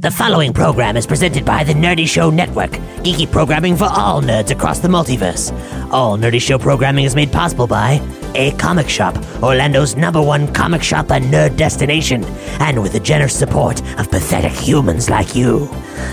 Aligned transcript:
The 0.00 0.10
following 0.10 0.52
program 0.54 0.96
is 0.96 1.06
presented 1.06 1.44
by 1.44 1.62
the 1.62 1.74
Nerdy 1.74 2.08
Show 2.08 2.30
Network, 2.30 2.70
geeky 3.04 3.30
programming 3.30 3.76
for 3.76 3.84
all 3.84 4.22
nerds 4.22 4.50
across 4.50 4.78
the 4.78 4.88
multiverse. 4.88 5.52
All 5.92 6.16
Nerdy 6.16 6.40
Show 6.40 6.58
programming 6.58 7.04
is 7.04 7.14
made 7.14 7.30
possible 7.30 7.66
by 7.66 8.00
A 8.34 8.52
Comic 8.52 8.88
Shop, 8.88 9.14
Orlando's 9.42 9.96
number 9.96 10.22
one 10.22 10.50
comic 10.54 10.82
shop 10.82 11.10
and 11.10 11.26
nerd 11.26 11.58
destination, 11.58 12.24
and 12.60 12.82
with 12.82 12.94
the 12.94 13.00
generous 13.00 13.38
support 13.38 13.82
of 13.98 14.10
pathetic 14.10 14.52
humans 14.52 15.10
like 15.10 15.36
you. 15.36 15.68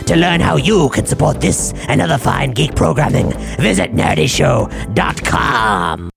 To 0.08 0.18
learn 0.18 0.42
how 0.42 0.58
you 0.58 0.90
can 0.90 1.06
support 1.06 1.40
this 1.40 1.72
and 1.88 2.02
other 2.02 2.18
fine 2.18 2.52
geek 2.52 2.76
programming, 2.76 3.32
visit 3.58 3.94
nerdyshow.com. 3.94 6.10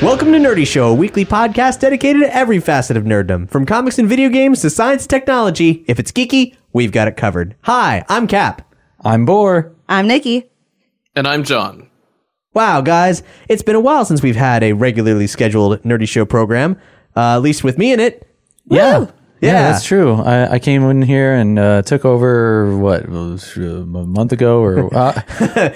Welcome 0.00 0.30
to 0.30 0.38
Nerdy 0.38 0.64
Show, 0.64 0.90
a 0.90 0.94
weekly 0.94 1.24
podcast 1.24 1.80
dedicated 1.80 2.22
to 2.22 2.32
every 2.32 2.60
facet 2.60 2.96
of 2.96 3.02
nerddom. 3.02 3.50
From 3.50 3.66
comics 3.66 3.98
and 3.98 4.08
video 4.08 4.28
games 4.28 4.60
to 4.60 4.70
science 4.70 5.02
and 5.02 5.10
technology, 5.10 5.84
if 5.88 5.98
it's 5.98 6.12
geeky, 6.12 6.54
we've 6.72 6.92
got 6.92 7.08
it 7.08 7.16
covered. 7.16 7.56
Hi, 7.62 8.04
I'm 8.08 8.28
Cap. 8.28 8.72
I'm 9.04 9.26
Bor. 9.26 9.74
I'm 9.88 10.06
Nikki. 10.06 10.48
And 11.16 11.26
I'm 11.26 11.42
John. 11.42 11.90
Wow, 12.54 12.80
guys, 12.80 13.24
it's 13.48 13.62
been 13.62 13.74
a 13.74 13.80
while 13.80 14.04
since 14.04 14.22
we've 14.22 14.36
had 14.36 14.62
a 14.62 14.72
regularly 14.72 15.26
scheduled 15.26 15.82
Nerdy 15.82 16.08
Show 16.08 16.24
program, 16.24 16.80
uh, 17.16 17.34
at 17.34 17.38
least 17.38 17.64
with 17.64 17.76
me 17.76 17.92
in 17.92 17.98
it. 17.98 18.24
Yeah. 18.70 19.06
Yeah. 19.40 19.52
Yeah, 19.52 19.72
that's 19.72 19.84
true. 19.84 20.14
I, 20.14 20.54
I 20.54 20.58
came 20.58 20.82
in 20.90 21.00
here 21.02 21.34
and 21.34 21.58
uh, 21.58 21.82
took 21.82 22.04
over 22.04 22.76
what 22.76 23.08
was 23.08 23.56
uh, 23.56 23.82
a 23.82 23.84
month 23.84 24.32
ago 24.32 24.60
or 24.60 24.92
uh, 24.96 25.12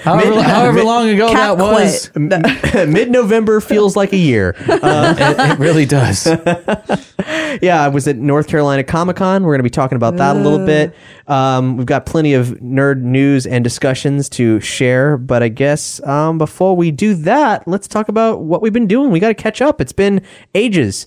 however, 0.01 0.41
however 0.41 0.83
long 0.83 1.07
ago 1.09 1.29
Cat 1.31 1.57
that 1.57 1.63
was. 1.63 2.11
Mid 2.87 3.09
November 3.09 3.61
feels 3.61 3.95
like 3.95 4.11
a 4.11 4.17
year. 4.17 4.55
Uh, 4.67 5.15
It, 5.17 5.51
it 5.51 5.59
really 5.59 5.85
does. 5.85 6.27
yeah, 7.61 7.81
I 7.83 7.87
was 7.87 8.07
at 8.07 8.17
North 8.17 8.47
Carolina 8.47 8.83
Comic 8.83 9.15
Con. 9.17 9.43
We're 9.43 9.53
going 9.53 9.59
to 9.59 9.63
be 9.63 9.69
talking 9.69 9.95
about 9.95 10.17
that 10.17 10.35
a 10.35 10.39
little 10.39 10.65
bit. 10.65 10.93
Um, 11.27 11.77
we've 11.77 11.85
got 11.85 12.05
plenty 12.05 12.33
of 12.33 12.47
nerd 12.59 13.01
news 13.01 13.45
and 13.45 13.63
discussions 13.63 14.27
to 14.29 14.59
share, 14.59 15.17
but 15.17 15.41
I 15.41 15.47
guess 15.47 16.05
um, 16.05 16.37
before 16.37 16.75
we 16.75 16.91
do 16.91 17.13
that, 17.15 17.65
let's 17.67 17.87
talk 17.87 18.09
about 18.09 18.41
what 18.41 18.61
we've 18.61 18.73
been 18.73 18.87
doing. 18.87 19.09
We 19.11 19.19
got 19.21 19.29
to 19.29 19.33
catch 19.35 19.61
up. 19.61 19.79
It's 19.79 19.93
been 19.93 20.21
ages 20.53 21.05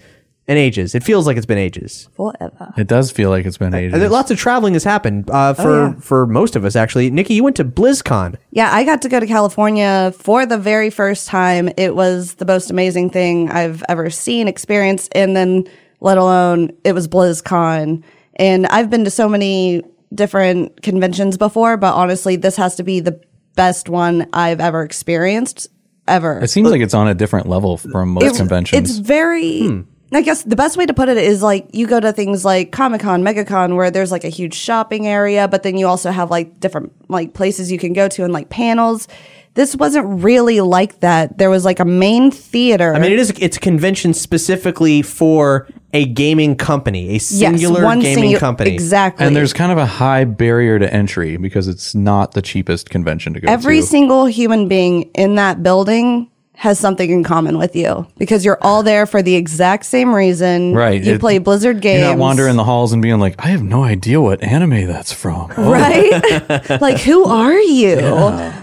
and 0.48 0.58
ages. 0.58 0.94
It 0.94 1.02
feels 1.02 1.27
like 1.27 1.36
it's 1.36 1.47
been 1.47 1.58
ages. 1.58 2.08
Forever. 2.14 2.72
It 2.77 2.86
does 2.86 3.11
feel 3.11 3.30
like 3.30 3.47
it's 3.47 3.58
been 3.58 3.75
ages. 3.75 3.92
And 3.94 4.02
there- 4.02 4.08
lots 4.08 4.30
of 4.30 4.39
traveling 4.39 4.75
has 4.75 4.84
happened 4.84 5.28
uh, 5.30 5.55
for 5.55 5.86
yeah. 5.89 5.94
for 6.00 6.27
most 6.27 6.56
of 6.56 6.64
us. 6.64 6.77
Actually, 6.77 7.11
Nikki, 7.11 7.34
you 7.34 7.42
went 7.44 7.56
to 7.56 7.64
BlizzCon. 7.64 8.36
Yeah, 8.50 8.70
I 8.72 8.84
got 8.84 9.02
to 9.02 9.08
go 9.08 9.19
to 9.20 9.27
California 9.27 10.12
for 10.19 10.47
the 10.47 10.58
very 10.58 10.91
first 10.91 11.27
time. 11.28 11.69
It 11.77 11.96
was 11.96 12.35
the 12.35 12.45
most 12.45 12.70
amazing 12.70 13.11
thing 13.11 13.51
I've 13.51 13.83
ever 13.89 14.08
seen, 14.11 14.46
experienced, 14.48 15.11
and 15.14 15.35
then 15.36 15.64
let 16.01 16.18
alone 16.18 16.70
it 16.85 16.92
was 16.92 17.08
BlizzCon. 17.08 18.02
And 18.36 18.67
I've 18.67 18.90
been 18.90 19.05
to 19.05 19.11
so 19.11 19.29
many 19.29 19.83
different 20.14 20.83
conventions 20.83 21.36
before, 21.36 21.77
but 21.77 21.95
honestly, 21.95 22.36
this 22.36 22.56
has 22.56 22.77
to 22.77 22.83
be 22.83 23.01
the 23.01 23.20
best 23.56 23.89
one 23.89 24.29
I've 24.33 24.61
ever 24.61 24.83
experienced 24.83 25.68
ever. 26.06 26.39
it 26.40 26.51
seems 26.51 26.70
like 26.70 26.80
it's 26.83 26.95
on 26.95 27.08
a 27.08 27.14
different 27.14 27.48
level 27.48 27.77
from 27.79 28.11
most 28.11 28.23
It's- 28.24 28.36
conventions. 28.36 28.90
It's 28.90 28.98
very. 28.98 29.85
I 30.12 30.22
guess 30.22 30.42
the 30.42 30.56
best 30.56 30.77
way 30.77 30.86
to 30.86 30.94
put 30.94 31.08
it 31.08 31.17
is 31.17 31.42
like 31.42 31.68
you 31.72 31.86
go 31.86 31.98
to 31.98 32.12
things 32.12 32.44
like 32.44 32.70
Comic 32.70 33.00
Con, 33.00 33.22
MegaCon, 33.22 33.74
where 33.74 33.90
there's 33.90 34.12
like 34.12 34.24
a 34.24 34.28
huge 34.28 34.55
shopping 34.55 35.06
area, 35.06 35.48
but 35.48 35.62
then 35.62 35.77
you 35.77 35.86
also 35.89 36.11
have 36.11 36.30
like 36.30 36.61
different 36.61 36.92
like 37.11 37.34
places 37.34 37.72
you 37.72 37.78
can 37.78 37.92
go 37.92 38.08
to 38.08 38.22
and 38.24 38.33
like 38.33 38.48
panels. 38.48 39.08
This 39.55 39.74
wasn't 39.74 40.22
really 40.22 40.61
like 40.61 41.00
that. 41.00 41.39
There 41.39 41.48
was 41.48 41.64
like 41.64 41.80
a 41.80 41.84
main 41.84 42.30
theater. 42.30 42.94
I 42.94 42.98
mean, 42.98 43.11
it 43.11 43.18
is 43.18 43.30
it's 43.40 43.56
a 43.56 43.61
convention 43.61 44.12
specifically 44.14 45.02
for 45.02 45.67
a 45.92 46.05
gaming 46.05 46.56
company, 46.56 47.08
a 47.08 47.12
yes, 47.12 47.24
singular 47.24 47.83
one 47.83 48.00
gaming 48.00 48.34
singu- 48.34 48.38
company. 48.38 48.74
Exactly. 48.74 49.27
and 49.27 49.34
there's 49.34 49.55
kind 49.55 49.73
of 49.73 49.78
a 49.78 49.86
high 49.86 50.24
barrier 50.24 50.78
to 50.78 50.92
entry 50.92 51.36
because 51.38 51.68
it's 51.68 51.94
not 51.94 52.33
the 52.33 52.42
cheapest 52.42 52.90
convention 52.90 53.33
to 53.33 53.40
go 53.40 53.48
every 53.48 53.50
to. 53.50 53.78
Every 53.78 53.83
single 53.83 54.27
human 54.27 54.68
being 54.68 55.05
in 55.14 55.36
that 55.36 55.62
building 55.62 56.30
has 56.56 56.78
something 56.78 57.11
in 57.11 57.22
common 57.22 57.58
with 57.58 57.77
you 57.77 58.06
because 58.17 58.42
you're 58.42 58.58
all 58.62 58.83
there 58.83 59.05
for 59.05 59.20
the 59.20 59.34
exact 59.34 59.84
same 59.84 60.14
reason. 60.14 60.72
Right. 60.72 61.05
You 61.05 61.14
It- 61.14 61.20
play 61.20 61.36
Blizzard 61.36 61.83
games. 61.83 62.00
You're 62.00 62.08
not 62.11 62.18
wandering 62.18 62.56
the 62.56 62.64
halls 62.64 62.94
and 62.94 63.02
being 63.02 63.20
like, 63.20 63.34
I 63.39 63.48
have 63.48 63.62
no 63.62 63.84
idea 63.84 64.22
what 64.22 64.42
anime 64.42 64.86
that's 64.86 65.12
from. 65.12 65.52
Oh, 65.56 65.70
right? 65.70 66.80
like, 66.80 66.98
who 66.98 67.24
are 67.24 67.58
you? 67.58 67.96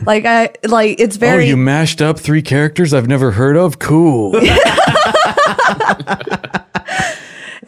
Like, 0.06 0.26
I 0.26 0.50
like 0.64 1.00
it's 1.00 1.18
oh, 1.18 1.20
very. 1.20 1.48
you 1.48 1.56
mashed 1.56 2.02
up 2.02 2.20
three 2.20 2.42
characters 2.42 2.96
I've 2.96 3.08
never 3.08 3.32
heard 3.32 3.56
of? 3.58 3.78
Cool. 3.78 4.34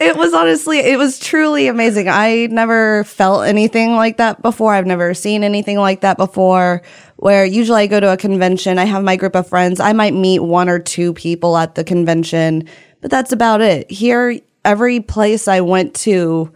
it 0.00 0.16
was 0.16 0.34
honestly, 0.34 0.78
it 0.80 0.98
was 0.98 1.20
truly 1.20 1.68
amazing. 1.68 2.08
I 2.08 2.48
never 2.50 3.04
felt 3.04 3.46
anything 3.46 3.94
like 3.94 4.16
that 4.16 4.42
before. 4.42 4.74
I've 4.74 4.86
never 4.86 5.14
seen 5.14 5.44
anything 5.44 5.78
like 5.78 6.00
that 6.00 6.16
before. 6.16 6.82
Where 7.26 7.44
usually 7.44 7.82
I 7.82 7.86
go 7.88 7.98
to 7.98 8.12
a 8.12 8.16
convention, 8.16 8.78
I 8.78 8.84
have 8.84 9.02
my 9.02 9.16
group 9.16 9.34
of 9.34 9.48
friends. 9.48 9.80
I 9.80 9.92
might 9.92 10.14
meet 10.14 10.38
one 10.38 10.68
or 10.68 10.78
two 10.78 11.12
people 11.12 11.56
at 11.56 11.74
the 11.74 11.82
convention, 11.82 12.68
but 13.00 13.10
that's 13.10 13.32
about 13.32 13.60
it. 13.60 13.90
Here, 13.90 14.38
every 14.64 15.00
place 15.00 15.48
I 15.48 15.60
went 15.60 15.96
to, 16.02 16.52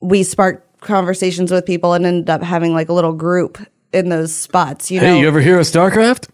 we 0.00 0.24
sparked 0.24 0.80
conversations 0.80 1.52
with 1.52 1.64
people 1.64 1.92
and 1.92 2.04
ended 2.04 2.28
up 2.28 2.42
having 2.42 2.74
like 2.74 2.88
a 2.88 2.92
little 2.92 3.12
group 3.12 3.64
in 3.92 4.08
those 4.08 4.34
spots. 4.34 4.90
You 4.90 5.00
know, 5.00 5.14
hey, 5.14 5.20
you 5.20 5.28
ever 5.28 5.40
hear 5.40 5.60
of 5.60 5.66
StarCraft? 5.66 6.28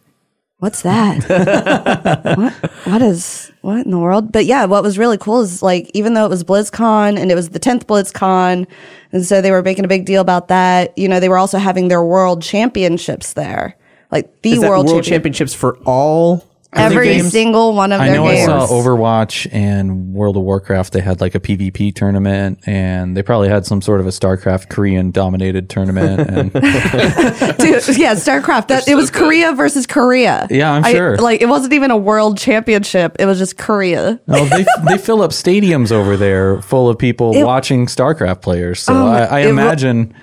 What's 0.59 0.83
that? 0.83 1.25
what, 2.37 2.53
what 2.85 3.03
is 3.03 3.53
what 3.63 3.85
in 3.85 3.91
the 3.91 3.99
world? 3.99 4.33
But 4.33 4.47
yeah, 4.47 4.65
what 4.65 4.83
was 4.83 4.99
really 4.99 5.19
cool 5.19 5.41
is 5.41 5.63
like 5.63 5.91
even 5.95 6.15
though 6.15 6.25
it 6.25 6.31
was 6.31 6.45
BlizzCon 6.45 7.19
and 7.19 7.31
it 7.31 7.35
was 7.35 7.51
the 7.51 7.59
tenth 7.59 7.87
BlizzCon, 7.87 8.67
and 9.13 9.25
so 9.25 9.41
they 9.41 9.51
were 9.51 9.63
making 9.63 9.85
a 9.85 9.89
big 9.89 10.05
deal 10.05 10.21
about 10.21 10.49
that. 10.49 10.97
You 10.97 11.09
know, 11.09 11.21
they 11.21 11.29
were 11.29 11.39
also 11.39 11.59
having 11.59 11.89
their 11.89 12.03
world 12.05 12.43
championships 12.43 13.35
there, 13.35 13.77
like 14.11 14.43
the 14.43 14.59
world, 14.59 14.87
World 14.87 14.87
champion- 14.89 15.05
Championships 15.05 15.55
for 15.55 15.77
all 15.85 16.45
Every 16.73 17.07
games? 17.07 17.31
single 17.33 17.73
one 17.75 17.93
of 17.93 18.01
I 18.01 18.07
their 18.09 18.17
know 18.17 18.25
games. 18.29 18.49
I 18.49 18.67
saw 18.67 18.73
Overwatch 18.73 19.49
and 19.53 20.13
World 20.13 20.37
of 20.37 20.43
Warcraft. 20.43 20.93
They 20.93 21.01
had 21.01 21.21
like 21.21 21.35
a 21.35 21.41
PvP 21.41 21.95
tournament, 21.95 22.59
and 22.67 23.17
they 23.17 23.23
probably 23.23 23.49
had 23.49 23.65
some 23.65 23.81
sort 23.81 24.01
of 24.01 24.07
a 24.07 24.11
StarCraft 24.11 24.69
Korean 24.69 25.11
dominated 25.11 25.71
tournament. 25.71 26.21
And 26.29 26.53
Dude, 26.53 27.99
yeah, 27.99 28.15
StarCraft. 28.15 28.69
That 28.69 28.89
it 28.89 28.95
was 28.95 29.11
Korea 29.11 29.53
versus 29.55 29.87
Korea. 29.87 30.47
Yeah, 30.51 30.73
I'm 30.73 30.85
I- 30.85 30.93
sure. 30.93 31.17
like 31.17 31.41
it 31.41 31.47
wasn't 31.49 31.73
even 31.73 31.91
a 31.91 31.97
world 31.97 32.37
championship. 32.39 33.17
It 33.19 33.27
was 33.27 33.39
just 33.39 33.57
Korea. 33.57 34.21
no, 34.27 34.45
they 34.47 34.67
they 34.89 34.99
fill 34.99 35.23
up 35.23 35.31
stadiums 35.31 35.93
over 35.93 36.17
there 36.17 36.61
full 36.63 36.89
of 36.89 36.99
people 36.99 37.35
It- 37.35 37.45
watching 37.45 37.87
StarCraft 37.87 38.43
players. 38.43 38.81
So 38.81 38.95
Um, 38.95 39.07
I, 39.07 39.27
I 39.27 39.41
it 39.41 39.49
imagine. 39.51 40.15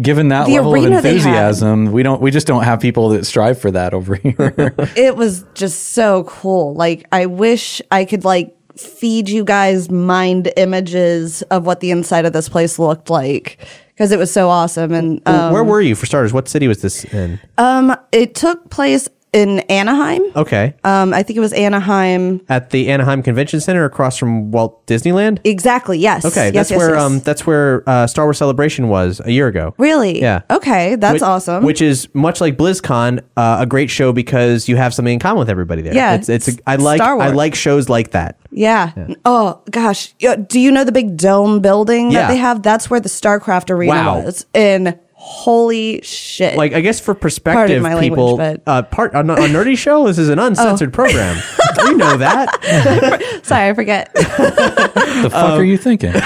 Given 0.00 0.28
that 0.28 0.46
The 0.46 0.54
level 0.54 0.74
of 0.74 0.82
arena 0.82 1.02
they 1.02 1.10
had. 1.10 1.16
enthusiasm, 1.16 1.92
we 1.92 2.02
don't 2.02 2.20
we 2.22 2.30
just 2.30 2.46
don't 2.46 2.64
have 2.64 2.80
people 2.80 3.10
that 3.10 3.26
strive 3.26 3.60
for 3.60 3.70
that 3.70 3.92
over 3.94 4.14
here. 4.14 4.34
it 4.96 5.16
was 5.16 5.44
just 5.54 5.92
so 5.92 6.24
cool. 6.24 6.74
Like 6.74 7.06
I 7.12 7.26
wish 7.26 7.82
I 7.90 8.04
could 8.04 8.24
like 8.24 8.56
feed 8.76 9.28
you 9.28 9.44
guys 9.44 9.90
mind 9.90 10.50
images 10.56 11.42
of 11.42 11.66
what 11.66 11.80
the 11.80 11.90
inside 11.90 12.24
of 12.24 12.32
this 12.32 12.48
place 12.48 12.78
looked 12.78 13.10
like 13.10 13.58
because 13.88 14.12
it 14.12 14.18
was 14.18 14.32
so 14.32 14.48
awesome. 14.48 14.92
And 14.94 15.20
um, 15.28 15.52
Where 15.52 15.62
were 15.62 15.82
you 15.82 15.94
for 15.94 16.06
starters? 16.06 16.32
What 16.32 16.48
city 16.48 16.68
was 16.68 16.80
this 16.80 17.04
in? 17.04 17.38
um, 17.58 17.94
it 18.12 18.34
took 18.34 18.70
place 18.70 19.08
in 19.32 19.60
Anaheim. 19.60 20.20
Okay. 20.36 20.74
Um, 20.84 21.14
I 21.14 21.22
think 21.22 21.36
it 21.38 21.40
was 21.40 21.52
Anaheim. 21.54 22.40
At 22.48 22.70
the 22.70 22.90
Anaheim 22.90 23.22
Convention 23.22 23.60
Center 23.60 23.84
across 23.84 24.18
from 24.18 24.50
Walt 24.50 24.86
Disneyland? 24.86 25.38
Exactly. 25.44 25.98
Yes. 25.98 26.24
Okay, 26.24 26.46
Yes, 26.46 26.54
that's 26.54 26.70
yes, 26.72 26.78
where 26.78 26.90
yes. 26.94 27.02
um 27.02 27.20
that's 27.20 27.46
where 27.46 27.82
uh, 27.88 28.06
Star 28.06 28.26
Wars 28.26 28.36
Celebration 28.38 28.88
was 28.88 29.20
a 29.24 29.32
year 29.32 29.46
ago. 29.48 29.74
Really? 29.78 30.20
Yeah. 30.20 30.42
Okay, 30.50 30.96
that's 30.96 31.14
Which- 31.14 31.22
awesome. 31.22 31.64
Which 31.64 31.80
is 31.80 32.08
much 32.14 32.40
like 32.40 32.56
BlizzCon, 32.58 33.20
uh, 33.36 33.56
a 33.60 33.66
great 33.66 33.88
show 33.90 34.12
because 34.12 34.68
you 34.68 34.76
have 34.76 34.92
something 34.92 35.14
in 35.14 35.18
common 35.20 35.38
with 35.38 35.50
everybody 35.50 35.80
there. 35.82 35.94
Yeah, 35.94 36.14
it's 36.14 36.28
it's 36.28 36.48
a, 36.48 36.52
I 36.66 36.76
like 36.76 37.00
I 37.00 37.28
like 37.28 37.54
shows 37.54 37.88
like 37.88 38.10
that. 38.10 38.38
yeah. 38.50 38.92
Oh 39.24 39.62
gosh. 39.70 40.12
Do 40.48 40.60
you 40.60 40.70
know 40.70 40.84
the 40.84 40.92
big 40.92 41.16
dome 41.16 41.60
building 41.60 42.10
Yeah. 42.10 42.22
that 42.22 42.28
they 42.28 42.36
have? 42.36 42.62
That's 42.62 42.90
where 42.90 43.00
the 43.00 43.08
StarCraft 43.08 43.70
arena 43.70 43.92
Wow. 43.92 44.20
was. 44.24 44.44
And 44.54 44.98
holy 45.24 46.00
shit. 46.02 46.56
Like 46.56 46.72
I 46.72 46.80
guess 46.80 46.98
for 47.00 47.14
perspective, 47.14 47.80
my 47.82 47.98
people 48.00 48.36
language, 48.36 48.62
uh, 48.66 48.82
part 48.82 49.14
on 49.14 49.30
a 49.30 49.36
nerdy 49.36 49.78
show. 49.78 50.06
This 50.06 50.18
is 50.18 50.28
an 50.28 50.38
uncensored 50.40 50.90
Oh. 50.90 50.92
program. 50.92 51.36
we 51.84 51.94
know 51.94 52.16
that. 52.16 53.40
Sorry, 53.44 53.68
I 53.68 53.74
forget. 53.74 54.12
The 54.14 55.28
fuck 55.30 55.34
Um, 55.34 55.60
are 55.60 55.64
you 55.64 55.78
thinking? 55.78 56.12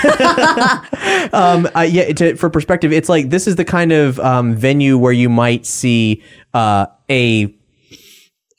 Um, 1.32 1.68
uh, 1.76 1.80
yeah, 1.80 2.12
to, 2.12 2.36
for 2.36 2.48
perspective, 2.50 2.92
it's 2.92 3.08
like 3.08 3.30
this 3.30 3.46
is 3.46 3.56
the 3.56 3.64
kind 3.64 3.90
of 3.92 4.18
um, 4.20 4.54
venue 4.54 4.96
where 4.98 5.12
you 5.12 5.28
might 5.28 5.66
see 5.66 6.22
uh, 6.54 6.86
a 7.10 7.52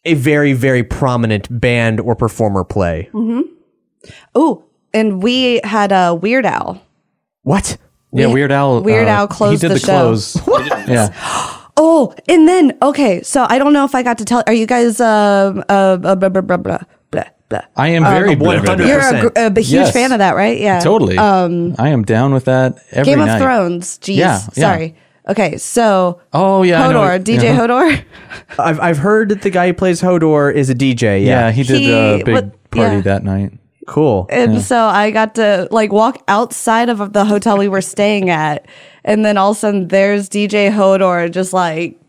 a 0.05 0.13
very 0.13 0.53
very 0.53 0.83
prominent 0.83 1.47
band 1.59 1.99
or 1.99 2.15
performer 2.15 2.63
play. 2.63 3.09
oh, 4.35 4.65
and 4.93 5.21
we 5.23 5.59
had 5.63 5.91
a 5.91 6.13
Weird 6.15 6.45
Al. 6.45 6.81
What? 7.43 7.77
Yeah, 8.11 8.27
Weird 8.27 8.51
Al. 8.51 8.81
Weird 8.81 9.07
uh, 9.07 9.11
Al 9.11 9.27
closed 9.27 9.61
he 9.61 9.67
did 9.67 9.75
the 9.75 9.79
the, 9.79 9.85
show. 9.85 10.07
close. 10.09 10.37
Yeah, 10.87 11.09
Oh, 11.79 12.13
and 12.27 12.47
then 12.47 12.75
okay, 12.81 13.21
so 13.21 13.45
I 13.47 13.59
don't 13.59 13.73
know 13.73 13.85
if 13.85 13.93
I 13.93 14.01
got 14.03 14.17
to 14.19 14.25
tell. 14.25 14.43
Are 14.47 14.53
you 14.53 14.65
guys 14.65 14.99
um 14.99 15.63
uh, 15.69 15.97
blah 15.97 16.15
blah 16.15 16.29
blah 16.29 16.41
blah 16.41 16.57
blah 16.57 16.79
blah? 17.11 17.23
blah. 17.49 17.61
I 17.75 17.89
am 17.89 18.03
very 18.03 18.33
Um, 18.33 18.39
blah, 18.39 18.59
blah, 18.61 18.75
blah. 18.75 18.85
100%. 18.85 18.87
You're 18.87 18.99
a, 18.99 19.21
gr- 19.21 19.39
a 19.39 19.49
b- 19.51 19.61
huge 19.61 19.71
Yes. 19.87 19.93
fan 19.93 20.11
of 20.11 20.19
that, 20.19 20.35
right? 20.35 20.59
Yeah, 20.59 20.79
Totally. 20.81 21.17
Um, 21.17 21.75
I 21.79 21.89
am 21.89 22.03
down 22.03 22.33
with 22.33 22.45
that 22.45 22.77
every 22.91 23.11
Game 23.13 23.19
night. 23.19 23.35
of 23.35 23.41
Thrones. 23.41 23.99
Jeez, 23.99 24.17
Yeah, 24.17 24.39
yeah. 24.55 24.61
sorry. 24.71 24.95
Okay, 25.29 25.57
so 25.57 26.19
Oh 26.33 26.63
yeah, 26.63 26.81
Hodor, 26.87 27.19
DJ 27.23 27.43
Yeah. 27.43 27.57
Hodor. 27.59 28.03
I've 28.59 28.79
I've 28.79 28.97
heard 28.97 29.29
that 29.29 29.41
the 29.43 29.49
guy 29.49 29.67
who 29.67 29.73
plays 29.73 30.01
Hodor 30.01 30.53
is 30.53 30.69
a 30.69 30.75
DJ. 30.75 31.23
Yeah, 31.23 31.45
Yeah, 31.47 31.51
he 31.51 31.63
did 31.63 31.79
He- 31.79 31.91
a 31.93 32.23
big 32.23 32.33
what- 32.33 32.71
party 32.71 32.95
yeah. 32.95 33.01
that 33.01 33.23
night. 33.23 33.51
Cool. 33.87 34.27
And 34.29 34.61
so 34.61 34.77
I 34.85 35.09
got 35.09 35.35
to 35.35 35.67
like 35.71 35.91
walk 35.91 36.23
outside 36.27 36.89
of 36.89 37.13
the 37.13 37.25
hotel 37.25 37.57
we 37.57 37.67
were 37.67 37.81
staying 37.81 38.29
at, 38.29 38.67
and 39.03 39.25
then 39.25 39.37
all 39.37 39.51
of 39.51 39.57
a 39.57 39.59
sudden 39.59 39.87
there's 39.87 40.29
DJ 40.29 40.71
Hodor 40.71 41.31
just 41.31 41.53
like 41.53 41.99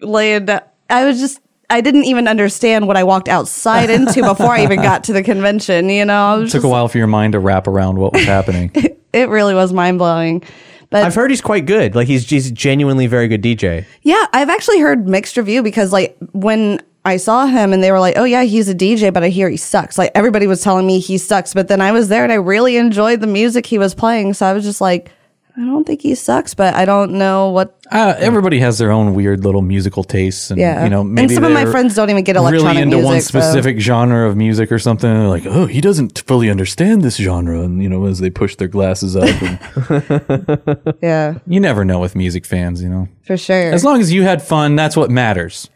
laying. 0.00 0.44
down. 0.44 0.60
I 0.90 1.06
was 1.06 1.18
just. 1.18 1.40
I 1.70 1.82
didn't 1.82 2.04
even 2.04 2.28
understand 2.28 2.86
what 2.86 2.96
I 2.96 3.04
walked 3.04 3.28
outside 3.28 3.90
into 3.90 4.22
before 4.22 4.52
I 4.52 4.62
even 4.62 4.80
got 4.80 5.04
to 5.04 5.12
the 5.12 5.22
convention. 5.22 5.90
You 5.90 6.06
know, 6.06 6.14
I 6.14 6.36
was 6.36 6.50
Took 6.50 6.62
just, 6.62 6.64
a 6.64 6.68
while 6.68 6.88
for 6.88 6.96
your 6.96 7.06
mind 7.06 7.32
to 7.34 7.38
wrap 7.38 7.66
around 7.66 7.98
what 7.98 8.14
was 8.14 8.24
happening. 8.24 8.70
it 9.12 9.28
really 9.28 9.52
was 9.54 9.72
mind 9.72 9.98
blowing. 9.98 10.42
But 10.90 11.04
I've 11.04 11.14
heard 11.14 11.30
he's 11.30 11.42
quite 11.42 11.66
good. 11.66 11.94
Like 11.94 12.08
he's 12.08 12.28
he's 12.28 12.50
genuinely 12.50 13.06
very 13.06 13.28
good 13.28 13.42
DJ. 13.42 13.84
Yeah, 14.02 14.24
I've 14.32 14.48
actually 14.48 14.80
heard 14.80 15.06
mixed 15.06 15.36
review 15.36 15.62
because 15.62 15.92
like 15.92 16.16
when 16.32 16.80
I 17.08 17.16
saw 17.16 17.46
him 17.46 17.72
and 17.72 17.82
they 17.82 17.90
were 17.90 18.00
like, 18.00 18.16
"Oh 18.16 18.24
yeah, 18.24 18.42
he's 18.44 18.68
a 18.68 18.74
DJ, 18.74 19.12
but 19.12 19.22
I 19.24 19.28
hear 19.28 19.48
he 19.48 19.56
sucks." 19.56 19.98
Like 19.98 20.12
everybody 20.14 20.46
was 20.46 20.62
telling 20.62 20.86
me 20.86 21.00
he 21.00 21.18
sucks, 21.18 21.54
but 21.54 21.68
then 21.68 21.80
I 21.80 21.92
was 21.92 22.08
there 22.08 22.22
and 22.22 22.32
I 22.32 22.36
really 22.36 22.76
enjoyed 22.76 23.20
the 23.20 23.26
music 23.26 23.66
he 23.66 23.78
was 23.78 23.94
playing, 23.94 24.34
so 24.34 24.46
I 24.46 24.52
was 24.52 24.64
just 24.64 24.80
like, 24.80 25.10
I 25.56 25.62
don't 25.62 25.84
think 25.84 26.02
he 26.02 26.14
sucks, 26.14 26.54
but 26.54 26.74
I 26.74 26.84
don't 26.84 27.14
know 27.14 27.50
what. 27.50 27.74
Uh, 27.90 28.14
everybody 28.18 28.60
has 28.60 28.78
their 28.78 28.92
own 28.92 29.14
weird 29.14 29.42
little 29.44 29.62
musical 29.62 30.04
tastes, 30.04 30.50
and 30.52 30.60
Yeah. 30.60 30.84
you 30.84 30.90
know, 30.90 31.00
And 31.00 31.14
maybe 31.14 31.34
some 31.34 31.42
of 31.42 31.50
my 31.52 31.64
friends 31.64 31.96
don't 31.96 32.10
even 32.10 32.22
get 32.22 32.36
really 32.36 32.48
electronic 32.58 32.82
into 32.82 32.98
one 32.98 33.14
music, 33.14 33.32
so- 33.32 33.40
specific 33.40 33.80
genre 33.80 34.28
of 34.28 34.36
music 34.36 34.70
or 34.70 34.78
something. 34.78 35.10
They're 35.12 35.26
like, 35.26 35.46
oh, 35.46 35.66
he 35.66 35.80
doesn't 35.80 36.18
fully 36.26 36.48
understand 36.50 37.02
this 37.02 37.16
genre, 37.16 37.62
and 37.62 37.82
you 37.82 37.88
know, 37.88 38.04
as 38.04 38.20
they 38.20 38.30
push 38.30 38.54
their 38.54 38.68
glasses 38.68 39.16
up, 39.16 39.28
and 39.42 40.94
Yeah, 41.02 41.38
you 41.46 41.58
never 41.60 41.84
know 41.84 41.98
with 41.98 42.14
music 42.14 42.44
fans, 42.46 42.80
you 42.82 42.88
know. 42.88 43.08
for 43.26 43.36
sure. 43.36 43.72
As 43.72 43.84
long 43.84 44.00
as 44.00 44.12
you 44.12 44.22
had 44.22 44.42
fun, 44.42 44.76
that's 44.76 44.96
what 44.96 45.10
matters. 45.10 45.68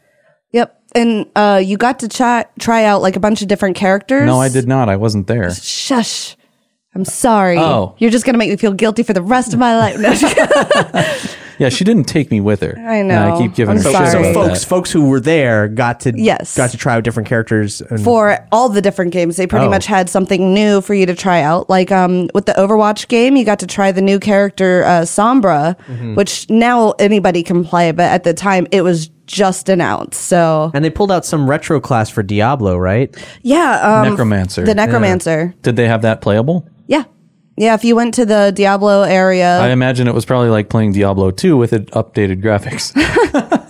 yep. 0.52 0.78
And 0.94 1.26
uh, 1.36 1.60
you 1.64 1.76
got 1.76 2.00
to 2.00 2.08
try 2.08 2.44
try 2.58 2.84
out 2.84 3.02
like 3.02 3.16
a 3.16 3.20
bunch 3.20 3.42
of 3.42 3.48
different 3.48 3.76
characters. 3.76 4.26
No, 4.26 4.40
I 4.40 4.48
did 4.48 4.68
not. 4.68 4.88
I 4.88 4.96
wasn't 4.96 5.26
there. 5.26 5.52
Shush. 5.54 6.36
I'm 6.94 7.06
sorry. 7.06 7.56
Oh. 7.58 7.94
You're 7.98 8.10
just 8.10 8.26
gonna 8.26 8.36
make 8.38 8.50
me 8.50 8.56
feel 8.56 8.74
guilty 8.74 9.02
for 9.02 9.14
the 9.14 9.22
rest 9.22 9.54
of 9.54 9.58
my 9.58 9.76
life. 9.78 9.98
No, 9.98 10.12
Yeah, 11.58 11.68
she 11.68 11.84
didn't 11.84 12.04
take 12.04 12.30
me 12.30 12.40
with 12.40 12.60
her. 12.60 12.74
I 12.76 12.96
And 12.96 13.12
I 13.12 13.30
know. 13.30 13.38
keep 13.38 13.54
giving 13.54 13.76
I'm 13.76 13.82
her 13.82 13.82
So, 13.84 13.90
shit 13.92 13.98
sorry. 14.08 14.10
so 14.24 14.30
about 14.30 14.34
folks 14.48 14.60
that. 14.60 14.66
folks 14.68 14.90
who 14.90 15.06
were 15.08 15.20
there 15.20 15.68
got 15.68 16.00
to 16.00 16.12
Yes. 16.16 16.56
got 16.56 16.70
to 16.70 16.76
try 16.76 16.96
out 16.96 17.04
different 17.04 17.28
characters. 17.28 17.80
And, 17.82 18.02
for 18.02 18.38
all 18.50 18.68
the 18.68 18.82
different 18.82 19.12
games. 19.12 19.36
They 19.36 19.46
pretty 19.46 19.66
Oh. 19.66 19.70
much 19.70 19.86
had 19.86 20.10
something 20.10 20.52
new 20.54 20.80
for 20.80 20.92
you 20.94 21.06
to 21.06 21.14
try 21.14 21.40
out. 21.42 21.70
Like 21.70 21.92
um, 21.92 22.28
with 22.34 22.46
the 22.46 22.52
Overwatch 22.54 23.06
game, 23.08 23.36
you 23.36 23.44
got 23.44 23.60
to 23.60 23.66
try 23.66 23.92
the 23.92 24.02
new 24.02 24.18
character 24.18 24.82
uh, 24.84 25.02
Sombra, 25.02 25.76
Mm-hmm. 25.86 26.14
which 26.16 26.50
now 26.50 26.92
anybody 26.98 27.42
can 27.44 27.64
play, 27.64 27.92
but 27.92 28.10
at 28.10 28.24
the 28.24 28.34
time 28.34 28.66
it 28.72 28.82
was 28.82 29.08
just 29.26 29.68
announced. 29.68 30.20
So 30.22 30.70
and 30.74 30.84
they 30.84 30.90
pulled 30.90 31.12
out 31.12 31.24
some 31.24 31.48
retro 31.48 31.80
class 31.80 32.10
for 32.10 32.22
Diablo, 32.22 32.76
right? 32.76 33.14
yeah, 33.42 34.00
um, 34.02 34.08
Necromancer. 34.10 34.64
the 34.64 34.74
Necromancer. 34.74 35.54
Did 35.62 35.76
they 35.76 35.88
have 35.88 36.02
that 36.02 36.20
playable? 36.20 36.68
Yeah. 36.86 37.04
yeah, 37.56 37.74
If 37.74 37.84
you 37.84 37.96
went 37.96 38.14
to 38.14 38.26
the 38.26 38.52
Diablo 38.54 39.02
area, 39.02 39.58
I 39.58 39.68
imagine 39.70 40.08
it 40.08 40.14
was 40.14 40.24
probably 40.24 40.50
like 40.50 40.68
playing 40.68 40.92
Diablo 40.92 41.30
2 41.30 41.56
with 41.56 41.72
it 41.72 41.86
updated 41.92 42.42
graphics. 42.42 42.92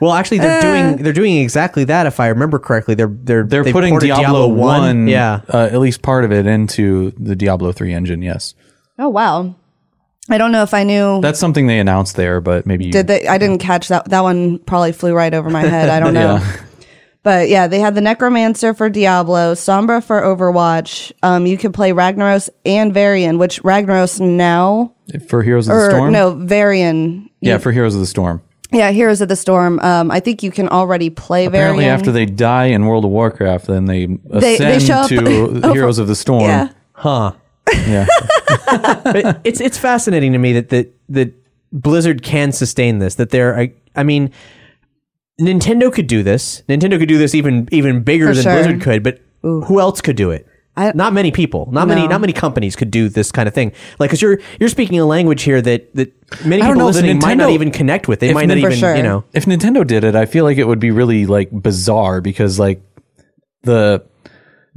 Well, 0.00 0.12
actually, 0.12 0.38
they're 0.38 0.62
doing 0.62 1.02
they're 1.02 1.12
doing 1.12 1.38
exactly 1.38 1.84
that. 1.84 2.06
If 2.06 2.20
I 2.20 2.28
remember 2.28 2.58
correctly, 2.58 2.94
they're 2.94 3.08
they're 3.10 3.44
They're 3.44 3.64
they 3.64 3.72
putting 3.72 3.90
ported 3.94 4.10
Diablo, 4.10 4.46
1, 4.46 5.08
Yeah, 5.08 5.40
uh, 5.52 5.68
at 5.72 5.80
least 5.80 6.02
part 6.02 6.24
of 6.24 6.30
it 6.32 6.46
into 6.46 7.10
the 7.18 7.34
Diablo 7.34 7.72
3 7.72 7.92
engine, 7.92 8.22
yes. 8.22 8.54
oh 8.98 9.08
wow, 9.08 9.54
I 10.30 10.38
don't 10.38 10.52
know 10.52 10.62
if 10.62 10.74
I 10.74 10.84
knew. 10.84 11.20
That's 11.20 11.38
something 11.40 11.66
they 11.66 11.78
announced 11.78 12.16
there, 12.16 12.40
but 12.40 12.66
maybe 12.66 12.86
you, 12.86 12.92
did 12.92 13.06
they? 13.06 13.26
I 13.26 13.38
didn't 13.38 13.58
catch 13.58 13.88
that. 13.88 14.06
That 14.10 14.20
one 14.22 14.58
probably 14.60 14.92
flew 14.92 15.14
right 15.14 15.32
over 15.32 15.48
my 15.50 15.62
head. 15.62 15.88
I 15.88 16.00
don't 16.00 16.14
know. 16.14 16.36
Yeah. 16.36 16.56
But 17.24 17.48
yeah, 17.48 17.66
they 17.66 17.80
had 17.80 17.94
the 17.94 18.00
Necromancer 18.00 18.72
for 18.74 18.88
Diablo, 18.88 19.54
Sombra 19.54 20.02
for 20.02 20.22
Overwatch. 20.22 21.12
Um, 21.22 21.46
you 21.46 21.58
could 21.58 21.74
play 21.74 21.90
Ragnaros 21.92 22.48
and 22.64 22.94
Varian, 22.94 23.38
which 23.38 23.62
Ragnaros 23.62 24.20
now 24.20 24.94
for 25.28 25.42
Heroes 25.42 25.68
of 25.68 25.74
the 25.74 25.80
or 25.80 25.90
Storm? 25.90 26.12
no 26.12 26.34
Varian. 26.34 27.28
Yeah, 27.40 27.58
for 27.58 27.72
Heroes 27.72 27.94
of 27.94 28.00
the 28.00 28.06
Storm. 28.06 28.40
Yeah, 28.70 28.90
Heroes 28.92 29.20
of 29.20 29.28
the 29.28 29.36
Storm. 29.36 29.78
Um, 29.80 30.10
I 30.10 30.20
think 30.20 30.42
you 30.42 30.50
can 30.50 30.68
already 30.68 31.10
play 31.10 31.46
Apparently, 31.46 31.84
Varian. 31.84 31.98
after 31.98 32.12
they 32.12 32.26
die 32.26 32.66
in 32.66 32.86
World 32.86 33.04
of 33.04 33.10
Warcraft, 33.10 33.66
then 33.66 33.86
they 33.86 34.06
They- 34.06 34.54
ascend 34.56 34.80
they 34.80 34.86
show 34.86 34.94
up 34.94 35.08
to 35.08 35.72
Heroes 35.72 35.98
of 35.98 36.06
the 36.06 36.14
Storm. 36.14 36.42
yeah, 36.44 36.68
huh? 36.92 37.32
Yeah. 37.86 38.06
But 39.04 39.40
it's 39.44 39.60
it's 39.60 39.78
fascinating 39.78 40.32
to 40.32 40.38
me 40.38 40.52
that 40.54 40.68
that 40.70 40.94
that 41.08 41.34
Blizzard 41.72 42.22
can 42.22 42.52
sustain 42.52 42.98
this. 42.98 43.14
That 43.16 43.30
they're 43.30 43.58
I, 43.58 43.72
I 43.94 44.02
mean, 44.02 44.30
Nintendo 45.40 45.92
could 45.92 46.06
do 46.06 46.22
this. 46.22 46.62
Nintendo 46.68 46.98
could 46.98 47.08
do 47.08 47.18
this 47.18 47.34
even 47.34 47.68
even 47.72 48.02
bigger 48.02 48.28
For 48.28 48.34
than 48.34 48.42
sure. 48.42 48.52
Blizzard 48.54 48.80
could. 48.82 49.02
But 49.02 49.20
who 49.42 49.80
else 49.80 50.00
could 50.00 50.16
do 50.16 50.30
it? 50.30 50.46
I- 50.76 50.92
not 50.94 51.12
many 51.12 51.32
people. 51.32 51.68
Not 51.72 51.88
many. 51.88 52.06
Not 52.06 52.20
many 52.20 52.32
companies 52.32 52.76
could 52.76 52.90
do 52.90 53.08
this 53.08 53.32
kind 53.32 53.48
of 53.48 53.54
thing. 53.54 53.72
Like, 53.98 54.10
because 54.10 54.22
you're 54.22 54.38
you're 54.60 54.68
speaking 54.68 54.98
a 54.98 55.04
language 55.06 55.42
here 55.42 55.60
that 55.60 55.94
that 55.94 56.12
many 56.44 56.62
people 56.62 56.74
know, 56.74 56.80
the 56.80 56.84
listening 56.86 57.18
might 57.18 57.36
not 57.36 57.50
even 57.50 57.70
connect 57.70 58.06
with. 58.08 58.20
They 58.20 58.32
might 58.32 58.46
not 58.46 58.58
even 58.58 58.72
sure. 58.72 58.94
you 58.94 59.02
know. 59.02 59.24
if 59.32 59.46
Nintendo 59.46 59.86
did 59.86 60.04
it, 60.04 60.14
I 60.14 60.26
feel 60.26 60.44
like 60.44 60.56
it 60.58 60.66
would 60.66 60.80
be 60.80 60.90
really 60.90 61.26
like 61.26 61.50
bizarre 61.50 62.20
because 62.20 62.58
like 62.58 62.80
the 63.62 64.04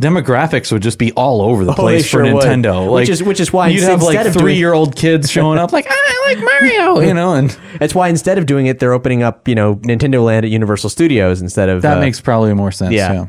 demographics 0.01 0.71
would 0.71 0.81
just 0.81 0.97
be 0.97 1.11
all 1.13 1.41
over 1.41 1.63
the 1.63 1.71
Oh, 1.71 1.75
they 1.75 1.81
place 1.81 2.03
for 2.05 2.25
sure 2.25 2.33
would. 2.35 2.43
Nintendo. 2.43 2.91
Which 2.93 3.07
is- 3.09 3.21
which 3.23 3.39
is 3.39 3.53
why 3.53 3.69
you'd 3.69 3.83
have 3.83 4.01
like 4.01 4.33
three 4.33 4.55
year 4.55 4.73
old 4.73 4.95
kids 4.95 5.29
showing 5.31 5.59
up 5.59 5.71
like 5.71 5.85
I 5.89 6.33
like 6.33 6.39
Mario, 6.43 6.99
you 7.07 7.13
know, 7.13 7.33
and 7.33 7.55
That's 7.79 7.93
why 7.95 8.09
instead 8.09 8.37
of 8.37 8.45
doing 8.45 8.65
it, 8.65 8.79
they're 8.79 8.93
opening 8.93 9.23
up 9.23 9.47
you 9.47 9.55
know 9.55 9.75
Nintendo 9.75 10.23
Land 10.25 10.45
at 10.45 10.51
Universal 10.51 10.89
Studios 10.89 11.41
instead 11.41 11.69
of 11.69 11.81
that 11.83 11.97
uh, 11.97 12.01
makes 12.01 12.19
probably 12.19 12.53
more 12.53 12.71
sense. 12.71 12.93
yeah. 12.93 13.13
Yeah. 13.13 13.25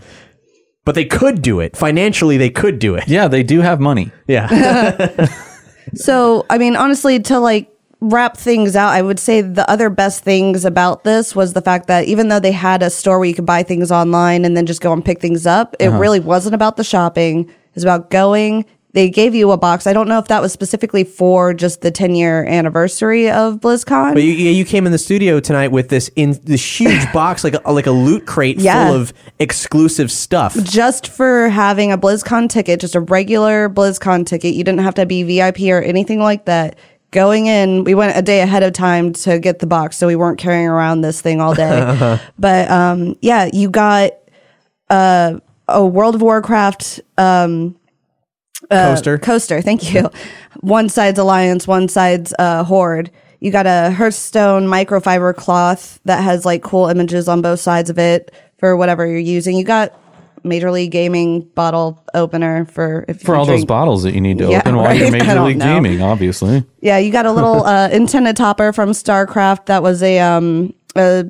But 0.85 0.97
they 0.97 1.05
could 1.05 1.43
do 1.43 1.61
it 1.61 1.77
financially. 1.77 2.39
They 2.39 2.51
could 2.51 2.81
do 2.81 2.97
it. 2.97 3.07
yeah, 3.07 3.29
they 3.29 3.45
do 3.45 3.61
have 3.61 3.79
money. 3.81 4.11
Yeah. 4.27 5.29
So, 5.95 6.47
I 6.49 6.59
mean, 6.59 6.77
honestly, 6.77 7.21
to 7.21 7.39
like 7.39 7.69
wrap 8.03 8.37
things 8.37 8.75
out, 8.75 8.91
I 8.91 9.01
would 9.01 9.21
say 9.21 9.41
the 9.41 9.69
other 9.71 9.89
best 9.89 10.25
things 10.25 10.65
about 10.65 11.05
this 11.05 11.37
was 11.37 11.53
the 11.53 11.63
fact 11.63 11.87
that 11.87 12.07
even 12.07 12.29
though 12.29 12.41
they 12.41 12.53
had 12.53 12.83
a 12.83 12.91
store 12.91 13.19
where 13.19 13.29
you 13.29 13.35
could 13.35 13.47
buy 13.47 13.63
things 13.63 13.93
online 13.93 14.45
and 14.45 14.57
then 14.57 14.67
just 14.67 14.81
go 14.81 14.93
and 14.93 15.05
pick 15.05 15.21
things 15.21 15.47
up, 15.47 15.77
it 15.79 15.87
uh-huh. 15.87 15.99
really 15.99 16.21
wasn't 16.21 16.55
about 16.55 16.77
the 16.77 16.85
shopping. 16.85 17.49
It 17.49 17.75
was 17.75 17.85
about 17.85 18.11
going. 18.11 18.67
They 18.95 19.09
gave 19.09 19.35
you 19.35 19.53
a 19.53 19.57
box. 19.57 19.87
I 19.87 19.95
don't 19.95 20.07
know 20.07 20.19
if 20.19 20.29
that 20.29 20.43
was 20.43 20.53
specifically 20.53 21.03
for 21.03 21.55
just 21.55 21.81
the 21.81 21.91
10 21.91 22.15
year 22.15 22.45
anniversary 22.45 23.31
of 23.31 23.61
BlizzCon. 23.61 24.13
But 24.13 24.23
you, 24.23 24.33
you 24.33 24.65
came 24.67 24.85
in 24.85 24.93
the 24.93 24.99
studio 24.99 25.41
tonight 25.41 25.69
with 25.69 25.89
this 25.89 26.11
in 26.15 26.39
this 26.43 26.81
huge 26.81 27.11
box, 27.13 27.43
like 27.45 27.55
a, 27.65 27.73
like 27.73 27.87
a 27.87 27.91
loot 27.91 28.27
crate 28.27 28.59
Yeah. 28.59 28.89
full 28.89 28.97
of 28.97 29.15
exclusive 29.39 30.13
stuff. 30.13 30.55
just 30.65 31.09
for 31.09 31.49
having 31.49 31.91
a 31.91 31.97
BlizzCon 31.97 32.51
ticket, 32.51 32.81
just 32.81 32.95
a 32.95 33.01
regular 33.01 33.71
BlizzCon 33.71 34.27
ticket. 34.27 34.55
You 34.55 34.65
didn't 34.65 34.81
have 34.81 34.95
to 34.97 35.07
be 35.07 35.23
VIP 35.23 35.61
or 35.71 35.81
anything 35.81 36.19
like 36.19 36.45
that. 36.45 36.77
Going 37.13 37.47
in, 37.47 37.85
we 37.85 37.95
went 37.95 38.17
a 38.17 38.23
day 38.23 38.41
ahead 38.41 38.65
of 38.65 38.73
time 38.73 39.13
to 39.13 39.39
get 39.39 39.61
the 39.61 39.67
box, 39.67 39.97
so 39.97 40.07
we 40.09 40.17
weren't 40.17 40.39
carrying 40.39 40.67
around 40.67 41.03
this 41.03 41.21
thing 41.21 41.41
all 41.41 41.55
day. 41.55 42.19
but 42.39 42.71
um, 42.71 43.17
yeah, 43.21 43.49
you 43.53 43.71
got 43.71 44.13
uh, 44.91 45.39
a 45.69 45.87
World 45.87 46.17
of 46.17 46.23
Warcraft 46.23 47.01
um, 47.17 47.77
Coaster. 48.69 49.19
coaster. 49.19 49.61
Thank 49.63 49.93
you. 49.93 50.11
one 50.61 50.89
side's 50.89 51.19
Alliance, 51.19 51.69
one 51.69 51.89
side's 51.89 52.35
uh, 52.39 52.65
Horde. 52.65 53.11
You 53.41 53.51
got 53.51 53.67
a 53.67 53.91
Hearthstone 53.91 54.67
microfiber 54.67 55.35
cloth 55.35 56.01
that 56.05 56.23
has 56.23 56.45
like 56.45 56.63
cool 56.63 56.87
images 56.89 57.29
on 57.29 57.43
both 57.43 57.61
sides 57.61 57.91
of 57.91 57.99
it 57.99 58.33
for 58.59 58.77
whatever 58.77 59.07
you're 59.07 59.19
using. 59.19 59.57
You 59.57 59.65
got 59.65 59.93
Major 60.45 60.71
League 60.71 60.91
Gaming 60.91 61.43
bottle 61.55 62.03
opener 62.15 62.65
for 62.67 63.05
if 63.09 63.21
For 63.23 63.35
you 63.35 63.39
all 63.41 63.47
those 63.47 63.65
bottles 63.65 64.03
that 64.03 64.15
you 64.15 64.21
need 64.21 64.39
to 64.39 64.49
Yeah, 64.51 64.59
open 64.61 64.77
while 64.77 64.95
you're 64.95 65.11
Major 65.19 65.41
League 65.41 65.59
know. 65.59 65.75
Gaming, 65.75 66.01
obviously. 66.03 66.65
Yeah, 66.81 66.99
you 66.99 67.11
got 67.13 67.27
a 67.27 67.33
little 67.33 67.65
uh, 67.67 67.89
antenna 67.93 68.33
topper 68.35 68.73
from 68.73 68.91
StarCraft 68.91 69.67
that 69.67 69.83
was 69.83 70.03
a 70.03 70.19
um 70.21 70.75
uh 70.97 71.25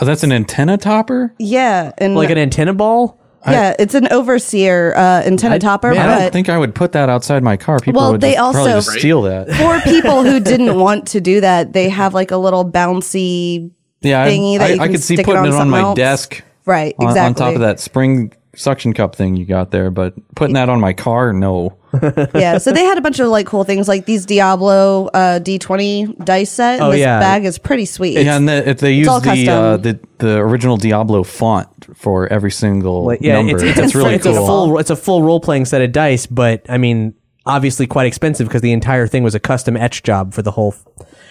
Oh, 0.00 0.04
that's 0.06 0.22
an 0.22 0.32
antenna 0.32 0.78
topper? 0.78 1.34
yeah 1.38 1.92
and 1.98 2.14
like 2.14 2.30
an 2.30 2.38
antenna 2.38 2.72
ball. 2.72 3.18
yeah 3.46 3.74
it's 3.78 3.94
an 3.94 4.06
overseer 4.12 4.94
uh, 4.96 5.22
antenna 5.26 5.58
topper. 5.58 5.90
I 5.92 6.18
don't 6.20 6.32
think 6.32 6.48
I 6.48 6.56
would 6.58 6.74
put 6.74 6.92
that 6.92 7.08
outside 7.08 7.42
my 7.42 7.56
car. 7.56 7.78
People 7.80 8.00
Well, 8.02 8.12
would 8.12 8.20
they 8.20 8.34
just 8.34 8.52
probably 8.52 8.72
also- 8.72 8.90
just 8.90 8.98
steal 8.98 9.22
that. 9.22 9.48
for 9.52 9.80
people 9.90 10.22
who 10.22 10.40
didn't 10.40 10.78
want 10.78 11.08
to 11.08 11.20
do 11.20 11.40
that, 11.40 11.72
they 11.72 11.88
have 11.88 12.14
like 12.14 12.30
a 12.30 12.36
little 12.36 12.64
bouncy 12.70 13.70
Yeah, 14.02 14.22
I- 14.22 14.28
thingy 14.28 14.58
that 14.58 14.70
I, 14.70 14.74
you 14.74 14.80
I 14.80 14.84
can 14.86 14.92
could 14.94 15.02
see 15.02 15.16
stick 15.16 15.24
it 15.24 15.26
putting 15.26 15.40
on 15.42 15.48
it 15.48 15.54
on 15.54 15.70
my 15.70 15.80
else. 15.80 15.96
desk. 15.96 16.42
Right, 16.66 16.94
on- 16.98 17.08
exactly. 17.08 17.26
On, 17.28 17.34
top 17.34 17.54
of 17.54 17.60
that 17.62 17.80
spring 17.80 18.32
suction 18.54 18.92
cup 18.92 19.14
thing 19.14 19.36
you 19.36 19.44
got 19.44 19.70
there, 19.70 19.90
but 19.90 20.14
putting 20.34 20.54
that 20.54 20.68
on 20.68 20.80
my 20.80 20.92
car, 20.92 21.32
no. 21.32 21.76
yeah, 22.34 22.58
so 22.58 22.72
they 22.72 22.84
had 22.84 22.98
a 22.98 23.00
bunch 23.00 23.18
of 23.18 23.28
like 23.28 23.46
cool 23.46 23.64
things 23.64 23.88
like 23.88 24.06
these 24.06 24.24
Diablo 24.26 25.06
uh, 25.08 25.40
D20 25.40 26.24
dice 26.24 26.50
set. 26.50 26.74
And 26.74 26.82
Oh, 26.84 26.90
this 26.92 27.00
yeah. 27.00 27.18
bag 27.18 27.44
is 27.44 27.58
pretty 27.58 27.84
sweet. 27.84 28.14
Yeah, 28.24 28.36
and 28.36 28.48
the, 28.48 28.68
if 28.68 28.78
they 28.78 28.92
use 28.92 29.08
all 29.08 29.20
the, 29.20 29.48
uh, 29.48 29.76
the 29.76 29.98
the 30.18 30.36
original 30.38 30.76
Diablo 30.76 31.22
font 31.24 31.68
for 31.96 32.26
every 32.32 32.50
single 32.52 33.04
Like, 33.04 33.20
yeah, 33.22 33.34
number. 33.34 33.54
it's, 33.54 33.62
it's, 33.62 33.76
That's 33.80 33.94
a, 33.94 33.98
really 33.98 34.14
it's 34.14 34.24
cool. 34.26 34.36
a 34.36 34.46
full 34.46 34.78
it's 34.78 34.90
a 34.90 34.96
full 34.96 35.22
role 35.22 35.40
playing 35.40 35.64
set 35.64 35.82
of 35.82 35.90
dice, 35.92 36.26
but 36.26 36.64
I 36.68 36.78
mean, 36.78 37.14
obviously 37.46 37.86
quite 37.86 38.06
expensive 38.06 38.46
because 38.48 38.62
the 38.62 38.72
entire 38.72 39.06
thing 39.06 39.22
was 39.22 39.34
a 39.34 39.40
custom 39.40 39.76
etch 39.76 40.02
job 40.02 40.34
for 40.34 40.42
the 40.42 40.50
whole. 40.50 40.74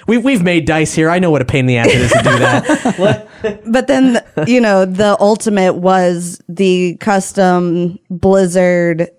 We've 0.08 0.24
we've 0.24 0.44
made 0.44 0.66
dice 0.66 0.94
here. 0.94 1.10
I 1.10 1.20
know 1.20 1.30
what 1.32 1.42
a 1.42 1.46
pain 1.46 1.62
in 1.62 1.66
the 1.68 1.78
ass 1.78 1.88
it 1.88 2.02
is 2.02 2.12
to 2.12 2.18
do 2.24 2.40
that. 2.40 3.62
but 3.68 3.88
then 3.88 4.24
you 4.48 4.60
know 4.62 4.86
the 4.86 5.18
ultimate 5.20 5.74
was 5.76 6.42
the 6.50 6.96
custom 6.98 8.00
Blizzard 8.10 9.10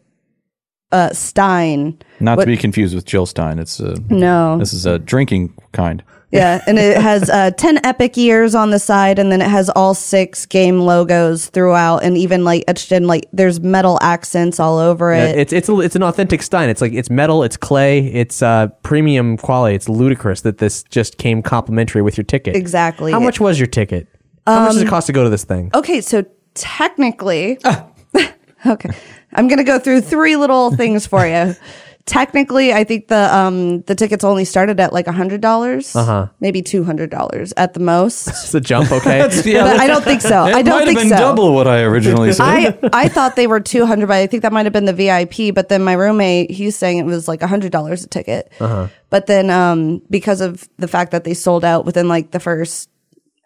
uh, 0.93 1.13
Stein. 1.13 1.99
Not 2.19 2.37
What- 2.39 2.45
to 2.45 2.51
be 2.51 2.57
confused 2.57 2.95
with 2.95 3.05
Jill 3.05 3.27
Stein. 3.27 3.59
It's 3.59 3.79
a, 3.81 3.95
No, 4.09 4.59
this 4.59 4.73
is 4.73 4.87
a 4.87 4.99
drinking 4.99 5.55
kind. 5.73 6.03
Yeah, 6.33 6.63
and 6.67 6.79
it 6.79 6.97
has 6.97 7.29
uh, 7.29 7.51
10 7.57 7.85
epic 7.85 8.17
years 8.17 8.55
on 8.55 8.71
the 8.71 8.79
side, 8.79 9.19
and 9.19 9.33
then 9.33 9.43
it 9.43 9.49
has 9.49 9.69
all 9.71 9.95
six 9.95 10.47
game 10.47 10.81
logos 10.81 11.49
throughout, 11.49 12.05
and 12.05 12.17
even 12.17 12.45
like 12.45 12.63
etched 12.69 12.93
in, 12.93 13.07
like, 13.09 13.27
there's 13.33 13.59
metal 13.61 13.99
accents 14.01 14.61
all 14.61 14.79
over 14.79 15.13
Yeah, 15.13 15.25
it. 15.31 15.39
it's 15.39 15.53
it's 15.53 15.69
a, 15.69 15.81
it's 15.81 15.97
an 15.97 16.03
authentic 16.05 16.43
Stein. 16.43 16.69
It's 16.69 16.81
like 16.81 16.93
it's 16.93 17.11
metal, 17.11 17.43
it's 17.43 17.57
clay, 17.57 18.07
it's 18.07 18.43
uh, 18.43 18.69
premium 18.85 19.37
quality. 19.37 19.75
It's 19.75 19.89
ludicrous 19.89 20.43
that 20.43 20.59
this 20.59 20.85
just 20.85 21.19
came 21.19 21.43
complimentary 21.43 22.03
with 22.03 22.17
your 22.17 22.25
ticket. 22.25 22.55
Exactly. 22.55 23.11
How 23.11 23.19
much 23.21 23.41
was 23.41 23.59
your 23.59 23.67
ticket? 23.67 24.07
How 24.47 24.65
much 24.65 24.73
does 24.75 24.83
it 24.83 24.89
cost 24.89 25.07
to 25.09 25.13
go 25.13 25.25
to 25.25 25.31
this 25.31 25.45
thing? 25.45 25.71
okay, 25.75 26.01
so 26.01 26.25
technically, 26.55 27.59
okay, 28.67 28.91
I'm 29.33 29.49
going 29.49 29.59
to 29.59 29.65
go 29.65 29.79
through 29.79 30.01
three 30.03 30.37
little 30.37 30.71
things 30.77 31.07
for 31.07 31.27
you. 31.27 31.55
Technically, 32.11 32.73
I 32.73 32.83
think 32.83 33.07
the 33.07 33.33
um 33.33 33.83
the 33.83 33.95
tickets 33.95 34.25
only 34.25 34.45
started 34.45 34.81
at 34.81 34.93
like 34.93 35.07
a 35.07 35.13
hundred 35.13 35.41
dollars, 35.41 35.95
uh-huh. 35.95 36.27
maybe 36.41 36.61
two 36.61 36.83
hundred 36.83 37.09
dollars 37.09 37.53
at 37.57 37.73
the 37.73 37.79
most. 37.79 38.27
It's 38.29 38.53
a 38.53 38.61
jump, 38.61 38.91
okay? 38.91 39.21
but 39.29 39.81
I 39.81 39.87
don't 39.87 40.03
think 40.03 40.21
so. 40.21 40.45
It 40.47 40.57
I 40.57 40.63
don't 40.63 40.81
might 40.81 40.87
think 40.87 40.99
have 40.99 41.09
been 41.09 41.17
so. 41.17 41.23
double 41.23 41.55
what 41.55 41.69
I 41.69 41.83
originally 41.83 42.33
said. 42.33 42.43
I 42.45 42.79
I 42.93 43.07
thought 43.07 43.37
they 43.37 43.47
were 43.47 43.61
two 43.61 43.87
hundred, 43.87 44.09
but 44.09 44.17
I 44.17 44.27
think 44.27 44.43
that 44.43 44.53
might 44.53 44.67
have 44.67 44.73
been 44.73 44.87
the 44.87 44.93
VIP. 44.93 45.55
But 45.55 45.69
then 45.69 45.85
my 45.85 45.93
roommate, 45.93 46.51
he's 46.51 46.75
saying 46.75 46.99
it 46.99 47.05
was 47.05 47.29
like 47.29 47.43
a 47.43 47.47
hundred 47.47 47.71
dollars 47.71 48.03
a 48.03 48.09
ticket. 48.09 48.51
But 48.59 49.27
then, 49.27 49.49
um, 49.51 50.03
because 50.11 50.41
of 50.41 50.69
the 50.79 50.89
fact 50.89 51.13
that 51.13 51.23
they 51.23 51.35
sold 51.35 51.65
out 51.65 51.85
within 51.85 52.09
like 52.09 52.33
the 52.33 52.41
first 52.41 52.91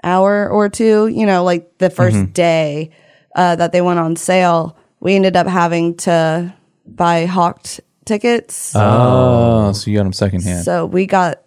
hour 0.03 0.49
or 0.49 0.71
two, 0.71 1.09
you 1.09 1.27
know, 1.27 1.45
like 1.45 1.79
the 1.79 1.89
1st 1.89 2.33
day 2.33 2.91
uh, 3.35 3.57
that 3.57 3.73
they 3.73 3.81
went 3.81 3.99
on 3.99 4.17
sale, 4.17 4.77
we 5.01 5.15
ended 5.17 5.37
up 5.37 5.47
having 5.47 5.97
to 5.97 6.55
buy 6.87 7.27
hawked 7.27 7.81
tickets. 8.05 8.73
oh, 8.75 9.73
so 9.73 9.91
you 9.91 9.97
got 9.99 10.05
them 10.05 10.13
secondhand. 10.13 10.65
So 10.65 10.87
we 10.87 11.07
got. 11.07 11.41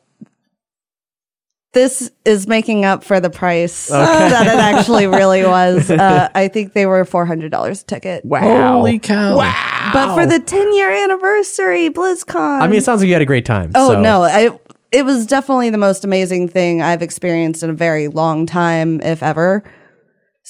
This 1.73 2.09
is 2.25 2.47
making 2.47 2.85
up 2.85 3.03
for 3.03 3.19
the 3.19 3.29
price 3.29 3.87
that 3.89 4.47
it 4.47 4.57
actually 4.77 5.05
really 5.05 5.43
was. 5.43 5.91
Uh, 5.91 6.29
I 6.33 6.47
think 6.47 6.73
they 6.73 6.85
were 6.85 7.05
four 7.05 7.25
hundred 7.25 7.51
dollars 7.51 7.83
a 7.83 7.85
ticket. 7.85 8.25
wow. 8.25 8.73
Holy 8.77 8.97
cow! 8.99 9.37
Wow! 9.37 9.89
But 9.93 10.15
for 10.15 10.25
the 10.25 10.39
10 10.39 10.73
year 10.75 10.89
anniversary, 10.91 11.89
BlizzCon. 11.89 12.61
I 12.61 12.67
mean, 12.67 12.77
it 12.77 12.83
sounds 12.83 13.01
like 13.01 13.07
you 13.07 13.13
had 13.13 13.21
a 13.21 13.25
great 13.25 13.45
time. 13.45 13.71
oh 13.75 13.89
so- 13.93 14.01
no, 14.01 14.23
I, 14.23 14.57
it 14.91 15.03
was 15.05 15.25
definitely 15.27 15.69
the 15.69 15.77
most 15.77 16.03
amazing 16.03 16.47
thing 16.47 16.81
I've 16.81 17.01
experienced 17.01 17.61
in 17.61 17.69
a 17.69 17.73
very 17.73 18.07
long 18.07 18.45
time, 18.45 18.99
if 19.01 19.21
ever. 19.21 19.63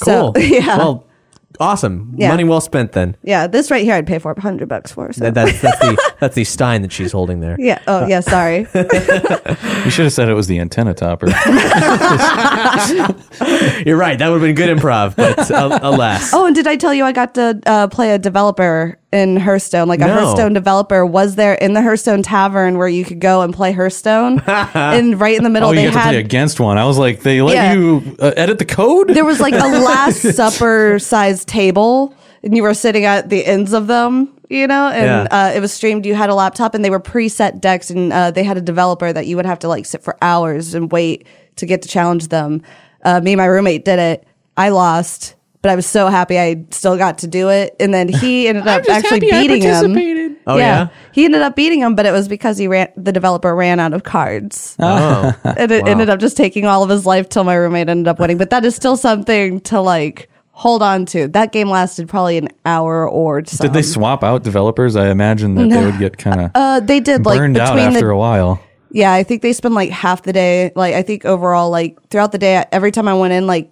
Cool. 0.04 0.34
So, 0.34 0.40
yeah. 0.40 0.78
Well, 0.78 1.08
awesome. 1.60 2.13
Yeah. 2.18 2.30
Money 2.30 2.44
well 2.44 2.62
spent 2.62 2.92
then. 2.92 3.16
yeah, 3.24 3.48
this 3.48 3.72
right 3.72 3.84
here 3.84 3.96
I'd 3.96 4.06
pay 4.08 4.20
for 4.20 4.32
a 4.32 4.39
hundred 4.39 4.70
bucks 4.70 4.92
for. 4.92 5.12
So. 5.13 5.24
That, 5.24 5.34
that's, 5.34 5.60
that's, 5.62 5.80
the, 5.80 6.13
that's 6.20 6.36
the 6.36 6.44
Stein 6.44 6.82
that 6.84 6.92
she's 6.92 7.12
holding 7.12 7.39
there. 7.39 7.56
yeah. 7.60 7.82
Oh, 7.88 8.06
yeah. 8.08 8.20
Sorry. 8.20 8.68
You 9.88 9.92
should 9.92 10.04
have 10.04 10.12
said 10.13 10.27
it 10.27 10.34
was 10.34 10.48
the 10.48 10.60
antenna 10.60 10.94
topper. 10.94 11.27
You're 13.86 13.96
right. 13.96 14.20
That 14.20 14.27
would 14.30 14.34
have 14.34 14.42
been 14.42 14.56
good 14.56 14.77
improv, 14.77 15.16
but 15.16 15.50
uh, 15.50 15.80
alas. 15.82 16.34
Oh, 16.34 16.46
and 16.46 16.54
did 16.56 16.68
I 16.68 16.75
tell 16.75 16.94
you 16.94 17.06
I 17.06 17.13
got 17.13 17.36
to 17.36 17.58
uh, 17.66 17.88
play 17.88 18.12
a 18.12 18.18
developer 18.18 19.00
in 19.12 19.38
Hearthstone? 19.38 19.88
Like 19.88 20.02
a 20.02 20.08
No. 20.08 20.14
Hearthstone 20.14 20.54
developer 20.54 21.06
was 21.06 21.36
there 21.36 21.54
in 21.54 21.74
the 21.74 21.82
Hearthstone 21.82 22.24
Tavern 22.24 22.78
where 22.78 22.88
you 22.88 23.06
could 23.06 23.20
go 23.22 23.42
and 23.42 23.54
play 23.54 23.72
Hearthstone. 23.72 24.40
and 24.48 25.20
right 25.20 25.38
in 25.38 25.44
the 25.44 25.50
middle, 25.50 25.70
oh, 25.70 25.72
you 25.72 25.78
they 25.80 25.84
get 25.86 25.94
to 25.94 26.00
had 26.00 26.10
play 26.12 26.20
against 26.20 26.60
one. 26.60 26.78
I 26.78 26.86
was 26.86 26.98
like, 26.98 27.22
they 27.22 27.42
let 27.42 27.56
Yeah. 27.56 27.74
you 27.74 28.16
uh, 28.20 28.34
edit 28.36 28.60
the 28.60 28.66
code. 28.66 29.10
there 29.10 29.26
was 29.26 29.40
like 29.40 29.54
a 29.54 29.58
last 29.84 30.22
supper 30.36 31.00
sized 31.00 31.48
table 31.48 32.14
and 32.44 32.56
you 32.56 32.64
were 32.64 32.74
sitting 32.74 33.06
at 33.06 33.30
the 33.30 33.46
ends 33.46 33.74
of 33.74 33.88
them 33.88 34.34
you 34.50 34.68
know 34.68 34.88
and 34.90 35.06
Yeah. 35.32 35.48
uh, 35.48 35.52
it 35.54 35.60
was 35.60 35.74
streamed 35.74 36.06
you 36.06 36.14
had 36.16 36.30
a 36.30 36.36
laptop 36.36 36.76
and 36.76 36.86
they 36.86 36.90
were 36.90 37.00
preset 37.00 37.60
decks 37.60 37.90
and 37.90 38.14
uh, 38.14 38.32
they 38.32 38.44
had 38.44 38.56
a 38.58 38.62
developer 38.62 39.12
that 39.12 39.26
you 39.26 39.36
would 39.36 39.46
have 39.46 39.60
to 39.60 39.68
like 39.68 39.86
sit 39.86 40.04
for 40.04 40.16
hours 40.22 40.74
and 40.74 40.92
wait 40.92 41.26
to 41.58 41.66
get 41.66 41.82
to 41.82 41.90
challenge 41.90 42.28
them 42.30 42.62
uh, 43.04 43.20
me 43.20 43.34
and 43.34 43.40
my 43.40 43.46
roommate 43.46 43.84
did 43.84 44.00
it 44.00 44.26
i 44.56 44.70
lost 44.70 45.36
but 45.62 45.72
i 45.72 45.76
was 45.76 45.86
so 45.86 46.08
happy 46.08 46.38
i 46.40 46.64
still 46.72 46.98
got 46.98 47.18
to 47.20 47.28
do 47.28 47.50
it 47.50 47.76
and 47.80 47.94
then 47.94 48.08
he 48.08 48.48
ended 48.50 48.68
up 48.68 48.84
actually 48.90 49.20
beating 49.20 49.62
him 49.62 50.38
Oh, 50.50 50.56
yeah? 50.58 50.88
he 51.12 51.26
ended 51.26 51.42
up 51.42 51.58
beating 51.58 51.82
him 51.82 51.94
but 51.96 52.06
it 52.06 52.12
was 52.14 52.28
because 52.30 52.58
he 52.58 52.68
ran 52.70 52.88
the 52.96 53.12
developer 53.12 53.54
ran 53.54 53.80
out 53.82 53.92
of 53.94 54.04
cards 54.04 54.78
Oh. 54.80 55.34
and 55.44 55.72
it 55.72 55.86
ended 55.88 56.10
up 56.10 56.20
just 56.20 56.38
taking 56.38 56.66
all 56.66 56.84
of 56.84 56.90
his 56.90 57.06
life 57.06 57.28
till 57.28 57.44
my 57.44 57.56
roommate 57.56 57.90
ended 57.90 58.08
up 58.08 58.18
winning. 58.20 58.38
But 58.38 58.50
that 58.52 58.64
is 58.64 58.74
still 58.76 58.96
something 58.96 59.60
to 59.62 59.82
like 59.82 60.30
hold 60.52 60.82
on 60.82 61.06
to. 61.08 61.28
That 61.28 61.52
game 61.52 61.70
lasted 61.70 62.08
probably 62.08 62.38
an 62.38 62.48
hour 62.66 63.10
or 63.10 63.44
so. 63.46 63.64
Did 63.66 63.74
they 63.74 63.82
swap 63.82 64.24
out 64.24 64.44
developers? 64.44 64.96
I 64.96 65.10
imagine 65.10 65.56
that 65.56 65.70
they 65.70 65.86
would 65.86 66.00
get 66.00 66.18
kind 66.18 66.40
of 66.42 66.52
Uh, 66.56 66.80
they 66.80 67.02
did 67.02 67.26
like 67.26 67.40
burned 67.40 67.58
out 67.58 67.74
between 67.76 67.88
after 67.94 68.08
the 68.08 68.14
a 68.14 68.18
while. 68.18 68.64
yeah. 68.92 69.12
I 69.12 69.24
think 69.24 69.42
they 69.42 69.52
spent 69.52 69.74
like 69.74 69.90
half 69.90 70.24
the 70.24 70.32
day. 70.34 70.72
Like 70.76 70.94
I 70.96 71.02
think 71.02 71.26
overall, 71.26 71.70
like 71.70 71.98
throughout 72.10 72.32
the 72.32 72.38
day, 72.38 72.64
every 72.72 72.92
time 72.92 73.10
I 73.10 73.14
went 73.16 73.34
in, 73.34 73.48
like 73.48 73.70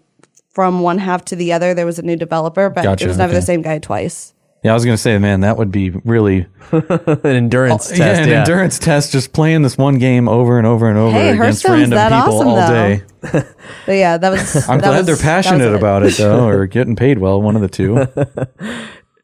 from 0.55 0.79
one 0.79 0.97
half 0.97 1.23
to 1.25 1.35
the 1.35 1.53
other, 1.53 1.73
there 1.75 1.85
was 1.85 1.99
a 1.99 2.01
new 2.01 2.15
developer, 2.15 2.69
but 2.71 2.83
Gotcha, 2.83 3.05
it 3.05 3.07
was 3.09 3.17
never 3.17 3.31
okay. 3.33 3.39
the 3.39 3.45
same 3.45 3.61
guy 3.61 3.77
twice. 3.77 4.33
Yeah, 4.63 4.71
I 4.71 4.73
was 4.73 4.83
gonna 4.83 4.97
say, 4.97 5.19
man, 5.19 5.41
that 5.41 5.57
would 5.57 5.69
be 5.71 5.91
really 5.91 6.47
An 6.71 7.19
endurance 7.23 7.89
test. 7.89 8.01
Oh, 8.01 8.03
yeah, 8.03 8.17
an 8.23 8.29
yeah. 8.29 8.39
endurance 8.39 8.79
test. 8.79 9.11
Just 9.11 9.31
playing 9.31 9.61
this 9.61 9.77
one 9.77 9.99
game 9.99 10.27
over 10.27 10.57
and 10.57 10.65
over 10.65 10.89
and 10.89 10.97
over 10.97 11.11
Hey, 11.15 11.33
against 11.33 11.61
Hearthstone's 11.67 11.91
random 11.91 11.97
that 11.97 12.09
people 12.23 12.33
awesome, 12.35 12.47
all 12.47 12.55
though. 12.55 13.37
day. 13.37 13.43
But 13.85 13.91
yeah, 13.91 14.17
that 14.17 14.29
was. 14.31 14.55
I'm 14.69 14.79
that 14.79 14.87
glad 14.87 14.97
was- 14.97 15.05
they're 15.05 15.15
that 15.15 15.21
was 15.21 15.21
passionate 15.21 15.75
about 15.75 16.01
it 16.03 16.15
though, 16.17 16.47
or 16.47 16.65
getting 16.65 16.95
paid 16.95 17.19
well. 17.19 17.39
One 17.41 17.55
of 17.55 17.61
the 17.61 17.67
two. 17.67 17.95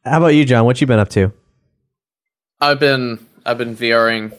How 0.05 0.17
about 0.17 0.35
you, 0.35 0.45
John? 0.45 0.65
What 0.65 0.79
you 0.79 0.85
been 0.85 0.99
up 0.99 1.09
to? 1.09 1.31
I've 2.59 2.79
been 2.79 3.25
I've 3.43 3.57
been 3.57 3.75
VRing, 3.75 4.37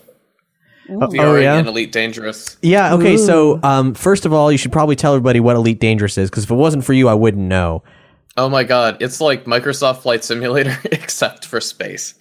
Oh, 0.89 0.99
VRing 0.99 1.43
yeah? 1.43 1.59
in 1.59 1.67
Elite 1.67 1.93
Dangerous. 1.93 2.57
Yeah. 2.63 2.95
Okay. 2.95 3.17
So, 3.17 3.61
um, 3.63 3.95
first 3.95 4.27
of 4.27 4.33
all, 4.33 4.51
you 4.51 4.59
should 4.59 4.73
probably 4.73 4.97
tell 4.97 5.15
everybody 5.15 5.41
what 5.41 5.57
Elite 5.57 5.81
Dangerous 5.81 6.19
is, 6.19 6.29
because 6.31 6.45
if 6.45 6.51
it 6.51 6.55
wasn't 6.55 6.85
for 6.85 6.93
you, 6.93 7.09
I 7.09 7.15
wouldn't 7.15 7.47
know. 7.47 7.83
Oh 8.37 8.49
my 8.49 8.65
god, 8.65 8.97
it's 9.01 9.21
like 9.21 9.45
Microsoft 9.45 9.99
Flight 9.99 10.25
Simulator 10.25 10.79
except 10.85 11.45
for 11.45 11.61
space. 11.61 12.15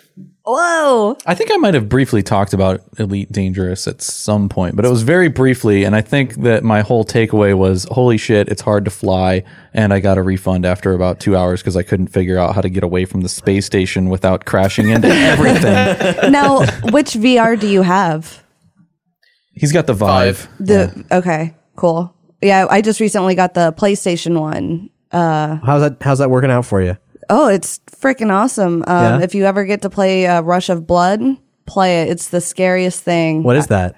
Whoa! 0.44 1.18
I 1.26 1.36
think 1.36 1.52
I 1.54 1.58
might 1.58 1.76
have 1.76 1.88
briefly 1.88 2.24
talked 2.24 2.54
about 2.54 2.82
Elite 2.98 3.32
Dangerous 3.32 3.88
at 3.88 4.02
some 4.02 4.50
point, 4.50 4.76
but 4.76 4.84
it 4.84 4.90
was 4.90 5.04
very 5.04 5.30
briefly. 5.30 5.84
And 5.84 5.96
I 5.96 6.02
think 6.02 6.36
that 6.42 6.64
my 6.64 6.82
whole 6.82 7.06
takeaway 7.06 7.56
was, 7.56 7.86
holy 7.92 8.18
shit, 8.18 8.50
it's 8.50 8.62
hard 8.62 8.84
to 8.86 8.92
fly. 8.92 9.44
And 9.74 9.94
I 9.94 10.00
got 10.00 10.18
a 10.18 10.24
refund 10.24 10.66
after 10.66 10.94
about 10.94 11.20
two 11.20 11.38
hours 11.38 11.62
because 11.62 11.78
I 11.78 11.84
couldn't 11.84 12.08
figure 12.08 12.40
out 12.40 12.56
how 12.56 12.62
to 12.62 12.70
get 12.70 12.84
away 12.84 13.06
from 13.06 13.22
the 13.22 13.30
space 13.30 13.68
station 13.68 14.10
without 14.10 14.46
crashing 14.46 14.90
into 14.90 15.08
everything. 15.08 16.32
now, 16.32 16.66
which 16.92 17.12
VR 17.12 17.58
do 17.58 17.68
you 17.68 17.84
have? 17.84 18.44
He's 19.54 19.72
got 19.72 19.88
the 19.88 19.94
Vive. 19.94 20.38
Five. 20.38 20.66
The 20.66 21.06
okay, 21.12 21.56
cool. 21.76 22.14
Yeah, 22.42 22.66
I 22.70 22.82
just 22.82 23.00
recently 23.00 23.36
got 23.36 23.54
the 23.54 23.74
PlayStation 23.74 24.40
one. 24.40 24.90
How's 25.12 25.82
that? 25.82 25.98
How's 26.02 26.20
that 26.20 26.30
working 26.30 26.52
out 26.52 26.66
for 26.66 26.82
you? 26.82 26.98
Oh, 27.30 27.48
it's 27.48 27.80
freaking 27.92 28.32
awesome. 28.32 28.84
Um, 28.88 29.20
Yeah? 29.20 29.22
If 29.22 29.36
you 29.36 29.46
ever 29.46 29.64
get 29.66 29.82
to 29.84 29.90
play 29.90 30.26
uh, 30.28 30.42
Rush 30.42 30.70
of 30.70 30.86
Blood, 30.88 31.22
play 31.66 32.02
it. 32.02 32.10
It's 32.10 32.30
the 32.30 32.42
scariest 32.42 33.04
thing. 33.04 33.44
What 33.44 33.56
is 33.56 33.68
that? 33.68 33.96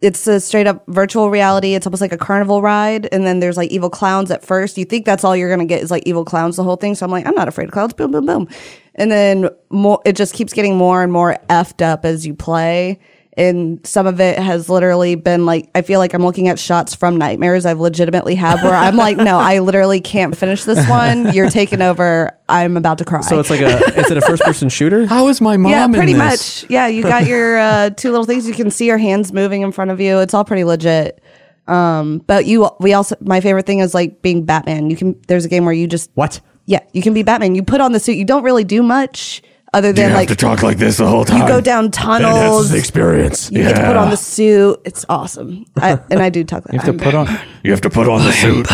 It's 0.00 0.26
a 0.26 0.38
straight 0.38 0.66
up 0.66 0.84
virtual 0.88 1.30
reality. 1.30 1.74
It's 1.74 1.86
almost 1.86 2.02
like 2.02 2.12
a 2.12 2.18
carnival 2.18 2.60
ride, 2.60 3.08
and 3.10 3.26
then 3.26 3.40
there's 3.40 3.56
like 3.56 3.70
evil 3.70 3.88
clowns 3.88 4.30
at 4.30 4.44
first. 4.44 4.76
You 4.76 4.84
think 4.84 5.06
that's 5.06 5.24
all 5.24 5.34
you're 5.34 5.48
gonna 5.48 5.64
get 5.64 5.82
is 5.82 5.90
like 5.90 6.02
evil 6.04 6.24
clowns 6.26 6.56
the 6.56 6.62
whole 6.64 6.76
thing. 6.76 6.94
So 6.94 7.06
I'm 7.06 7.12
like, 7.12 7.26
I'm 7.26 7.34
not 7.34 7.48
afraid 7.48 7.68
of 7.68 7.70
clowns. 7.72 7.94
Boom, 7.94 8.10
boom, 8.10 8.26
boom, 8.26 8.48
and 8.96 9.10
then 9.10 9.48
more. 9.70 10.02
It 10.04 10.14
just 10.16 10.34
keeps 10.34 10.52
getting 10.52 10.76
more 10.76 11.02
and 11.02 11.10
more 11.10 11.38
effed 11.48 11.82
up 11.82 12.04
as 12.04 12.26
you 12.26 12.34
play. 12.34 12.98
And 13.36 13.84
some 13.84 14.06
of 14.06 14.20
it 14.20 14.38
has 14.38 14.68
literally 14.68 15.16
been 15.16 15.44
like, 15.44 15.68
I 15.74 15.82
feel 15.82 15.98
like 15.98 16.14
I'm 16.14 16.22
looking 16.22 16.46
at 16.48 16.58
shots 16.58 16.94
from 16.94 17.16
nightmares 17.16 17.66
I've 17.66 17.80
legitimately 17.80 18.36
had 18.36 18.62
where 18.62 18.74
I'm 18.74 18.94
like, 18.96 19.16
no, 19.16 19.38
I 19.38 19.58
literally 19.58 20.00
can't 20.00 20.36
finish 20.36 20.62
this 20.64 20.88
one. 20.88 21.32
You're 21.32 21.50
taking 21.50 21.82
over. 21.82 22.30
I'm 22.48 22.76
about 22.76 22.98
to 22.98 23.04
cry. 23.04 23.22
So 23.22 23.40
it's 23.40 23.50
like 23.50 23.60
a 23.60 23.78
is 23.98 24.10
it 24.10 24.16
a 24.16 24.20
first 24.20 24.42
person 24.44 24.68
shooter? 24.68 25.06
How 25.08 25.26
is 25.28 25.40
my 25.40 25.56
mom? 25.56 25.72
yeah, 25.72 25.84
in 25.84 25.92
pretty 25.92 26.12
this? 26.12 26.62
much. 26.62 26.70
Yeah, 26.70 26.86
you 26.86 27.02
got 27.02 27.26
your 27.26 27.58
uh, 27.58 27.90
two 27.90 28.10
little 28.10 28.24
things. 28.26 28.46
You 28.46 28.54
can 28.54 28.70
see 28.70 28.86
your 28.86 28.98
hands 28.98 29.32
moving 29.32 29.62
in 29.62 29.72
front 29.72 29.90
of 29.90 30.00
you. 30.00 30.20
It's 30.20 30.32
all 30.34 30.44
pretty 30.44 30.62
legit. 30.64 31.20
Um, 31.66 32.18
but 32.18 32.46
you, 32.46 32.68
we 32.78 32.92
also, 32.92 33.16
my 33.20 33.40
favorite 33.40 33.66
thing 33.66 33.80
is 33.80 33.94
like 33.94 34.22
being 34.22 34.44
Batman. 34.44 34.90
You 34.90 34.96
can, 34.96 35.20
there's 35.28 35.44
a 35.44 35.48
game 35.48 35.64
where 35.64 35.74
you 35.74 35.86
just, 35.86 36.10
What? 36.14 36.40
yeah, 36.66 36.80
you 36.92 37.02
can 37.02 37.14
be 37.14 37.22
Batman. 37.22 37.54
You 37.54 37.62
put 37.62 37.80
on 37.80 37.92
the 37.92 37.98
suit. 38.00 38.16
You 38.16 38.24
don't 38.24 38.42
really 38.44 38.64
do 38.64 38.82
much 38.82 39.42
other 39.74 39.92
than 39.92 40.12
like 40.12 40.28
to 40.28 40.36
talk 40.36 40.62
like 40.62 40.78
this 40.78 40.98
the 40.98 41.06
whole 41.06 41.24
time. 41.24 41.42
you 41.42 41.48
go 41.48 41.60
down 41.60 41.90
tunnels. 41.90 42.68
That's 42.68 42.72
the 42.72 42.78
experience. 42.78 43.50
You 43.50 43.64
get 43.64 43.76
to 43.76 43.86
put 43.86 43.96
on 43.96 44.10
the 44.10 44.16
suit. 44.16 44.80
It's 44.84 45.04
awesome. 45.08 45.66
I, 45.76 45.98
and 46.10 46.20
I 46.20 46.30
do 46.30 46.44
talk 46.44 46.64
like 46.70 46.80
that. 46.80 46.86
You 46.86 46.92
have 46.92 46.98
to 46.98 47.04
put 47.04 47.14
on. 47.14 47.40
You 47.64 47.70
have 47.72 47.80
to 47.82 47.90
put 47.90 48.08
on 48.08 48.24
the 48.24 48.32
suit. 48.32 48.66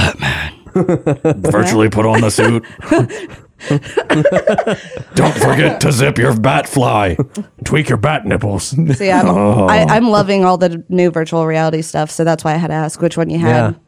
Virtually 1.50 1.88
put 1.88 2.07
on 2.07 2.21
the 2.21 2.30
suit. 2.30 2.64
Don't 5.14 5.37
forget 5.37 5.80
to 5.80 5.92
zip 5.92 6.19
your 6.19 6.38
bat 6.38 6.69
fly. 6.69 7.16
Tweak 7.64 7.88
your 7.88 7.99
bat 7.99 8.25
nipples. 8.25 8.69
So 8.97 9.04
yeah, 9.04 9.21
I'm, 9.21 9.28
I, 9.28 9.33
oh. 9.33 9.66
I'm 9.88 10.09
loving 10.09 10.45
all 10.45 10.59
the 10.59 10.85
new 10.88 11.11
virtual 11.11 11.47
reality 11.47 11.83
stuff. 11.83 12.11
So 12.11 12.25
that's 12.25 12.45
why 12.45 12.54
I 12.54 12.57
had 12.57 12.69
to 12.69 12.75
ask 12.75 13.00
which 13.00 13.16
one 13.16 13.30
you 13.30 13.38
had. 13.38 13.78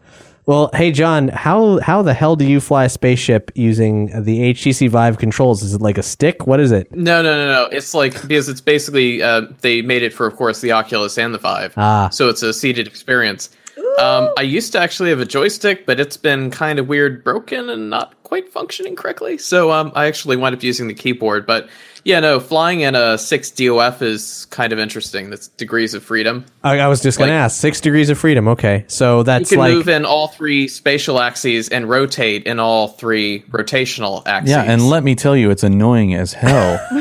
Well, 0.45 0.71
hey 0.75 0.91
John, 0.91 1.29
how 1.29 1.79
how 1.81 2.03
the 2.03 2.15
hell 2.15 2.35
do 2.35 2.45
you 2.45 2.61
fly 2.61 2.85
a 2.85 2.89
spaceship 2.89 3.53
using 3.55 4.07
the 4.23 4.53
HTC 4.53 4.89
Vive 4.91 5.19
controls? 5.19 5.63
Is 5.63 5.75
it 5.75 5.81
like 5.81 5.99
a 5.99 6.03
stick? 6.03 6.47
What 6.49 6.59
is 6.59 6.73
it? 6.73 6.91
No, 6.93 7.23
no, 7.23 7.37
no, 7.37 7.47
no. 7.53 7.65
It's 7.67 7.95
like 7.95 8.21
because 8.21 8.49
it's 8.49 8.61
basically 8.61 9.23
uh, 9.23 9.43
they 9.61 9.83
made 9.83 10.03
it 10.03 10.13
for, 10.13 10.27
of 10.27 10.35
course, 10.35 10.61
the 10.61 10.73
Oculus 10.73 11.17
and 11.17 11.33
the 11.33 11.39
Vive. 11.39 11.75
Ah. 11.77 12.09
So 12.09 12.29
it's 12.29 12.43
a 12.43 12.53
seated 12.53 12.89
experience. 12.89 13.51
Um, 13.99 14.33
I 14.39 14.43
used 14.43 14.73
to 14.73 14.81
actually 14.81 15.11
have 15.11 15.21
a 15.21 15.27
joystick, 15.27 15.87
but 15.87 16.01
it's 16.01 16.17
been 16.17 16.51
kind 16.51 16.79
of 16.79 16.89
weird, 16.89 17.23
broken, 17.23 17.69
and 17.69 17.91
not 17.91 18.21
quite 18.23 18.51
functioning 18.51 18.97
correctly. 18.97 19.39
So 19.39 19.71
um, 19.71 19.93
I 19.95 20.07
actually 20.07 20.37
wound 20.37 20.55
up 20.55 20.63
using 20.63 20.89
the 20.89 20.95
keyboard. 20.95 21.47
But 21.47 21.69
yeah, 22.05 22.19
no, 22.21 22.41
flying 22.41 22.81
in 22.81 22.95
a 22.95 23.17
six 23.17 23.51
DOF 23.51 24.03
is 24.03 24.47
kind 24.47 24.73
of 24.73 24.79
interesting. 24.79 25.31
That's 25.31 25.49
degrees 25.49 25.95
of 25.95 26.03
freedom. 26.03 26.45
I, 26.65 26.81
I 26.81 26.89
was 26.89 27.01
just 27.01 27.19
gonna 27.19 27.33
ask. 27.33 27.61
Six 27.61 27.81
degrees 27.81 28.11
of 28.11 28.19
freedom. 28.19 28.49
Okay, 28.49 28.85
so 28.89 29.19
You 29.19 29.25
that's 29.25 29.51
can 29.51 29.59
like 29.59 29.73
move 29.73 29.89
in 29.89 30.05
all 30.05 30.29
three 30.29 30.67
spatial 30.67 31.21
axes 31.21 31.69
and 31.69 31.89
rotate 31.89 32.45
in 32.45 32.59
all 32.59 32.89
three 32.89 33.43
rotational 33.51 34.27
axes. 34.27 34.51
Yeah, 34.51 34.63
and 34.63 34.89
let 34.89 35.05
me 35.05 35.15
tell 35.15 35.37
you, 35.37 35.51
it's 35.51 35.63
annoying 35.63 36.15
as 36.15 36.33
hell, 36.33 36.81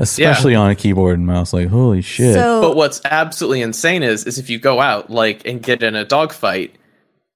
especially 0.00 0.56
on 0.56 0.70
a 0.70 0.74
keyboard 0.74 1.18
and 1.18 1.26
mouse. 1.26 1.52
Like, 1.52 1.68
holy 1.68 2.02
shit! 2.02 2.34
So 2.34 2.60
But 2.60 2.76
what's 2.76 3.00
absolutely 3.04 3.62
insane 3.62 4.02
is 4.02 4.24
is 4.24 4.38
if 4.38 4.50
you 4.50 4.58
go 4.58 4.80
out 4.80 5.10
like 5.10 5.46
and 5.46 5.62
get 5.62 5.82
in 5.84 5.94
a 5.94 6.04
dogfight, 6.04 6.74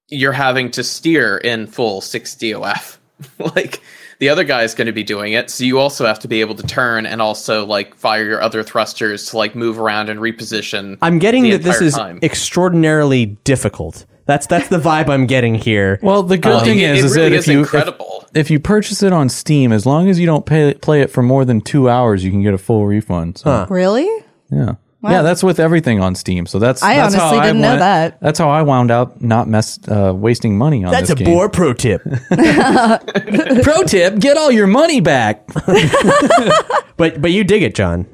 you're 0.08 0.32
having 0.32 0.72
to 0.72 0.82
steer 0.82 1.38
in 1.38 1.68
full 1.68 2.00
six 2.00 2.34
DOF. 2.34 2.98
like 3.38 3.80
the 4.18 4.28
other 4.28 4.44
guy 4.44 4.62
is 4.62 4.74
going 4.74 4.86
to 4.86 4.92
be 4.92 5.02
doing 5.02 5.32
it, 5.32 5.50
so 5.50 5.64
you 5.64 5.78
also 5.78 6.06
have 6.06 6.18
to 6.20 6.28
be 6.28 6.40
able 6.40 6.54
to 6.56 6.62
turn 6.66 7.06
and 7.06 7.20
also 7.22 7.64
like 7.66 7.94
fire 7.96 8.24
your 8.24 8.40
other 8.42 8.62
thrusters 8.62 9.30
to 9.30 9.36
like 9.38 9.54
move 9.54 9.78
around 9.78 10.08
and 10.08 10.20
reposition. 10.20 10.98
I'm 11.02 11.18
getting 11.18 11.48
that 11.50 11.62
this 11.62 11.80
is 11.80 11.94
time. 11.94 12.18
extraordinarily 12.22 13.26
difficult. 13.44 14.06
That's 14.26 14.46
that's 14.46 14.68
the 14.68 14.78
vibe 14.78 15.08
I'm 15.10 15.26
getting 15.26 15.54
here. 15.54 15.98
well, 16.02 16.22
the 16.22 16.38
good 16.38 16.52
Uh, 16.52 16.64
thing 16.64 16.78
it- 16.78 16.96
is, 16.96 16.98
it 17.00 17.04
is 17.06 17.16
really 17.16 17.28
that 17.30 17.36
is 17.36 17.48
if 17.48 17.52
you 17.52 17.58
incredible. 17.60 18.24
If, 18.34 18.36
if 18.46 18.50
you 18.50 18.58
purchase 18.60 19.02
it 19.02 19.12
on 19.12 19.28
Steam, 19.28 19.70
as 19.72 19.84
long 19.84 20.08
as 20.08 20.18
you 20.18 20.24
don't 20.26 20.46
pay, 20.46 20.72
play 20.74 21.02
it 21.02 21.10
for 21.10 21.22
more 21.22 21.44
than 21.44 21.60
two 21.60 21.90
hours, 21.90 22.24
you 22.24 22.30
can 22.30 22.42
get 22.42 22.54
a 22.54 22.58
full 22.58 22.86
refund. 22.86 23.38
So, 23.38 23.66
really? 23.68 24.08
yeah. 24.50 24.76
Yeah, 25.12 25.22
that's 25.22 25.42
with 25.42 25.60
everything 25.60 26.00
on 26.00 26.14
Steam. 26.14 26.46
So 26.46 26.58
that's 26.58 26.82
I 26.82 26.96
that's 26.96 27.14
how 27.14 27.28
honestly 27.28 27.46
didn't 27.46 27.60
know 27.60 27.68
went- 27.68 27.80
that. 27.80 28.20
That's 28.20 28.38
how 28.38 28.48
I 28.50 28.62
wound 28.62 28.90
up 28.90 29.20
not 29.20 29.48
mess 29.48 29.78
uh, 29.88 30.12
wasting 30.14 30.56
money 30.58 30.84
on 30.84 30.90
that's 30.92 31.08
this 31.08 31.20
a 31.20 31.24
game. 31.24 31.26
Bor 31.34 31.48
pro 31.48 31.72
tip. 31.72 32.02
Pro 32.30 33.82
tip: 33.84 34.18
Get 34.18 34.36
all 34.36 34.50
your 34.50 34.66
money 34.66 35.00
back. 35.00 35.46
but 36.96 37.20
but 37.20 37.30
you 37.32 37.44
dig 37.44 37.62
it, 37.62 37.74
John. 37.74 38.06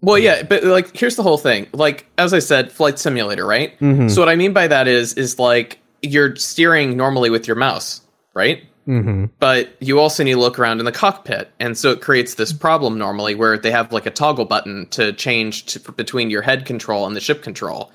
Well, 0.00 0.18
yeah, 0.18 0.42
but 0.44 0.62
like, 0.62 0.96
here's 0.96 1.16
the 1.16 1.24
whole 1.24 1.38
thing. 1.38 1.66
Like, 1.72 2.06
as 2.18 2.32
I 2.32 2.38
said, 2.38 2.70
flight 2.70 3.00
simulator, 3.00 3.44
right? 3.44 3.76
So 4.08 4.20
what 4.22 4.28
I 4.28 4.36
mean 4.36 4.52
by 4.52 4.68
that 4.68 4.86
is, 4.86 5.14
is 5.14 5.40
like 5.40 5.80
you're 6.02 6.36
steering 6.36 6.96
normally 6.96 7.30
with 7.30 7.48
your 7.48 7.56
mouse, 7.56 8.00
right? 8.32 8.62
Mm-hmm. 8.88 9.26
But 9.38 9.76
you 9.80 10.00
also 10.00 10.24
need 10.24 10.32
to 10.32 10.40
look 10.40 10.58
around 10.58 10.78
in 10.78 10.86
the 10.86 10.92
cockpit, 10.92 11.50
and 11.60 11.76
so 11.76 11.90
it 11.90 12.00
creates 12.00 12.34
this 12.36 12.54
problem 12.54 12.96
normally 12.96 13.34
where 13.34 13.58
they 13.58 13.70
have 13.70 13.92
like 13.92 14.06
a 14.06 14.10
toggle 14.10 14.46
button 14.46 14.86
to 14.90 15.12
change 15.12 15.66
to, 15.66 15.92
between 15.92 16.30
your 16.30 16.40
head 16.40 16.64
control 16.64 17.06
and 17.06 17.14
the 17.14 17.20
ship 17.20 17.42
control, 17.42 17.92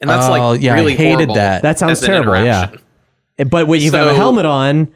and 0.00 0.08
that's 0.08 0.26
Oh, 0.26 0.30
like 0.30 0.62
yeah, 0.62 0.72
I 0.72 0.76
really 0.76 0.96
hated 0.96 1.28
that. 1.34 1.60
That 1.60 1.78
sounds 1.78 2.00
terrible, 2.00 2.42
yeah. 2.42 2.72
But 3.36 3.66
when 3.66 3.82
you 3.82 3.90
have 3.92 4.06
a 4.06 4.14
helmet 4.14 4.46
on, 4.46 4.90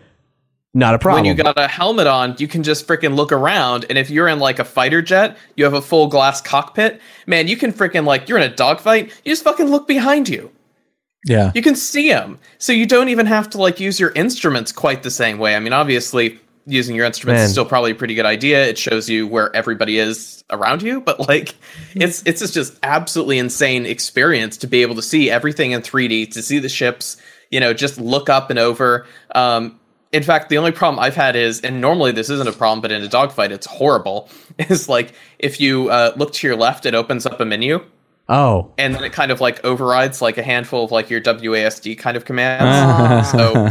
not 0.72 0.94
a 0.94 0.98
problem. 0.98 1.24
When 1.24 1.36
you 1.36 1.42
got 1.42 1.58
a 1.58 1.68
helmet 1.68 2.06
on, 2.06 2.36
you 2.38 2.48
can 2.48 2.62
just 2.62 2.86
freaking 2.86 3.14
look 3.14 3.30
around, 3.30 3.84
and 3.90 3.98
if 3.98 4.08
you're 4.08 4.28
in 4.28 4.38
like 4.38 4.58
a 4.58 4.64
fighter 4.64 5.02
jet, 5.02 5.36
you 5.56 5.64
have 5.64 5.74
a 5.74 5.82
full 5.82 6.06
glass 6.06 6.40
cockpit. 6.40 7.02
Man, 7.26 7.48
you 7.48 7.58
can 7.58 7.70
freaking 7.70 8.06
like 8.06 8.30
you're 8.30 8.38
in 8.38 8.50
a 8.50 8.54
dogfight. 8.54 9.12
You 9.24 9.32
just 9.32 9.44
fucking 9.44 9.66
look 9.66 9.86
behind 9.86 10.26
you. 10.26 10.50
Yeah. 11.24 11.52
You 11.54 11.62
can 11.62 11.74
see 11.74 12.08
them, 12.08 12.38
so 12.58 12.72
you 12.72 12.86
don't 12.86 13.08
even 13.08 13.26
have 13.26 13.48
to 13.50 13.58
like 13.58 13.80
use 13.80 13.98
your 13.98 14.10
instruments 14.10 14.72
quite 14.72 15.02
the 15.02 15.10
same 15.10 15.38
way. 15.38 15.56
I 15.56 15.60
mean, 15.60 15.72
obviously, 15.72 16.38
using 16.66 16.96
your 16.96 17.06
instruments 17.06 17.40
Man. 17.40 17.46
is 17.46 17.52
still 17.52 17.64
probably 17.64 17.92
a 17.92 17.94
pretty 17.94 18.14
good 18.14 18.26
idea. 18.26 18.66
It 18.66 18.78
shows 18.78 19.08
you 19.08 19.26
where 19.26 19.54
everybody 19.54 19.98
is 19.98 20.44
around 20.50 20.82
you, 20.82 21.00
but 21.00 21.26
like, 21.28 21.54
it's 21.94 22.22
it's 22.26 22.40
just 22.40 22.54
just 22.54 22.78
absolutely 22.82 23.38
insane 23.38 23.86
experience 23.86 24.56
to 24.58 24.66
be 24.66 24.82
able 24.82 24.94
to 24.96 25.02
see 25.02 25.30
everything 25.30 25.72
in 25.72 25.80
3D, 25.80 26.32
to 26.32 26.42
see 26.42 26.58
the 26.58 26.68
ships, 26.68 27.16
you 27.50 27.60
know, 27.60 27.72
just 27.72 27.98
look 27.98 28.28
up 28.28 28.50
and 28.50 28.58
over. 28.58 29.06
Um, 29.34 29.80
in 30.12 30.22
fact, 30.22 30.48
the 30.48 30.58
only 30.58 30.70
problem 30.70 31.02
I've 31.02 31.16
had 31.16 31.34
is, 31.34 31.60
and 31.62 31.80
normally 31.80 32.12
this 32.12 32.30
isn't 32.30 32.48
a 32.48 32.52
problem, 32.52 32.80
but 32.80 32.92
in 32.92 33.02
a 33.02 33.08
dogfight, 33.08 33.50
it's 33.50 33.66
horrible. 33.66 34.28
Is 34.68 34.88
like 34.88 35.12
if 35.40 35.60
you 35.60 35.88
uh, 35.88 36.12
look 36.16 36.32
to 36.34 36.46
your 36.46 36.54
left, 36.54 36.86
it 36.86 36.94
opens 36.94 37.26
up 37.26 37.40
a 37.40 37.44
menu 37.44 37.84
oh, 38.28 38.72
and 38.78 38.94
then 38.94 39.04
it 39.04 39.12
kind 39.12 39.30
of 39.30 39.40
like 39.40 39.64
overrides 39.64 40.22
like 40.22 40.38
a 40.38 40.42
handful 40.42 40.84
of 40.84 40.92
like 40.92 41.10
your 41.10 41.20
WASD 41.20 41.98
kind 41.98 42.16
of 42.16 42.24
commands. 42.24 43.30
so, 43.30 43.54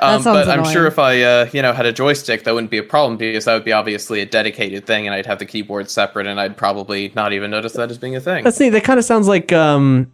um, 0.00 0.22
sounds 0.22 0.24
but 0.24 0.48
I'm 0.48 0.64
sure 0.64 0.86
if 0.86 0.98
I 0.98 1.22
uh, 1.22 1.50
you 1.52 1.62
know 1.62 1.72
had 1.72 1.86
a 1.86 1.92
joystick, 1.92 2.44
that 2.44 2.54
wouldn't 2.54 2.70
be 2.70 2.78
a 2.78 2.82
problem 2.82 3.16
because 3.16 3.44
that 3.46 3.54
would 3.54 3.64
be 3.64 3.72
obviously 3.72 4.20
a 4.20 4.26
dedicated 4.26 4.86
thing, 4.86 5.06
and 5.06 5.14
I'd 5.14 5.26
have 5.26 5.38
the 5.38 5.46
keyboard 5.46 5.90
separate, 5.90 6.26
and 6.26 6.40
I'd 6.40 6.56
probably 6.56 7.12
not 7.14 7.32
even 7.32 7.50
notice 7.50 7.74
that 7.74 7.90
as 7.90 7.98
being 7.98 8.16
a 8.16 8.20
thing. 8.20 8.44
that's 8.44 8.60
neat. 8.60 8.70
That 8.70 8.84
kind 8.84 8.98
of 8.98 9.04
sounds 9.04 9.28
like 9.28 9.52
um, 9.52 10.12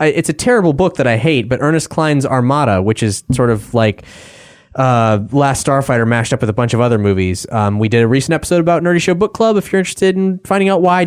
I, 0.00 0.06
it's 0.06 0.28
a 0.28 0.34
terrible 0.34 0.72
book 0.72 0.96
that 0.96 1.06
I 1.06 1.16
hate, 1.16 1.48
but 1.48 1.60
Ernest 1.60 1.90
Cline's 1.90 2.24
Armada, 2.24 2.82
which 2.82 3.02
is 3.02 3.24
sort 3.32 3.50
of 3.50 3.74
like 3.74 4.04
uh, 4.74 5.20
Last 5.32 5.66
Starfighter 5.66 6.06
mashed 6.06 6.32
up 6.32 6.40
with 6.40 6.50
a 6.50 6.52
bunch 6.52 6.74
of 6.74 6.80
other 6.80 6.98
movies. 6.98 7.46
Um, 7.50 7.78
we 7.78 7.88
did 7.88 8.02
a 8.02 8.08
recent 8.08 8.34
episode 8.34 8.60
about 8.60 8.82
Nerdy 8.82 9.00
Show 9.00 9.14
Book 9.14 9.34
Club. 9.34 9.56
If 9.56 9.72
you're 9.72 9.80
interested 9.80 10.16
in 10.16 10.38
finding 10.40 10.68
out 10.68 10.82
why 10.82 11.00
I 11.00 11.04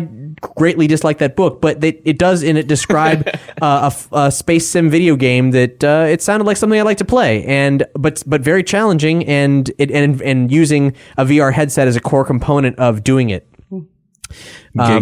greatly 0.56 0.86
dislike 0.86 1.18
that 1.18 1.36
book, 1.36 1.60
but 1.60 1.80
they, 1.80 2.00
it 2.04 2.18
does 2.18 2.42
in 2.42 2.56
it 2.56 2.66
describe 2.66 3.28
uh, 3.62 3.80
a 3.82 3.86
f- 3.86 4.08
a, 4.12 4.30
space 4.30 4.66
sim 4.68 4.90
video 4.90 5.16
game 5.16 5.52
that 5.52 5.82
uh, 5.84 6.06
it 6.08 6.22
sounded 6.22 6.44
like 6.44 6.56
something 6.56 6.78
I 6.78 6.82
like 6.82 6.98
to 6.98 7.04
play, 7.04 7.44
and 7.44 7.84
but 7.94 8.22
but 8.26 8.40
very 8.40 8.62
challenging, 8.62 9.26
and 9.26 9.70
it 9.78 9.90
and 9.90 10.20
and 10.22 10.50
using 10.50 10.94
a 11.16 11.24
VR 11.24 11.52
headset 11.52 11.88
as 11.88 11.96
a 11.96 12.00
core 12.00 12.24
component 12.24 12.78
of 12.78 13.04
doing 13.04 13.30
it. 13.30 13.48
Um, 13.70 13.88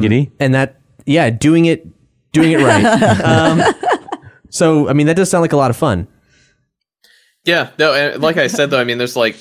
Giggity. 0.03 0.33
and 0.41 0.55
that 0.55 0.81
yeah, 1.07 1.31
doing 1.31 1.67
it 1.67 1.87
doing 2.33 2.53
it 2.53 2.59
right. 2.59 2.85
um, 3.25 3.63
so 4.51 4.89
I 4.89 4.93
mean 4.93 5.07
that 5.07 5.17
does 5.17 5.31
sound 5.31 5.43
like 5.43 5.53
a 5.53 5.57
lot 5.57 5.71
of 5.71 5.77
fun. 5.77 6.09
Yeah, 7.45 7.71
no, 7.79 7.95
and 7.95 8.23
like 8.23 8.37
I 8.37 8.47
said 8.47 8.71
though, 8.71 8.81
I 8.81 8.85
mean, 8.85 8.99
there's 8.99 9.17
like 9.17 9.37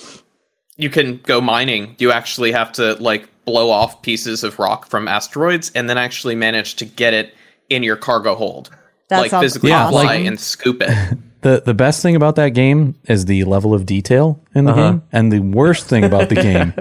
you 0.77 0.89
can 0.89 1.17
go 1.17 1.41
mining. 1.41 1.95
You 1.99 2.11
actually 2.11 2.51
have 2.51 2.71
to 2.73 2.93
like 2.95 3.27
blow 3.45 3.69
off 3.69 4.01
pieces 4.01 4.43
of 4.43 4.59
rock 4.59 4.87
from 4.87 5.07
asteroids, 5.07 5.71
and 5.75 5.89
then 5.89 5.97
actually 5.97 6.35
manage 6.35 6.75
to 6.75 6.85
get 6.85 7.13
it 7.13 7.33
in 7.69 7.83
your 7.83 7.95
cargo 7.95 8.35
hold. 8.35 8.69
That 9.09 9.19
like 9.19 9.31
physically 9.31 9.71
Yeah, 9.71 9.89
fly 9.89 10.03
like- 10.03 10.25
and 10.25 10.39
scoop 10.39 10.81
it. 10.81 11.17
the 11.41 11.61
the 11.65 11.73
best 11.73 12.01
thing 12.01 12.15
about 12.15 12.35
that 12.35 12.49
game 12.49 12.95
is 13.05 13.25
the 13.25 13.43
level 13.45 13.73
of 13.73 13.85
detail 13.85 14.41
in 14.53 14.65
the 14.65 14.73
game, 14.73 15.03
and 15.11 15.31
the 15.31 15.39
worst 15.39 15.87
thing 15.87 16.03
about 16.03 16.27
the 16.27 16.35
game 16.35 16.73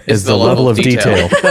is 0.06 0.24
the, 0.24 0.36
level, 0.36 0.68
of 0.70 0.78
detail. 0.78 1.28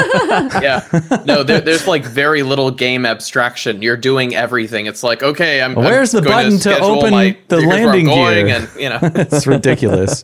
yeah. 0.62 0.84
No, 1.26 1.44
there, 1.44 1.62
there's 1.62 1.88
like 1.88 2.04
very 2.04 2.42
little 2.42 2.72
game 2.72 3.06
abstraction. 3.06 3.84
You're 3.84 3.98
doing 3.98 4.36
everything. 4.36 4.88
It's 4.88 5.04
like, 5.04 5.22
okay, 5.22 5.62
I'm. 5.62 5.76
Where's 5.76 6.16
I'm 6.16 6.24
the 6.24 6.30
going 6.30 6.38
button 6.38 6.52
to 6.52 6.60
schedule 6.60 6.88
open 6.88 7.12
my, 7.12 7.38
the 7.50 7.58
here's 7.58 7.68
where 7.68 7.78
I'm 7.78 8.06
landing 8.06 8.08
gear? 8.08 8.56
And 8.56 8.70
you 8.82 8.90
know, 8.90 9.00
it's 9.22 9.46
ridiculous. 9.46 10.24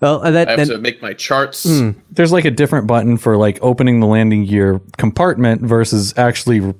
Well, 0.00 0.22
uh, 0.24 0.30
that, 0.30 0.48
I 0.48 0.50
have 0.52 0.68
that- 0.68 0.74
to 0.74 0.78
make 0.78 1.02
my 1.02 1.12
charts. 1.12 1.66
There's 2.10 2.32
like 2.32 2.44
a 2.44 2.50
different 2.50 2.86
button 2.86 3.16
for 3.18 3.36
like 3.36 3.58
opening 3.62 4.00
the 4.00 4.06
landing 4.06 4.46
gear 4.46 4.80
compartment 4.96 5.62
versus 5.62 6.14
actually 6.16 6.60
r- 6.60 6.74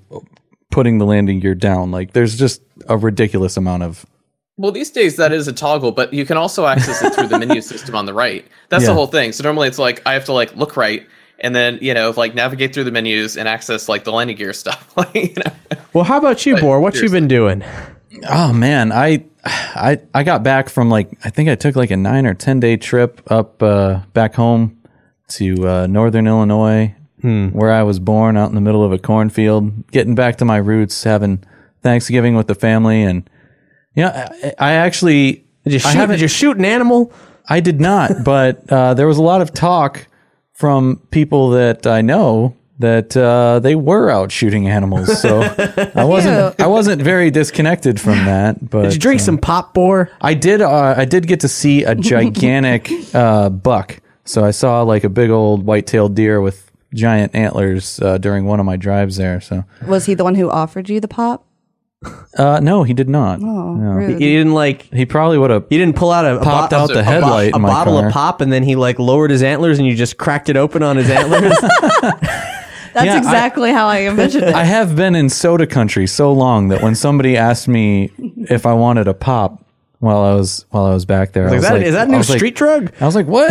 putting 0.70 0.98
the 0.98 1.07
landing 1.07 1.40
gear 1.40 1.54
down. 1.54 1.90
Like 1.90 2.12
there's 2.12 2.37
just 2.38 2.62
a 2.88 2.96
ridiculous 2.96 3.57
amount 3.57 3.83
of 3.83 4.04
Well, 4.57 4.72
these 4.72 4.90
days 4.90 5.16
that 5.16 5.33
is 5.33 5.48
a 5.48 5.52
toggle, 5.52 5.92
but 5.92 6.12
you 6.12 6.24
can 6.26 6.37
also 6.37 6.66
access 6.66 7.02
it 7.02 7.14
through 7.14 7.28
the 7.28 7.38
menu 7.38 7.61
system 7.61 7.94
on 7.94 8.07
the 8.07 8.14
right. 8.14 8.44
That's 8.68 8.83
Yeah. 8.83 8.88
the 8.90 8.94
whole 8.94 9.07
thing. 9.07 9.33
So 9.33 9.42
normally 9.44 9.68
it's 9.68 9.78
like 9.78 10.02
I 10.07 10.12
have 10.14 10.24
to 10.26 10.33
like 10.33 10.54
look 10.57 10.76
right 10.76 11.07
and 11.40 11.54
then 11.54 11.78
you 11.81 11.94
know 11.94 12.12
like 12.16 12.35
navigate 12.35 12.74
through 12.74 12.85
the 12.85 12.90
menus 12.90 13.37
and 13.37 13.48
access 13.48 13.88
like 13.88 14.04
the 14.04 14.12
landing 14.12 14.37
gear 14.37 14.52
stuff. 14.52 14.92
like, 14.96 15.14
you 15.14 15.35
know? 15.37 15.76
well, 15.92 16.04
how 16.04 16.18
about 16.18 16.44
you, 16.46 16.57
Bor? 16.57 16.81
What 16.81 16.96
you 16.96 17.09
been 17.09 17.28
doing? 17.28 17.62
Oh 18.28 18.52
man, 18.52 18.90
I 18.92 19.24
I 19.44 20.00
I 20.12 20.22
got 20.24 20.42
back 20.42 20.68
from 20.68 20.90
like 20.90 21.09
I 21.24 21.31
think 21.31 21.48
I 21.48 21.54
took 21.54 21.76
like 21.76 21.90
a 21.90 21.96
9 21.96 22.26
or 22.26 22.35
10 22.35 22.61
day 22.61 22.76
trip 22.76 23.22
up 23.31 23.62
uh 23.62 24.00
back 24.12 24.35
home 24.35 24.76
to 25.28 25.68
uh 25.68 25.87
northern 25.87 26.26
Illinois 26.26 26.94
where 27.22 27.72
I 27.72 27.83
was 27.83 27.98
born 27.98 28.37
out 28.37 28.48
in 28.48 28.54
the 28.54 28.61
middle 28.61 28.85
of 28.85 28.92
a 28.92 28.98
cornfield, 28.98 29.88
getting 29.90 30.14
back 30.14 30.37
to 30.38 30.44
my 30.44 30.57
roots, 30.59 31.02
having 31.04 31.42
Thanksgiving 31.83 32.35
with 32.37 32.46
the 32.46 32.54
family 32.54 33.02
and 33.02 33.28
you 33.94 34.04
know, 34.04 34.11
I, 34.11 34.54
I 34.59 34.72
actually 34.74 35.44
Did 35.64 35.72
you 35.72 35.76
I 35.76 35.78
shoot? 35.78 35.88
haven't- 35.98 36.14
Did 36.16 36.22
you 36.22 36.28
shoot 36.28 36.57
an 36.57 36.64
animal? 36.64 37.12
I 37.48 37.61
did 37.61 37.81
not, 37.81 38.11
but 38.24 38.70
uh, 38.70 38.94
there 38.94 39.07
was 39.09 39.16
a 39.18 39.22
lot 39.22 39.40
of 39.42 39.52
talk 39.54 40.07
from 40.52 41.00
people 41.11 41.50
that 41.50 41.87
I 41.87 42.00
know 42.02 42.54
that 42.81 43.16
uh, 43.16 43.59
they 43.59 43.74
were 43.74 44.09
out 44.11 44.31
shooting 44.31 44.68
animals. 44.68 45.20
So 45.20 45.40
I 45.94 46.04
wasn't 46.04 46.61
I 46.61 46.66
wasn't 46.68 47.02
very 47.02 47.31
disconnected 47.33 48.00
from 48.00 48.18
that. 48.26 48.70
But 48.70 48.83
Did 48.85 48.92
you 48.94 49.00
drink 49.00 49.20
uh, 49.20 49.24
some 49.24 49.38
pop, 49.38 49.74
Bor? 49.74 50.11
I 50.20 50.35
did. 50.35 50.61
Uh, 50.62 50.94
I 50.96 51.04
did 51.04 51.26
get 51.26 51.40
to 51.40 51.48
see 51.48 51.83
a 51.85 51.94
gigantic 51.94 52.88
uh, 53.14 53.48
buck. 53.50 53.98
So 54.24 54.44
I 54.44 54.50
saw 54.52 54.83
like 54.83 55.02
a 55.04 55.09
big 55.09 55.31
old 55.31 55.64
white-tailed 55.64 56.14
deer 56.14 56.40
with 56.40 56.67
giant 56.94 57.35
antlers 57.35 58.01
uh, 58.01 58.18
during 58.18 58.44
one 58.46 58.61
of 58.61 58.66
my 58.66 58.77
drives 58.77 59.16
there. 59.16 59.40
So 59.40 59.64
Was 59.87 60.07
he 60.07 60.14
the 60.14 60.24
one 60.24 60.35
who 60.35 60.48
offered 60.51 60.88
you 60.88 61.01
the 61.01 61.09
pop? 61.09 61.44
uh, 62.38 62.61
no, 62.62 62.85
he 62.85 62.94
did 62.94 63.09
not. 63.09 63.40
Oh, 63.42 63.74
No. 63.74 63.98
You 63.98 64.07
rude. 64.09 64.18
didn't 64.20 64.53
like. 64.55 64.83
He 64.94 65.05
probably 65.05 65.37
would 65.38 65.51
have. 65.51 65.66
He 65.68 65.77
didn't 65.79 65.96
pull 65.96 66.12
out 66.12 66.24
a, 66.24 66.38
a 66.40 66.44
Popped 66.44 66.70
bo- 66.70 66.77
out 66.77 66.87
the 66.88 66.94
a 66.94 66.96
bo- 66.98 67.03
headlight 67.03 67.53
a 67.53 67.57
in 67.57 67.62
my 67.62 67.68
bottle 67.68 67.98
car. 67.98 68.07
of 68.07 68.12
pop, 68.12 68.40
and 68.40 68.53
then 68.53 68.62
he 68.62 68.77
like 68.77 68.98
lowered 69.01 69.31
his 69.33 69.42
antlers, 69.42 69.79
and 69.79 69.87
you 69.88 69.96
just 69.96 70.16
cracked 70.16 70.48
it 70.48 70.57
open 70.57 70.83
on 70.85 70.96
his 70.96 71.11
antlers. 71.11 71.53
That's 72.94 73.05
Yeah, 73.07 73.14
I- 73.14 73.18
exactly 73.18 73.72
how 73.72 73.87
I 73.88 74.03
envisioned 74.03 74.44
it. 74.44 74.55
I 74.55 74.64
have 74.64 74.96
been 74.96 75.14
in 75.14 75.29
soda 75.29 75.66
country 75.66 76.07
so 76.07 76.33
long 76.33 76.68
that 76.68 76.83
when 76.83 76.94
somebody 76.94 77.37
asked 77.37 77.68
me 77.68 78.11
if 78.48 78.64
I 78.64 78.72
wanted 78.74 79.09
a 79.09 79.14
pop 79.14 79.62
while 80.00 80.18
I 80.22 80.34
was 80.34 80.64
while 80.70 80.84
I 80.84 80.94
was 80.94 81.04
back 81.04 81.32
there, 81.32 81.44
I 81.44 81.50
Like, 81.50 81.56
was 81.56 81.64
that, 81.64 81.72
like, 81.74 81.82
is 81.82 81.92
that 81.94 82.06
a 82.06 82.08
I 82.08 82.11
new 82.12 82.18
was 82.18 82.30
like- 82.30 82.38
street 82.38 82.54
drug? 82.54 82.92
I 83.00 83.06
was 83.06 83.14
like, 83.16 83.26
what? 83.26 83.50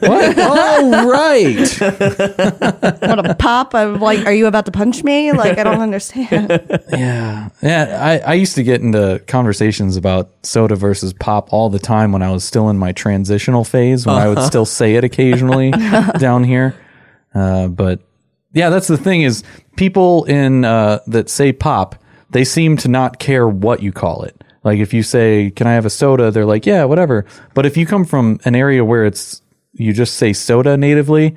what? 0.00 0.38
All 0.38 1.10
right. 1.10 1.80
What 3.04 3.30
a 3.30 3.34
pop? 3.38 3.74
I'm 3.74 4.00
like, 4.00 4.26
are 4.26 4.32
you 4.32 4.46
about 4.46 4.64
to 4.66 4.72
punch 4.72 5.04
me? 5.04 5.30
Like, 5.32 5.58
I 5.58 5.62
don't 5.64 5.80
understand. 5.80 6.50
Yeah, 6.90 7.48
yeah. 7.62 7.98
I, 8.24 8.30
I 8.30 8.34
used 8.34 8.54
to 8.56 8.62
get 8.62 8.80
into 8.80 9.22
conversations 9.26 9.96
about 9.96 10.30
soda 10.42 10.74
versus 10.76 11.12
pop 11.12 11.52
all 11.52 11.68
the 11.70 11.78
time 11.78 12.12
when 12.12 12.22
I 12.22 12.30
was 12.30 12.44
still 12.44 12.68
in 12.70 12.78
my 12.78 12.92
transitional 12.92 13.64
phase, 13.64 14.06
when 14.06 14.16
I 14.16 14.28
would 14.28 14.42
still 14.42 14.64
say 14.66 14.94
it 14.94 15.04
occasionally 15.04 15.70
down 16.18 16.44
here. 16.44 16.74
Uh, 17.34 17.68
but 17.68 18.00
yeah, 18.52 18.70
that's 18.70 18.86
the 18.88 18.96
thing 18.98 19.22
is 19.22 19.42
people 19.76 20.24
in 20.24 20.64
uh, 20.64 21.00
that 21.08 21.28
say 21.28 21.52
pop, 21.52 21.96
they 22.30 22.44
seem 22.44 22.76
to 22.78 22.88
not 22.88 23.18
care 23.18 23.48
what 23.48 23.82
you 23.82 23.92
call 23.92 24.22
it. 24.22 24.43
Like 24.64 24.78
if 24.80 24.92
you 24.94 25.02
say, 25.02 25.50
"Can 25.50 25.66
I 25.66 25.72
have 25.74 25.84
a 25.86 25.90
soda?" 25.90 26.30
They're 26.30 26.46
like, 26.46 26.66
"Yeah, 26.66 26.84
whatever." 26.84 27.24
But 27.54 27.66
if 27.66 27.76
you 27.76 27.86
come 27.86 28.04
from 28.04 28.40
an 28.44 28.54
area 28.54 28.84
where 28.84 29.04
it's 29.04 29.42
you 29.72 29.92
just 29.92 30.14
say 30.16 30.32
soda 30.32 30.76
natively, 30.76 31.36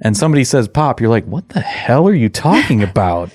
and 0.00 0.16
somebody 0.16 0.44
says 0.44 0.68
pop, 0.68 1.00
you're 1.00 1.10
like, 1.10 1.24
"What 1.26 1.48
the 1.50 1.60
hell 1.60 2.06
are 2.08 2.14
you 2.14 2.28
talking 2.28 2.82
about?" 2.90 3.30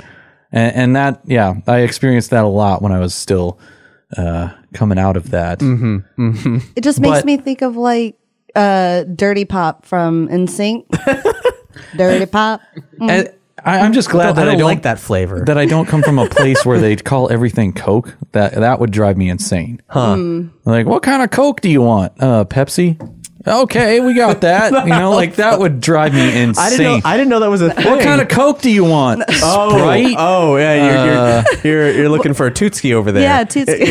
and, 0.52 0.76
and 0.76 0.96
that, 0.96 1.22
yeah, 1.26 1.56
I 1.68 1.80
experienced 1.80 2.30
that 2.30 2.46
a 2.46 2.48
lot 2.48 2.82
when 2.82 2.92
I 2.94 3.00
was 3.00 3.14
still 3.14 3.60
uh, 4.18 4.50
coming 4.74 4.98
out 4.98 5.18
of 5.18 5.32
that. 5.32 5.62
It 5.62 6.82
just 6.82 7.00
makes 7.02 7.18
But- 7.20 7.26
me 7.26 7.38
think 7.38 7.62
of 7.62 7.76
like 7.76 8.18
uh, 8.56 9.04
Dirty 9.04 9.44
Pop 9.46 9.86
from 9.86 10.28
NSYNC. 10.30 10.86
Dirty 11.98 12.26
Pop. 12.26 12.62
And 13.02 13.34
I, 13.66 13.80
I'm 13.80 13.94
just 13.94 14.10
glad 14.10 14.30
I 14.30 14.32
that 14.34 14.46
don't, 14.46 14.54
I 14.54 14.58
don't 14.58 14.68
like 14.68 14.84
that 14.84 15.00
flavor. 15.00 15.44
that 15.46 15.58
I 15.58 15.66
don't 15.66 15.88
come 15.88 16.04
from 16.04 16.20
a 16.20 16.30
place 16.30 16.64
where 16.66 16.80
they 16.80 16.96
call 16.96 17.32
everything 17.32 17.74
Coke. 17.74 18.16
That 18.32 18.54
that 18.54 18.80
would 18.80 18.92
drive 18.92 19.18
me 19.18 19.28
insane. 19.30 19.82
Huh? 19.90 20.18
Like, 20.66 20.86
what 20.86 21.02
kind 21.04 21.24
of 21.24 21.32
Coke 21.32 21.62
do 21.62 21.70
you 21.70 21.82
want? 21.82 22.14
Uh, 22.22 22.46
Pepsi. 22.46 22.98
Okay, 23.48 24.00
we 24.00 24.16
got 24.16 24.42
that. 24.42 24.74
You 24.74 24.86
know, 24.90 25.12
like 25.12 25.36
that 25.36 25.60
would 25.60 25.80
drive 25.80 26.16
me 26.16 26.42
insane. 26.42 26.56
I 26.66 26.70
didn't 26.72 26.86
know. 26.86 27.00
I 27.06 27.16
didn't 27.18 27.30
know 27.30 27.40
that 27.42 27.50
was 27.50 27.62
a 27.62 27.70
thing. 27.72 27.86
what 27.86 28.02
kind 28.02 28.20
of 28.20 28.28
Coke 28.28 28.60
do 28.62 28.72
you 28.72 28.84
want? 28.84 29.24
Oh, 29.48 29.70
Sprite. 29.78 30.16
oh, 30.18 30.58
yeah. 30.58 30.74
You're, 30.76 31.06
you're, 31.06 31.44
you're, 31.64 31.92
you're 32.00 32.10
looking 32.10 32.34
for 32.34 32.48
a 32.48 32.52
Tootski 32.52 32.94
over 32.94 33.12
there. 33.12 33.22
Yeah, 33.22 33.44
Tootsie. 33.44 33.74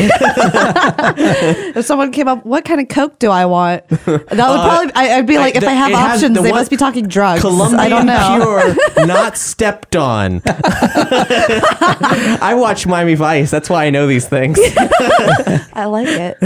if 1.77 1.85
someone 1.85 2.11
came 2.11 2.27
up, 2.27 2.45
what 2.45 2.65
kind 2.65 2.81
of 2.81 2.89
Coke 2.89 3.17
do 3.19 3.31
I 3.31 3.45
want? 3.45 3.87
That 3.87 4.07
would 4.07 4.27
probably. 4.29 4.91
I, 4.95 5.17
I'd 5.17 5.25
be 5.27 5.37
like, 5.37 5.55
if 5.55 5.61
the- 5.61 5.67
I 5.69 5.73
have 5.73 5.91
Uh, 5.91 5.93
it 5.93 5.97
has 5.99 6.15
options, 6.23 6.35
the 6.35 6.41
they 6.43 6.51
one- 6.51 6.59
must 6.59 6.71
be 6.71 6.77
talking 6.77 7.07
drugs. 7.07 7.39
Colombian 7.41 7.79
I 7.79 7.87
don't 7.89 8.05
know. 8.05 8.75
pure, 8.95 9.05
not 9.07 9.37
stepped 9.37 9.95
on. 9.95 10.41
I 10.45 12.53
watch 12.57 12.85
Miami 12.85 13.15
Vice. 13.15 13.49
That's 13.51 13.69
why 13.69 13.85
I 13.85 13.89
know 13.91 14.07
these 14.07 14.27
things. 14.27 14.57
I 14.59 15.85
like 15.85 16.07
it. 16.09 16.37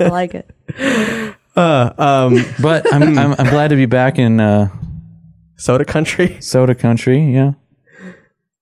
I 0.00 0.08
like 0.08 0.34
it. 0.34 1.34
But 2.62 2.92
I'm, 2.92 3.18
I'm 3.18 3.32
I'm 3.38 3.50
glad 3.50 3.68
to 3.68 3.76
be 3.76 3.86
back 3.86 4.18
in 4.18 4.40
uh, 4.40 4.68
Soda 5.58 5.84
country. 5.84 6.36
soda 6.40 6.74
country. 6.74 7.34
Yeah, 7.34 7.52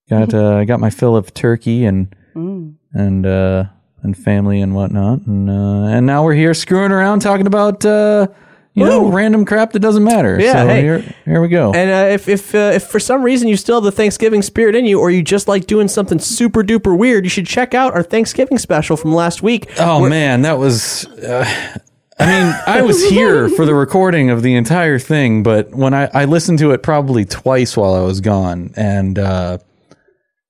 got 0.08 0.32
uh, 0.32 0.64
got 0.64 0.80
my 0.80 0.90
fill 0.90 1.14
of 1.14 1.32
turkey 1.34 1.84
and 1.84 2.14
and 2.34 3.26
uh, 3.26 3.64
and 4.02 4.16
family 4.16 4.60
and 4.62 4.74
whatnot, 4.74 5.26
and 5.26 5.50
uh, 5.50 5.94
and 5.94 6.06
now 6.06 6.24
we're 6.24 6.34
here 6.34 6.54
screwing 6.54 6.92
around 6.92 7.20
talking 7.20 7.46
about 7.46 7.84
uh, 7.84 8.28
you 8.72 8.84
know 8.84 9.02
Woo. 9.02 9.12
random 9.12 9.44
crap 9.44 9.72
that 9.72 9.80
doesn't 9.80 10.04
matter. 10.04 10.40
Yeah, 10.40 10.62
so 10.62 10.68
hey. 10.68 10.80
here 10.80 11.14
here 11.26 11.42
we 11.42 11.48
go. 11.48 11.72
And 11.74 11.90
uh, 11.90 12.14
if 12.14 12.28
if 12.30 12.54
uh, 12.54 12.72
if 12.74 12.84
for 12.84 12.98
some 12.98 13.22
reason 13.22 13.46
you 13.46 13.58
still 13.58 13.76
have 13.76 13.84
the 13.84 13.92
Thanksgiving 13.92 14.40
spirit 14.40 14.74
in 14.74 14.86
you, 14.86 14.98
or 14.98 15.10
you 15.10 15.22
just 15.22 15.48
like 15.48 15.66
doing 15.66 15.88
something 15.88 16.18
super 16.18 16.62
duper 16.62 16.96
weird, 16.96 17.24
you 17.24 17.30
should 17.30 17.46
check 17.46 17.74
out 17.74 17.92
our 17.92 18.02
Thanksgiving 18.02 18.56
special 18.56 18.96
from 18.96 19.12
last 19.14 19.42
week. 19.42 19.70
oh 19.78 20.08
man, 20.08 20.42
that 20.42 20.58
was. 20.58 21.04
Uh, 21.06 21.44
I 22.18 22.26
mean, 22.26 22.54
I 22.66 22.82
was 22.82 23.08
here 23.08 23.48
for 23.50 23.66
the 23.66 23.74
recording 23.74 24.30
of 24.30 24.42
the 24.42 24.54
entire 24.54 24.98
thing, 24.98 25.42
but 25.42 25.74
when 25.74 25.92
I, 25.92 26.08
I 26.14 26.24
listened 26.24 26.58
to 26.60 26.70
it 26.70 26.82
probably 26.82 27.26
twice 27.26 27.76
while 27.76 27.94
I 27.94 28.00
was 28.00 28.22
gone, 28.22 28.72
and 28.74 29.18
uh, 29.18 29.58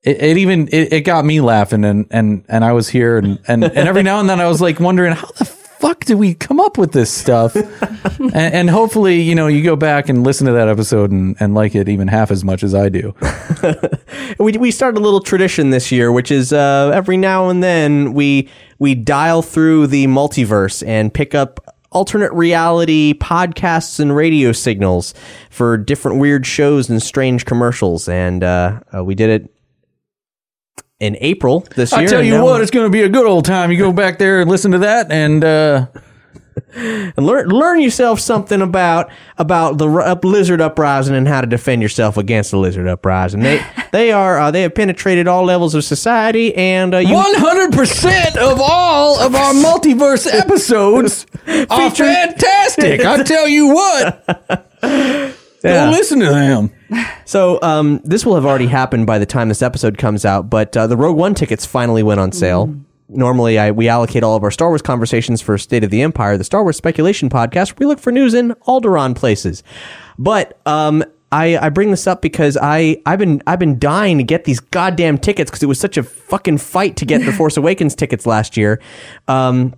it, 0.03 0.23
it 0.23 0.37
even 0.37 0.69
it, 0.69 0.93
it 0.93 1.01
got 1.01 1.25
me 1.25 1.41
laughing, 1.41 1.85
and, 1.85 2.07
and, 2.11 2.45
and 2.49 2.65
I 2.65 2.73
was 2.73 2.89
here, 2.89 3.19
and, 3.19 3.41
and, 3.49 3.65
and 3.65 3.89
every 3.89 4.05
now 4.05 4.21
and 4.21 4.29
then 4.29 4.41
I 4.41 4.47
was 4.47 4.61
like 4.61 4.79
wondering 4.79 5.15
how 5.15 5.27
the 5.27 5.45
fuck 5.79 6.05
do 6.05 6.17
we 6.17 6.35
come 6.35 6.61
up 6.61 6.79
with 6.79 6.93
this 6.93 7.11
stuff, 7.11 7.55
and, 8.19 8.35
and 8.35 8.71
hopefully 8.71 9.21
you 9.21 9.35
know 9.35 9.47
you 9.47 9.63
go 9.63 9.77
back 9.77 10.09
and 10.09 10.25
listen 10.25 10.47
to 10.47 10.53
that 10.53 10.69
episode 10.69 11.11
and, 11.11 11.37
and 11.41 11.55
like 11.55 11.75
it 11.75 11.89
even 11.89 12.09
half 12.09 12.31
as 12.31 12.45
much 12.45 12.63
as 12.63 12.75
I 12.75 12.89
do. 12.89 13.15
we 14.39 14.53
we 14.53 14.71
started 14.71 14.99
a 14.99 15.03
little 15.03 15.21
tradition 15.21 15.71
this 15.71 15.91
year, 15.93 16.11
which 16.13 16.31
is 16.31 16.53
uh, 16.53 16.91
every 16.95 17.17
now 17.17 17.49
and 17.49 17.63
then 17.63 18.15
we 18.15 18.49
we 18.79 18.95
dial 18.95 19.43
through 19.43 19.87
the 19.87 20.07
multiverse 20.07 20.87
and 20.87 21.13
pick 21.13 21.35
up 21.35 21.61
alternate 21.93 22.33
reality 22.33 23.15
podcasts 23.15 23.99
and 24.01 24.15
radio 24.15 24.53
signals 24.53 25.15
for 25.51 25.79
different 25.79 26.19
weird 26.19 26.45
shows 26.47 26.91
and 26.91 27.03
strange 27.03 27.47
commercials. 27.47 28.09
And 28.09 28.45
uh, 28.45 28.81
uh, 28.95 29.03
we 29.03 29.15
did 29.15 29.31
it 29.31 29.56
in 31.01 31.17
April 31.21 31.61
this 31.75 31.93
year. 31.93 32.01
I 32.03 32.07
tell 32.07 32.23
you 32.23 32.43
what, 32.43 32.63
it's 32.63 32.71
going 32.71 32.87
to 32.87 32.91
be 32.91 33.03
a 33.03 33.09
good 33.09 33.27
old 33.27 33.45
time. 33.45 33.71
You 33.71 33.79
go 33.79 33.93
back 33.93 34.19
there 34.19 34.41
and 34.41 34.51
listen 34.51 34.73
to 34.73 34.79
that, 34.79 35.11
and 35.13 35.45
uh, 35.45 35.87
and 36.75 37.19
learn 37.19 37.49
learn 37.49 37.81
yourself 37.81 38.19
something 38.21 38.63
about 38.63 39.11
about 39.37 39.77
the 39.79 39.89
up 39.89 40.25
lizard 40.25 40.61
uprising 40.61 41.15
and 41.15 41.29
how 41.29 41.43
to 41.43 41.47
defend 41.47 41.83
yourself 41.83 42.17
against 42.17 42.51
the 42.51 42.59
lizard 42.59 42.89
uprising. 42.89 43.41
They 43.41 43.65
they 43.93 44.11
are 44.13 44.39
uh, 44.39 44.51
they 44.51 44.63
have 44.63 44.75
penetrated 44.75 45.29
all 45.29 45.45
levels 45.45 45.75
of 45.75 45.85
society, 45.85 46.55
and 46.55 46.95
uh, 46.95 47.03
One 47.03 47.35
hundred 47.35 47.73
percent 47.73 48.37
of 48.37 48.59
all 48.61 49.21
of 49.21 49.35
our 49.35 49.53
multiverse 49.55 50.27
episodes 50.33 51.27
are 51.47 51.91
fantastic. 51.91 53.05
I 53.05 53.23
tell 53.23 53.47
you 53.49 53.69
what, 53.75 54.25
Yeah. 54.83 55.33
go 55.63 55.91
listen 55.91 56.21
to 56.21 56.27
them. 56.27 56.71
So 57.25 57.59
um, 57.61 58.01
this 58.05 58.25
will 58.25 58.37
have 58.37 58.47
already 58.47 58.69
happened 58.69 59.07
by 59.07 59.19
the 59.19 59.27
time 59.27 59.49
this 59.49 59.61
episode 59.63 59.99
comes 59.99 60.25
out, 60.25 60.49
but 60.49 60.77
uh, 60.77 60.87
the 60.87 60.97
Rogue 60.97 61.17
One 61.17 61.35
tickets 61.35 61.67
finally 61.67 62.05
went 62.05 62.21
on 62.21 62.31
sale. 62.31 62.73
normally 63.09 63.59
I 63.59 63.73
we 63.73 63.89
allocate 63.89 64.23
all 64.23 64.37
of 64.37 64.45
our 64.45 64.53
Star 64.53 64.69
Wars 64.69 64.83
conversations 64.83 65.43
for 65.43 65.59
State 65.59 65.83
of 65.83 65.91
the 65.91 66.03
Empire, 66.03 66.39
the 66.39 66.45
Star 66.45 66.63
Wars 66.63 66.77
speculation 66.77 67.29
podcast. 67.29 67.79
We 67.81 67.87
look 67.87 67.99
for 67.99 68.13
news 68.13 68.33
in 68.35 68.53
Alderaan 68.67 69.17
places, 69.17 69.63
but 70.19 70.59
um. 70.67 71.03
I, 71.33 71.59
I 71.59 71.71
bring 71.71 71.91
this 71.91 72.07
up 72.07 72.23
because 72.23 72.57
I 72.57 73.03
I've 73.05 73.19
been 73.19 73.43
I've 73.49 73.59
been 73.59 73.81
dying 73.81 74.19
to 74.19 74.25
get 74.25 74.45
these 74.45 74.61
goddamn 74.61 75.19
tickets 75.19 75.51
because 75.51 75.61
it 75.61 75.67
was 75.67 75.79
such 75.79 75.97
a 75.97 76.05
fucking 76.05 76.59
fight 76.59 76.97
to 76.99 77.05
get 77.05 77.25
the 77.25 77.33
Force 77.37 77.57
Awakens 77.57 77.97
tickets 77.97 78.27
last 78.27 78.57
year, 78.57 78.81
um, 79.27 79.75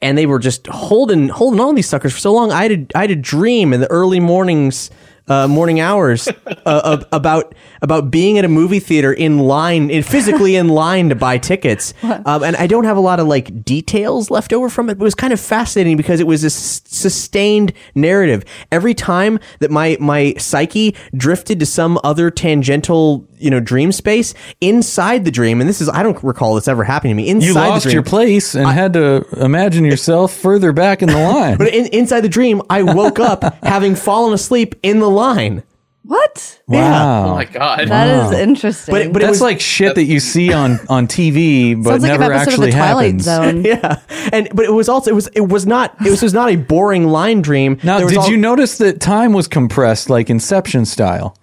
and 0.00 0.16
they 0.16 0.24
were 0.24 0.38
just 0.38 0.66
holding 0.68 1.28
holding 1.28 1.60
on 1.60 1.74
these 1.74 1.86
suckers 1.86 2.14
for 2.14 2.18
so 2.20 2.32
long. 2.32 2.52
I 2.52 2.62
had 2.62 2.72
a, 2.72 2.86
I 2.96 3.00
had 3.02 3.10
a 3.10 3.16
dream 3.16 3.74
in 3.74 3.80
the 3.82 3.90
early 3.90 4.18
mornings, 4.18 4.90
uh, 5.28 5.46
morning 5.48 5.80
hours, 5.80 6.28
uh, 6.66 7.02
about 7.12 7.54
about 7.80 8.10
being 8.10 8.38
at 8.38 8.44
a 8.44 8.48
movie 8.48 8.80
theater 8.80 9.12
in 9.12 9.38
line, 9.38 9.90
in, 9.90 10.02
physically 10.02 10.56
in 10.56 10.68
line 10.68 11.08
to 11.08 11.14
buy 11.14 11.38
tickets. 11.38 11.94
Um, 12.24 12.44
and 12.44 12.54
I 12.56 12.66
don't 12.66 12.84
have 12.84 12.96
a 12.96 13.00
lot 13.00 13.18
of 13.20 13.26
like 13.26 13.64
details 13.64 14.30
left 14.30 14.52
over 14.52 14.68
from 14.68 14.88
it. 14.90 14.94
But 14.98 15.02
it 15.02 15.04
was 15.04 15.14
kind 15.14 15.32
of 15.32 15.40
fascinating 15.40 15.96
because 15.96 16.20
it 16.20 16.26
was 16.26 16.44
a 16.44 16.46
s- 16.46 16.82
sustained 16.84 17.72
narrative. 17.94 18.44
Every 18.70 18.94
time 18.94 19.38
that 19.60 19.70
my 19.70 19.96
my 19.98 20.34
psyche 20.38 20.94
drifted 21.16 21.58
to 21.60 21.66
some 21.66 21.98
other 22.04 22.30
tangential, 22.30 23.26
you 23.42 23.50
know, 23.50 23.60
dream 23.60 23.92
space 23.92 24.34
inside 24.60 25.24
the 25.24 25.30
dream, 25.30 25.60
and 25.60 25.68
this 25.68 25.80
is 25.80 25.88
I 25.88 26.02
don't 26.02 26.22
recall 26.22 26.54
this 26.54 26.68
ever 26.68 26.84
happening 26.84 27.16
to 27.16 27.22
me. 27.22 27.28
Inside 27.28 27.46
You 27.46 27.54
the 27.54 27.60
lost 27.60 27.82
dream, 27.84 27.94
your 27.94 28.02
place 28.02 28.54
and 28.54 28.66
I, 28.66 28.72
had 28.72 28.92
to 28.94 29.26
imagine 29.32 29.84
yourself 29.84 30.32
further 30.32 30.72
back 30.72 31.02
in 31.02 31.08
the 31.08 31.18
line. 31.28 31.58
But 31.58 31.68
in, 31.68 31.86
inside 31.86 32.20
the 32.20 32.28
dream, 32.28 32.62
I 32.70 32.82
woke 32.82 33.18
up 33.18 33.42
having 33.62 33.94
fallen 33.94 34.32
asleep 34.32 34.74
in 34.82 35.00
the 35.00 35.10
line. 35.10 35.62
What? 36.04 36.60
wow. 36.66 37.26
Oh 37.26 37.34
my 37.34 37.44
god. 37.44 37.86
That 37.88 38.32
is 38.32 38.38
interesting. 38.40 38.92
But 38.92 39.12
but 39.12 39.22
That's 39.22 39.30
was 39.30 39.40
like 39.40 39.60
shit 39.60 39.94
that 39.94 40.04
you 40.04 40.18
see 40.18 40.52
on, 40.52 40.80
on 40.88 41.06
TV, 41.06 41.76
but 41.80 41.90
Sounds 41.90 42.02
like 42.02 42.12
an 42.12 42.20
never 42.20 42.32
of 42.32 42.40
actually 42.40 42.70
the 42.70 42.76
Twilight 42.76 43.04
happens. 43.04 43.24
Zone. 43.24 43.64
yeah, 43.64 44.00
and 44.32 44.48
but 44.52 44.64
it 44.64 44.72
was 44.72 44.88
also 44.88 45.12
it 45.12 45.14
was 45.14 45.28
it 45.28 45.42
was 45.42 45.64
not 45.64 45.94
it 46.04 46.10
was, 46.10 46.20
was 46.20 46.34
not 46.34 46.50
a 46.50 46.56
boring 46.56 47.06
line 47.06 47.40
dream. 47.40 47.78
Now, 47.84 48.00
did 48.00 48.18
al- 48.18 48.30
you 48.30 48.36
notice 48.36 48.78
that 48.78 49.00
time 49.00 49.32
was 49.32 49.46
compressed 49.46 50.10
like 50.10 50.28
Inception 50.28 50.86
style? 50.86 51.36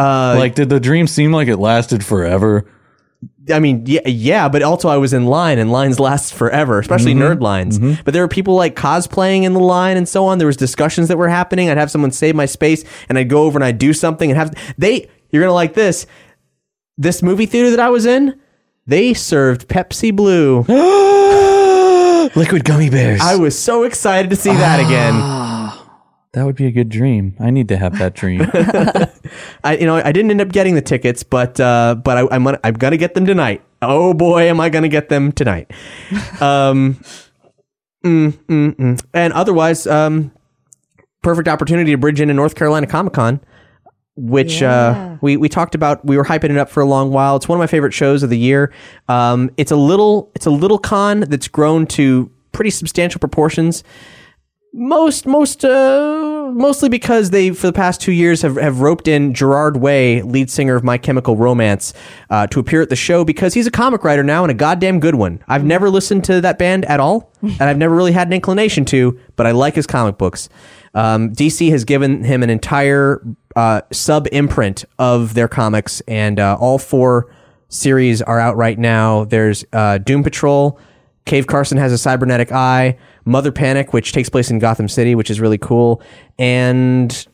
Uh, 0.00 0.34
like, 0.38 0.54
did 0.54 0.68
the 0.68 0.80
dream 0.80 1.06
seem 1.06 1.32
like 1.32 1.48
it 1.48 1.56
lasted 1.58 2.04
forever? 2.04 2.64
I 3.52 3.58
mean, 3.58 3.84
yeah, 3.86 4.06
yeah, 4.06 4.48
but 4.48 4.62
also 4.62 4.88
I 4.88 4.96
was 4.96 5.12
in 5.12 5.26
line, 5.26 5.58
and 5.58 5.72
lines 5.72 5.98
last 5.98 6.32
forever, 6.34 6.78
especially 6.78 7.14
Mm-hmm. 7.14 7.22
nerd 7.22 7.40
lines. 7.40 7.78
But 8.04 8.14
there 8.14 8.22
were 8.22 8.28
people 8.28 8.54
like 8.54 8.76
cosplaying 8.76 9.42
in 9.42 9.52
the 9.54 9.60
line 9.60 9.96
and 9.96 10.08
so 10.08 10.24
on. 10.26 10.38
There 10.38 10.46
was 10.46 10.56
discussions 10.56 11.08
that 11.08 11.18
were 11.18 11.28
happening. 11.28 11.68
I'd 11.68 11.76
have 11.78 11.90
someone 11.90 12.12
save 12.12 12.34
my 12.34 12.46
space, 12.46 12.84
and 13.08 13.18
I'd 13.18 13.28
go 13.28 13.42
over 13.44 13.58
and 13.58 13.64
I'd 13.64 13.78
do 13.78 13.92
something 13.92 14.30
and 14.30 14.38
have 14.38 14.54
they. 14.78 15.08
You're 15.30 15.42
gonna 15.42 15.52
like 15.52 15.74
this. 15.74 16.06
This 16.96 17.22
movie 17.22 17.46
theater 17.46 17.70
that 17.70 17.80
I 17.80 17.88
was 17.88 18.06
in, 18.06 18.38
they 18.86 19.14
served 19.14 19.68
Pepsi 19.68 20.14
Blue. 20.14 20.64
Liquid 22.36 22.64
gummy 22.64 22.90
bears. 22.90 23.20
I 23.22 23.36
was 23.36 23.58
so 23.58 23.82
excited 23.84 24.30
to 24.30 24.36
see 24.36 24.52
that 24.52 24.78
again. 24.80 25.14
That 26.32 26.46
would 26.46 26.54
be 26.54 26.66
a 26.66 26.70
good 26.70 26.88
dream. 26.88 27.34
I 27.40 27.50
need 27.50 27.68
to 27.68 27.76
have 27.76 27.98
that 27.98 28.14
dream. 28.14 28.42
I, 29.64 29.76
you 29.78 29.86
know, 29.86 29.96
I 29.96 30.12
didn't 30.12 30.30
end 30.30 30.40
up 30.40 30.48
getting 30.48 30.76
the 30.76 30.82
tickets, 30.82 31.24
but 31.24 31.58
uh, 31.58 31.96
but 31.96 32.18
I, 32.18 32.20
I'm 32.30 32.44
gonna, 32.44 32.60
I'm 32.62 32.74
gonna 32.74 32.96
get 32.96 33.14
them 33.14 33.26
tonight. 33.26 33.62
Oh 33.82 34.14
boy, 34.14 34.44
am 34.44 34.60
I 34.60 34.68
gonna 34.68 34.88
get 34.88 35.08
them 35.08 35.32
tonight. 35.32 35.70
Um, 36.40 36.94
mm, 38.04 38.32
mm, 38.32 38.74
mm. 38.74 39.04
and 39.12 39.32
otherwise, 39.34 39.86
um, 39.86 40.32
perfect 41.22 41.48
opportunity 41.48 41.90
to 41.90 41.98
bridge 41.98 42.20
into 42.20 42.32
North 42.32 42.54
Carolina 42.54 42.86
Comic 42.86 43.12
Con, 43.12 43.40
which 44.16 44.62
uh, 44.62 45.16
we 45.20 45.36
we 45.36 45.48
talked 45.48 45.74
about. 45.74 46.04
We 46.04 46.16
were 46.16 46.24
hyping 46.24 46.50
it 46.50 46.56
up 46.56 46.70
for 46.70 46.80
a 46.80 46.86
long 46.86 47.10
while. 47.10 47.36
It's 47.36 47.48
one 47.48 47.58
of 47.58 47.60
my 47.60 47.66
favorite 47.66 47.92
shows 47.92 48.22
of 48.22 48.30
the 48.30 48.38
year. 48.38 48.72
Um, 49.08 49.50
it's 49.56 49.70
a 49.70 49.76
little, 49.76 50.30
it's 50.34 50.46
a 50.46 50.50
little 50.50 50.78
con 50.78 51.20
that's 51.20 51.48
grown 51.48 51.86
to 51.88 52.30
pretty 52.52 52.70
substantial 52.70 53.18
proportions 53.18 53.84
most 54.72 55.26
most 55.26 55.64
uh 55.64 56.30
mostly 56.52 56.88
because 56.88 57.30
they 57.30 57.50
for 57.50 57.66
the 57.66 57.72
past 57.72 58.00
two 58.00 58.12
years 58.12 58.42
have, 58.42 58.56
have 58.56 58.80
roped 58.80 59.08
in 59.08 59.34
Gerard 59.34 59.76
Way, 59.76 60.22
lead 60.22 60.50
singer 60.50 60.74
of 60.74 60.84
My 60.84 60.98
Chemical 60.98 61.36
Romance, 61.36 61.92
uh, 62.28 62.46
to 62.48 62.60
appear 62.60 62.82
at 62.82 62.88
the 62.88 62.96
show 62.96 63.24
because 63.24 63.54
he's 63.54 63.66
a 63.66 63.70
comic 63.70 64.04
writer 64.04 64.22
now 64.22 64.42
and 64.44 64.50
a 64.50 64.54
goddamn 64.54 65.00
good 65.00 65.14
one. 65.14 65.42
I've 65.48 65.64
never 65.64 65.90
listened 65.90 66.24
to 66.24 66.40
that 66.40 66.58
band 66.58 66.84
at 66.86 67.00
all, 67.00 67.32
and 67.42 67.62
I've 67.62 67.78
never 67.78 67.94
really 67.94 68.12
had 68.12 68.26
an 68.26 68.32
inclination 68.32 68.84
to, 68.86 69.18
but 69.36 69.46
I 69.46 69.52
like 69.52 69.74
his 69.74 69.86
comic 69.86 70.18
books. 70.18 70.48
Um, 70.94 71.32
DC 71.32 71.70
has 71.70 71.84
given 71.84 72.24
him 72.24 72.42
an 72.42 72.50
entire 72.50 73.22
uh, 73.54 73.82
sub 73.92 74.26
imprint 74.32 74.84
of 74.98 75.34
their 75.34 75.48
comics, 75.48 76.00
and 76.08 76.40
uh, 76.40 76.56
all 76.58 76.78
four 76.78 77.32
series 77.68 78.22
are 78.22 78.40
out 78.40 78.56
right 78.56 78.78
now. 78.78 79.24
There's 79.24 79.64
uh, 79.72 79.98
Doom 79.98 80.22
Patrol. 80.22 80.78
Cave 81.26 81.46
Carson 81.46 81.78
has 81.78 81.92
a 81.92 81.98
cybernetic 81.98 82.50
eye. 82.50 82.98
Mother 83.24 83.52
Panic, 83.52 83.92
which 83.92 84.12
takes 84.12 84.28
place 84.28 84.50
in 84.50 84.58
Gotham 84.58 84.88
City, 84.88 85.14
which 85.14 85.30
is 85.30 85.40
really 85.40 85.58
cool. 85.58 86.02
And 86.38 87.26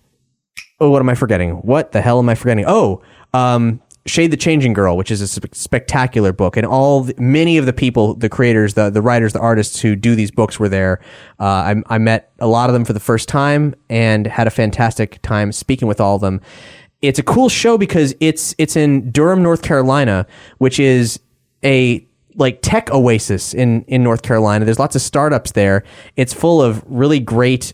oh, 0.81 0.91
what 0.91 1.01
am 1.01 1.09
I 1.09 1.15
forgetting? 1.15 1.53
What 1.57 1.93
the 1.93 2.01
hell 2.01 2.19
am 2.19 2.29
I 2.29 2.35
forgetting? 2.35 2.65
Oh, 2.67 3.03
um, 3.33 3.81
Shade 4.07 4.31
the 4.31 4.37
Changing 4.37 4.73
Girl, 4.73 4.97
which 4.97 5.11
is 5.11 5.21
a 5.21 5.27
sp- 5.27 5.53
spectacular 5.53 6.33
book, 6.33 6.57
and 6.57 6.65
all 6.65 7.03
the, 7.03 7.15
many 7.19 7.59
of 7.59 7.67
the 7.67 7.73
people, 7.73 8.15
the 8.15 8.29
creators, 8.29 8.75
the 8.75 8.89
the 8.89 9.03
writers, 9.03 9.33
the 9.33 9.41
artists 9.41 9.81
who 9.81 9.97
do 9.97 10.15
these 10.15 10.31
books 10.31 10.61
were 10.61 10.69
there. 10.69 11.01
Uh, 11.41 11.45
I, 11.45 11.75
I 11.89 11.99
met 11.99 12.33
a 12.39 12.47
lot 12.47 12.71
of 12.71 12.75
them 12.75 12.85
for 12.85 12.93
the 12.93 13.01
first 13.01 13.29
time 13.29 13.75
and 13.91 14.27
had 14.27 14.47
a 14.47 14.51
fantastic 14.51 15.21
time 15.23 15.51
speaking 15.51 15.89
with 15.89 16.01
all 16.01 16.15
of 16.15 16.21
them. 16.21 16.41
It's 17.03 17.19
a 17.19 17.23
cool 17.23 17.49
show 17.49 17.77
because 17.77 18.15
it's 18.21 18.55
it's 18.59 18.77
in 18.77 19.11
Durham, 19.11 19.43
North 19.43 19.63
Carolina, 19.63 20.27
which 20.59 20.79
is 20.79 21.19
a 21.65 22.07
like 22.37 22.61
tech 22.63 22.91
oasis 22.91 23.55
in 23.55 23.83
in 23.89 24.03
North 24.03 24.23
Carolina. 24.23 24.65
There's 24.65 24.79
lots 24.79 24.97
of 24.97 25.03
startups 25.03 25.53
there. 25.53 25.83
It's 26.17 26.33
full 26.33 26.63
of 26.63 26.83
really 26.87 27.21
great 27.21 27.73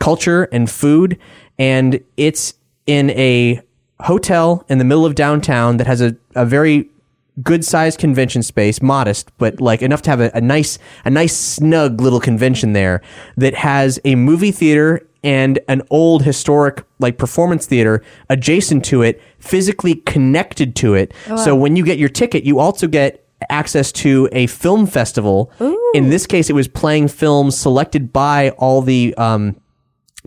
culture 0.00 0.44
and 0.50 0.68
food 0.68 1.18
and 1.58 2.00
it's 2.16 2.54
in 2.86 3.10
a 3.10 3.60
hotel 4.00 4.64
in 4.68 4.78
the 4.78 4.84
middle 4.84 5.04
of 5.04 5.14
downtown 5.14 5.76
that 5.76 5.86
has 5.86 6.00
a, 6.00 6.16
a 6.34 6.44
very 6.44 6.88
good 7.42 7.64
sized 7.64 7.98
convention 7.98 8.42
space 8.42 8.82
modest 8.82 9.30
but 9.38 9.60
like 9.60 9.82
enough 9.82 10.02
to 10.02 10.10
have 10.10 10.20
a, 10.20 10.30
a 10.34 10.40
nice 10.40 10.78
a 11.04 11.10
nice 11.10 11.36
snug 11.36 12.00
little 12.00 12.18
convention 12.18 12.72
there 12.72 13.00
that 13.36 13.54
has 13.54 14.00
a 14.04 14.14
movie 14.14 14.50
theater 14.50 15.06
and 15.22 15.58
an 15.68 15.82
old 15.90 16.22
historic 16.22 16.84
like 16.98 17.18
performance 17.18 17.66
theater 17.66 18.02
adjacent 18.30 18.84
to 18.84 19.02
it 19.02 19.20
physically 19.38 19.94
connected 19.94 20.74
to 20.74 20.94
it 20.94 21.12
oh, 21.28 21.36
so 21.36 21.54
when 21.54 21.76
you 21.76 21.84
get 21.84 21.98
your 21.98 22.08
ticket 22.08 22.42
you 22.44 22.58
also 22.58 22.88
get 22.88 23.26
access 23.48 23.90
to 23.90 24.28
a 24.32 24.46
film 24.46 24.86
festival 24.86 25.50
in 25.94 26.10
this 26.10 26.26
case 26.26 26.50
it 26.50 26.52
was 26.52 26.68
playing 26.68 27.08
films 27.08 27.56
selected 27.56 28.12
by 28.12 28.50
all 28.50 28.82
the 28.82 29.14
um, 29.14 29.56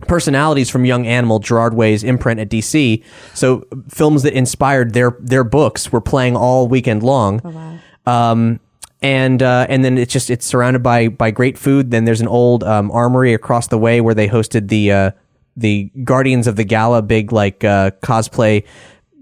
personalities 0.02 0.70
from 0.70 0.84
Young 0.84 1.06
Animal, 1.06 1.38
Gerard 1.38 1.74
Way's 1.74 2.02
imprint 2.02 2.40
at 2.40 2.48
DC. 2.48 3.02
So 3.34 3.66
films 3.88 4.22
that 4.22 4.32
inspired 4.34 4.92
their 4.92 5.16
their 5.20 5.44
books 5.44 5.92
were 5.92 6.00
playing 6.00 6.36
all 6.36 6.68
weekend 6.68 7.02
long. 7.02 7.40
Wow. 7.44 7.78
Um, 8.06 8.60
and 9.02 9.42
uh, 9.42 9.66
and 9.68 9.84
then 9.84 9.98
it's 9.98 10.12
just 10.12 10.30
it's 10.30 10.46
surrounded 10.46 10.82
by 10.82 11.08
by 11.08 11.30
great 11.30 11.58
food. 11.58 11.90
Then 11.90 12.04
there's 12.04 12.20
an 12.20 12.28
old 12.28 12.64
um, 12.64 12.90
armory 12.90 13.34
across 13.34 13.68
the 13.68 13.78
way 13.78 14.00
where 14.00 14.14
they 14.14 14.28
hosted 14.28 14.68
the 14.68 14.92
uh, 14.92 15.10
the 15.56 15.90
Guardians 16.02 16.46
of 16.46 16.56
the 16.56 16.64
Gala 16.64 17.02
big 17.02 17.30
like 17.30 17.62
uh, 17.64 17.90
cosplay 18.02 18.64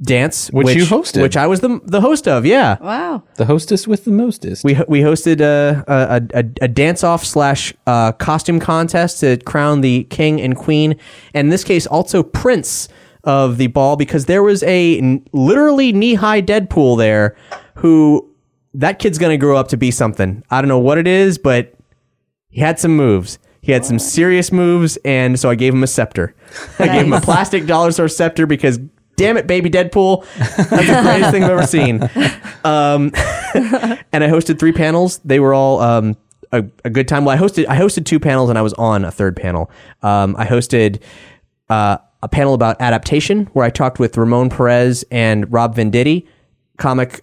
dance, 0.03 0.49
Which 0.53 0.75
you 0.75 0.85
hosted. 0.85 1.23
which 1.23 1.37
I 1.37 1.47
was 1.47 1.61
the 1.61 1.81
the 1.85 2.01
host 2.01 2.27
of. 2.27 2.45
Yeah, 2.45 2.77
Wow. 2.81 3.23
the 3.37 3.45
hostess 3.45 3.87
with 3.87 4.05
the 4.05 4.11
mostest. 4.11 4.65
we 4.65 4.77
we 4.89 5.01
hosted 5.01 5.41
a 5.41 5.85
a, 5.87 6.39
a, 6.41 6.45
a 6.63 6.69
dance 6.69 7.05
off 7.05 7.25
slash 7.25 7.73
uh, 7.87 8.13
costume 8.13 8.59
contest 8.61 9.21
to 9.21 9.37
crown 9.39 9.81
the 9.81 10.05
king 10.05 10.41
and 10.41 10.57
queen, 10.57 10.93
and 11.35 11.47
in 11.47 11.51
this 11.51 11.65
case 11.65 11.87
also 11.87 12.23
prince 12.23 12.89
of 13.25 13.57
the 13.59 13.69
ball 13.69 13.95
because 13.97 14.27
there 14.27 14.43
was 14.43 14.63
a 14.65 14.99
n- 14.99 15.25
literally 15.33 15.93
knee 15.93 16.15
high 16.15 16.43
Deadpool 16.43 16.99
there, 16.99 17.37
who 17.77 18.29
that 18.75 18.99
kid's 18.99 19.19
gonna 19.19 19.37
grow 19.37 19.57
up 19.57 19.69
to 19.69 19.77
be 19.77 19.91
something. 19.93 20.43
I 20.51 20.61
don't 20.61 20.69
know 20.69 20.79
what 20.81 20.99
it 20.99 21.07
is, 21.07 21.39
but 21.39 21.75
he 22.49 22.61
had 22.61 22.79
some 22.81 22.97
moves. 22.97 23.39
He 23.61 23.71
had 23.71 23.85
some 23.85 24.01
serious 24.01 24.51
moves, 24.51 24.99
and 25.05 25.39
so 25.39 25.49
I 25.49 25.55
gave 25.55 25.73
him 25.73 25.85
a 25.85 25.87
scepter. 25.87 26.35
I 26.81 26.87
gave 26.89 27.07
him 27.07 27.13
a 27.13 27.21
plastic 27.21 27.67
dollar 27.67 27.93
store 27.93 28.09
scepter 28.09 28.47
because. 28.47 28.81
Damn 29.17 29.37
it, 29.37 29.47
baby 29.47 29.71
Deadpool! 29.71 30.25
That's 30.37 30.69
the 30.69 31.01
greatest 31.03 31.31
thing 31.31 31.45
I've 31.45 31.51
ever 31.51 31.67
seen. 31.67 32.03
Um, 32.65 33.13
and 34.13 34.25
I 34.25 34.29
hosted 34.29 34.59
three 34.59 34.73
panels. 34.73 35.19
They 35.25 35.39
were 35.39 35.53
all 35.53 35.81
um, 35.81 36.17
a, 36.53 36.65
a 36.85 36.91
good 36.91 37.09
time. 37.09 37.25
Well, 37.25 37.37
I 37.37 37.41
hosted 37.41 37.67
I 37.67 37.77
hosted 37.77 38.07
two 38.07 38.21
panels, 38.21 38.49
and 38.49 38.59
I 38.59 38.63
was 38.63 38.73
on 38.75 39.05
a 39.05 39.11
third 39.11 39.37
panel. 39.37 39.71
Um, 40.03 40.35
I 40.39 40.47
hosted 40.47 41.03
uh, 41.69 41.99
a 42.23 42.29
panel 42.29 42.55
about 42.55 42.81
adaptation, 42.81 43.47
where 43.53 43.65
I 43.65 43.71
talked 43.71 43.99
with 43.99 44.17
Ramon 44.17 44.51
Perez 44.51 45.05
and 45.11 45.51
Rob 45.53 45.77
Venditti, 45.77 46.27
comic 46.79 47.23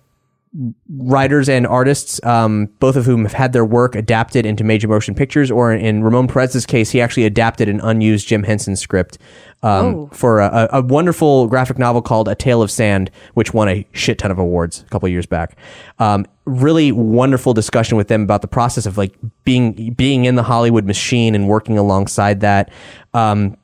writers 0.89 1.47
and 1.47 1.67
artists, 1.67 2.23
um, 2.25 2.67
both 2.79 2.95
of 2.95 3.05
whom 3.05 3.23
have 3.23 3.33
had 3.33 3.53
their 3.53 3.65
work 3.65 3.95
adapted 3.95 4.45
into 4.45 4.63
major 4.63 4.87
motion 4.87 5.13
pictures, 5.13 5.51
or 5.51 5.71
in 5.71 6.03
Ramon 6.03 6.27
Perez's 6.27 6.65
case, 6.65 6.89
he 6.89 7.01
actually 7.01 7.25
adapted 7.25 7.69
an 7.69 7.79
unused 7.81 8.27
Jim 8.27 8.43
Henson 8.43 8.75
script 8.75 9.19
um, 9.61 10.09
for 10.09 10.39
a, 10.39 10.47
a 10.73 10.79
a 10.79 10.81
wonderful 10.81 11.47
graphic 11.47 11.77
novel 11.77 12.01
called 12.01 12.27
A 12.27 12.35
Tale 12.35 12.61
of 12.61 12.71
Sand, 12.71 13.11
which 13.33 13.53
won 13.53 13.69
a 13.69 13.85
shit 13.91 14.17
ton 14.17 14.31
of 14.31 14.39
awards 14.39 14.83
a 14.87 14.89
couple 14.89 15.07
years 15.09 15.25
back. 15.25 15.57
Um, 15.99 16.25
really 16.45 16.91
wonderful 16.91 17.53
discussion 17.53 17.97
with 17.97 18.07
them 18.07 18.23
about 18.23 18.41
the 18.41 18.47
process 18.47 18.85
of 18.85 18.97
like 18.97 19.13
being 19.43 19.93
being 19.93 20.25
in 20.25 20.35
the 20.35 20.43
Hollywood 20.43 20.85
machine 20.85 21.35
and 21.35 21.47
working 21.47 21.77
alongside 21.77 22.39
that. 22.39 22.71
Um, 23.13 23.57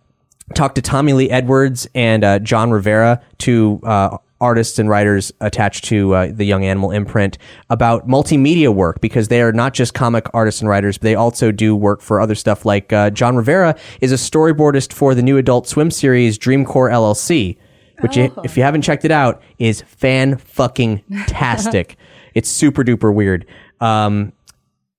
talked 0.53 0.75
to 0.75 0.81
Tommy 0.81 1.13
Lee 1.13 1.29
Edwards 1.31 1.87
and 1.95 2.23
uh, 2.23 2.39
Jon 2.39 2.69
Rivera, 2.69 3.21
two 3.39 3.79
uh, 3.83 4.17
artists 4.45 4.77
and 4.77 4.87
writers 4.87 5.33
attached 5.41 5.85
to 5.85 6.13
uh, 6.13 6.27
the 6.31 6.45
Young 6.45 6.63
Animal 6.63 6.91
imprint, 6.91 7.39
about 7.71 8.07
multimedia 8.07 8.73
work 8.73 9.01
because 9.01 9.27
they 9.27 9.41
are 9.41 9.51
not 9.51 9.73
just 9.73 9.95
comic 9.95 10.27
artists 10.35 10.61
and 10.61 10.69
writers, 10.69 10.99
but 10.99 11.05
they 11.05 11.15
also 11.15 11.51
do 11.51 11.75
work 11.75 11.99
for 11.99 12.21
other 12.21 12.35
stuff. 12.35 12.63
Like 12.63 12.93
uh, 12.93 13.09
Jon 13.09 13.35
Rivera 13.35 13.75
is 14.01 14.11
a 14.11 14.15
storyboardist 14.15 14.93
for 14.93 15.15
the 15.15 15.23
new 15.23 15.37
Adult 15.37 15.67
Swim 15.67 15.89
series 15.89 16.37
Dream 16.37 16.63
Corp 16.63 16.93
LLC, 16.93 17.57
which, 18.01 18.15
you, 18.17 18.31
if 18.43 18.55
you 18.55 18.61
haven't 18.61 18.83
checked 18.83 19.03
it 19.03 19.11
out, 19.11 19.41
is 19.57 19.81
fan 19.81 20.37
fucking 20.37 21.03
tastic. 21.25 21.97
it's 22.35 22.47
super 22.47 22.83
duper 22.83 23.11
weird. 23.11 23.47
Um, 23.81 24.31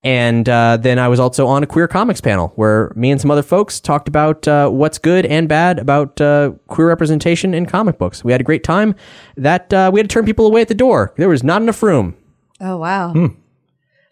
and 0.07 0.49
uh, 0.49 0.77
then 0.77 1.01
I 1.01 1.09
was 1.09 1.19
also 1.19 1.49
on 1.49 1.64
a 1.64 1.66
queer 1.66 1.88
comics 1.88 2.21
panel 2.21 2.53
where 2.55 2.92
me 2.95 3.11
and 3.11 3.21
some 3.21 3.29
other 3.29 3.42
folks 3.42 3.81
talked 3.81 4.07
about 4.07 4.47
uh, 4.47 4.69
what's 4.69 4.99
good 4.99 5.27
and 5.27 5.49
bad 5.49 5.81
about 5.81 6.21
uh, 6.21 6.53
queer 6.69 6.87
representation 6.87 7.53
in 7.53 7.66
comic 7.66 7.99
books. 7.99 8.23
We 8.23 8.31
had 8.31 8.40
a 8.40 8.45
great 8.45 8.62
time. 8.62 8.95
That 9.37 9.75
uh, 9.75 9.90
we 9.92 9.99
had 9.99 10.09
to 10.09 10.14
turn 10.14 10.25
people 10.25 10.47
away 10.47 10.61
at 10.61 10.69
the 10.69 10.77
door. 10.77 11.12
There 11.16 11.29
was 11.29 11.42
not 11.42 11.61
enough 11.61 11.83
room. 11.83 12.16
Oh 12.61 12.77
wow. 12.77 13.14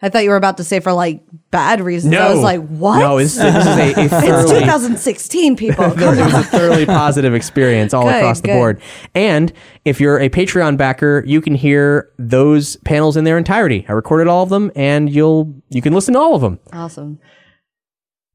I 0.01 0.09
thought 0.09 0.23
you 0.23 0.29
were 0.29 0.35
about 0.35 0.57
to 0.57 0.63
say 0.63 0.79
for 0.81 0.91
like 0.93 1.23
bad 1.51 1.79
reasons. 1.81 2.13
I 2.15 2.31
was 2.33 2.43
like, 2.43 2.61
what? 2.67 2.99
No, 2.99 3.17
this, 3.17 3.35
this 3.35 3.55
is 3.55 3.65
a, 3.67 4.01
a 4.01 4.05
it's 4.41 4.51
2016, 4.51 5.55
people. 5.55 5.85
it 5.91 5.97
Come 5.97 6.17
was 6.17 6.33
a 6.33 6.43
thoroughly 6.43 6.85
positive 6.85 7.33
experience 7.33 7.93
all 7.93 8.03
Good, 8.03 8.15
across 8.15 8.41
the 8.41 8.49
good. 8.49 8.53
board. 8.53 8.81
And 9.15 9.53
if 9.85 10.01
you're 10.01 10.19
a 10.19 10.29
Patreon 10.29 10.77
backer, 10.77 11.23
you 11.25 11.39
can 11.41 11.55
hear 11.55 12.11
those 12.19 12.75
panels 12.77 13.15
in 13.17 13.23
their 13.23 13.37
entirety. 13.37 13.85
I 13.87 13.93
recorded 13.93 14.27
all 14.27 14.43
of 14.43 14.49
them, 14.49 14.71
and 14.75 15.09
you'll 15.09 15.55
you 15.69 15.81
can 15.81 15.93
listen 15.93 16.13
to 16.15 16.19
all 16.19 16.35
of 16.35 16.41
them. 16.41 16.59
Awesome. 16.73 17.19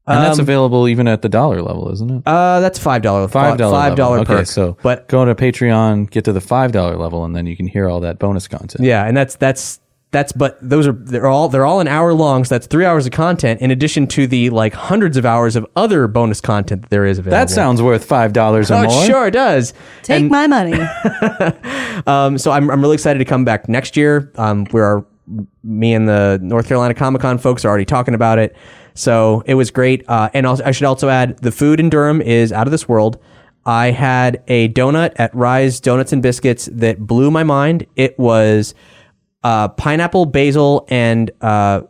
And 0.07 0.23
that's 0.23 0.39
Um, 0.39 0.43
available 0.43 0.87
even 0.87 1.07
at 1.07 1.21
the 1.21 1.29
dollar 1.29 1.61
level, 1.61 1.91
isn't 1.93 2.09
it? 2.11 2.23
Uh, 2.25 2.59
that's 2.59 2.79
five 2.79 3.03
dollar 3.03 3.27
Five 3.27 3.57
dollar 3.57 3.77
five 3.77 3.95
dollar 3.95 4.19
Okay, 4.21 4.43
so 4.45 4.75
but 4.81 5.07
go 5.07 5.23
to 5.25 5.35
Patreon, 5.35 6.09
get 6.09 6.25
to 6.25 6.33
the 6.33 6.41
five 6.41 6.71
dollar 6.71 6.97
level, 6.97 7.23
and 7.23 7.35
then 7.35 7.45
you 7.45 7.55
can 7.55 7.67
hear 7.67 7.87
all 7.87 7.99
that 7.99 8.17
bonus 8.17 8.47
content. 8.47 8.83
Yeah, 8.83 9.05
and 9.05 9.15
that's 9.15 9.35
that's 9.35 9.79
that's 10.11 10.31
but 10.33 10.57
those 10.61 10.87
are 10.87 10.91
they're 10.91 11.27
all 11.27 11.47
they're 11.49 11.65
all 11.65 11.79
an 11.79 11.87
hour 11.87 12.13
long, 12.13 12.43
so 12.43 12.55
that's 12.55 12.67
three 12.67 12.85
hours 12.85 13.05
of 13.05 13.13
content 13.13 13.61
in 13.61 13.71
addition 13.71 14.07
to 14.07 14.27
the 14.27 14.49
like 14.49 14.73
hundreds 14.73 15.15
of 15.17 15.25
hours 15.25 15.55
of 15.55 15.65
other 15.75 16.07
bonus 16.07 16.41
content 16.41 16.81
that 16.81 16.89
there 16.89 17.05
is 17.05 17.17
available. 17.17 17.37
That 17.39 17.49
sounds 17.49 17.81
worth 17.81 18.03
five 18.05 18.33
dollars 18.33 18.69
or 18.69 18.75
Oh, 18.75 18.83
more. 18.83 19.03
it 19.03 19.07
sure 19.07 19.31
does. 19.31 19.73
Take 20.03 20.21
And, 20.21 20.29
my 20.29 20.47
money. 20.47 20.73
um, 22.07 22.37
so 22.37 22.51
I'm 22.51 22.69
I'm 22.69 22.81
really 22.81 22.95
excited 22.95 23.19
to 23.19 23.25
come 23.25 23.45
back 23.45 23.69
next 23.69 23.95
year. 23.97 24.31
Um, 24.35 24.65
we 24.71 24.81
are 24.81 25.05
me 25.63 25.93
and 25.93 26.07
the 26.09 26.39
North 26.41 26.67
Carolina 26.67 26.93
Comic 26.93 27.21
Con 27.21 27.37
folks 27.37 27.63
are 27.63 27.69
already 27.69 27.85
talking 27.85 28.13
about 28.13 28.37
it. 28.39 28.55
So 28.93 29.43
it 29.45 29.53
was 29.55 29.71
great. 29.71 30.03
Uh, 30.09 30.29
and 30.33 30.45
also, 30.45 30.63
I 30.65 30.71
should 30.71 30.85
also 30.87 31.07
add 31.07 31.37
the 31.37 31.51
food 31.51 31.79
in 31.79 31.89
Durham 31.89 32.21
is 32.21 32.51
out 32.51 32.67
of 32.67 32.71
this 32.71 32.89
world. 32.89 33.17
I 33.65 33.91
had 33.91 34.43
a 34.47 34.67
donut 34.69 35.13
at 35.17 35.33
Rise 35.33 35.79
Donuts 35.79 36.11
and 36.11 36.21
Biscuits 36.21 36.67
that 36.73 36.99
blew 36.99 37.31
my 37.31 37.43
mind. 37.43 37.85
It 37.95 38.17
was 38.19 38.73
uh, 39.43 39.67
pineapple, 39.69 40.25
basil, 40.25 40.85
and 40.89 41.31
uh, 41.41 41.81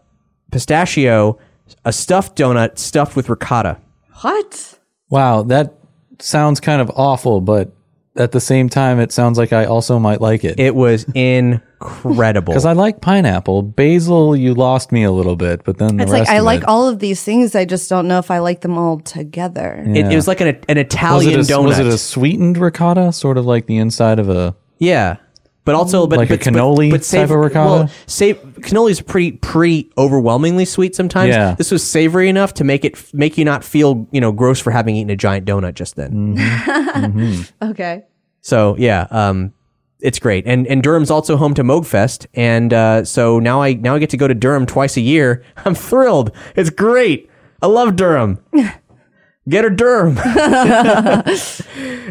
pistachio, 0.52 1.38
a 1.86 1.94
stuffed 1.94 2.38
donut 2.38 2.78
stuffed 2.78 3.16
with 3.16 3.30
ricotta. 3.30 3.78
what? 4.22 4.78
Wow, 5.10 5.44
that 5.44 5.74
sounds 6.20 6.60
kind 6.60 6.82
of 6.82 6.90
awful, 6.96 7.42
but 7.42 7.72
at 8.16 8.32
the 8.34 8.40
same 8.42 8.70
time, 8.70 9.00
it 9.00 9.12
sounds 9.12 9.38
like 9.38 9.52
I 9.54 9.66
also 9.66 9.98
might 10.00 10.22
like 10.22 10.44
it. 10.44 10.60
It 10.60 10.76
was 10.76 11.04
incredible. 11.16 12.52
Because 12.54 12.66
I 12.66 12.74
like 12.74 13.02
pineapple. 13.02 13.62
Basil, 13.64 14.36
you 14.36 14.54
lost 14.54 14.92
me 14.92 15.04
a 15.04 15.12
little 15.12 15.36
bit, 15.36 15.64
but 15.64 15.78
then 15.78 15.98
the 15.98 16.04
It's 16.04 16.12
like 16.12 16.20
rest 16.22 16.32
I 16.32 16.38
of 16.38 16.44
like 16.46 16.62
it- 16.62 16.68
all 16.68 16.88
of 16.88 17.00
these 17.00 17.24
things. 17.24 17.56
I 17.56 17.66
just 17.66 17.90
don't 17.90 18.08
know 18.08 18.20
if 18.20 18.30
I 18.32 18.40
like 18.40 18.62
them 18.62 18.78
all 18.78 19.00
together. 19.00 19.84
it, 19.88 20.12
it 20.12 20.16
was 20.16 20.28
like 20.28 20.42
an, 20.42 20.48
an 20.48 20.60
Was 20.70 20.78
Italian 20.78 21.40
it, 21.40 21.50
a, 21.50 21.54
donut. 21.54 21.66
was 21.66 21.80
it 21.80 21.88
a 21.88 21.98
sweetened 21.98 22.58
ricotta, 22.58 23.12
sort 23.12 23.38
of 23.38 23.46
like 23.46 23.66
the 23.66 23.78
inside 23.78 24.20
of 24.20 24.30
a? 24.30 24.56
Yeah. 24.78 25.18
But 25.64 25.76
also, 25.76 26.08
but 26.08 26.18
Like 26.18 26.32
a 26.32 26.38
but, 26.38 26.42
cannoli 26.42 26.90
but, 26.90 26.98
but 27.02 27.04
type 27.04 27.28
sav- 27.28 27.32
of 27.32 27.38
ricotta? 27.38 27.70
Well, 27.70 27.88
sa- 28.08 28.34
cannoli's 28.62 29.00
pretty 29.00 29.34
pretty 29.34 29.92
overwhelmingly 29.98 30.66
sweet 30.66 30.96
sometimes. 30.96 31.30
Yeah. 31.30 31.54
This 31.54 31.70
was 31.70 31.88
savory 31.88 32.30
enough 32.30 32.56
to 32.56 32.64
make 32.64 32.84
it 32.84 33.14
make 33.14 33.38
you 33.38 33.46
not 33.46 33.64
feel 33.64 34.08
you 34.12 34.20
know 34.20 34.32
gross 34.32 34.60
for 34.60 34.72
having 34.72 34.96
eaten 34.96 35.12
a 35.12 35.16
giant 35.16 35.46
donut 35.46 35.76
just 35.76 35.96
then. 35.98 36.36
Mm-hmm. 36.36 37.42
Okay. 37.72 38.04
So 38.42 38.76
yeah, 38.80 39.06
um, 39.12 39.54
it's 40.00 40.18
great. 40.18 40.48
And 40.48 40.66
and 40.66 40.82
Durham's 40.82 41.12
also 41.12 41.38
home 41.38 41.54
to 41.54 41.64
Moogfest, 41.64 42.26
and 42.34 42.74
uh, 42.74 43.06
so 43.06 43.38
now 43.40 43.62
I 43.62 43.74
now 43.74 43.94
I 43.94 44.00
get 44.00 44.10
to 44.10 44.18
go 44.18 44.28
to 44.28 44.34
Durham 44.34 44.66
twice 44.66 44.98
a 44.98 45.02
year. 45.02 45.44
I'm 45.58 45.76
thrilled. 45.76 46.32
It's 46.56 46.72
great. 46.72 47.30
I 47.62 47.68
love 47.68 47.96
Durham. 47.96 48.40
Get 49.50 49.64
her 49.64 49.70
Durham. 49.72 50.18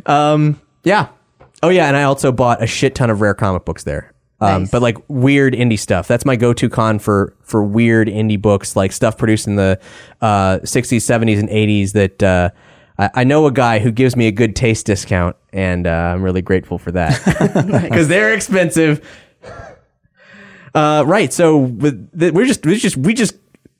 um, 0.07 0.61
yeah. 0.85 1.09
Oh 1.63 1.69
yeah, 1.69 1.87
and 1.89 1.97
I 1.97 2.05
also 2.05 2.33
bought 2.33 2.63
a 2.63 2.67
shit 2.67 2.95
ton 2.95 3.11
of 3.11 3.21
rare 3.21 3.35
comic 3.35 3.65
books 3.65 3.85
there. 3.85 4.13
Um, 4.43 4.63
Nice. 4.63 4.71
but 4.71 4.81
like 4.81 4.97
weird 5.09 5.53
indie 5.53 5.79
stuff. 5.79 6.09
That's 6.09 6.25
my 6.25 6.35
go-to 6.35 6.71
con 6.71 6.99
for 6.99 7.35
for 7.43 7.63
weird 7.63 8.09
indie 8.09 8.41
books, 8.41 8.75
like 8.75 8.93
stuff 8.93 9.19
produced 9.19 9.47
in 9.47 9.57
the 9.57 9.79
uh, 10.23 10.61
60s, 10.61 10.97
70s, 10.97 11.39
and 11.39 11.49
80s. 11.51 11.93
That 11.93 12.23
uh, 12.23 12.51
I, 12.99 13.11
I 13.21 13.25
know 13.25 13.47
a 13.47 13.53
guy 13.53 13.81
who 13.81 13.93
gives 13.93 14.17
me 14.17 14.27
a 14.29 14.33
good 14.33 14.57
taste 14.57 14.87
discount, 14.87 15.37
and 15.53 15.87
uh, 15.87 15.91
I'm 15.91 16.23
really 16.23 16.41
grateful 16.41 16.79
for 16.79 16.91
that 16.93 17.21
because 17.83 18.09
they're 18.09 18.33
expensive. 18.33 19.07
Uh, 20.75 21.05
right. 21.07 21.33
So 21.33 21.59
with 21.59 22.09
the, 22.19 22.31
we're 22.31 22.47
just 22.47 22.65
we 22.65 22.77
just 22.79 22.97
we 22.97 23.13
just 23.13 23.35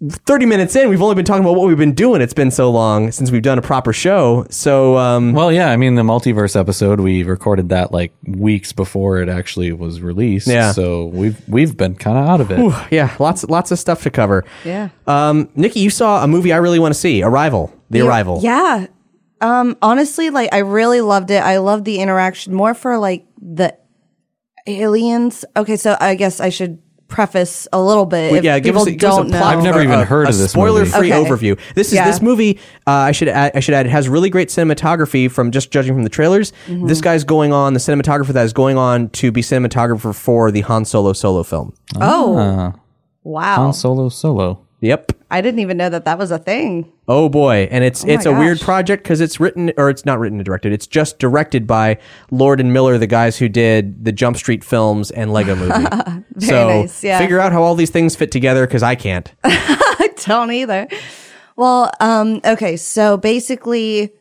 30 0.09 0.47
minutes 0.47 0.75
in. 0.77 0.89
We've 0.89 1.03
only 1.03 1.15
been 1.15 1.27
talking 1.27 1.45
about 1.45 1.57
what 1.57 1.69
we've 1.69 1.77
been 1.77 1.95
doing. 1.95 2.23
It's 2.23 2.33
been 2.33 2.51
so 2.51 2.71
long 2.71 3.13
since 3.13 3.31
we've 3.31 3.43
done 3.43 3.59
a 3.59 3.63
proper 3.63 3.93
show. 3.93 4.47
So 4.49 4.97
um, 4.97 5.35
Well, 5.35 5.53
yeah. 5.53 5.71
I 5.71 5.77
mean, 5.77 5.95
the 5.95 6.03
multiverse 6.03 6.59
episode 6.59 7.01
we 7.01 7.23
recorded 7.23 7.69
that 7.69 7.93
like 7.93 8.13
weeks 8.25 8.73
before 8.73 9.21
it 9.21 9.29
actually 9.29 9.73
was 9.73 10.01
released. 10.01 10.47
Yeah. 10.47 10.73
So 10.73 11.07
we've 11.07 11.39
we've 11.49 11.77
been 11.77 11.97
kind 11.97 12.17
of 12.17 12.27
out 12.27 12.41
of 12.41 12.51
it. 12.51 12.93
yeah, 12.93 13.15
lots 13.19 13.45
lots 13.45 13.71
of 13.71 13.79
stuff 13.79 14.03
to 14.05 14.11
cover. 14.11 14.45
Yeah. 14.65 14.89
Um, 15.07 15.51
Nikki, 15.55 15.81
you 15.81 15.91
saw 15.91 16.25
a 16.25 16.27
movie 16.27 16.53
I 16.53 16.57
really 16.57 16.79
want 16.79 16.95
to 16.95 16.99
see, 16.99 17.23
Arrival. 17.23 17.71
The 17.91 18.01
Arrival. 18.01 18.41
Yeah. 18.43 18.87
Um, 19.43 19.77
honestly, 19.83 20.31
like 20.31 20.49
I 20.53 20.59
really 20.59 21.03
loved 21.03 21.31
it. 21.31 21.43
I 21.43 21.59
loved 21.59 21.85
the 21.85 21.99
interaction 21.99 22.55
more 22.55 22.73
for 22.73 22.97
like 22.99 23.27
the 23.41 23.77
aliens. 24.67 25.45
Okay, 25.57 25.77
so 25.77 25.97
I 26.01 26.15
guess 26.15 26.41
I 26.41 26.49
should 26.49 26.79
preface 27.11 27.69
a 27.73 27.83
little 27.83 28.07
bit. 28.07 28.33
if 28.33 28.45
yeah, 28.45 28.59
give 28.59 28.75
people 28.75 28.83
us, 28.83 28.89
a, 28.89 28.93
give 28.93 29.11
us 29.11 29.15
a 29.17 29.21
don't 29.23 29.31
know. 29.31 29.39
plot- 29.39 29.57
I've 29.59 29.63
never 29.65 29.81
or 29.81 29.83
even 29.83 29.99
a- 30.01 30.05
heard 30.05 30.27
a 30.27 30.31
of 30.31 30.39
this 30.39 30.53
Spoiler-free. 30.53 31.13
Okay. 31.13 31.25
overview. 31.25 31.59
This 31.75 31.89
is 31.89 31.95
Yeah. 31.95 32.07
this 32.07 32.23
movie. 32.23 32.59
Uh, 32.87 32.91
I 32.93 33.13
should 33.13 33.29
add, 33.29 33.53
I 33.55 33.61
should 33.61 33.75
add. 33.75 33.85
It 33.87 33.91
has 33.91 34.09
really 34.09 34.31
great 34.31 34.49
cinematography 34.49 35.31
from 35.31 35.51
just 35.51 35.71
judging 35.71 35.93
from 35.95 36.05
the 36.05 36.09
trailers. 36.09 36.53
Mm-hmm. 36.69 36.87
This 36.87 37.01
guy's 37.01 37.25
going 37.25 37.53
on 37.53 37.75
the 37.75 37.81
cinematographer 37.81 38.29
that 38.29 38.45
is 38.45 38.53
going 38.53 38.79
on 38.79 39.09
to 39.11 39.31
be 39.31 39.43
cinematographer 39.43 40.15
for 40.15 40.51
the 40.51 40.63
Han 40.63 40.85
Solo 40.85 41.13
solo 41.13 41.43
film. 41.43 41.75
Oh, 42.01 42.37
Uh, 42.39 42.73
wow. 43.25 43.57
Han 43.57 43.73
Solo 43.73 44.09
Solo. 44.09 44.65
Yep. 44.81 45.13
I 45.31 45.41
didn't 45.41 45.61
even 45.61 45.77
know 45.77 45.91
that 45.91 46.05
that 46.07 46.19
was 46.19 46.31
a 46.31 46.39
thing. 46.39 46.91
Oh 47.07 47.29
boy, 47.29 47.69
and 47.71 47.85
it's 47.85 48.05
my 48.05 48.13
it's 48.15 48.27
a 48.27 48.33
weird 48.33 48.61
project 48.61 49.03
because 49.03 49.21
it's 49.21 49.39
written 49.39 49.73
or 49.77 49.91
it's 49.91 50.05
not 50.05 50.19
written 50.19 50.39
and 50.39 50.45
directed. 50.45 50.73
It's 50.73 50.87
just 50.87 51.19
directed 51.19 51.67
by 51.67 51.99
Lord 52.31 52.61
and 52.61 52.73
Miller, 52.73 52.99
the 52.99 53.07
guys 53.07 53.37
who 53.37 53.49
did 53.49 54.05
the 54.05 54.13
Jump 54.13 54.37
Street 54.37 54.65
films 54.65 55.11
and 55.11 55.33
Lego 55.33 55.55
Movie. 55.57 56.25
so 56.39 56.81
nice, 56.81 57.05
yeah. 57.05 57.19
figure 57.19 57.39
out 57.39 57.53
how 57.53 57.63
all 57.63 57.75
these 57.75 57.91
things 57.91 58.17
fit 58.17 58.33
together 58.33 58.67
because 58.67 58.83
I 58.83 58.95
can't. 58.95 59.33
I 59.45 60.11
don't 60.25 60.51
either. 60.51 60.89
Well, 61.57 61.91
um, 62.01 62.41
okay, 62.45 62.77
so 62.77 63.17
basically 63.17 64.13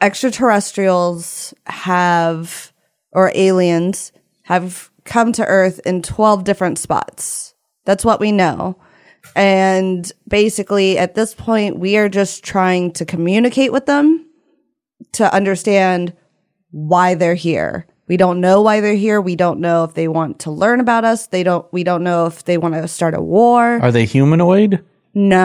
extraterrestrials 0.00 1.54
have 1.66 2.72
or 3.12 3.32
aliens 3.34 4.12
have 4.42 4.90
come 5.04 5.32
to 5.32 5.44
Earth 5.46 5.80
in 5.86 6.02
12 6.02 6.44
different 6.44 6.78
spots. 6.78 7.54
That's 7.84 8.04
what 8.04 8.20
we 8.20 8.32
know. 8.32 8.76
And 9.38 10.10
basically 10.26 10.98
at 10.98 11.14
this 11.14 11.32
point 11.32 11.78
we 11.78 11.96
are 11.96 12.08
just 12.08 12.42
trying 12.42 12.90
to 12.94 13.04
communicate 13.04 13.72
with 13.72 13.86
them 13.86 14.26
to 15.12 15.32
understand 15.32 16.12
why 16.72 17.14
they're 17.14 17.36
here. 17.36 17.86
We 18.08 18.16
don't 18.16 18.40
know 18.40 18.62
why 18.62 18.80
they're 18.80 18.94
here. 18.94 19.20
We 19.20 19.36
don't 19.36 19.60
know 19.60 19.84
if 19.84 19.94
they 19.94 20.08
want 20.08 20.40
to 20.40 20.50
learn 20.50 20.80
about 20.80 21.04
us. 21.04 21.28
They 21.28 21.44
don't 21.44 21.70
we 21.72 21.84
don't 21.84 22.02
know 22.02 22.26
if 22.26 22.44
they 22.44 22.58
want 22.58 22.74
to 22.74 22.88
start 22.88 23.14
a 23.14 23.20
war. 23.20 23.80
Are 23.80 23.92
they 23.92 24.06
humanoid? 24.06 24.84
No. 25.20 25.38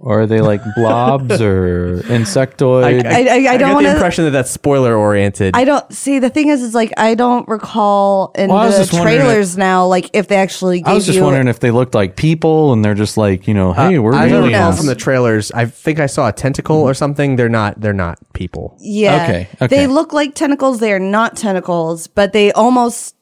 Or 0.00 0.22
are 0.22 0.26
they 0.26 0.40
like 0.40 0.62
blobs 0.76 1.42
or 1.42 1.98
insectoid? 2.04 2.84
I, 2.84 3.08
I, 3.08 3.18
I 3.18 3.52
I 3.52 3.56
don't 3.58 3.68
get 3.68 3.74
want 3.74 3.86
the 3.86 3.92
impression 3.92 4.24
that 4.24 4.30
that's 4.30 4.50
spoiler 4.50 4.96
oriented. 4.96 5.54
I 5.54 5.64
don't 5.64 5.92
see. 5.92 6.18
The 6.20 6.30
thing 6.30 6.48
is, 6.48 6.62
is 6.62 6.74
like 6.74 6.92
I 6.96 7.14
don't 7.14 7.46
recall 7.48 8.32
in 8.34 8.48
Well, 8.48 8.58
I 8.58 8.66
was 8.66 8.76
the 8.76 8.84
just 8.84 8.94
wondering 8.94 9.18
trailers 9.18 9.58
now, 9.58 9.86
like 9.86 10.08
if 10.14 10.28
they 10.28 10.36
actually. 10.36 10.78
Gave 10.80 10.88
I 10.88 10.94
was 10.94 11.04
just 11.04 11.18
you, 11.18 11.24
wondering 11.24 11.48
if 11.48 11.60
they 11.60 11.70
looked 11.70 11.94
like 11.94 12.16
people 12.16 12.72
and 12.72 12.82
they're 12.82 12.94
just 12.94 13.18
like, 13.18 13.46
you 13.46 13.52
know, 13.52 13.72
uh, 13.72 13.90
hey, 13.90 13.98
we're 13.98 14.14
I 14.14 14.28
don't 14.28 14.44
recall 14.44 14.60
aliens. 14.60 14.78
from 14.78 14.86
the 14.86 14.94
trailers. 14.94 15.52
I 15.52 15.66
think 15.66 16.00
I 16.00 16.06
saw 16.06 16.28
a 16.28 16.32
tentacle 16.32 16.76
or 16.78 16.94
something. 16.94 17.36
They're 17.36 17.50
not. 17.50 17.78
They're 17.78 17.92
not 17.92 18.18
people. 18.32 18.78
Yeah. 18.80 19.22
Okay, 19.24 19.48
okay. 19.60 19.66
They 19.66 19.86
look 19.86 20.14
like 20.14 20.34
tentacles. 20.34 20.80
They 20.80 20.92
are 20.94 20.98
not 20.98 21.36
tentacles, 21.36 22.06
but 22.06 22.32
they 22.32 22.52
almost 22.52 23.16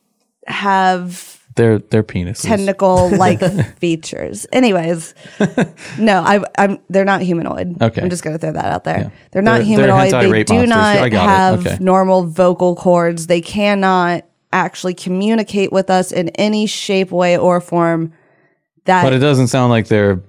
have 0.46 1.37
Their 1.58 1.78
their 1.78 2.02
penises. 2.02 2.40
tentacle 2.42 3.10
like 3.18 3.40
features. 3.78 4.46
Anyways, 4.52 5.14
no, 5.98 6.22
I, 6.22 6.42
I'm 6.56 6.78
they're 6.88 7.04
not 7.04 7.20
humanoid. 7.20 7.82
Okay. 7.82 8.00
I'm 8.00 8.08
just 8.08 8.22
gonna 8.24 8.38
throw 8.38 8.52
that 8.52 8.64
out 8.64 8.84
there. 8.84 8.98
Yeah. 8.98 9.10
They're 9.32 9.42
not 9.42 9.58
They're- 9.58 9.76
they're 9.76 9.86
humanoid. 10.00 10.32
They 10.32 10.44
do 10.44 10.54
monsters. 10.54 10.68
not 10.70 10.96
I 10.96 11.08
got 11.10 11.24
it. 11.24 11.28
have 11.28 11.66
Okay. 11.66 11.76
normal 11.84 12.22
vocal 12.26 12.74
cords. 12.76 13.26
They 13.26 13.42
cannot 13.42 14.24
actually 14.52 14.94
communicate 14.94 15.70
with 15.72 15.90
us 15.90 16.10
in 16.12 16.30
any 16.30 16.66
shape, 16.66 17.10
way, 17.12 17.36
or 17.36 17.60
form. 17.60 18.14
That 18.86 19.02
But 19.02 19.12
it 19.12 19.18
doesn't 19.18 19.48
sound 19.48 19.70
like 19.70 19.88
they're 19.88 20.22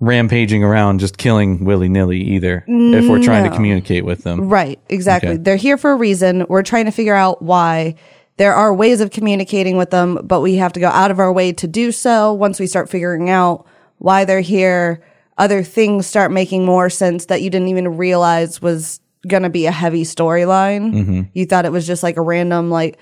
rampaging 0.00 0.64
around 0.64 0.98
just 0.98 1.16
killing 1.16 1.64
willy 1.64 1.88
nilly 1.88 2.20
either. 2.20 2.64
If 2.66 3.08
we're 3.08 3.22
trying 3.22 3.48
to 3.48 3.54
communicate 3.54 4.04
with 4.04 4.24
them. 4.24 4.48
Right, 4.48 4.80
exactly. 4.88 5.30
Okay. 5.30 5.38
They're 5.38 5.56
here 5.56 5.78
for 5.78 5.92
a 5.92 5.96
reason. 5.96 6.44
We're 6.48 6.64
trying 6.64 6.86
to 6.86 6.90
figure 6.90 7.14
out 7.14 7.40
why. 7.40 7.94
There 8.36 8.54
are 8.54 8.74
ways 8.74 9.00
of 9.00 9.10
communicating 9.10 9.76
with 9.76 9.90
them, 9.90 10.20
but 10.24 10.40
we 10.40 10.56
have 10.56 10.72
to 10.72 10.80
go 10.80 10.88
out 10.88 11.10
of 11.10 11.18
our 11.18 11.32
way 11.32 11.52
to 11.52 11.66
do 11.66 11.92
so. 11.92 12.32
Once 12.32 12.58
we 12.58 12.66
start 12.66 12.88
figuring 12.88 13.30
out 13.30 13.66
why 13.98 14.24
they're 14.24 14.40
here, 14.40 15.02
other 15.38 15.62
things 15.62 16.06
start 16.06 16.32
making 16.32 16.64
more 16.64 16.90
sense 16.90 17.26
that 17.26 17.42
you 17.42 17.50
didn't 17.50 17.68
even 17.68 17.96
realize 17.96 18.60
was 18.60 19.00
going 19.28 19.42
to 19.42 19.50
be 19.50 19.66
a 19.66 19.70
heavy 19.70 20.02
storyline. 20.02 20.92
Mm-hmm. 20.92 21.22
You 21.34 21.46
thought 21.46 21.64
it 21.64 21.72
was 21.72 21.86
just 21.86 22.02
like 22.02 22.16
a 22.16 22.22
random, 22.22 22.70
like, 22.70 22.98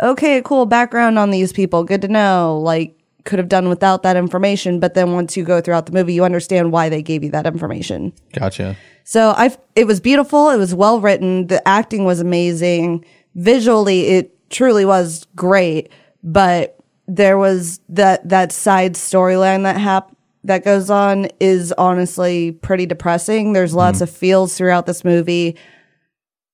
okay, 0.00 0.42
cool 0.42 0.66
background 0.66 1.18
on 1.18 1.30
these 1.30 1.52
people. 1.52 1.84
Good 1.84 2.02
to 2.02 2.08
know. 2.08 2.60
Like, 2.62 2.96
could 3.24 3.38
have 3.38 3.48
done 3.48 3.68
without 3.68 4.02
that 4.02 4.16
information. 4.16 4.80
But 4.80 4.94
then 4.94 5.12
once 5.12 5.36
you 5.36 5.44
go 5.44 5.60
throughout 5.60 5.86
the 5.86 5.92
movie, 5.92 6.14
you 6.14 6.24
understand 6.24 6.72
why 6.72 6.88
they 6.88 7.02
gave 7.02 7.24
you 7.24 7.30
that 7.30 7.46
information. 7.46 8.12
Gotcha. 8.32 8.76
So 9.04 9.30
I 9.36 9.56
it 9.74 9.86
was 9.86 10.00
beautiful. 10.00 10.50
It 10.50 10.58
was 10.58 10.74
well 10.74 11.00
written. 11.00 11.46
The 11.46 11.66
acting 11.66 12.04
was 12.04 12.20
amazing. 12.20 13.04
Visually, 13.34 14.06
it 14.08 14.33
truly 14.54 14.84
was 14.84 15.26
great. 15.36 15.90
But 16.22 16.78
there 17.06 17.36
was 17.36 17.80
that 17.90 18.26
that 18.28 18.52
side 18.52 18.94
storyline 18.94 19.64
that 19.64 19.76
hap- 19.76 20.16
that 20.44 20.64
goes 20.64 20.88
on 20.90 21.28
is 21.40 21.72
honestly 21.76 22.52
pretty 22.52 22.86
depressing. 22.86 23.52
There's 23.52 23.70
mm-hmm. 23.70 23.78
lots 23.78 24.00
of 24.00 24.08
feels 24.08 24.56
throughout 24.56 24.86
this 24.86 25.04
movie. 25.04 25.56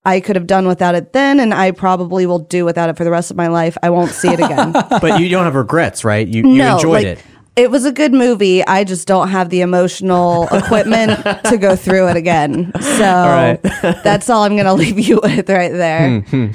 I 0.05 0.20
could 0.20 0.34
have 0.36 0.46
done 0.46 0.66
without 0.66 0.94
it 0.94 1.12
then, 1.12 1.38
and 1.40 1.53
I 1.53 1.72
probably 1.72 2.24
will 2.24 2.38
do 2.38 2.64
without 2.64 2.88
it 2.88 2.96
for 2.96 3.05
the 3.05 3.11
rest 3.11 3.30
of 3.30 3.36
my 3.36 3.48
life. 3.48 3.76
I 3.82 3.90
won't 3.90 4.12
see 4.12 4.28
it 4.28 4.40
again. 4.40 4.72
but 4.90 5.20
you 5.20 5.28
don't 5.28 5.44
have 5.44 5.55
regrets, 5.55 6.05
right? 6.05 6.26
You, 6.26 6.48
you 6.48 6.62
enjoyed 6.62 7.05
like, 7.05 7.07
it. 7.07 7.24
It 7.61 7.70
was 7.70 7.84
a 7.84 7.92
good 7.92 8.14
movie. 8.14 8.66
I 8.66 8.84
just 8.84 9.06
don't 9.06 9.28
have 9.28 9.50
the 9.50 9.61
emotional 9.61 10.48
equipment 10.52 11.22
to 11.44 11.58
go 11.58 11.76
through 11.76 12.08
it 12.08 12.16
again. 12.16 12.72
So 12.80 13.04
right. 13.04 13.61
that's 14.02 14.30
all 14.30 14.44
I'm 14.44 14.54
going 14.56 14.64
to 14.64 14.72
leave 14.72 14.98
you 14.98 15.20
with 15.22 15.50
right 15.50 15.70
there. 15.70 16.20
Hmm, 16.20 16.46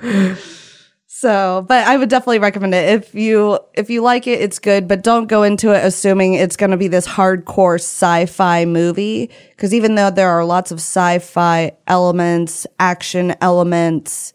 hmm. 0.00 0.32
so, 1.06 1.64
but 1.68 1.86
I 1.86 1.96
would 1.96 2.08
definitely 2.08 2.40
recommend 2.40 2.74
it 2.74 2.88
if 2.88 3.14
you 3.14 3.60
if 3.74 3.88
you 3.88 4.02
like 4.02 4.26
it. 4.26 4.40
It's 4.40 4.58
good, 4.58 4.88
but 4.88 5.04
don't 5.04 5.28
go 5.28 5.44
into 5.44 5.70
it 5.70 5.84
assuming 5.84 6.34
it's 6.34 6.56
going 6.56 6.72
to 6.72 6.76
be 6.76 6.88
this 6.88 7.06
hardcore 7.06 7.76
sci-fi 7.76 8.64
movie. 8.64 9.30
Because 9.50 9.72
even 9.72 9.94
though 9.94 10.10
there 10.10 10.30
are 10.30 10.44
lots 10.44 10.72
of 10.72 10.80
sci-fi 10.80 11.70
elements, 11.86 12.66
action 12.80 13.36
elements 13.40 14.32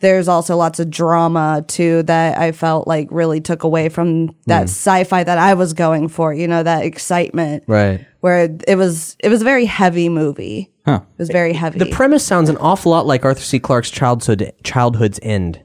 there's 0.00 0.28
also 0.28 0.56
lots 0.56 0.78
of 0.78 0.90
drama 0.90 1.64
too 1.66 2.02
that 2.04 2.38
I 2.38 2.52
felt 2.52 2.86
like 2.86 3.08
really 3.10 3.40
took 3.40 3.62
away 3.62 3.88
from 3.88 4.26
that 4.46 4.64
mm. 4.64 4.68
sci-fi 4.68 5.24
that 5.24 5.38
I 5.38 5.54
was 5.54 5.72
going 5.72 6.08
for, 6.08 6.34
you 6.34 6.46
know, 6.46 6.62
that 6.62 6.84
excitement. 6.84 7.64
Right. 7.66 8.06
Where 8.20 8.56
it 8.66 8.76
was 8.76 9.16
it 9.20 9.28
was 9.28 9.42
a 9.42 9.44
very 9.44 9.64
heavy 9.64 10.08
movie. 10.08 10.72
Huh. 10.84 11.00
It 11.02 11.18
was 11.18 11.30
very 11.30 11.52
heavy. 11.52 11.78
The 11.78 11.90
premise 11.90 12.24
sounds 12.24 12.48
an 12.48 12.56
awful 12.58 12.92
lot 12.92 13.06
like 13.06 13.24
Arthur 13.24 13.40
C. 13.40 13.58
Clarke's 13.58 13.90
childhood 13.90 14.52
childhood's 14.62 15.18
end. 15.22 15.62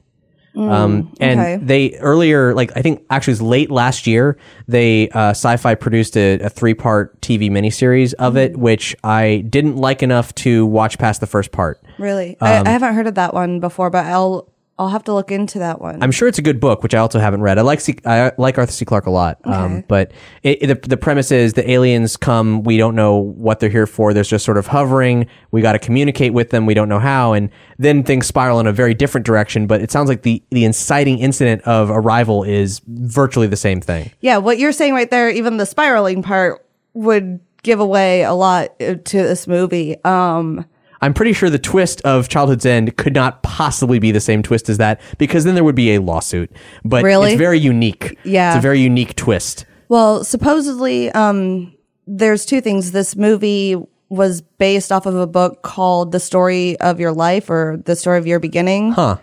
Um, 0.54 1.12
and 1.20 1.40
okay. 1.40 1.56
they 1.62 1.98
earlier, 1.98 2.54
like 2.54 2.72
I 2.76 2.82
think 2.82 3.04
actually 3.08 3.32
it 3.32 3.34
was 3.34 3.42
late 3.42 3.70
last 3.70 4.06
year, 4.06 4.36
they 4.68 5.08
uh, 5.10 5.30
sci-fi 5.30 5.74
produced 5.74 6.16
a, 6.16 6.38
a 6.40 6.48
three-part 6.48 7.20
TV 7.20 7.50
miniseries 7.50 8.12
of 8.14 8.36
it, 8.36 8.56
which 8.56 8.94
I 9.02 9.44
didn't 9.48 9.76
like 9.76 10.02
enough 10.02 10.34
to 10.36 10.66
watch 10.66 10.98
past 10.98 11.20
the 11.20 11.26
first 11.26 11.52
part. 11.52 11.82
really. 11.98 12.36
I, 12.40 12.60
I 12.60 12.70
haven't 12.70 12.94
heard 12.94 13.06
of 13.06 13.14
that 13.14 13.32
one 13.32 13.60
before, 13.60 13.88
but 13.90 14.04
I'll 14.06 14.51
I'll 14.82 14.88
have 14.88 15.04
to 15.04 15.14
look 15.14 15.30
into 15.30 15.60
that 15.60 15.80
one. 15.80 16.02
I'm 16.02 16.10
sure 16.10 16.26
it's 16.28 16.38
a 16.38 16.42
good 16.42 16.58
book, 16.58 16.82
which 16.82 16.94
I 16.94 16.98
also 16.98 17.18
haven't 17.20 17.40
read. 17.42 17.56
I 17.58 17.62
like 17.62 17.80
C- 17.80 17.96
I 18.04 18.32
like 18.36 18.58
Arthur 18.58 18.72
C. 18.72 18.84
Clarke 18.84 19.06
a 19.06 19.10
lot, 19.10 19.38
um, 19.44 19.84
but 19.88 20.12
it, 20.42 20.62
it- 20.62 20.66
the 20.82 20.88
the 20.88 20.96
premise 20.96 21.30
is 21.30 21.52
the 21.52 21.70
aliens 21.70 22.16
come. 22.16 22.62
We 22.64 22.76
don't 22.78 22.94
know 22.96 23.16
what 23.16 23.60
they're 23.60 23.70
here 23.70 23.86
for. 23.86 24.12
There's 24.12 24.28
just 24.28 24.44
sort 24.44 24.58
of 24.58 24.66
hovering. 24.66 25.26
We 25.52 25.62
got 25.62 25.72
to 25.72 25.78
communicate 25.78 26.32
with 26.34 26.50
them. 26.50 26.66
We 26.66 26.74
don't 26.74 26.88
know 26.88 26.98
how, 26.98 27.32
and 27.32 27.48
then 27.78 28.02
things 28.02 28.26
spiral 28.26 28.58
in 28.60 28.66
a 28.66 28.72
very 28.72 28.94
different 28.94 29.24
direction. 29.26 29.66
But 29.66 29.80
it 29.80 29.90
sounds 29.92 30.08
like 30.08 30.22
the 30.22 30.42
the 30.50 30.64
inciting 30.64 31.18
incident 31.20 31.62
of 31.62 31.90
arrival 31.90 32.42
is 32.42 32.80
virtually 32.88 33.46
the 33.46 33.56
same 33.56 33.80
thing. 33.80 34.10
yeah, 34.20 34.38
what 34.38 34.58
you're 34.58 34.72
saying 34.72 34.94
right 34.94 35.10
there, 35.10 35.30
even 35.30 35.56
the 35.58 35.66
spiraling 35.66 36.22
part 36.22 36.66
would 36.94 37.38
give 37.62 37.78
away 37.78 38.22
a 38.24 38.32
lot 38.32 38.70
uh, 38.80 38.94
to 38.96 39.16
this 39.22 39.46
movie. 39.46 39.96
Um 40.04 40.66
I'm 41.02 41.12
pretty 41.12 41.32
sure 41.32 41.50
the 41.50 41.58
twist 41.58 42.00
of 42.02 42.28
Childhood's 42.28 42.64
End 42.64 42.96
could 42.96 43.12
not 43.14 43.42
possibly 43.42 43.98
be 43.98 44.12
the 44.12 44.20
same 44.20 44.42
twist 44.42 44.68
as 44.68 44.78
that 44.78 45.00
because 45.18 45.44
then 45.44 45.54
there 45.54 45.64
would 45.64 45.74
be 45.74 45.94
a 45.94 46.00
lawsuit. 46.00 46.50
But 46.84 47.02
Really? 47.04 47.32
it's 47.32 47.38
very 47.38 47.58
unique. 47.58 48.16
Yeah. 48.24 48.50
it's 48.52 48.58
a 48.58 48.62
very 48.62 48.80
unique 48.80 49.14
twist. 49.16 49.66
Well, 49.88 50.24
supposedly, 50.24 51.10
um, 51.10 51.74
there's 52.06 52.46
two 52.46 52.60
things. 52.60 52.92
This 52.92 53.14
movie 53.16 53.76
was 54.08 54.40
based 54.42 54.92
off 54.92 55.04
of 55.06 55.14
a 55.16 55.26
book 55.26 55.62
called 55.62 56.12
The 56.12 56.20
Story 56.20 56.78
of 56.80 57.00
Your 57.00 57.12
Life 57.12 57.50
or 57.50 57.80
The 57.84 57.96
Story 57.96 58.18
of 58.18 58.26
Your 58.26 58.38
Beginning. 58.38 58.92
Huh. 58.92 59.16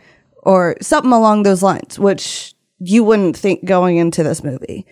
Or 0.43 0.75
something 0.81 1.11
along 1.11 1.43
those 1.43 1.61
lines, 1.63 1.97
which 1.99 2.53
you 2.79 3.03
wouldn't 3.03 3.35
think 3.37 3.65
going 3.65 3.97
into 3.97 4.23
this 4.23 4.43
movie. 4.43 4.85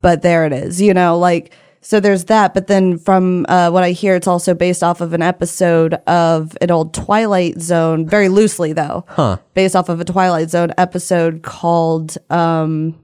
But 0.00 0.22
there 0.22 0.44
it 0.46 0.52
is, 0.52 0.80
you 0.80 0.94
know, 0.94 1.18
like, 1.18 1.52
so 1.86 2.00
there's 2.00 2.24
that. 2.24 2.52
But 2.52 2.66
then 2.66 2.98
from 2.98 3.46
uh, 3.48 3.70
what 3.70 3.84
I 3.84 3.92
hear, 3.92 4.16
it's 4.16 4.26
also 4.26 4.54
based 4.54 4.82
off 4.82 5.00
of 5.00 5.12
an 5.12 5.22
episode 5.22 5.94
of 6.08 6.58
an 6.60 6.72
old 6.72 6.92
Twilight 6.92 7.60
Zone, 7.60 8.08
very 8.08 8.28
loosely 8.28 8.72
though. 8.72 9.04
Huh. 9.06 9.36
Based 9.54 9.76
off 9.76 9.88
of 9.88 10.00
a 10.00 10.04
Twilight 10.04 10.50
Zone 10.50 10.72
episode 10.76 11.44
called, 11.44 12.16
um, 12.28 12.98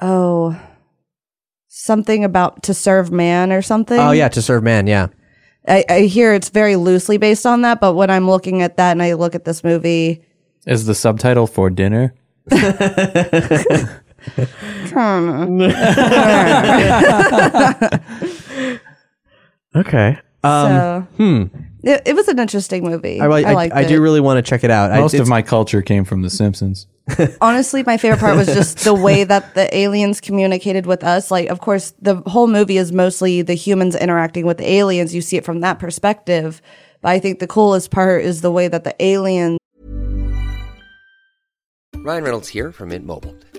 oh, 0.00 0.56
something 1.66 2.22
about 2.22 2.62
to 2.62 2.74
serve 2.74 3.10
man 3.10 3.50
or 3.50 3.60
something. 3.60 3.98
Oh 3.98 4.12
yeah, 4.12 4.28
to 4.28 4.40
serve 4.40 4.62
man. 4.62 4.86
Yeah. 4.86 5.08
I, 5.66 5.84
I 5.88 6.00
hear 6.02 6.34
it's 6.34 6.50
very 6.50 6.76
loosely 6.76 7.18
based 7.18 7.44
on 7.44 7.62
that, 7.62 7.80
but 7.80 7.94
when 7.94 8.08
I'm 8.08 8.30
looking 8.30 8.62
at 8.62 8.76
that 8.76 8.92
and 8.92 9.02
I 9.02 9.14
look 9.14 9.34
at 9.34 9.44
this 9.44 9.64
movie, 9.64 10.22
Is 10.64 10.86
the 10.86 10.94
subtitle 10.94 11.48
for 11.48 11.70
dinner? 11.70 12.14
Okay. 19.74 20.18
Um, 20.44 20.70
so 20.70 21.06
hmm. 21.16 21.42
it, 21.82 22.02
it 22.06 22.14
was 22.14 22.28
an 22.28 22.38
interesting 22.38 22.84
movie. 22.84 23.20
I, 23.20 23.26
I. 23.26 23.40
I, 23.40 23.52
liked 23.52 23.74
I 23.74 23.82
it. 23.82 23.88
do 23.88 24.00
really 24.00 24.20
want 24.20 24.44
to 24.44 24.48
check 24.48 24.64
it 24.64 24.70
out. 24.70 24.90
I- 24.90 25.00
Most 25.00 25.14
of 25.14 25.28
my 25.28 25.42
culture 25.42 25.82
came 25.82 26.04
from 26.04 26.22
The 26.22 26.30
Simpsons. 26.30 26.86
Honestly, 27.40 27.82
my 27.84 27.96
favorite 27.96 28.20
part 28.20 28.36
was 28.36 28.48
just 28.48 28.80
the 28.80 28.92
way 28.92 29.24
that 29.24 29.54
the 29.54 29.74
aliens 29.76 30.20
communicated 30.20 30.84
with 30.84 31.02
us. 31.02 31.30
Like, 31.30 31.48
of 31.48 31.60
course, 31.60 31.94
the 32.02 32.16
whole 32.26 32.46
movie 32.46 32.76
is 32.76 32.92
mostly 32.92 33.40
the 33.40 33.54
humans 33.54 33.96
interacting 33.96 34.44
with 34.44 34.58
the 34.58 34.70
aliens. 34.70 35.14
You 35.14 35.22
see 35.22 35.36
it 35.36 35.44
from 35.44 35.60
that 35.60 35.78
perspective. 35.78 36.60
But 37.00 37.10
I 37.10 37.18
think 37.18 37.38
the 37.38 37.46
coolest 37.46 37.90
part 37.90 38.24
is 38.24 38.42
the 38.42 38.50
way 38.50 38.68
that 38.68 38.84
the 38.84 38.94
aliens 39.02 39.58
Ryan 41.96 42.24
Reynolds 42.24 42.48
here 42.48 42.72
from 42.72 42.90
Mint 42.90 43.04
Mobile. 43.04 43.34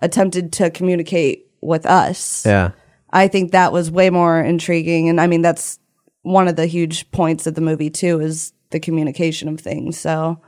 Attempted 0.00 0.52
to 0.54 0.70
communicate 0.70 1.46
with 1.60 1.86
us. 1.86 2.44
Yeah. 2.46 2.70
I 3.10 3.28
think 3.28 3.52
that 3.52 3.72
was 3.72 3.90
way 3.90 4.10
more 4.10 4.40
intriguing. 4.40 5.08
And 5.08 5.20
I 5.20 5.26
mean, 5.26 5.42
that's 5.42 5.78
one 6.22 6.48
of 6.48 6.56
the 6.56 6.66
huge 6.66 7.10
points 7.10 7.46
of 7.46 7.54
the 7.54 7.60
movie, 7.60 7.90
too, 7.90 8.20
is 8.20 8.52
the 8.70 8.80
communication 8.80 9.48
of 9.48 9.60
things. 9.60 9.98
So, 9.98 10.40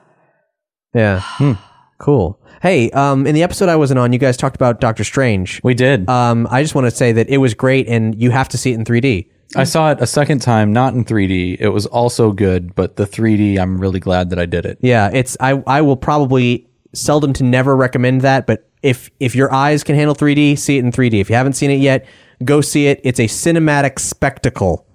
Yeah. 0.94 1.20
Hmm. 1.22 1.52
Cool. 1.98 2.40
Hey, 2.62 2.90
um, 2.90 3.28
in 3.28 3.34
the 3.34 3.44
episode 3.44 3.68
I 3.68 3.76
wasn't 3.76 3.98
on, 4.00 4.12
you 4.12 4.18
guys 4.18 4.36
talked 4.36 4.56
about 4.56 4.80
Doctor 4.80 5.04
Strange. 5.04 5.60
We 5.62 5.72
did. 5.74 6.08
Um, 6.08 6.48
I 6.50 6.62
just 6.62 6.74
want 6.74 6.86
to 6.86 6.90
say 6.90 7.12
that 7.12 7.28
it 7.28 7.38
was 7.38 7.54
great, 7.54 7.86
and 7.88 8.20
you 8.20 8.32
have 8.32 8.48
to 8.50 8.58
see 8.58 8.72
it 8.72 8.74
in 8.74 8.84
3D. 8.84 9.28
I 9.54 9.64
saw 9.64 9.92
it 9.92 9.98
a 10.00 10.06
second 10.06 10.40
time, 10.42 10.72
not 10.72 10.94
in 10.94 11.04
3D. 11.04 11.58
It 11.60 11.68
was 11.68 11.86
also 11.86 12.32
good, 12.32 12.74
but 12.74 12.96
the 12.96 13.04
3D, 13.06 13.56
I'm 13.58 13.78
really 13.78 14.00
glad 14.00 14.30
that 14.30 14.38
I 14.40 14.46
did 14.46 14.66
it. 14.66 14.78
Yeah, 14.80 15.10
it's 15.12 15.36
I 15.38 15.62
I 15.66 15.82
will 15.82 15.96
probably 15.96 16.66
seldom 16.92 17.32
to 17.34 17.44
never 17.44 17.76
recommend 17.76 18.22
that, 18.22 18.46
but 18.48 18.68
if 18.82 19.10
if 19.20 19.34
your 19.34 19.52
eyes 19.52 19.84
can 19.84 19.94
handle 19.94 20.14
3D, 20.14 20.58
see 20.58 20.76
it 20.78 20.84
in 20.84 20.92
3D. 20.92 21.20
If 21.20 21.30
you 21.30 21.36
haven't 21.36 21.54
seen 21.54 21.70
it 21.70 21.80
yet, 21.80 22.06
go 22.44 22.60
see 22.60 22.86
it. 22.86 23.00
It's 23.04 23.20
a 23.20 23.24
cinematic 23.26 23.98
spectacle. 23.98 24.86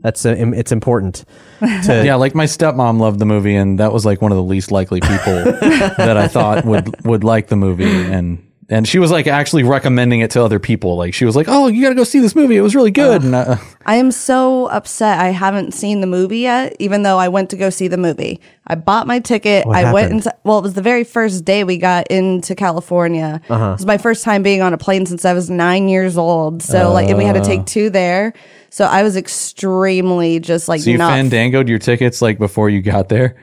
That's 0.00 0.24
uh, 0.24 0.34
im- 0.34 0.54
it's 0.54 0.70
important. 0.72 1.24
To, 1.60 2.02
Yeah, 2.04 2.14
like 2.14 2.34
my 2.34 2.44
stepmom 2.44 3.00
loved 3.00 3.18
the 3.18 3.26
movie, 3.26 3.56
and 3.56 3.78
that 3.80 3.92
was 3.92 4.06
like 4.06 4.22
one 4.22 4.30
of 4.32 4.36
the 4.36 4.44
least 4.44 4.70
likely 4.70 5.00
people 5.00 5.34
that 5.44 6.16
I 6.16 6.28
thought 6.28 6.64
would 6.64 7.04
would 7.04 7.24
like 7.24 7.48
the 7.48 7.56
movie, 7.56 7.84
and 7.84 8.42
and 8.70 8.86
she 8.86 8.98
was 8.98 9.10
like 9.10 9.26
actually 9.26 9.62
recommending 9.62 10.20
it 10.20 10.30
to 10.32 10.42
other 10.44 10.58
people. 10.58 10.96
Like 10.96 11.14
she 11.14 11.24
was 11.24 11.34
like, 11.34 11.46
"Oh, 11.48 11.68
you 11.68 11.82
got 11.82 11.88
to 11.90 11.94
go 11.94 12.04
see 12.04 12.18
this 12.20 12.34
movie. 12.34 12.56
It 12.56 12.60
was 12.60 12.74
really 12.76 12.90
good." 12.90 13.22
and 13.24 13.34
uh, 13.34 13.56
I 13.86 13.96
am 13.96 14.10
so 14.12 14.66
upset 14.66 15.18
I 15.20 15.28
haven't 15.28 15.72
seen 15.74 16.00
the 16.02 16.06
movie 16.06 16.40
yet, 16.40 16.76
even 16.78 17.02
though 17.02 17.18
I 17.18 17.28
went 17.28 17.50
to 17.50 17.56
go 17.56 17.70
see 17.70 17.88
the 17.88 17.96
movie. 17.96 18.40
I 18.66 18.74
bought 18.74 19.06
my 19.06 19.20
ticket. 19.20 19.66
What 19.66 19.76
I 19.76 19.92
went 19.92 20.12
happened? 20.12 20.26
into, 20.26 20.36
well, 20.44 20.58
it 20.58 20.62
was 20.62 20.74
the 20.74 20.82
very 20.82 21.04
first 21.04 21.44
day 21.46 21.64
we 21.64 21.78
got 21.78 22.08
into 22.08 22.54
California. 22.54 23.40
Uh-huh. 23.48 23.68
It 23.70 23.72
was 23.72 23.86
my 23.86 23.96
first 23.98 24.22
time 24.24 24.42
being 24.42 24.60
on 24.60 24.74
a 24.74 24.78
plane 24.78 25.06
since 25.06 25.24
I 25.24 25.32
was 25.32 25.48
nine 25.48 25.88
years 25.88 26.18
old. 26.18 26.62
So, 26.62 26.92
like, 26.92 27.08
and 27.08 27.16
we 27.16 27.24
had 27.24 27.34
to 27.34 27.40
Uh. 27.40 27.44
take 27.44 27.64
two 27.64 27.88
there. 27.90 28.34
So 28.70 28.84
I 28.84 29.02
was 29.02 29.16
extremely 29.16 30.40
just 30.40 30.68
like 30.68 30.82
so 30.82 30.90
you 30.90 30.98
not, 30.98 31.12
fandangoed 31.12 31.68
your 31.68 31.78
tickets 31.78 32.20
like 32.20 32.38
before 32.38 32.68
you 32.68 32.82
got 32.82 33.08
there 33.08 33.36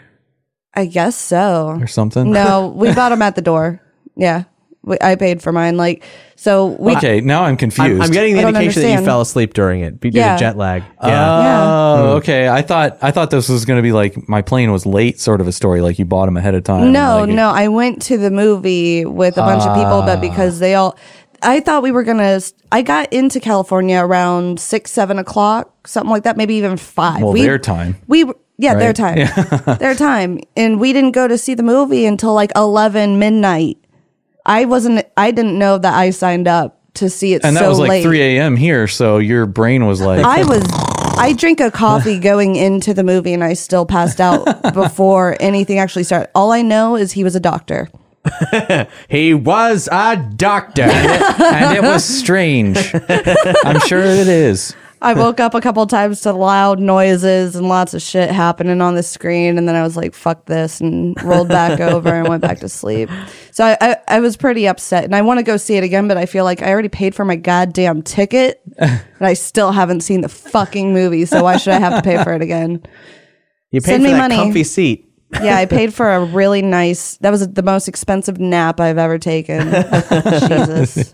I 0.77 0.85
guess 0.85 1.15
so. 1.15 1.77
or 1.79 1.87
something. 1.87 2.31
No, 2.31 2.67
we 2.75 2.93
bought 2.93 3.09
them 3.09 3.21
at 3.21 3.35
the 3.35 3.41
door. 3.41 3.81
Yeah. 4.15 4.43
We, 4.85 4.97
I 5.01 5.15
paid 5.15 5.41
for 5.41 5.51
mine. 5.51 5.77
Like, 5.77 6.03
so 6.35 6.67
we, 6.79 6.95
okay, 6.95 7.21
now 7.21 7.43
I'm 7.43 7.57
confused. 7.57 7.91
I'm, 7.95 8.01
I'm 8.03 8.11
getting 8.11 8.33
the 8.35 8.39
I 8.39 8.43
don't 8.43 8.55
indication 8.55 8.81
that 8.83 8.87
you 8.87 8.93
understand. 8.93 9.05
fell 9.05 9.21
asleep 9.21 9.53
during 9.53 9.81
it 9.81 9.99
due 9.99 10.09
Yeah. 10.13 10.35
to 10.35 10.39
jet 10.39 10.57
lag. 10.57 10.83
Yeah. 10.83 10.89
Oh, 11.01 11.39
Yeah. 11.39 12.01
Hmm. 12.01 12.07
okay. 12.17 12.47
I 12.49 12.61
thought 12.61 12.97
I 13.01 13.11
thought 13.11 13.31
this 13.31 13.49
was 13.49 13.65
going 13.65 13.77
to 13.77 13.83
be 13.83 13.91
like 13.91 14.29
my 14.29 14.41
plane 14.41 14.71
was 14.71 14.85
late, 14.85 15.19
sort 15.19 15.41
of 15.41 15.47
a 15.47 15.51
story. 15.51 15.81
Like 15.81 15.97
you 15.99 16.05
bought 16.05 16.25
them 16.27 16.37
ahead 16.37 16.55
of 16.55 16.63
time. 16.63 16.91
No, 16.91 17.21
like, 17.21 17.29
no. 17.29 17.49
I 17.49 17.67
went 17.67 18.01
to 18.03 18.17
the 18.17 18.31
movie 18.31 19.05
with 19.05 19.37
a 19.37 19.41
bunch 19.41 19.63
of 19.63 19.75
people, 19.75 20.01
but 20.03 20.21
because 20.21 20.59
they 20.59 20.75
all, 20.75 20.97
I 21.41 21.59
thought 21.61 21.83
we 21.83 21.91
were 21.91 22.03
gonna. 22.03 22.39
I 22.71 22.81
got 22.81 23.11
into 23.13 23.39
California 23.39 23.99
around 23.99 24.59
six, 24.59 24.91
seven 24.91 25.17
o'clock, 25.19 25.87
something 25.87 26.09
like 26.11 26.23
that, 26.23 26.37
maybe 26.37 26.55
even 26.55 26.77
five. 26.77 27.21
Well, 27.21 27.33
we, 27.33 27.41
their 27.43 27.57
time. 27.59 27.95
We, 28.07 28.25
yeah, 28.57 28.75
their 28.75 28.93
Right? 28.97 29.27
time, 29.27 29.77
their 29.79 29.95
time, 29.95 30.39
and 30.55 30.79
we 30.79 30.93
didn't 30.93 31.11
go 31.11 31.27
to 31.27 31.37
see 31.37 31.53
the 31.55 31.63
movie 31.63 32.05
until 32.05 32.33
like 32.33 32.51
eleven 32.55 33.19
midnight. 33.19 33.77
I 34.45 34.65
wasn't. 34.65 35.05
I 35.17 35.31
didn't 35.31 35.57
know 35.57 35.77
that 35.77 35.93
I 35.93 36.11
signed 36.11 36.47
up 36.47 36.79
to 36.95 37.09
see 37.09 37.33
it. 37.33 37.43
And 37.43 37.55
that 37.55 37.61
so 37.61 37.69
was 37.69 37.79
like 37.79 37.89
late. 37.89 38.03
3 38.03 38.21
a.m. 38.21 38.55
here, 38.55 38.87
so 38.87 39.17
your 39.17 39.45
brain 39.45 39.85
was 39.85 40.01
like, 40.01 40.23
I 40.23 40.43
was. 40.43 40.63
I 41.17 41.33
drink 41.33 41.61
a 41.61 41.71
coffee 41.71 42.19
going 42.31 42.55
into 42.55 42.93
the 42.93 43.03
movie, 43.03 43.33
and 43.33 43.43
I 43.43 43.53
still 43.53 43.85
passed 43.85 44.19
out 44.19 44.45
before 44.73 45.37
anything 45.39 45.79
actually 45.79 46.03
started. 46.03 46.29
All 46.35 46.51
I 46.51 46.61
know 46.61 46.95
is 46.95 47.13
he 47.13 47.23
was 47.23 47.35
a 47.35 47.39
doctor. 47.39 47.89
He 49.07 49.35
was 49.35 49.87
a 49.91 50.15
doctor. 50.35 50.81
and 50.81 51.77
it 51.77 51.83
was 51.83 52.03
strange. 52.03 52.77
I'm 53.63 53.79
sure 53.81 54.01
it 54.01 54.27
is. 54.27 54.75
I 55.05 55.13
woke 55.13 55.39
up 55.39 55.53
a 55.53 55.61
couple 55.61 55.85
times 55.85 56.21
to 56.21 56.33
loud 56.33 56.79
noises 56.79 57.55
and 57.55 57.69
lots 57.69 57.93
of 57.93 58.01
shit 58.01 58.31
happening 58.31 58.81
on 58.81 58.95
the 58.95 59.03
screen, 59.03 59.57
and 59.57 59.67
then 59.67 59.75
I 59.75 59.83
was 59.83 59.95
like, 59.95 60.15
"Fuck 60.15 60.45
this," 60.45 60.81
and 60.81 61.15
rolled 61.23 61.47
back 61.47 61.79
over 61.93 62.09
and 62.09 62.27
went 62.27 62.41
back 62.41 62.59
to 62.61 62.69
sleep. 62.69 63.09
So 63.51 63.63
I, 63.63 63.77
I, 63.79 63.97
I 64.07 64.19
was 64.19 64.35
pretty 64.35 64.67
upset, 64.67 65.03
and 65.03 65.15
I 65.15 65.21
want 65.21 65.37
to 65.37 65.43
go 65.43 65.57
see 65.57 65.75
it 65.75 65.83
again, 65.83 66.07
but 66.07 66.17
I 66.17 66.25
feel 66.25 66.43
like 66.43 66.61
I 66.63 66.71
already 66.71 66.89
paid 66.89 67.13
for 67.13 67.23
my 67.23 67.35
goddamn 67.35 68.01
ticket, 68.01 68.61
and 68.79 69.01
I 69.21 69.33
still 69.33 69.71
haven't 69.71 70.01
seen 70.01 70.21
the 70.21 70.29
fucking 70.29 70.91
movie. 70.91 71.25
So 71.25 71.43
why 71.43 71.57
should 71.57 71.73
I 71.73 71.79
have 71.79 72.01
to 72.01 72.01
pay 72.01 72.23
for 72.23 72.33
it 72.33 72.41
again? 72.41 72.81
You 73.71 73.81
paid 73.81 73.91
Send 73.91 74.03
for 74.03 74.07
me 74.07 74.11
that 74.13 74.17
money. 74.17 74.35
comfy 74.37 74.63
seat. 74.63 75.04
Yeah, 75.33 75.57
I 75.57 75.65
paid 75.65 75.93
for 75.93 76.09
a 76.11 76.23
really 76.23 76.61
nice. 76.61 77.17
That 77.17 77.31
was 77.31 77.47
the 77.51 77.63
most 77.63 77.87
expensive 77.87 78.39
nap 78.39 78.79
I've 78.79 78.97
ever 78.97 79.17
taken. 79.17 79.67
Jesus. 80.47 81.13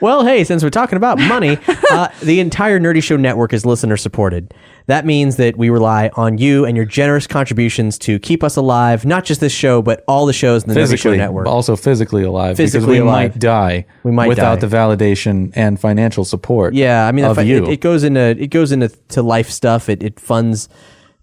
Well, 0.00 0.24
hey, 0.24 0.44
since 0.44 0.62
we're 0.62 0.70
talking 0.70 0.96
about 0.96 1.18
money, 1.18 1.58
uh, 1.90 2.08
the 2.22 2.40
entire 2.40 2.78
Nerdy 2.80 3.02
Show 3.02 3.16
network 3.16 3.52
is 3.52 3.66
listener 3.66 3.96
supported. 3.96 4.54
That 4.86 5.04
means 5.04 5.36
that 5.36 5.56
we 5.56 5.68
rely 5.70 6.10
on 6.14 6.38
you 6.38 6.64
and 6.64 6.76
your 6.76 6.86
generous 6.86 7.26
contributions 7.26 7.98
to 8.00 8.18
keep 8.20 8.44
us 8.44 8.56
alive, 8.56 9.04
not 9.04 9.24
just 9.24 9.40
this 9.40 9.52
show, 9.52 9.82
but 9.82 10.04
all 10.06 10.26
the 10.26 10.32
shows 10.32 10.62
in 10.62 10.72
the 10.72 10.80
Nerdy 10.80 10.96
Show 10.98 11.14
network. 11.14 11.46
also 11.46 11.74
physically 11.76 12.22
alive 12.22 12.56
because 12.56 12.86
we 12.86 12.98
alive. 12.98 13.32
might 13.32 13.38
die 13.40 13.86
We 14.04 14.12
might 14.12 14.28
without 14.28 14.60
die. 14.60 14.66
the 14.68 14.74
validation 14.76 15.52
and 15.56 15.80
financial 15.80 16.24
support. 16.24 16.74
Yeah, 16.74 17.06
I 17.06 17.12
mean, 17.12 17.24
of 17.24 17.32
if 17.32 17.38
I- 17.38 17.42
you. 17.42 17.64
It, 17.64 17.68
it 17.74 17.80
goes 17.80 18.04
into 18.04 18.20
it 18.20 18.48
goes 18.48 18.70
into 18.72 18.88
to 19.08 19.22
life 19.22 19.50
stuff. 19.50 19.88
It 19.88 20.02
it 20.02 20.20
funds 20.20 20.68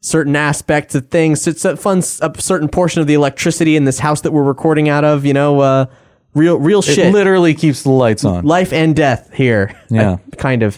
certain 0.03 0.35
aspects 0.35 0.93
of 0.95 1.07
things. 1.09 1.47
It 1.47 1.63
s- 1.65 1.79
funds 1.79 2.19
a 2.21 2.31
certain 2.39 2.67
portion 2.67 2.99
of 3.01 3.07
the 3.07 3.13
electricity 3.13 3.75
in 3.77 3.85
this 3.85 3.99
house 3.99 4.21
that 4.21 4.31
we're 4.31 4.43
recording 4.43 4.89
out 4.89 5.03
of. 5.05 5.25
You 5.25 5.33
know, 5.33 5.61
uh, 5.61 5.85
real 6.33 6.57
real 6.59 6.79
it 6.79 6.83
shit. 6.85 7.13
literally 7.13 7.53
keeps 7.53 7.83
the 7.83 7.89
lights 7.89 8.23
on. 8.25 8.43
life 8.45 8.71
and 8.73 8.95
death 8.95 9.31
here. 9.33 9.73
Yeah. 9.89 10.17
Kind 10.37 10.61
of. 10.61 10.77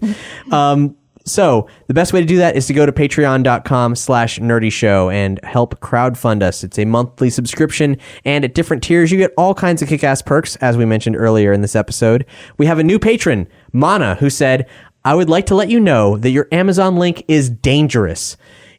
Um, 0.53 0.95
so 1.27 1.67
the 1.87 1.95
best 1.95 2.13
way 2.13 2.19
to 2.21 2.25
do 2.27 2.37
that 2.37 2.55
is 2.55 2.67
to 2.67 2.73
go 2.75 2.85
to 2.85 2.91
patreon.com 2.91 3.95
slash 3.95 4.37
nerdy 4.37 4.71
show 4.71 5.09
and 5.09 5.39
help 5.43 5.79
crowdfund 5.79 6.43
us. 6.43 6.63
It's 6.63 6.77
a 6.77 6.85
monthly 6.85 7.31
subscription 7.31 7.97
and 8.25 8.45
at 8.45 8.53
different 8.53 8.83
tiers 8.83 9.11
you 9.11 9.17
get 9.17 9.33
all 9.35 9.55
kinds 9.55 9.81
of 9.81 9.87
kick-ass 9.89 10.21
perks, 10.21 10.55
as 10.57 10.77
we 10.77 10.85
mentioned 10.85 11.15
earlier 11.15 11.51
in 11.51 11.61
this 11.61 11.75
episode. 11.75 12.27
We 12.59 12.67
have 12.67 12.77
a 12.77 12.83
new 12.83 12.99
patron, 12.99 13.47
Mana, 13.73 14.13
who 14.19 14.29
said, 14.29 14.67
I 15.03 15.15
would 15.15 15.27
like 15.27 15.47
to 15.47 15.55
let 15.55 15.69
you 15.69 15.79
know 15.79 16.15
that 16.17 16.29
your 16.29 16.47
Amazon 16.51 16.95
link 16.97 17.23
is 17.27 17.49
dangerous. 17.49 18.37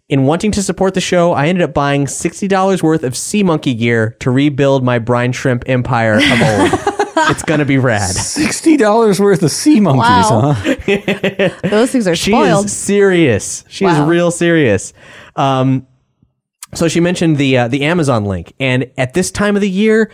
In 0.09 0.25
wanting 0.25 0.53
to 0.53 0.63
support 0.63 0.95
the 0.95 1.01
show, 1.01 1.33
I 1.33 1.49
ended 1.49 1.63
up 1.63 1.75
buying 1.75 2.05
$60 2.05 2.83
worth 2.83 3.03
of 3.03 3.17
Sea 3.17 3.43
Monkey 3.43 3.75
gear 3.75 4.17
to 4.21 4.31
rebuild 4.31 4.85
my 4.85 5.01
brine 5.01 5.33
shrimp 5.33 5.65
empire 5.67 6.15
of 6.15 6.23
old. 6.23 6.71
it's 7.29 7.43
going 7.43 7.59
to 7.59 7.67
be 7.67 7.77
rad. 7.77 8.15
Sixty 8.15 8.77
dollars 8.77 9.19
worth 9.19 9.43
of 9.43 9.51
sea 9.51 9.81
monkeys, 9.81 10.31
Wow. 10.31 10.53
huh? 10.55 11.59
Those 11.69 11.91
things 11.91 12.07
are 12.07 12.15
She 12.15 12.31
spoiled. 12.31 12.67
is 12.67 12.77
serious. 12.77 13.65
She 13.69 13.85
is 13.85 13.99
real 13.99 14.31
serious. 14.31 14.93
Um, 15.35 15.89
so 16.75 16.87
she 16.87 17.01
mentioned 17.01 17.39
the 17.39 17.59
uh, 17.59 17.69
the 17.69 17.85
Amazon 17.85 18.27
link, 18.27 18.53
and 18.61 18.89
at 18.97 19.15
this 19.15 19.33
time 19.33 19.57
of 19.57 19.63
the 19.63 19.71
year, 19.71 20.13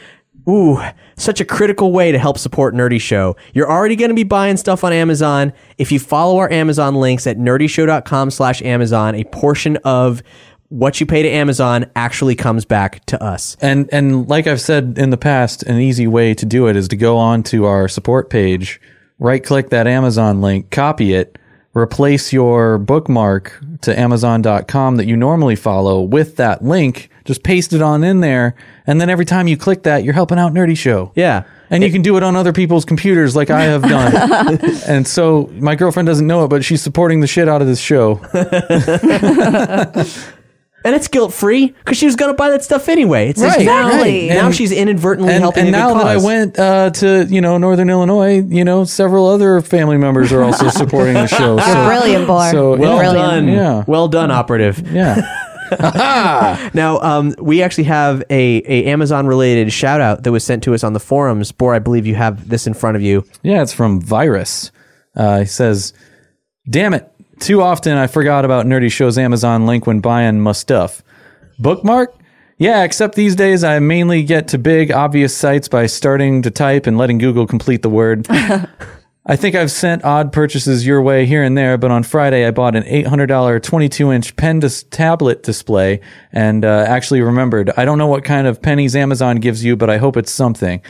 ooh, 0.49 0.81
such 1.17 1.41
a 1.41 1.45
critical 1.45 1.93
way 1.93 2.13
to 2.13 2.19
help 2.19 2.39
support 2.39 2.75
Nerdy 2.75 3.01
Show. 3.01 3.37
You're 3.55 3.71
already 3.71 3.97
going 3.97 4.11
to 4.11 4.15
be 4.15 4.25
buying 4.25 4.57
stuff 4.57 4.85
on 4.85 4.93
Amazon. 4.93 5.53
If 5.79 5.93
you 5.93 5.99
follow 5.99 6.39
our 6.39 6.51
Amazon 6.51 6.95
links 6.97 7.27
at 7.27 7.39
nerdyshow.com 7.39 8.31
slash 8.31 8.63
Amazon, 8.63 9.15
a 9.15 9.25
portion 9.25 9.77
of 9.85 10.23
what 10.69 11.01
you 11.01 11.07
pay 11.07 11.23
to 11.23 11.29
Amazon 11.29 11.91
actually 11.95 12.35
comes 12.35 12.65
back 12.65 13.05
to 13.05 13.23
us. 13.23 13.59
And 13.61 13.91
and 13.93 14.27
like 14.29 14.47
I've 14.47 14.61
said 14.61 14.95
in 14.97 15.11
the 15.11 15.19
past, 15.19 15.63
an 15.65 15.79
easy 15.79 16.07
way 16.07 16.33
to 16.35 16.47
do 16.47 16.67
it 16.67 16.77
is 16.77 16.89
to 16.89 16.97
go 16.97 17.19
on 17.19 17.43
to 17.45 17.67
our 17.67 17.89
support 17.89 18.31
page, 18.31 18.81
right 19.19 19.45
click 19.45 19.69
that 19.69 19.87
Amazon 19.87 20.41
link, 20.41 20.71
copy 20.71 21.13
it, 21.13 21.39
replace 21.75 22.33
your 22.33 22.79
bookmark 22.79 23.63
to 23.83 23.99
amazon.com 23.99 24.97
that 24.97 25.07
you 25.07 25.17
normally 25.17 25.57
follow 25.57 26.01
with 26.01 26.37
that 26.37 26.65
link, 26.65 27.11
just 27.25 27.43
paste 27.43 27.73
it 27.73 27.83
on 27.83 28.05
in 28.05 28.21
there, 28.21 28.55
and 28.87 29.01
then 29.01 29.09
every 29.11 29.25
time 29.25 29.49
you 29.49 29.57
click 29.57 29.83
that, 29.85 30.05
you're 30.05 30.15
helping 30.15 30.39
out 30.39 30.53
Nerdy 30.53 30.77
Show. 30.77 31.13
Yeah. 31.15 31.45
And 31.71 31.83
you 31.83 31.91
can 31.91 32.03
do 32.03 32.19
it 32.19 32.23
on 32.23 32.37
other 32.37 32.53
people's 32.53 32.85
computers 32.85 33.35
like 33.35 33.49
I 33.49 33.63
have 33.65 33.83
done. 33.83 34.59
and 34.87 35.09
so 35.09 35.49
my 35.55 35.75
girlfriend 35.75 36.07
doesn't 36.07 36.27
know 36.27 36.45
it, 36.45 36.49
but 36.49 36.63
she's 36.65 36.83
supporting 36.83 37.21
the 37.21 37.27
shit 37.27 37.49
out 37.49 37.63
of 37.63 37.69
this 37.69 37.81
show. 37.81 38.21
And 40.85 40.97
it's 40.97 41.07
guilt 41.07 41.33
free 41.33 41.69
because 41.69 41.97
she 41.97 42.07
was 42.07 42.17
going 42.17 42.33
to 42.33 42.37
buy 42.37 42.51
that 42.51 42.65
stuff 42.65 42.89
anyway. 42.89 43.29
It's 43.29 43.41
Right, 43.41 43.61
Exactly. 43.61 44.29
Now 44.31 44.47
And- 44.47 44.55
she's 44.55 44.73
inadvertently 44.73 45.33
and, 45.33 45.41
helping 45.41 45.67
and 45.67 45.69
a 45.69 45.71
good 45.71 45.79
now 45.79 45.95
that 45.95 46.07
I 46.09 46.17
went 46.17 46.59
uh, 46.59 46.91
to 46.91 47.25
you 47.31 47.41
know 47.41 47.57
Northern 47.57 47.89
Illinois, 47.89 48.43
you 48.43 48.65
know 48.65 48.83
several 48.83 49.29
other 49.29 49.61
family 49.61 49.97
members 49.97 50.33
are 50.33 50.43
also 50.43 50.71
supporting 50.71 51.15
the 51.15 51.29
show. 51.29 51.55
You're 51.55 51.65
So, 51.67 51.87
brilliant, 51.87 52.27
boy. 52.27 52.51
so 52.51 52.77
Well 52.77 52.99
Brilliant. 52.99 53.15
done. 53.29 53.47
Yeah. 53.49 53.85
Well 53.87 54.09
done, 54.09 54.33
operative. 54.33 54.91
yeah, 54.91 55.23
Now, 56.75 57.01
um, 57.01 57.35
we 57.39 57.63
actually 57.63 57.85
have 57.85 58.23
a, 58.31 58.63
a 58.67 58.85
Amazon 58.87 59.27
related 59.27 59.73
shout 59.73 60.01
out 60.01 60.23
that 60.25 60.33
was 60.33 60.45
sent 60.45 60.63
to 60.65 60.75
us 60.75 60.85
on 60.85 60.93
the 60.93 61.01
forums. 61.01 61.53
Bor, 61.53 61.75
I 61.75 61.79
believe 61.79 62.07
you 62.07 62.15
have 62.15 62.49
this 62.49 62.67
in 62.67 62.75
front 62.75 62.97
of 62.97 63.03
you. 63.03 63.25
yeah, 63.43 63.63
it's 63.63 63.73
from 63.73 64.01
Virus. 64.01 64.71
Uh, 65.15 65.41
he 65.41 65.47
says, 65.47 65.93
"Damn 66.69 66.95
it! 66.95 67.11
Too 67.41 67.61
often 67.61 67.97
I 67.97 68.07
forgot 68.07 68.45
about 68.45 68.67
Nerdy 68.67 68.91
Show's 68.91 69.19
Amazon 69.19 69.67
link 69.67 69.87
when 69.87 70.01
buying 70.01 70.41
my 70.41 70.53
stuff. 70.53 71.03
Bookmark." 71.59 72.15
Yeah, 72.59 72.85
except 72.85 73.17
these 73.17 73.35
days 73.35 73.65
I 73.65 73.81
mainly 73.81 74.23
get 74.23 74.49
to 74.49 74.59
big, 74.59 74.93
obvious 74.93 75.37
sites 75.37 75.67
by 75.69 75.87
starting 75.87 76.43
to 76.43 76.51
type 76.51 76.87
and 76.87 76.97
letting 76.97 77.19
Google 77.19 77.47
complete 77.47 77.83
the 77.83 77.91
word. 77.91 78.27
I 79.25 79.37
think 79.37 79.55
I've 79.55 79.71
sent 79.71 80.05
odd 80.05 80.33
purchases 80.33 80.85
your 80.85 81.01
way 81.01 81.27
here 81.27 81.45
and 81.45 81.57
there, 81.57 81.79
but 81.79 81.93
on 81.93 82.03
Friday 82.03 82.45
I 82.45 82.51
bought 82.51 82.75
an 82.75 82.83
$800 82.83 83.63
22 83.63 84.11
inch 84.11 84.35
pen 84.37 84.59
dis- 84.59 84.83
tablet 84.85 85.45
display 85.45 86.01
and 86.33 86.65
uh, 86.65 86.85
actually 86.89 87.21
remembered. 87.21 87.71
I 87.77 87.85
don't 87.85 87.99
know 87.99 88.09
what 88.09 88.25
kind 88.25 88.49
of 88.49 88.61
pennies 88.61 88.97
Amazon 88.97 89.37
gives 89.37 89.65
you, 89.65 89.77
but 89.77 89.89
I 89.89 89.99
hope 89.99 90.17
it's 90.17 90.33
something. 90.33 90.83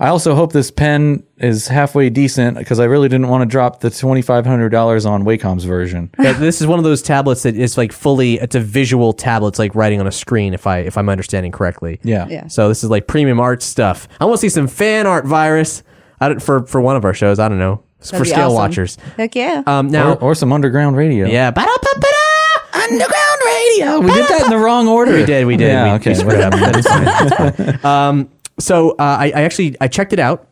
I 0.00 0.08
also 0.08 0.34
hope 0.34 0.52
this 0.52 0.70
pen 0.70 1.22
is 1.36 1.68
halfway 1.68 2.10
decent 2.10 2.58
because 2.58 2.80
I 2.80 2.84
really 2.84 3.08
didn't 3.08 3.28
want 3.28 3.42
to 3.42 3.46
drop 3.46 3.80
the 3.80 3.90
$2,500 3.90 5.06
on 5.08 5.24
Wacom's 5.24 5.64
version. 5.64 6.10
Yeah, 6.18 6.32
this 6.32 6.62
is 6.62 6.66
one 6.66 6.78
of 6.78 6.84
those 6.84 7.02
tablets 7.02 7.42
that 7.42 7.54
is 7.54 7.76
like 7.76 7.92
fully. 7.92 8.34
It's 8.40 8.54
a 8.56 8.60
visual 8.60 9.12
tablet. 9.12 9.48
It's 9.48 9.58
like 9.58 9.74
writing 9.74 10.00
on 10.00 10.06
a 10.06 10.12
screen. 10.12 10.54
If 10.54 10.66
I 10.66 10.78
if 10.78 10.96
I'm 10.96 11.10
understanding 11.10 11.52
correctly. 11.52 12.00
Yeah. 12.02 12.26
Yeah. 12.28 12.46
So 12.48 12.68
this 12.68 12.82
is 12.82 12.88
like 12.88 13.06
premium 13.06 13.38
art 13.40 13.62
stuff. 13.62 14.08
I 14.20 14.24
want 14.24 14.38
to 14.38 14.40
see 14.40 14.48
some 14.48 14.68
fan 14.68 15.06
art 15.06 15.26
virus. 15.26 15.82
I 16.24 16.28
don't, 16.30 16.42
for 16.42 16.66
for 16.66 16.80
one 16.80 16.96
of 16.96 17.04
our 17.04 17.14
shows. 17.14 17.38
I 17.38 17.48
don't 17.48 17.58
know 17.58 17.82
for 18.00 18.10
That'd 18.12 18.24
be 18.24 18.30
scale 18.30 18.44
awesome. 18.46 18.54
watchers. 18.56 18.96
Heck 19.16 19.34
yeah. 19.34 19.62
Um, 19.66 19.88
now 19.88 20.12
Or, 20.14 20.22
or 20.22 20.34
some 20.34 20.52
underground 20.52 20.96
radio. 20.96 21.26
yeah, 21.26 21.50
ba-da-ba-ba-da! 21.50 22.82
Underground 22.82 23.40
radio. 23.46 24.00
We 24.00 24.12
did 24.12 24.28
that 24.28 24.42
in 24.44 24.50
the 24.50 24.58
wrong 24.58 24.88
order. 24.88 25.12
We 25.14 25.24
did, 25.24 25.46
we 25.46 25.56
did. 25.56 25.68
Yeah, 25.68 25.84
we, 25.84 25.90
okay. 26.00 26.10
we 26.10 26.14
screwed 26.16 26.40
up. 26.40 26.52
That 26.52 26.76
is 26.76 26.86
fine. 26.86 27.04
That's 27.04 27.80
fine. 27.82 27.84
Um, 27.90 28.28
so 28.58 28.90
uh, 28.92 28.94
I, 28.98 29.26
I 29.34 29.42
actually 29.42 29.76
I 29.80 29.88
checked 29.88 30.12
it 30.12 30.18
out. 30.18 30.46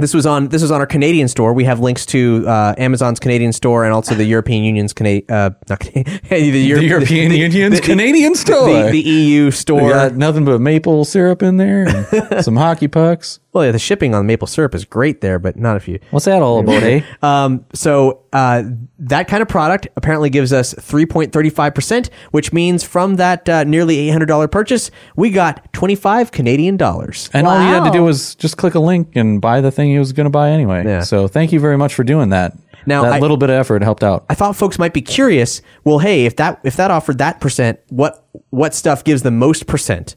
This 0.00 0.12
was 0.12 0.26
on 0.26 0.48
this 0.48 0.60
was 0.60 0.72
on 0.72 0.80
our 0.80 0.86
Canadian 0.88 1.28
store. 1.28 1.52
We 1.52 1.62
have 1.64 1.78
links 1.78 2.04
to 2.06 2.44
uh, 2.48 2.74
Amazon's 2.78 3.20
Canadian 3.20 3.52
store 3.52 3.84
and 3.84 3.94
also 3.94 4.16
the 4.16 4.24
European 4.24 4.64
Union's 4.64 4.92
Cana- 4.92 5.22
uh, 5.28 5.50
not 5.68 5.78
Canadian, 5.78 6.20
the, 6.28 6.58
Euro- 6.66 6.80
The 6.80 6.86
European 6.86 7.30
Union's 7.32 7.80
Canadian 7.80 8.34
store. 8.34 8.66
the, 8.86 8.90
the 8.90 8.98
EU 9.00 9.44
We 9.44 9.50
store. 9.52 9.90
got 9.90 10.16
nothing 10.16 10.44
but 10.44 10.60
maple 10.60 11.04
syrup 11.04 11.42
in 11.44 11.58
there, 11.58 11.86
and 11.86 12.44
some 12.44 12.56
hockey 12.56 12.88
pucks. 12.88 13.38
well, 13.52 13.66
yeah, 13.66 13.70
the 13.70 13.78
shipping 13.78 14.16
on 14.16 14.26
maple 14.26 14.48
syrup 14.48 14.74
is 14.74 14.84
great 14.84 15.20
there, 15.20 15.38
but 15.38 15.56
not 15.56 15.76
if 15.76 15.86
you. 15.86 16.00
What's 16.10 16.24
that 16.26 16.42
all 16.42 16.58
about, 16.58 16.82
eh? 16.82 17.02
Um, 17.22 17.64
so 17.72 18.24
uh, 18.32 18.64
that 18.98 19.28
kind 19.28 19.42
of 19.42 19.48
product 19.48 19.86
apparently 19.96 20.28
gives 20.28 20.52
us 20.52 20.74
3.35%, 20.74 22.10
which 22.32 22.52
means 22.52 22.82
from 22.82 23.14
that 23.16 23.48
uh, 23.48 23.62
nearly 23.64 24.08
$800 24.08 24.50
purchase, 24.50 24.90
we 25.14 25.30
got 25.30 25.72
25 25.72 26.32
Canadian 26.32 26.76
dollars. 26.76 27.30
And 27.32 27.46
all 27.46 27.56
you 27.60 27.66
had 27.66 27.84
to 27.84 27.90
do 27.92 28.02
was 28.02 28.34
just 28.34 28.56
click 28.56 28.74
a 28.74 28.80
link 28.80 29.14
and 29.14 29.40
buy 29.40 29.60
the 29.60 29.70
thing 29.70 29.83
he 29.90 29.98
was 29.98 30.12
going 30.12 30.24
to 30.24 30.30
buy 30.30 30.50
anyway. 30.50 30.84
Yeah. 30.84 31.02
So 31.02 31.28
thank 31.28 31.52
you 31.52 31.60
very 31.60 31.76
much 31.78 31.94
for 31.94 32.04
doing 32.04 32.30
that. 32.30 32.56
Now, 32.86 33.02
that 33.02 33.12
I- 33.14 33.18
little 33.18 33.36
bit 33.36 33.50
of 33.50 33.56
effort 33.56 33.82
helped 33.82 34.04
out. 34.04 34.24
I 34.28 34.34
thought 34.34 34.56
folks 34.56 34.78
might 34.78 34.92
be 34.92 35.00
curious. 35.00 35.62
Well, 35.84 35.98
hey, 36.00 36.26
if 36.26 36.36
that 36.36 36.60
if 36.64 36.76
that 36.76 36.90
offered 36.90 37.18
that 37.18 37.40
percent, 37.40 37.78
what 37.88 38.26
what 38.50 38.74
stuff 38.74 39.04
gives 39.04 39.22
the 39.22 39.30
most 39.30 39.66
percent? 39.66 40.16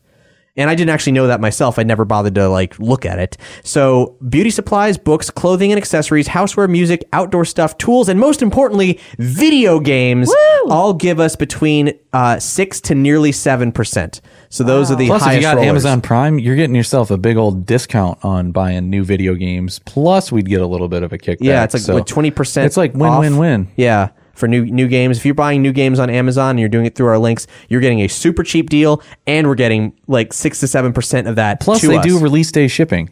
And 0.57 0.69
I 0.69 0.75
didn't 0.75 0.89
actually 0.89 1.13
know 1.13 1.27
that 1.27 1.39
myself. 1.39 1.77
I 1.79 1.83
never 1.83 2.03
bothered 2.03 2.35
to 2.35 2.49
like 2.49 2.77
look 2.79 3.05
at 3.05 3.19
it. 3.19 3.37
So, 3.63 4.17
beauty 4.27 4.49
supplies, 4.49 4.97
books, 4.97 5.29
clothing 5.29 5.71
and 5.71 5.77
accessories, 5.77 6.27
houseware, 6.27 6.69
music, 6.69 7.07
outdoor 7.13 7.45
stuff, 7.45 7.77
tools, 7.77 8.09
and 8.09 8.19
most 8.19 8.41
importantly, 8.41 8.99
video 9.19 9.79
games 9.79 10.33
all 10.67 10.93
give 10.93 11.19
us 11.19 11.35
between 11.35 11.93
uh, 12.11 12.39
six 12.39 12.81
to 12.81 12.95
nearly 12.95 13.31
seven 13.31 13.71
percent. 13.71 14.19
So 14.49 14.63
those 14.63 14.89
are 14.91 14.95
the 14.95 15.07
Plus, 15.07 15.27
if 15.27 15.35
you 15.35 15.41
got 15.41 15.57
rollers. 15.57 15.69
Amazon 15.69 16.01
Prime, 16.01 16.39
you're 16.39 16.55
getting 16.55 16.75
yourself 16.75 17.11
a 17.11 17.17
big 17.17 17.37
old 17.37 17.65
discount 17.65 18.23
on 18.23 18.51
buying 18.51 18.89
new 18.89 19.03
video 19.03 19.35
games. 19.35 19.79
Plus, 19.79 20.31
we'd 20.31 20.47
get 20.47 20.61
a 20.61 20.67
little 20.67 20.87
bit 20.87 21.03
of 21.03 21.13
a 21.13 21.17
kickback. 21.17 21.37
Yeah, 21.41 21.63
it's 21.65 21.73
like 21.73 21.83
So 21.83 22.01
twenty 22.01 22.31
percent. 22.31 22.65
It's 22.65 22.77
like 22.77 22.93
win, 22.93 23.17
win, 23.19 23.37
win. 23.37 23.67
Yeah, 23.75 24.09
for 24.37 24.47
new 24.47 24.65
new 24.65 24.87
games. 24.87 25.17
If 25.17 25.25
you're 25.25 25.35
buying 25.35 25.61
new 25.61 25.73
games 25.73 25.99
on 25.99 26.09
Amazon 26.09 26.51
and 26.51 26.59
you're 26.59 26.69
doing 26.69 26.85
it 26.85 26.95
through 26.95 27.07
our 27.07 27.19
links, 27.19 27.47
you're 27.69 27.81
getting 27.81 28.01
a 28.01 28.07
super 28.07 28.43
cheap 28.43 28.69
deal, 28.69 29.01
and 29.25 29.47
we're 29.47 29.55
getting 29.55 29.93
like 30.07 30.33
six 30.33 30.59
to 30.61 30.67
seven 30.67 30.93
percent 30.93 31.27
of 31.27 31.35
that. 31.35 31.59
Plus, 31.59 31.81
to 31.81 31.87
they 31.87 31.97
us. 31.97 32.05
do 32.05 32.19
release 32.19 32.51
day 32.51 32.67
shipping 32.67 33.09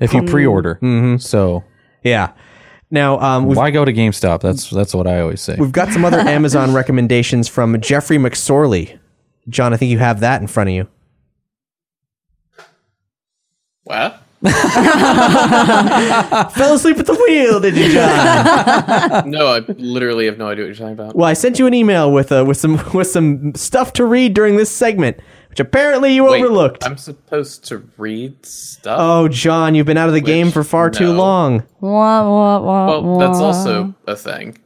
if 0.00 0.12
you 0.12 0.22
pre-order. 0.22 0.76
Mm-hmm. 0.76 1.16
So 1.18 1.64
Yeah. 2.02 2.32
Now 2.90 3.18
um, 3.20 3.46
we've 3.46 3.56
why 3.56 3.70
go 3.70 3.84
to 3.84 3.92
GameStop? 3.92 4.40
That's 4.40 4.70
that's 4.70 4.94
what 4.94 5.06
I 5.06 5.20
always 5.20 5.42
say. 5.42 5.56
we've 5.58 5.72
got 5.72 5.92
some 5.92 6.04
other 6.04 6.18
Amazon 6.36 6.72
recommendations 6.72 7.46
from 7.46 7.78
Jeffrey 7.80 8.16
McSorley. 8.16 8.98
John, 9.48 9.74
I 9.74 9.76
think 9.76 9.90
you 9.90 9.98
have 9.98 10.20
that 10.20 10.40
in 10.40 10.46
front 10.46 10.70
of 10.70 10.74
you. 10.74 10.88
What? 13.84 14.22
Fell 16.52 16.74
asleep 16.74 16.98
at 16.98 17.06
the 17.06 17.14
wheel, 17.26 17.58
did 17.58 17.76
you, 17.76 17.92
John? 17.92 19.30
No, 19.30 19.48
I 19.48 19.58
literally 19.78 20.26
have 20.26 20.38
no 20.38 20.46
idea 20.46 20.64
what 20.64 20.68
you're 20.68 20.74
talking 20.76 20.92
about. 20.92 21.16
well, 21.16 21.28
I 21.28 21.32
sent 21.32 21.58
you 21.58 21.66
an 21.66 21.74
email 21.74 22.12
with 22.12 22.30
uh, 22.30 22.44
with 22.46 22.56
some 22.56 22.80
with 22.94 23.08
some 23.08 23.54
stuff 23.56 23.92
to 23.94 24.04
read 24.04 24.34
during 24.34 24.56
this 24.56 24.70
segment, 24.70 25.18
which 25.48 25.58
apparently 25.58 26.14
you 26.14 26.24
Wait, 26.24 26.40
overlooked. 26.40 26.84
I'm 26.84 26.96
supposed 26.96 27.64
to 27.66 27.78
read 27.96 28.46
stuff. 28.46 28.98
oh, 29.00 29.26
John, 29.28 29.74
you've 29.74 29.86
been 29.86 29.96
out 29.96 30.08
of 30.08 30.14
the 30.14 30.20
game 30.20 30.52
for 30.52 30.62
far 30.62 30.88
too 30.88 31.12
long. 31.12 31.64
Wah, 31.80 32.22
wah, 32.22 32.60
wah, 32.60 33.00
well, 33.00 33.18
that's 33.18 33.40
also 33.40 33.92
a 34.06 34.14
thing. 34.14 34.56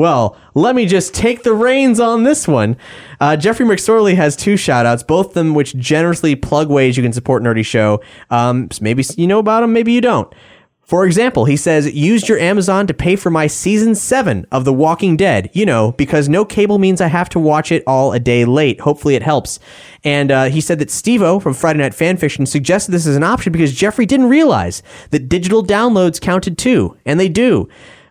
Well, 0.00 0.34
let 0.54 0.74
me 0.74 0.86
just 0.86 1.12
take 1.12 1.42
the 1.42 1.52
reins 1.52 2.00
on 2.00 2.22
this 2.22 2.48
one. 2.48 2.78
Uh, 3.20 3.36
Jeffrey 3.36 3.66
McSorley 3.66 4.14
has 4.14 4.34
two 4.34 4.56
shout 4.56 4.86
outs, 4.86 5.02
both 5.02 5.26
of 5.26 5.34
them 5.34 5.52
which 5.52 5.76
generously 5.76 6.34
plug 6.34 6.70
ways 6.70 6.96
you 6.96 7.02
can 7.02 7.12
support 7.12 7.42
Nerdy 7.42 7.62
Show. 7.62 8.00
Um, 8.30 8.70
so 8.70 8.82
maybe 8.82 9.04
you 9.18 9.26
know 9.26 9.40
about 9.40 9.60
them, 9.60 9.74
maybe 9.74 9.92
you 9.92 10.00
don't. 10.00 10.34
For 10.80 11.04
example, 11.04 11.44
he 11.44 11.56
says, 11.58 11.92
used 11.92 12.30
your 12.30 12.38
Amazon 12.38 12.86
to 12.86 12.94
pay 12.94 13.14
for 13.14 13.28
my 13.28 13.46
season 13.46 13.94
seven 13.94 14.46
of 14.50 14.64
The 14.64 14.72
Walking 14.72 15.18
Dead. 15.18 15.50
You 15.52 15.66
know, 15.66 15.92
because 15.92 16.30
no 16.30 16.46
cable 16.46 16.78
means 16.78 17.02
I 17.02 17.08
have 17.08 17.28
to 17.28 17.38
watch 17.38 17.70
it 17.70 17.84
all 17.86 18.14
a 18.14 18.18
day 18.18 18.46
late. 18.46 18.80
Hopefully 18.80 19.16
it 19.16 19.22
helps. 19.22 19.60
And 20.02 20.32
uh, 20.32 20.44
he 20.44 20.62
said 20.62 20.78
that 20.78 20.88
Stevo 20.88 21.42
from 21.42 21.52
Friday 21.52 21.80
Night 21.80 21.92
Fanfiction 21.92 22.48
suggested 22.48 22.92
this 22.92 23.06
as 23.06 23.16
an 23.16 23.22
option 23.22 23.52
because 23.52 23.74
Jeffrey 23.74 24.06
didn't 24.06 24.30
realize 24.30 24.82
that 25.10 25.28
digital 25.28 25.62
downloads 25.62 26.18
counted 26.18 26.56
too. 26.56 26.96
And 27.04 27.20
they 27.20 27.28
do. 27.28 27.68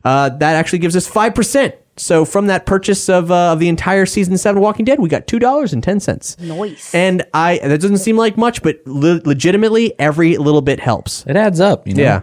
Uh, 0.09 0.29
that 0.29 0.55
actually 0.55 0.79
gives 0.79 0.95
us 0.95 1.07
5%. 1.07 1.73
So 1.97 2.25
from 2.25 2.47
that 2.47 2.65
purchase 2.65 3.09
of, 3.09 3.29
uh, 3.29 3.53
of 3.53 3.59
the 3.59 3.67
entire 3.69 4.07
season 4.07 4.37
seven 4.39 4.57
of 4.57 4.63
Walking 4.63 4.85
Dead, 4.85 4.99
we 4.99 5.07
got 5.07 5.27
$2.10. 5.27 6.39
Nice. 6.39 6.95
And 6.95 7.23
I, 7.31 7.59
that 7.59 7.79
doesn't 7.79 7.99
seem 7.99 8.17
like 8.17 8.35
much, 8.35 8.63
but 8.63 8.79
le- 8.87 9.21
legitimately, 9.23 9.93
every 9.99 10.37
little 10.37 10.61
bit 10.61 10.79
helps. 10.79 11.25
it 11.27 11.35
adds 11.35 11.59
up. 11.59 11.87
You 11.87 11.93
know? 11.93 12.01
Yeah. 12.01 12.21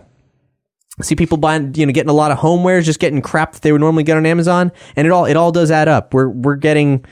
See 1.02 1.14
people 1.14 1.38
buying, 1.38 1.74
you 1.74 1.86
know, 1.86 1.92
getting 1.92 2.10
a 2.10 2.14
lot 2.14 2.32
of 2.32 2.38
homewares, 2.38 2.84
just 2.84 2.98
getting 2.98 3.22
crap 3.22 3.52
that 3.52 3.62
they 3.62 3.70
would 3.70 3.82
normally 3.82 4.02
get 4.02 4.16
on 4.16 4.24
Amazon, 4.26 4.72
and 4.96 5.06
it 5.06 5.10
all 5.10 5.26
it 5.26 5.36
all 5.36 5.52
does 5.52 5.70
add 5.70 5.88
up. 5.88 6.14
We're 6.14 6.30
we're 6.30 6.56
getting 6.56 7.04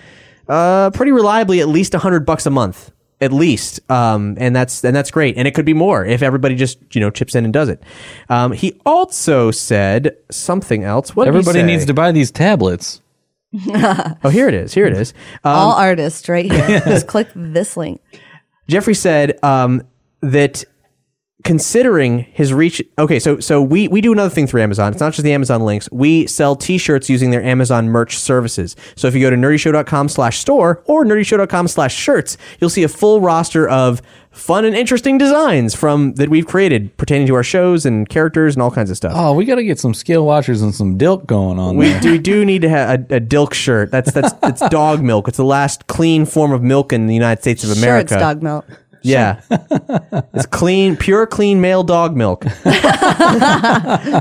uh 0.49 0.91
pretty 0.93 1.13
reliably 1.13 1.61
at 1.61 1.69
least 1.69 1.95
a 1.95 1.99
hundred 1.99 2.25
bucks 2.25 2.47
a 2.47 2.51
month, 2.51 2.91
at 3.21 3.33
least, 3.33 3.81
um, 3.91 4.37
and 4.39 4.55
that's 4.55 4.85
and 4.85 4.95
that's 4.95 5.11
great. 5.11 5.37
And 5.37 5.49
it 5.49 5.55
could 5.55 5.65
be 5.65 5.75
more 5.75 6.05
if 6.05 6.23
everybody 6.23 6.55
just 6.55 6.79
you 6.95 7.01
know 7.01 7.11
chips 7.11 7.35
in 7.35 7.45
and 7.45 7.53
does 7.53 7.69
it. 7.69 7.83
Um, 8.29 8.53
he 8.53 8.81
also 8.85 9.51
said 9.51 10.17
something 10.31 10.85
else. 10.85 11.15
What 11.15 11.25
did 11.25 11.35
he 11.35 11.39
Everybody 11.39 11.63
needs 11.63 11.87
to 11.87 11.95
buy 11.95 12.13
these 12.13 12.31
tablets. 12.31 13.01
Oh, 14.25 14.31
here 14.31 14.49
it 14.49 14.55
is. 14.55 14.75
Here 14.75 14.87
it 14.87 14.95
is. 14.95 15.13
Um, 15.45 15.55
All 15.55 15.73
artists 15.73 16.29
right 16.29 16.51
here. 16.51 16.81
Just 16.81 17.07
click 17.15 17.29
this 17.35 17.77
link. 17.77 18.01
Jeffrey 18.69 18.95
said 18.95 19.39
um, 19.45 19.83
that 20.23 20.65
considering 21.45 22.21
his 22.33 22.53
reach 22.53 22.83
okay 22.99 23.19
so 23.21 23.39
so 23.39 23.63
we 23.63 23.87
we 23.87 24.01
do 24.01 24.13
another 24.13 24.31
thing 24.31 24.47
through 24.47 24.63
amazon. 24.63 24.91
It's 24.93 25.01
not 25.01 25.13
just 25.13 25.23
the 25.23 25.33
amazon 25.33 25.61
links. 25.63 25.89
We 25.93 26.27
sell 26.27 26.57
t-shirts 26.57 27.09
using 27.11 27.31
their 27.31 27.43
amazon 27.43 27.89
merch 27.91 28.17
services. 28.19 28.75
So 28.97 29.07
if 29.09 29.15
you 29.15 29.21
go 29.21 29.31
to 29.31 29.37
nerdyshow.com 29.37 30.09
slash 30.09 30.39
store 30.39 30.83
or 30.87 31.05
nerdyshow.com 31.05 31.69
slash 31.69 31.95
shirts 31.95 32.37
you'll 32.61 32.71
see 32.71 32.83
a 32.83 32.89
full 32.89 33.21
roster 33.21 33.69
of 33.69 34.01
fun 34.31 34.65
and 34.65 34.75
interesting 34.75 35.17
designs 35.17 35.77
from 35.77 36.15
that 36.15 36.29
we've 36.29 36.47
created 36.47 36.97
pertaining 36.97 37.27
to 37.29 37.35
our 37.37 37.45
shows 37.45 37.87
and 37.87 38.09
characters 38.09 38.57
and 38.57 38.63
all 38.63 38.71
kinds 38.71 38.91
of 38.91 38.97
stuff. 38.97 39.13
Oh, 39.15 39.33
we 39.33 39.45
got 39.45 39.55
to 39.57 39.63
get 39.65 39.79
some 39.79 39.95
scale 39.95 40.27
watchers 40.27 40.61
and 40.61 40.75
some 40.75 40.99
dilk 40.99 41.25
going 41.27 41.57
on 41.61 41.77
we 41.77 41.91
there. 41.91 42.01
do, 42.01 42.11
we 42.13 42.19
do 42.19 42.45
need 42.51 42.63
to 42.63 42.69
have 42.69 42.89
a, 43.13 43.17
a 43.17 43.21
dilk 43.21 43.55
shirt. 43.55 43.93
That's 43.93 44.11
that's 44.11 44.35
it's 44.43 44.69
dog 44.71 45.03
milk. 45.03 45.29
It's 45.29 45.37
the 45.37 45.45
last 45.45 45.87
clean 45.87 46.27
form 46.27 46.51
of 46.51 46.63
milk 46.63 46.93
in 46.93 47.07
the 47.07 47.15
united 47.15 47.43
states 47.43 47.63
of 47.63 47.71
america 47.71 47.85
Sure, 47.85 47.91
america. 47.93 48.15
it's 48.15 48.23
dog 48.23 48.43
milk. 48.43 48.67
Yeah. 49.05 49.41
it's 50.35 50.47
clean, 50.47 50.97
pure 50.97 51.27
clean 51.27 51.61
male 51.61 51.83
dog 51.83 52.17
milk. 52.17 52.45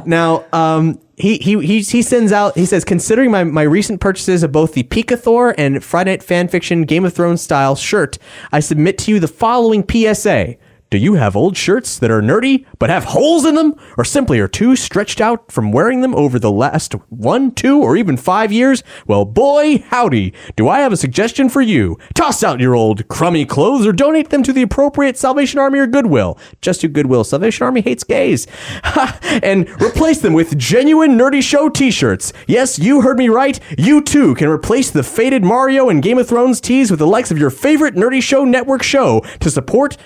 now, 0.06 0.46
um, 0.52 1.00
he, 1.16 1.38
he, 1.38 1.60
he, 1.66 1.82
he 1.82 2.02
sends 2.02 2.32
out, 2.32 2.58
he 2.58 2.66
says, 2.66 2.84
considering 2.84 3.32
my, 3.32 3.44
my 3.44 3.62
recent 3.62 4.02
purchases 4.02 4.44
of 4.44 4.52
both 4.52 4.74
the 4.74 4.84
Pika 4.84 5.18
Thor 5.18 5.56
and 5.58 5.84
Friday 5.84 6.12
Night 6.12 6.22
Fanfiction 6.22 6.88
Game 6.88 7.06
of 7.06 7.14
Thrones 7.14 7.42
style 7.42 7.76
shirt, 7.76 8.18
I 8.52 8.60
submit 8.60 8.98
to 9.00 9.12
you 9.12 9.20
the 9.20 9.28
following 9.28 9.86
PSA. 9.90 10.56
Do 10.94 11.00
you 11.00 11.16
have 11.16 11.36
old 11.36 11.58
shirts 11.58 11.98
that 11.98 12.12
are 12.12 12.22
nerdy 12.22 12.68
but 12.78 12.92
have 12.92 13.06
holes 13.06 13.46
in 13.46 13.56
them, 13.56 13.74
or 13.98 14.06
simply 14.06 14.40
are 14.40 14.48
too 14.48 14.76
stretched 14.76 15.20
out 15.20 15.52
from 15.52 15.72
wearing 15.72 16.02
them 16.02 16.14
over 16.14 16.38
the 16.38 16.52
last 16.52 16.94
one, 17.10 17.50
two, 17.50 17.82
or 17.82 17.98
even 17.98 18.16
five 18.16 18.52
years? 18.52 18.84
Well, 19.08 19.26
boy, 19.26 19.80
howdy, 19.88 20.36
do 20.56 20.70
I 20.70 20.82
have 20.82 20.94
a 20.94 20.98
suggestion 20.98 21.50
for 21.50 21.62
you. 21.62 21.98
Toss 22.14 22.44
out 22.44 22.60
your 22.60 22.76
old 22.76 23.08
crummy 23.08 23.44
clothes 23.44 23.88
or 23.88 23.92
donate 23.92 24.30
them 24.30 24.44
to 24.44 24.54
the 24.54 24.62
appropriate 24.62 25.18
Salvation 25.18 25.60
Army 25.60 25.80
or 25.80 25.88
Goodwill. 25.88 26.38
Just 26.62 26.82
to 26.82 26.88
Goodwill. 26.88 27.24
Salvation 27.24 27.66
Army 27.66 27.82
hates 27.82 28.04
gays. 28.04 28.46
and 29.42 29.68
replace 29.82 30.20
them 30.20 30.34
with 30.34 30.60
genuine 30.60 31.18
Nerdy 31.18 31.42
Show 31.42 31.70
t 31.70 31.90
shirts. 31.90 32.34
Yes, 32.46 32.78
you 32.78 33.02
heard 33.02 33.18
me 33.18 33.30
right. 33.30 33.60
You 33.80 34.04
too 34.04 34.36
can 34.36 34.48
replace 34.48 34.92
the 34.92 35.02
faded 35.02 35.44
Mario 35.44 35.90
and 35.90 36.04
Game 36.04 36.20
of 36.20 36.28
Thrones 36.28 36.62
tees 36.62 36.92
with 36.92 37.00
the 37.00 37.08
likes 37.08 37.32
of 37.32 37.40
your 37.40 37.50
favorite 37.50 37.96
Nerdy 37.96 38.22
Show 38.22 38.46
Network 38.46 38.84
show 38.84 39.22
to 39.40 39.50
support 39.50 39.98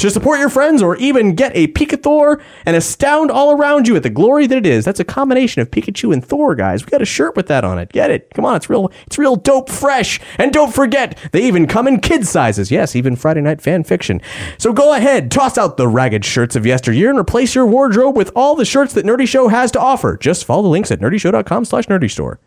to 0.00 0.10
support 0.10 0.38
your 0.38 0.48
friends 0.48 0.82
or 0.82 0.96
even 0.96 1.34
get 1.34 1.52
a 1.54 1.68
Pikathor 1.68 2.40
and 2.64 2.76
astound 2.76 3.30
all 3.30 3.52
around 3.52 3.88
you 3.88 3.96
at 3.96 4.02
the 4.02 4.10
glory 4.10 4.46
that 4.46 4.58
it 4.58 4.66
is. 4.66 4.84
That's 4.84 5.00
a 5.00 5.04
combination 5.04 5.62
of 5.62 5.70
Pikachu 5.70 6.12
and 6.12 6.24
Thor, 6.24 6.54
guys. 6.54 6.84
We 6.84 6.90
got 6.90 7.02
a 7.02 7.06
shirt 7.06 7.36
with 7.36 7.46
that 7.48 7.64
on 7.64 7.78
it. 7.78 7.90
Get 7.92 8.10
it? 8.10 8.30
Come 8.34 8.44
on, 8.44 8.56
it's 8.56 8.70
real 8.70 8.90
it's 9.06 9.18
real 9.18 9.36
dope 9.36 9.68
fresh. 9.70 10.20
And 10.38 10.52
don't 10.52 10.74
forget, 10.74 11.18
they 11.32 11.46
even 11.46 11.66
come 11.66 11.86
in 11.86 12.00
kid 12.00 12.26
sizes. 12.26 12.70
Yes, 12.70 12.94
even 12.96 13.16
Friday 13.16 13.40
night 13.40 13.60
fan 13.60 13.84
fiction. 13.84 14.20
So 14.58 14.72
go 14.72 14.94
ahead, 14.94 15.30
toss 15.30 15.58
out 15.58 15.76
the 15.76 15.88
ragged 15.88 16.24
shirts 16.24 16.56
of 16.56 16.66
yesteryear 16.66 17.10
and 17.10 17.18
replace 17.18 17.54
your 17.54 17.66
wardrobe 17.66 18.16
with 18.16 18.30
all 18.34 18.54
the 18.54 18.64
shirts 18.64 18.94
that 18.94 19.04
Nerdy 19.06 19.26
Show 19.26 19.48
has 19.48 19.70
to 19.72 19.80
offer. 19.80 20.16
Just 20.16 20.44
follow 20.44 20.62
the 20.62 20.68
links 20.68 20.90
at 20.90 21.00
nerdyshow.com 21.00 21.64
slash 21.64 21.86
nerdy 21.86 22.10
store. 22.10 22.40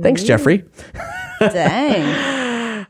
Thanks, 0.00 0.22
Jeffrey. 0.22 0.64
Dang. 1.40 2.32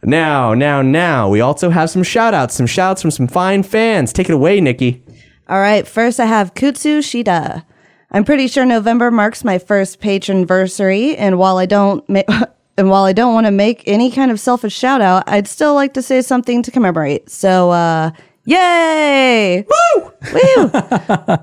Now, 0.06 0.54
now, 0.54 0.82
now, 0.82 1.28
we 1.28 1.40
also 1.40 1.68
have 1.70 1.90
some 1.90 2.04
shout 2.04 2.32
outs, 2.32 2.54
some 2.54 2.68
shouts 2.68 3.02
from 3.02 3.10
some 3.10 3.26
fine 3.26 3.64
fans. 3.64 4.12
Take 4.12 4.28
it 4.28 4.34
away, 4.34 4.60
Nikki. 4.60 5.02
All 5.48 5.58
right, 5.58 5.86
first 5.86 6.20
I 6.20 6.26
have 6.26 6.54
Kutsu 6.54 6.98
Shida. 7.00 7.64
I'm 8.12 8.24
pretty 8.24 8.46
sure 8.46 8.64
November 8.64 9.10
marks 9.10 9.42
my 9.42 9.58
first 9.58 10.00
patronversary, 10.00 11.16
and 11.18 11.40
while 11.40 11.58
I 11.58 11.66
don't 11.66 12.08
ma- 12.08 12.22
and 12.78 12.88
while 12.88 13.02
I 13.02 13.12
don't 13.12 13.34
want 13.34 13.46
to 13.46 13.50
make 13.50 13.82
any 13.88 14.12
kind 14.12 14.30
of 14.30 14.38
selfish 14.38 14.76
shout 14.76 15.00
out, 15.00 15.24
I'd 15.26 15.48
still 15.48 15.74
like 15.74 15.94
to 15.94 16.02
say 16.02 16.22
something 16.22 16.62
to 16.62 16.70
commemorate. 16.70 17.28
So, 17.28 17.70
uh, 17.72 18.12
yay! 18.44 19.66
Woo! 19.66 20.12
Woo! 20.32 20.70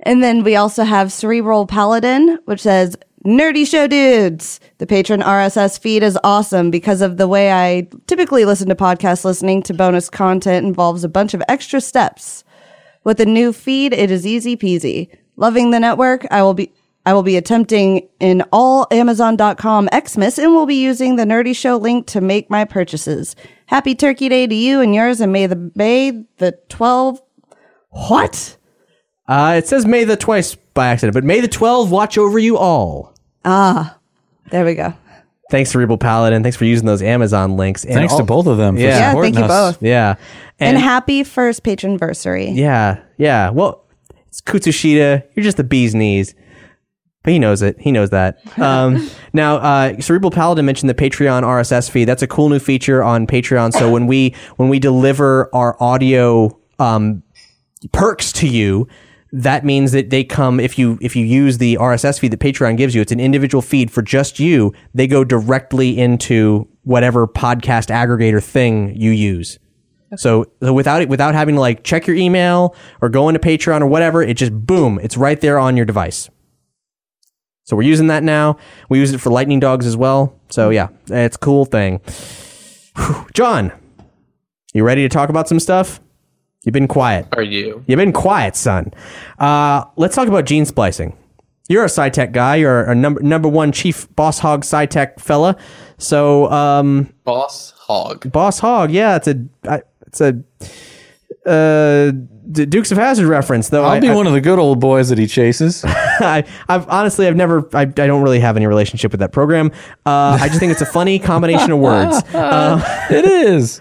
and 0.00 0.22
then 0.22 0.42
we 0.42 0.56
also 0.56 0.84
have 0.84 1.12
Cerebral 1.12 1.66
Paladin, 1.66 2.38
which 2.46 2.62
says 2.62 2.96
Nerdy 3.24 3.66
Show 3.66 3.86
Dudes. 3.86 4.60
The 4.78 4.86
patron 4.86 5.20
RSS 5.20 5.78
feed 5.78 6.02
is 6.02 6.18
awesome 6.24 6.70
because 6.70 7.02
of 7.02 7.18
the 7.18 7.28
way 7.28 7.52
I 7.52 7.86
typically 8.06 8.46
listen 8.46 8.70
to 8.70 8.74
podcasts. 8.74 9.26
Listening 9.26 9.62
to 9.64 9.74
bonus 9.74 10.08
content 10.08 10.64
involves 10.66 11.04
a 11.04 11.08
bunch 11.08 11.34
of 11.34 11.42
extra 11.46 11.82
steps. 11.82 12.44
With 13.04 13.18
the 13.18 13.26
new 13.26 13.52
feed, 13.52 13.92
it 13.92 14.10
is 14.10 14.26
easy 14.26 14.56
peasy. 14.56 15.14
Loving 15.36 15.70
the 15.70 15.80
network, 15.80 16.26
I 16.30 16.42
will 16.42 16.54
be 16.54 16.72
I 17.04 17.12
will 17.12 17.22
be 17.22 17.36
attempting 17.36 18.08
in 18.20 18.42
all 18.52 18.86
Amazon.com 18.90 19.88
Xmas 19.92 20.38
and 20.38 20.52
will 20.52 20.66
be 20.66 20.82
using 20.82 21.16
the 21.16 21.24
Nerdy 21.24 21.56
Show 21.56 21.76
link 21.76 22.06
to 22.08 22.20
make 22.22 22.48
my 22.48 22.64
purchases. 22.64 23.36
Happy 23.66 23.94
Turkey 23.94 24.30
Day 24.30 24.46
to 24.46 24.54
you 24.54 24.80
and 24.80 24.94
yours, 24.94 25.20
and 25.20 25.30
may 25.30 25.46
the 25.46 25.70
May 25.74 26.24
the 26.38 26.58
12 26.70 27.20
What? 27.90 28.56
Uh, 29.30 29.54
it 29.56 29.66
says 29.68 29.86
May 29.86 30.02
the 30.04 30.16
twice 30.16 30.54
by 30.74 30.88
accident, 30.88 31.14
but 31.14 31.22
May 31.24 31.40
the 31.40 31.48
12 31.48 31.90
watch 31.90 32.18
over 32.18 32.38
you 32.38 32.58
all. 32.58 33.14
Ah, 33.44 33.96
there 34.50 34.64
we 34.64 34.74
go. 34.74 34.92
Thanks, 35.50 35.70
Cerebral 35.70 35.98
Paladin. 35.98 36.42
Thanks 36.42 36.56
for 36.56 36.64
using 36.64 36.86
those 36.86 37.00
Amazon 37.02 37.56
links. 37.56 37.84
And 37.84 37.94
Thanks 37.94 38.12
all- 38.12 38.18
to 38.20 38.24
both 38.24 38.46
of 38.46 38.56
them 38.58 38.74
for 38.76 38.82
Yeah. 38.82 38.88
Yeah, 38.98 39.10
supporting 39.10 39.34
thank 39.34 39.46
you 39.46 39.52
us. 39.52 39.76
both. 39.76 39.82
Yeah. 39.82 40.14
And, 40.58 40.76
happy 40.78 41.24
first 41.24 41.62
patron 41.62 41.92
anniversary. 41.92 42.50
Yeah, 42.50 42.98
yeah. 43.18 43.50
Well, 43.50 43.84
it's 44.28 44.40
Kutsushita. 44.40 45.22
You're 45.34 45.42
just 45.44 45.56
the 45.56 45.64
bee's 45.64 45.94
knees. 45.94 46.34
But 47.22 47.32
he 47.32 47.38
knows 47.38 47.62
it. 47.62 47.76
He 47.80 47.92
knows 47.92 48.10
that. 48.10 48.38
Um, 48.58 49.08
now, 49.32 49.56
uh, 49.56 50.00
Cerebral 50.00 50.30
Paladin 50.30 50.64
mentioned 50.66 50.90
the 50.90 50.94
Patreon 50.94 51.42
RSS 51.44 51.88
feed. 51.90 52.04
That's 52.06 52.22
a 52.22 52.26
cool 52.26 52.48
new 52.48 52.58
feature 52.58 53.02
on 53.02 53.26
Patreon. 53.26 53.72
So 53.72 53.90
when 53.90 54.06
we 54.06 54.34
when 54.56 54.68
we 54.68 54.78
deliver 54.78 55.48
our 55.54 55.76
audio 55.82 56.58
um, 56.78 57.22
perks 57.92 58.32
to 58.32 58.46
you, 58.48 58.86
that 59.32 59.64
means 59.64 59.92
that 59.92 60.10
they 60.10 60.24
come 60.24 60.58
if 60.58 60.78
you 60.78 60.98
if 61.00 61.14
you 61.14 61.24
use 61.24 61.58
the 61.58 61.76
RSS 61.76 62.18
feed 62.18 62.32
that 62.32 62.40
Patreon 62.40 62.76
gives 62.76 62.94
you. 62.94 63.00
It's 63.00 63.12
an 63.12 63.20
individual 63.20 63.62
feed 63.62 63.90
for 63.90 64.02
just 64.02 64.40
you. 64.40 64.72
They 64.94 65.06
go 65.06 65.24
directly 65.24 65.98
into 65.98 66.68
whatever 66.82 67.26
podcast 67.26 67.88
aggregator 67.88 68.42
thing 68.42 68.94
you 68.96 69.10
use. 69.10 69.58
So, 70.16 70.46
so 70.60 70.72
without 70.72 71.02
it, 71.02 71.08
without 71.08 71.34
having 71.34 71.54
to 71.54 71.60
like 71.60 71.84
check 71.84 72.06
your 72.06 72.16
email 72.16 72.74
or 73.00 73.08
go 73.08 73.28
into 73.28 73.38
Patreon 73.38 73.80
or 73.80 73.86
whatever, 73.86 74.22
it 74.22 74.36
just 74.36 74.52
boom, 74.52 74.98
it's 75.00 75.16
right 75.16 75.40
there 75.40 75.58
on 75.58 75.76
your 75.76 75.86
device. 75.86 76.28
So 77.64 77.76
we're 77.76 77.82
using 77.82 78.08
that 78.08 78.24
now. 78.24 78.56
We 78.88 78.98
use 78.98 79.12
it 79.12 79.20
for 79.20 79.30
lightning 79.30 79.60
dogs 79.60 79.86
as 79.86 79.96
well. 79.96 80.34
So 80.48 80.70
mm-hmm. 80.70 81.12
yeah, 81.12 81.24
it's 81.24 81.36
a 81.36 81.38
cool 81.38 81.64
thing. 81.64 82.00
Whew. 82.96 83.26
John, 83.32 83.72
you 84.74 84.82
ready 84.82 85.02
to 85.02 85.08
talk 85.08 85.28
about 85.28 85.46
some 85.46 85.60
stuff? 85.60 86.00
You've 86.64 86.74
been 86.74 86.88
quiet. 86.88 87.26
Are 87.32 87.42
you? 87.42 87.82
You've 87.86 87.96
been 87.96 88.12
quiet, 88.12 88.54
son. 88.54 88.92
Uh, 89.38 89.84
let's 89.96 90.14
talk 90.14 90.28
about 90.28 90.44
gene 90.44 90.66
splicing. 90.66 91.16
You're 91.68 91.84
a 91.84 91.88
SciTech 91.88 92.32
guy. 92.32 92.56
You're 92.56 92.82
a 92.82 92.94
number 92.94 93.22
number 93.22 93.48
one 93.48 93.72
chief 93.72 94.14
boss 94.16 94.40
hog 94.40 94.62
SciTech 94.62 95.20
fella. 95.20 95.56
So 95.98 96.50
um, 96.50 97.14
Boss 97.24 97.72
hog. 97.78 98.30
Boss 98.32 98.58
Hog, 98.58 98.90
yeah, 98.90 99.16
it's 99.16 99.28
a 99.28 99.46
I, 99.68 99.82
it's 100.06 100.20
a 100.20 100.42
uh, 101.46 102.10
D- 102.50 102.66
Dukes 102.66 102.90
of 102.90 102.98
Hazard 102.98 103.28
reference. 103.28 103.68
Though 103.68 103.84
I'll 103.84 103.92
I, 103.92 104.00
be 104.00 104.08
I, 104.08 104.14
one 104.14 104.26
of 104.26 104.32
the 104.32 104.40
good 104.40 104.58
old 104.58 104.80
boys 104.80 105.08
that 105.10 105.18
he 105.18 105.26
chases. 105.26 105.84
I, 105.86 106.44
I've 106.68 106.88
honestly, 106.88 107.26
I've 107.26 107.36
never, 107.36 107.68
I, 107.74 107.82
I 107.82 107.84
don't 107.84 108.22
really 108.22 108.40
have 108.40 108.56
any 108.56 108.66
relationship 108.66 109.12
with 109.12 109.20
that 109.20 109.32
program. 109.32 109.70
Uh, 110.04 110.36
I 110.40 110.48
just 110.48 110.60
think 110.60 110.72
it's 110.72 110.82
a 110.82 110.86
funny 110.86 111.18
combination 111.18 111.70
of 111.70 111.78
words. 111.78 112.22
it 112.34 113.24
is. 113.24 113.80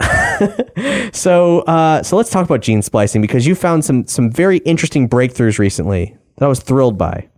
So, 1.12 1.60
uh, 1.60 2.02
so 2.02 2.16
let's 2.16 2.30
talk 2.30 2.44
about 2.44 2.60
gene 2.60 2.82
splicing 2.82 3.20
because 3.20 3.46
you 3.46 3.54
found 3.54 3.84
some 3.84 4.06
some 4.06 4.30
very 4.30 4.58
interesting 4.58 5.08
breakthroughs 5.08 5.58
recently 5.58 6.16
that 6.36 6.44
I 6.44 6.48
was 6.48 6.60
thrilled 6.60 6.96
by. 6.96 7.28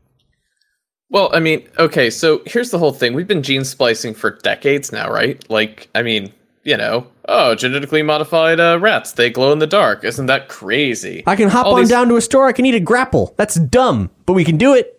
Well, 1.11 1.31
I 1.35 1.41
mean, 1.41 1.67
okay, 1.79 2.09
so 2.11 2.43
here's 2.47 2.71
the 2.71 2.79
whole 2.79 2.93
thing. 2.93 3.15
We've 3.15 3.27
been 3.27 3.43
gene 3.43 3.65
splicing 3.65 4.15
for 4.15 4.39
decades 4.43 4.93
now, 4.93 5.11
right? 5.11 5.43
Like, 5.51 5.89
I 5.95 6.03
mean, 6.03 6.33
you 6.65 6.77
know, 6.77 7.07
oh, 7.29 7.55
genetically 7.55 8.03
modified 8.03 8.61
uh, 8.61 8.79
rats, 8.81 9.13
they 9.13 9.29
glow 9.31 9.53
in 9.53 9.59
the 9.59 9.67
dark. 9.67 10.05
Isn't 10.05 10.27
that 10.27 10.49
crazy? 10.49 11.23
I 11.27 11.35
can 11.37 11.49
hop 11.49 11.67
All 11.67 11.75
on 11.75 11.81
these- 11.81 11.89
down 11.91 12.09
to 12.09 12.17
a 12.17 12.21
store. 12.21 12.47
I 12.47 12.53
can 12.53 12.65
eat 12.67 12.75
a 12.75 12.81
grapple. 12.81 13.35
That's 13.37 13.57
dumb, 13.57 14.11
but 14.27 14.35
we 14.35 14.45
can 14.45 14.57
do 14.59 14.75
it. 14.75 14.92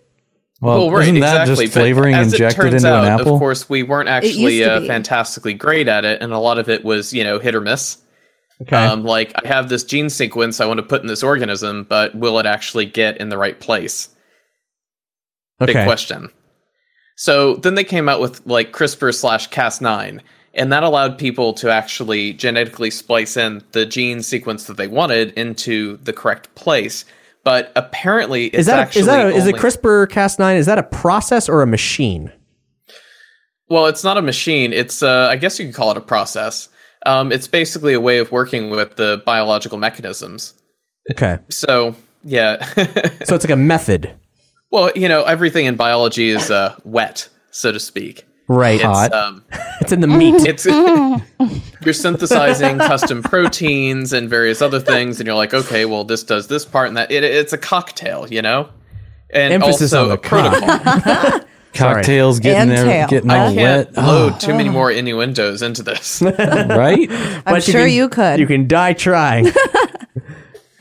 Well, 0.64 0.78
Well, 0.88 0.91
right, 0.91 1.03
isn't 1.03 1.20
that 1.20 1.41
exactly. 1.41 1.66
just 1.66 1.74
flavoring 1.74 2.16
as 2.16 2.32
injected 2.32 2.74
into 2.74 2.88
out, 2.88 3.03
an 3.03 3.11
apple? 3.11 3.34
Of 3.36 3.39
course, 3.39 3.70
we 3.70 3.84
weren't 3.84 4.07
actually 4.07 4.64
uh, 4.64 4.80
fantastically 4.86 5.53
great 5.53 5.89
at 5.89 6.05
it, 6.05 6.22
and 6.22 6.32
a 6.32 6.39
lot 6.39 6.57
of 6.57 6.70
it 6.70 6.86
was, 6.86 7.14
you 7.14 7.24
know, 7.24 7.38
hit 7.38 7.53
or 7.53 7.59
miss. 7.59 7.97
Okay. 8.61 8.78
Um, 8.78 9.03
like, 9.03 9.34
I 9.43 9.47
have 9.47 9.68
this 9.68 9.84
gene 9.84 10.09
sequence 10.09 10.61
I 10.61 10.66
want 10.66 10.78
to 10.78 10.86
put 10.86 11.01
in 11.01 11.07
this 11.07 11.22
organism, 11.22 11.84
but 11.84 12.16
will 12.16 12.39
it 12.39 12.45
actually 12.45 12.86
get 12.86 13.18
in 13.18 13.28
the 13.28 13.38
right 13.38 13.59
place? 13.59 14.07
Big 15.59 15.76
question. 15.86 16.30
So 17.18 17.55
then 17.55 17.76
they 17.76 17.84
came 17.84 18.07
out 18.07 18.22
with 18.22 18.45
like 18.45 18.72
CRISPR 18.72 19.14
slash 19.14 19.49
Cas9, 19.49 20.22
and 20.53 20.72
that 20.72 20.84
allowed 20.84 21.18
people 21.18 21.53
to 21.55 21.70
actually 21.70 22.34
genetically 22.34 22.89
splice 22.89 23.36
in 23.36 23.64
the 23.74 23.86
gene 23.86 24.22
sequence 24.24 24.66
that 24.66 24.78
they 24.78 24.88
wanted 24.88 25.32
into 25.34 25.97
the 25.97 26.14
correct 26.14 26.53
place. 26.55 27.03
But 27.44 27.72
apparently, 27.76 28.46
it's 28.46 28.60
Is 28.60 28.66
that 28.68 28.80
a, 28.80 28.82
actually 28.82 29.02
is 29.02 29.06
that 29.08 29.26
a, 29.26 29.30
is 29.30 29.48
it 29.48 29.56
CRISPR 29.56 30.08
Cas9? 30.08 30.56
Is 30.56 30.66
that 30.66 30.78
a 30.78 30.84
process 30.84 31.50
or 31.50 31.62
a 31.62 31.68
machine? 31.68 32.32
Well, 33.70 33.88
it's 33.88 34.04
not 34.04 34.18
a 34.18 34.22
machine. 34.22 34.72
It's 34.72 35.04
uh, 35.04 35.28
I 35.30 35.36
guess 35.36 35.60
you 35.60 35.66
could 35.66 35.76
call 35.76 35.91
it 35.91 35.98
a 35.98 36.02
process. 36.02 36.70
Um, 37.06 37.32
it's 37.32 37.48
basically 37.48 37.94
a 37.94 38.00
way 38.00 38.20
of 38.20 38.32
working 38.32 38.70
with 38.70 38.96
the 38.96 39.22
biological 39.26 39.78
mechanisms. 39.78 40.54
Okay. 41.12 41.38
So 41.50 41.96
yeah, 42.24 42.64
So 43.26 43.36
it's 43.36 43.44
like 43.44 43.50
a 43.50 43.56
method. 43.58 44.14
well, 44.72 44.91
you 44.96 45.10
know, 45.10 45.24
everything 45.24 45.66
in 45.66 45.76
biology 45.76 46.30
is 46.30 46.50
uh, 46.50 46.76
wet, 46.86 47.28
so 47.52 47.72
to 47.74 47.80
speak. 47.80 48.26
Right. 48.48 48.82
It's, 48.84 49.14
um, 49.14 49.44
It's 49.82 49.91
in 49.91 50.00
the 50.02 50.08
meat. 50.08 50.36
it's 50.46 50.66
you're 51.86 51.94
synthesizing 51.94 52.78
custom 52.78 53.22
proteins 53.24 54.14
and 54.14 54.30
various 54.30 54.62
other 54.62 54.80
things, 54.80 55.20
and 55.20 55.28
you're 55.28 55.36
like, 55.36 55.54
okay, 55.54 55.86
well, 55.86 56.04
this 56.06 56.24
does 56.24 56.48
this 56.48 56.64
part 56.66 56.88
and 56.88 56.96
that. 56.98 57.12
It, 57.12 57.24
it's 57.24 57.52
a 57.54 57.58
cocktail, 57.58 58.28
you 58.32 58.41
know, 58.41 58.70
and 59.30 59.54
Emphasis 59.54 59.91
also 59.94 60.04
on 60.04 60.08
the 60.10 60.14
a 60.14 60.18
protocol. 60.18 61.41
Cocktails 61.74 62.39
getting 62.39 62.70
And 62.70 62.72
there, 62.72 62.86
tail. 62.86 63.08
getting 63.08 63.32
I 63.32 63.52
can't 63.56 63.91
wet. 63.96 64.06
load 64.06 64.39
too 64.39 64.54
many 64.54 64.70
more 64.70 64.91
innuendos 64.91 65.64
into 65.64 65.82
this. 65.82 66.22
right? 66.22 67.08
I'm 67.12 67.41
But 67.44 67.64
sure 67.64 67.82
can- 67.86 67.89
you 67.89 68.10
could. 68.10 68.39
You 68.39 68.46
can 68.46 68.68
die 68.68 68.94
trying. 68.94 69.48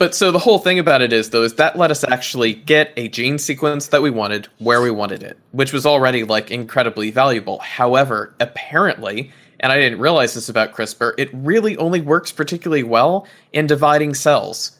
But 0.02 0.16
so 0.16 0.32
the 0.32 0.38
whole 0.40 0.58
thing 0.58 0.80
about 0.80 1.00
it 1.00 1.12
is, 1.12 1.30
though, 1.30 1.44
is 1.44 1.54
that 1.54 1.78
let 1.78 1.92
us 1.92 2.02
actually 2.02 2.54
get 2.54 2.92
a 2.96 3.06
gene 3.06 3.38
sequence 3.38 3.86
that 3.86 4.02
we 4.02 4.10
wanted 4.10 4.48
where 4.58 4.82
we 4.82 4.90
wanted 4.90 5.22
it, 5.22 5.38
which 5.52 5.72
was 5.72 5.86
already 5.86 6.24
like 6.24 6.50
incredibly 6.50 7.12
valuable. 7.12 7.60
However, 7.60 8.34
apparently, 8.40 9.30
and 9.60 9.70
I 9.70 9.78
didn't 9.78 10.00
realize 10.00 10.34
this 10.34 10.48
about 10.48 10.72
CRISPR, 10.72 11.14
it 11.18 11.30
really 11.32 11.76
only 11.76 12.00
works 12.00 12.32
particularly 12.32 12.82
well 12.82 13.28
in 13.52 13.68
dividing 13.68 14.14
cells. 14.14 14.72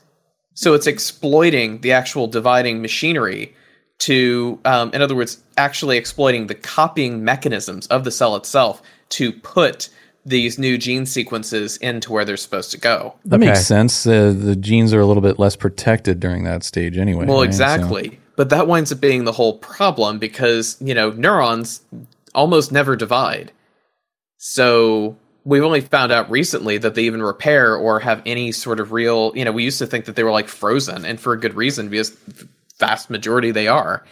So 0.54 0.74
it's 0.74 0.88
exploiting 0.88 1.82
the 1.82 1.92
actual 1.92 2.26
dividing 2.26 2.82
machinery 2.82 3.54
to, 3.98 4.58
um, 4.64 4.90
in 4.92 5.02
other 5.02 5.14
words, 5.14 5.40
actually 5.56 5.98
exploiting 5.98 6.48
the 6.48 6.56
copying 6.56 7.22
mechanisms 7.22 7.86
of 7.86 8.02
the 8.02 8.10
cell 8.10 8.34
itself 8.34 8.82
to 9.10 9.30
put 9.30 9.88
these 10.24 10.58
new 10.58 10.78
gene 10.78 11.04
sequences 11.06 11.76
into 11.78 12.12
where 12.12 12.24
they're 12.24 12.36
supposed 12.36 12.70
to 12.70 12.78
go. 12.78 13.14
That 13.24 13.36
Okay. 13.36 13.46
makes 13.46 13.66
sense. 13.66 14.06
Uh, 14.06 14.32
the 14.36 14.54
genes 14.54 14.92
are 14.94 15.00
a 15.00 15.06
little 15.06 15.22
bit 15.22 15.38
less 15.38 15.56
protected 15.56 16.20
during 16.20 16.44
that 16.44 16.62
stage 16.62 16.96
anyway. 16.96 17.26
Well, 17.26 17.38
right? 17.38 17.44
exactly. 17.46 18.18
But 18.36 18.48
that 18.50 18.66
winds 18.68 18.92
up 18.92 19.00
being 19.00 19.24
the 19.24 19.32
whole 19.32 19.58
problem 19.58 20.18
because, 20.18 20.76
you 20.80 20.94
know, 20.94 21.10
neurons 21.10 21.80
almost 22.34 22.70
never 22.72 22.94
divide. 22.96 23.52
So 24.38 25.16
we've 25.44 25.62
only 25.64 25.80
found 25.80 26.12
out 26.12 26.30
recently 26.30 26.78
that 26.78 26.94
they 26.94 27.02
even 27.04 27.22
repair 27.22 27.74
or 27.76 28.00
have 28.00 28.22
any 28.24 28.52
sort 28.52 28.80
of 28.80 28.92
real, 28.92 29.32
you 29.34 29.44
know, 29.44 29.52
we 29.52 29.64
used 29.64 29.78
to 29.78 29.86
think 29.86 30.04
that 30.06 30.16
they 30.16 30.22
were 30.22 30.30
like 30.30 30.48
frozen 30.48 31.04
and 31.04 31.20
for 31.20 31.32
a 31.32 31.38
good 31.40 31.54
reason 31.54 31.88
because 31.88 32.10
the 32.10 32.48
vast 32.78 33.10
majority 33.10 33.50
they 33.50 33.68
are. 33.68 34.04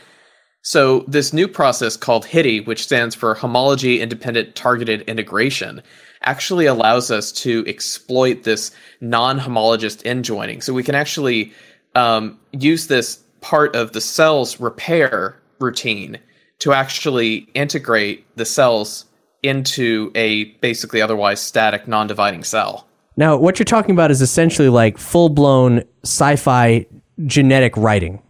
So 0.62 1.00
this 1.08 1.32
new 1.32 1.48
process 1.48 1.96
called 1.96 2.26
HITI, 2.26 2.60
which 2.60 2.82
stands 2.82 3.14
for 3.14 3.34
Homology 3.34 4.00
Independent 4.00 4.54
Targeted 4.54 5.02
Integration, 5.02 5.82
actually 6.22 6.66
allows 6.66 7.10
us 7.10 7.32
to 7.32 7.64
exploit 7.66 8.42
this 8.42 8.70
non-homologous 9.00 9.98
end 10.04 10.24
joining. 10.24 10.60
So 10.60 10.74
we 10.74 10.82
can 10.82 10.94
actually 10.94 11.52
um, 11.94 12.38
use 12.52 12.88
this 12.88 13.20
part 13.40 13.74
of 13.74 13.92
the 13.92 14.00
cell's 14.02 14.60
repair 14.60 15.40
routine 15.60 16.18
to 16.58 16.74
actually 16.74 17.48
integrate 17.54 18.26
the 18.36 18.44
cells 18.44 19.06
into 19.42 20.12
a 20.14 20.44
basically 20.60 21.00
otherwise 21.00 21.40
static 21.40 21.88
non-dividing 21.88 22.44
cell. 22.44 22.86
Now, 23.16 23.36
what 23.36 23.58
you're 23.58 23.64
talking 23.64 23.92
about 23.92 24.10
is 24.10 24.20
essentially 24.20 24.68
like 24.68 24.98
full 24.98 25.30
blown 25.30 25.84
sci 26.04 26.36
fi 26.36 26.86
genetic 27.26 27.74
writing. 27.78 28.22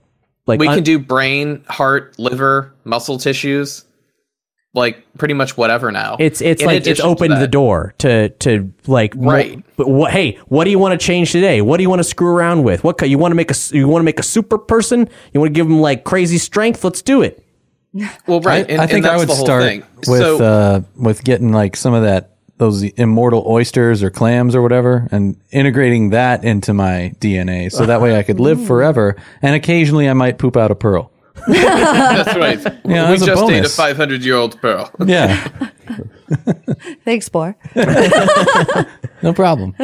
Like 0.50 0.60
we 0.60 0.68
un- 0.68 0.74
can 0.76 0.84
do 0.84 0.98
brain, 0.98 1.64
heart, 1.68 2.18
liver, 2.18 2.74
muscle 2.84 3.18
tissues, 3.18 3.84
like 4.74 5.04
pretty 5.18 5.34
much 5.34 5.56
whatever 5.56 5.90
now. 5.90 6.16
It's 6.20 6.40
it's 6.40 6.60
In 6.62 6.66
like 6.68 6.86
it's 6.86 7.00
opened 7.00 7.40
the 7.40 7.48
door 7.48 7.94
to 7.98 8.28
to 8.28 8.72
like 8.86 9.14
mo- 9.16 9.30
Right. 9.32 9.64
but 9.76 9.88
what? 9.88 10.12
Hey, 10.12 10.38
what 10.48 10.64
do 10.64 10.70
you 10.70 10.78
want 10.78 10.98
to 11.00 11.04
change 11.04 11.32
today? 11.32 11.60
What 11.62 11.76
do 11.78 11.82
you 11.82 11.88
want 11.90 12.00
to 12.00 12.04
screw 12.04 12.28
around 12.28 12.62
with? 12.64 12.84
What 12.84 12.98
co- 12.98 13.06
you 13.06 13.18
want 13.18 13.32
to 13.32 13.36
make 13.36 13.50
a 13.50 13.54
s- 13.54 13.72
you 13.72 13.88
want 13.88 14.02
to 14.02 14.04
make 14.04 14.20
a 14.20 14.24
super 14.24 14.58
person? 14.58 15.08
You 15.32 15.40
want 15.40 15.50
to 15.54 15.58
give 15.58 15.66
them 15.66 15.80
like 15.80 16.04
crazy 16.04 16.38
strength? 16.38 16.84
Let's 16.84 17.02
do 17.02 17.22
it. 17.22 17.44
Well, 18.28 18.38
I, 18.46 18.48
right. 18.48 18.70
and- 18.70 18.80
I 18.80 18.84
and 18.84 18.90
think 18.92 19.06
I 19.06 19.16
would 19.16 19.30
start 19.30 19.64
thing. 19.64 19.82
with 20.06 20.20
so, 20.20 20.42
uh, 20.44 20.80
with 20.96 21.24
getting 21.24 21.50
like 21.52 21.74
some 21.76 21.92
of 21.94 22.04
that 22.04 22.29
those 22.60 22.82
immortal 22.82 23.42
oysters 23.46 24.02
or 24.02 24.10
clams 24.10 24.54
or 24.54 24.60
whatever, 24.60 25.08
and 25.10 25.34
integrating 25.50 26.10
that 26.10 26.44
into 26.44 26.74
my 26.74 27.12
DNA, 27.18 27.72
so 27.72 27.86
that 27.86 28.02
way 28.02 28.18
I 28.18 28.22
could 28.22 28.38
live 28.38 28.62
forever. 28.66 29.16
And 29.40 29.54
occasionally, 29.56 30.08
I 30.08 30.12
might 30.12 30.36
poop 30.38 30.58
out 30.58 30.70
a 30.70 30.74
pearl. 30.74 31.10
that's 31.48 32.36
right. 32.36 32.58
Yeah, 32.84 33.10
we 33.10 33.16
that's 33.16 33.22
a 33.22 33.26
just 33.26 33.42
ate 33.44 33.48
a 33.48 33.62
bonus. 33.62 33.76
500 33.76 34.22
year 34.22 34.36
old 34.36 34.60
pearl. 34.60 34.90
Yeah, 35.06 35.48
Thanks, 37.04 37.28
Boar. 37.30 37.56
no 39.22 39.32
problem. 39.32 39.74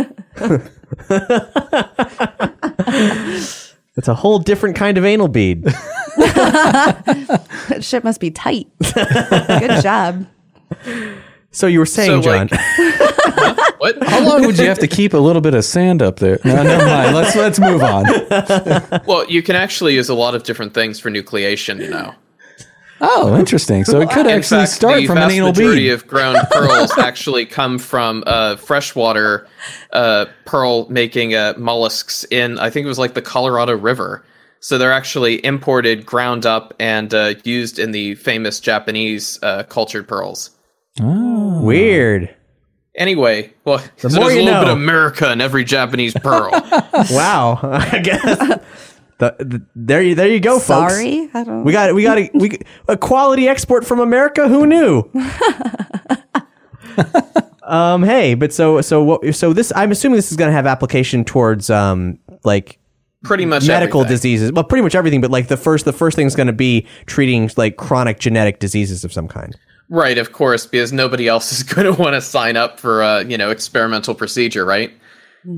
It's 3.97 4.09
a 4.09 4.14
whole 4.14 4.39
different 4.39 4.77
kind 4.77 4.99
of 4.99 5.05
anal 5.07 5.29
bead. 5.29 5.64
That 6.18 7.79
shit 7.81 8.05
must 8.05 8.20
be 8.20 8.31
tight. 8.31 8.68
Good 8.95 9.83
job. 9.83 10.27
So 11.57 11.67
you 11.67 11.79
were 11.79 11.87
saying, 11.87 12.23
So, 12.23 12.31
John? 12.31 12.49
like- 12.51 12.59
what? 13.79 14.03
How 14.07 14.21
long 14.25 14.47
would 14.47 14.59
you 14.59 14.67
have 14.67 14.79
to 14.81 14.87
keep 14.89 15.13
a 15.15 15.19
little 15.19 15.43
bit 15.43 15.55
of 15.55 15.65
sand 15.65 16.03
up 16.03 16.17
there? 16.19 16.39
No, 16.45 16.63
never 16.63 16.85
mind. 16.87 17.15
Let's 17.15 17.35
let's 17.37 17.59
move 17.59 17.83
on. 17.83 18.05
Well, 19.07 19.25
you 19.31 19.43
can 19.43 19.57
actually 19.57 19.95
use 19.95 20.09
a 20.09 20.15
lot 20.15 20.35
of 20.35 20.43
different 20.43 20.75
things 20.75 20.99
for 21.01 21.11
nucleation, 21.11 21.81
you 21.81 21.91
know. 21.91 22.15
Oh, 23.01 23.37
interesting. 23.39 23.85
So 23.85 24.01
it 24.01 24.09
could 24.11 24.27
In 24.27 24.33
actually 24.39 24.61
fact, 24.63 24.73
start 24.73 24.97
the 24.97 25.07
from 25.07 25.19
an 25.19 25.25
vast 25.25 25.35
anal 25.35 25.49
majority 25.49 25.81
bead. 25.83 25.91
of 25.91 26.07
ground 26.07 26.39
pearls 26.51 26.97
actually 26.99 27.45
come 27.45 27.79
from 27.79 28.25
uh, 28.27 28.57
freshwater 28.57 29.47
uh, 29.93 30.25
pearl 30.47 30.89
making 30.89 31.35
uh, 31.35 31.53
mollusks 31.59 32.25
in, 32.31 32.59
I 32.59 32.71
think 32.71 32.87
it 32.87 32.89
was 32.89 32.99
like 32.99 33.13
the 33.15 33.21
Colorado 33.23 33.77
River. 33.77 34.25
So 34.61 34.79
they're 34.79 34.93
actually 34.93 35.45
imported, 35.45 36.07
ground 36.07 36.47
up, 36.47 36.73
and 36.81 37.13
uh, 37.13 37.35
used 37.45 37.79
in 37.79 37.93
the 37.93 38.15
famous 38.15 38.59
Japanese 38.61 39.39
uh, 39.43 39.65
cultured 39.65 40.09
pearls. 40.09 40.51
Weird. 41.01 42.34
Anyway, 42.94 43.53
well, 43.64 43.78
so 43.97 44.09
more 44.09 44.24
there's 44.24 44.32
a 44.32 44.38
you 44.38 44.44
little 44.44 44.61
bit 44.61 44.66
know. 44.66 44.72
of 44.72 44.78
America 44.78 45.30
in 45.30 45.40
every 45.42 45.64
Japanese 45.64 46.14
pearl. 46.14 46.51
Wow. 47.11 47.61
I 47.62 47.99
guess. 47.99 48.38
The, 49.18 49.34
the, 49.38 49.66
there 49.74 50.01
you 50.03 50.14
there 50.14 50.28
you 50.28 50.40
go, 50.40 50.59
folks. 50.59 50.94
Sorry. 50.94 51.28
I 51.34 51.44
don't 51.44 51.64
We 51.64 51.72
got 51.72 51.94
we 51.94 52.03
got 52.03 52.16
a, 52.18 52.30
we 52.34 52.59
a 52.88 52.97
quality 52.97 53.49
export 53.49 53.84
from 53.86 54.01
America. 54.01 54.49
Who 54.49 54.66
knew? 54.66 55.03
um. 57.62 58.03
Hey, 58.03 58.34
but 58.34 58.53
so 58.53 58.80
so 58.80 59.03
what? 59.03 59.34
So 59.34 59.53
this 59.53 59.72
I'm 59.76 59.90
assuming 59.90 60.16
this 60.16 60.30
is 60.30 60.36
going 60.36 60.49
to 60.49 60.55
have 60.55 60.66
application 60.66 61.24
towards 61.24 61.68
um 61.70 62.18
like 62.44 62.78
Pretty 63.24 63.44
much 63.44 63.66
medical 63.66 64.03
everything. 64.03 64.14
diseases. 64.16 64.53
Well, 64.53 64.64
pretty 64.64 64.82
much 64.82 64.94
everything. 64.94 65.20
But 65.20 65.30
like 65.30 65.49
the 65.49 65.57
first 65.57 65.84
the 65.84 65.92
first 65.92 66.16
thing 66.16 66.26
is 66.26 66.36
going 66.36 66.47
to 66.47 66.53
be 66.53 66.86
treating 67.07 67.51
like 67.57 67.76
chronic 67.76 68.20
genetic 68.20 68.59
diseases 68.61 69.05
of 69.05 69.12
some 69.12 69.26
kind. 69.28 69.57
Right, 69.89 70.18
of 70.18 70.32
course, 70.32 70.66
because 70.66 70.93
nobody 70.93 71.28
else 71.28 71.53
is 71.57 71.62
going 71.62 71.93
to 71.93 72.01
want 72.01 72.14
to 72.14 72.20
sign 72.20 72.57
up 72.57 72.80
for 72.80 73.03
a 73.03 73.24
you 73.24 73.39
know 73.39 73.51
experimental 73.51 74.14
procedure, 74.14 74.64
right? 74.64 74.93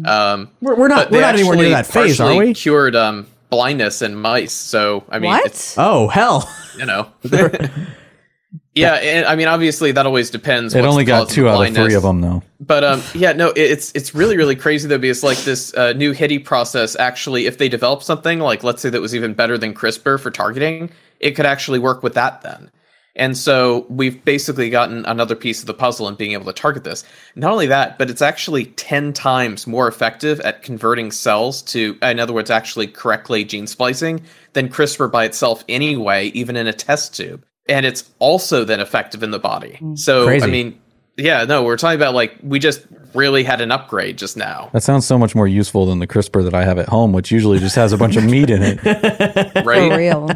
Um, 0.04 0.50
We're, 0.60 0.74
we're 0.74 0.88
not 0.88 1.10
we're 1.10 1.22
not 1.22 1.34
anywhere 1.34 1.56
near 1.56 1.70
that 1.70 1.86
phase, 1.86 2.20
are 2.20 2.36
we? 2.36 2.52
Cured 2.52 2.94
um, 2.94 3.26
blindness 3.48 4.02
in 4.02 4.14
mice, 4.14 4.52
so 4.52 5.04
I 5.08 5.18
mean, 5.18 5.30
What? 5.30 5.46
it's 5.46 5.76
Oh 5.78 6.08
hell! 6.08 6.46
you 6.76 6.84
know, 6.84 7.10
yeah, 8.74 8.94
and 8.94 9.24
I 9.26 9.34
mean, 9.34 9.48
obviously 9.48 9.92
that 9.92 10.04
always 10.04 10.28
depends. 10.30 10.74
It 10.74 10.84
only 10.84 11.04
got 11.04 11.30
two 11.30 11.48
out 11.48 11.66
of 11.66 11.74
three 11.74 11.94
of 11.94 12.02
them, 12.02 12.20
though. 12.20 12.42
But 12.60 12.84
um, 12.84 13.02
yeah, 13.14 13.32
no, 13.32 13.48
it- 13.50 13.58
it's 13.70 13.92
it's 13.92 14.14
really 14.14 14.36
really 14.36 14.56
crazy 14.56 14.86
though 14.88 14.98
because 14.98 15.22
like 15.24 15.38
this 15.38 15.72
uh, 15.74 15.94
new 15.94 16.12
HITI 16.12 16.40
process 16.44 16.94
actually, 16.96 17.46
if 17.46 17.56
they 17.56 17.68
develop 17.70 18.02
something 18.02 18.40
like 18.40 18.62
let's 18.62 18.82
say 18.82 18.90
that 18.90 19.00
was 19.00 19.14
even 19.14 19.32
better 19.32 19.56
than 19.56 19.72
CRISPR 19.72 20.20
for 20.20 20.30
targeting, 20.30 20.90
it 21.18 21.30
could 21.32 21.46
actually 21.46 21.78
work 21.78 22.02
with 22.02 22.14
that 22.14 22.42
then. 22.42 22.70
And 23.18 23.36
so 23.36 23.84
we've 23.88 24.24
basically 24.24 24.70
gotten 24.70 25.04
another 25.04 25.34
piece 25.34 25.60
of 25.60 25.66
the 25.66 25.74
puzzle 25.74 26.08
in 26.08 26.14
being 26.14 26.32
able 26.32 26.46
to 26.46 26.52
target 26.52 26.84
this. 26.84 27.04
Not 27.34 27.50
only 27.50 27.66
that, 27.66 27.98
but 27.98 28.08
it's 28.08 28.22
actually 28.22 28.66
10 28.66 29.12
times 29.12 29.66
more 29.66 29.88
effective 29.88 30.40
at 30.40 30.62
converting 30.62 31.10
cells 31.10 31.60
to, 31.62 31.98
in 32.00 32.20
other 32.20 32.32
words, 32.32 32.50
actually 32.50 32.86
correctly 32.86 33.44
gene 33.44 33.66
splicing 33.66 34.22
than 34.52 34.68
CRISPR 34.68 35.10
by 35.10 35.24
itself 35.24 35.64
anyway, 35.68 36.28
even 36.28 36.56
in 36.56 36.68
a 36.68 36.72
test 36.72 37.14
tube. 37.16 37.44
And 37.68 37.84
it's 37.84 38.08
also 38.20 38.64
then 38.64 38.80
effective 38.80 39.22
in 39.22 39.32
the 39.32 39.38
body. 39.38 39.78
Mm. 39.82 39.98
So, 39.98 40.24
Crazy. 40.24 40.46
I 40.46 40.50
mean, 40.50 40.80
yeah, 41.18 41.44
no, 41.44 41.64
we're 41.64 41.76
talking 41.76 41.96
about 41.96 42.14
like 42.14 42.36
we 42.42 42.60
just 42.60 42.86
really 43.14 43.42
had 43.42 43.60
an 43.60 43.72
upgrade 43.72 44.16
just 44.16 44.36
now, 44.36 44.70
That 44.72 44.82
sounds 44.82 45.06
so 45.06 45.18
much 45.18 45.34
more 45.34 45.48
useful 45.48 45.86
than 45.86 45.98
the 45.98 46.06
CRISPR 46.06 46.44
that 46.44 46.54
I 46.54 46.64
have 46.64 46.78
at 46.78 46.88
home, 46.88 47.12
which 47.12 47.30
usually 47.30 47.58
just 47.58 47.74
has 47.74 47.92
a 47.92 47.98
bunch 47.98 48.16
of 48.16 48.24
meat 48.24 48.50
in 48.50 48.62
it. 48.62 48.80
For 49.52 49.62
right? 49.62 49.96
real. 49.96 50.28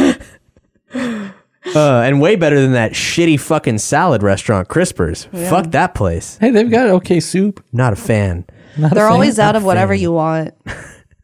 Uh, 1.74 2.02
and 2.04 2.20
way 2.20 2.36
better 2.36 2.60
than 2.60 2.72
that 2.72 2.92
shitty 2.92 3.40
fucking 3.40 3.78
salad 3.78 4.22
restaurant, 4.22 4.68
Crispers. 4.68 5.26
Fuck 5.48 5.70
that 5.72 5.94
place. 5.94 6.36
Hey, 6.38 6.50
they've 6.50 6.70
got 6.70 6.86
okay 6.88 7.20
soup. 7.20 7.64
Not 7.72 7.92
a 7.92 7.96
fan. 7.96 8.44
Not 8.76 8.92
a 8.92 8.94
They're 8.94 9.04
fan. 9.06 9.12
always 9.12 9.38
out 9.38 9.56
of 9.56 9.64
whatever 9.64 9.94
you 9.94 10.12
want. 10.12 10.54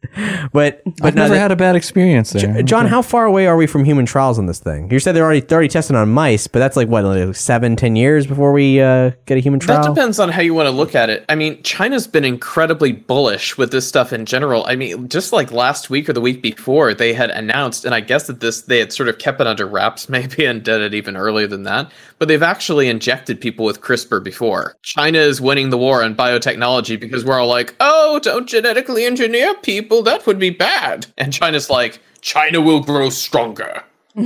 But 0.51 0.81
but 0.83 1.07
I've 1.07 1.15
never 1.15 1.33
that- 1.33 1.39
had 1.39 1.51
a 1.51 1.55
bad 1.55 1.75
experience 1.75 2.31
there. 2.31 2.63
John, 2.63 2.87
how 2.87 3.01
far 3.01 3.25
away 3.25 3.47
are 3.47 3.55
we 3.55 3.67
from 3.67 3.83
human 3.83 4.05
trials 4.05 4.39
on 4.39 4.45
this 4.47 4.59
thing? 4.59 4.89
You 4.91 4.99
said 4.99 5.13
they're 5.13 5.23
already 5.23 5.41
they're 5.41 5.57
already 5.57 5.69
testing 5.69 5.95
on 5.95 6.09
mice, 6.09 6.47
but 6.47 6.59
that's 6.59 6.75
like 6.75 6.87
what, 6.87 7.03
like 7.03 7.35
seven, 7.35 7.75
ten 7.75 7.95
years 7.95 8.25
before 8.25 8.51
we 8.51 8.81
uh, 8.81 9.11
get 9.25 9.37
a 9.37 9.41
human 9.41 9.59
trial. 9.59 9.83
That 9.83 9.95
depends 9.95 10.19
on 10.19 10.29
how 10.29 10.41
you 10.41 10.53
want 10.53 10.67
to 10.67 10.71
look 10.71 10.95
at 10.95 11.09
it. 11.09 11.25
I 11.29 11.35
mean, 11.35 11.61
China's 11.63 12.07
been 12.07 12.25
incredibly 12.25 12.91
bullish 12.91 13.57
with 13.57 13.71
this 13.71 13.87
stuff 13.87 14.11
in 14.13 14.25
general. 14.25 14.65
I 14.65 14.75
mean, 14.75 15.09
just 15.09 15.33
like 15.33 15.51
last 15.51 15.89
week 15.89 16.09
or 16.09 16.13
the 16.13 16.21
week 16.21 16.41
before, 16.41 16.93
they 16.93 17.13
had 17.13 17.29
announced, 17.29 17.85
and 17.85 17.93
I 17.93 17.99
guess 17.99 18.27
that 18.27 18.39
this 18.39 18.61
they 18.63 18.79
had 18.79 18.91
sort 18.93 19.09
of 19.09 19.19
kept 19.19 19.41
it 19.41 19.47
under 19.47 19.67
wraps, 19.67 20.09
maybe, 20.09 20.45
and 20.45 20.63
did 20.63 20.81
it 20.81 20.93
even 20.93 21.17
earlier 21.17 21.47
than 21.47 21.63
that. 21.63 21.91
But 22.17 22.27
they've 22.27 22.43
actually 22.43 22.89
injected 22.89 23.39
people 23.39 23.65
with 23.65 23.81
CRISPR 23.81 24.23
before. 24.23 24.75
China 24.81 25.19
is 25.19 25.39
winning 25.39 25.69
the 25.69 25.77
war 25.77 26.03
on 26.03 26.15
biotechnology 26.15 26.99
because 26.99 27.23
we're 27.23 27.39
all 27.39 27.47
like, 27.47 27.75
"Oh, 27.79 28.19
don't 28.19 28.47
genetically 28.47 29.05
engineer 29.05 29.53
people. 29.55 29.88
That 29.89 30.25
would 30.27 30.39
be 30.39 30.49
bad." 30.51 31.05
And 31.17 31.31
China's 31.33 31.69
like, 31.69 31.99
"China 32.21 32.61
will 32.61 32.81
grow 32.81 33.09
stronger." 33.09 33.83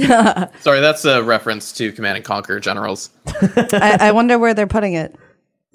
Sorry, 0.62 0.80
that's 0.80 1.06
a 1.06 1.22
reference 1.24 1.72
to 1.74 1.92
Command 1.92 2.18
and 2.18 2.26
Conquer 2.26 2.60
generals. 2.60 3.10
I, 3.28 3.98
I 4.00 4.12
wonder 4.12 4.40
where 4.40 4.54
they're 4.54 4.68
putting 4.68 4.94
it. 4.94 5.16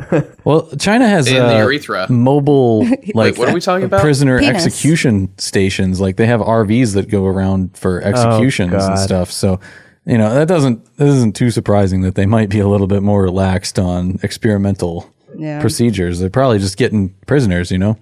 Well, 0.44 0.68
China 0.78 1.08
has 1.08 1.26
In 1.26 1.34
the 1.34 1.56
uh, 1.56 1.64
urethra. 1.64 2.06
mobile 2.10 2.86
like 3.14 3.36
what 3.36 3.48
are 3.48 3.52
we 3.54 3.60
talking 3.60 3.84
about? 3.84 4.00
prisoner 4.00 4.38
Penis. 4.38 4.64
execution 4.64 5.36
stations. 5.38 6.00
Like 6.00 6.16
they 6.16 6.26
have 6.26 6.40
RVs 6.40 6.94
that 6.94 7.10
go 7.10 7.26
around 7.26 7.76
for 7.76 8.00
executions 8.02 8.70
God. 8.70 8.90
and 8.92 8.98
stuff. 9.00 9.30
So 9.32 9.58
you 10.06 10.16
know 10.16 10.32
that 10.32 10.46
doesn't 10.46 10.84
that 10.98 11.08
isn't 11.08 11.34
too 11.34 11.50
surprising 11.50 12.02
that 12.02 12.14
they 12.14 12.26
might 12.26 12.48
be 12.48 12.60
a 12.60 12.68
little 12.68 12.86
bit 12.86 13.02
more 13.02 13.22
relaxed 13.24 13.76
on 13.80 14.20
experimental 14.22 15.12
Yeah. 15.36 15.60
procedures. 15.60 16.20
They're 16.20 16.30
probably 16.30 16.60
just 16.60 16.76
getting 16.76 17.08
prisoners, 17.26 17.72
you 17.72 17.78
know. 17.78 17.98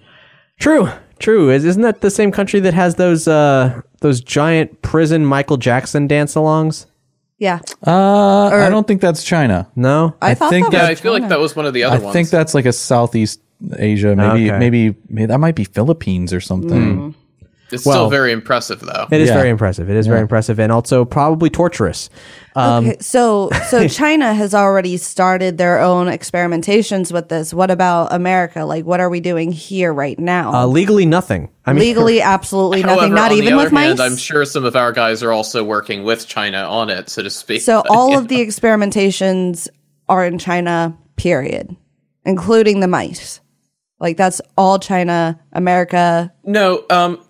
True, 0.61 0.91
true. 1.19 1.51
Is, 1.51 1.65
isn't 1.65 1.83
that 1.83 2.01
the 2.01 2.11
same 2.11 2.31
country 2.33 2.61
that 2.61 2.75
has 2.75 2.95
those 2.97 3.27
uh 3.29 3.81
those 4.01 4.21
giant 4.21 4.83
prison 4.83 5.25
Michael 5.25 5.57
Jackson 5.57 6.07
dance 6.07 6.35
alongs? 6.35 6.87
Yeah. 7.39 7.61
Uh, 7.87 8.47
I 8.47 8.71
don't 8.71 8.87
think 8.87 9.01
that's 9.03 9.23
China. 9.23 9.69
No, 9.77 10.15
I, 10.23 10.33
thought 10.35 10.49
think 10.51 10.71
that 10.71 10.73
Yeah, 10.73 10.89
was 10.89 10.99
I 10.99 11.03
feel 11.03 11.13
like 11.13 11.23
China. 11.23 11.35
that 11.35 11.41
was 11.41 11.55
one 11.55 11.67
of 11.67 11.75
the 11.75 11.83
other 11.85 11.97
I 11.97 11.99
ones. 11.99 12.13
think 12.15 12.31
that's 12.31 12.55
like 12.55 12.65
a 12.65 12.73
Southeast 12.73 13.41
Asia, 13.79 14.17
maybe, 14.17 14.49
Okay. 14.51 14.59
maybe, 14.59 14.95
maybe 15.09 15.27
that 15.27 15.39
might 15.39 15.55
be 15.55 15.65
Philippines 15.65 16.33
or 16.33 16.41
something. 16.41 17.15
It's 17.73 17.85
well- 17.85 17.95
still 17.95 18.11
very 18.11 18.31
impressive 18.33 18.81
though. 18.81 19.07
it 19.11 19.21
is 19.21 19.29
Yeah. 19.29 19.35
very 19.37 19.49
impressive. 19.51 19.91
It 19.91 19.97
is 19.97 20.07
very 20.07 20.21
impressive, 20.21 20.61
and 20.61 20.71
also 20.71 21.05
probably 21.05 21.51
torturous. 21.51 22.09
Um, 22.55 22.87
okay, 22.87 22.97
so 23.01 23.51
so 23.69 23.87
China 24.03 24.33
has 24.33 24.55
already 24.55 24.97
started 24.97 25.59
their 25.59 25.81
own 25.81 26.07
experimentations 26.07 27.13
with 27.13 27.29
this. 27.29 27.53
What 27.53 27.71
about 27.71 28.13
America? 28.13 28.65
Like, 28.65 28.85
what 28.87 29.01
are 29.01 29.11
we 29.11 29.21
doing 29.21 29.51
here 29.53 29.93
right 29.93 30.19
now? 30.19 30.55
Uh, 30.55 30.67
legally, 30.67 31.05
nothing. 31.07 31.51
I 31.67 31.73
mean, 31.73 31.81
Legally, 31.83 32.21
absolutely 32.37 32.83
However, 32.83 33.01
nothing. 33.09 33.15
Not 33.15 33.33
even 33.33 33.45
the 33.51 33.57
with 33.57 33.67
other 33.67 33.77
hand, 33.77 33.99
mice. 33.99 34.11
I'm 34.11 34.17
sure 34.17 34.45
some 34.45 34.65
of 34.65 34.77
our 34.77 34.93
guys 34.93 35.23
are 35.23 35.33
also 35.33 35.65
working 35.65 36.05
with 36.05 36.27
China 36.29 36.59
on 36.59 36.89
it, 36.89 37.11
so 37.11 37.23
to 37.23 37.31
speak. 37.31 37.61
So 37.63 37.83
But, 37.83 37.91
all 37.97 38.11
yeah. 38.13 38.19
of 38.19 38.29
the 38.29 38.37
experimentations 38.47 39.69
are 40.09 40.25
in 40.25 40.39
China, 40.39 40.97
period, 41.17 41.75
including 42.25 42.81
the 42.81 42.89
mice. 42.89 43.41
Like 43.99 44.17
that's 44.17 44.41
all 44.59 44.79
China, 44.79 45.41
America. 45.53 46.33
no, 46.45 46.85
um, 46.91 47.23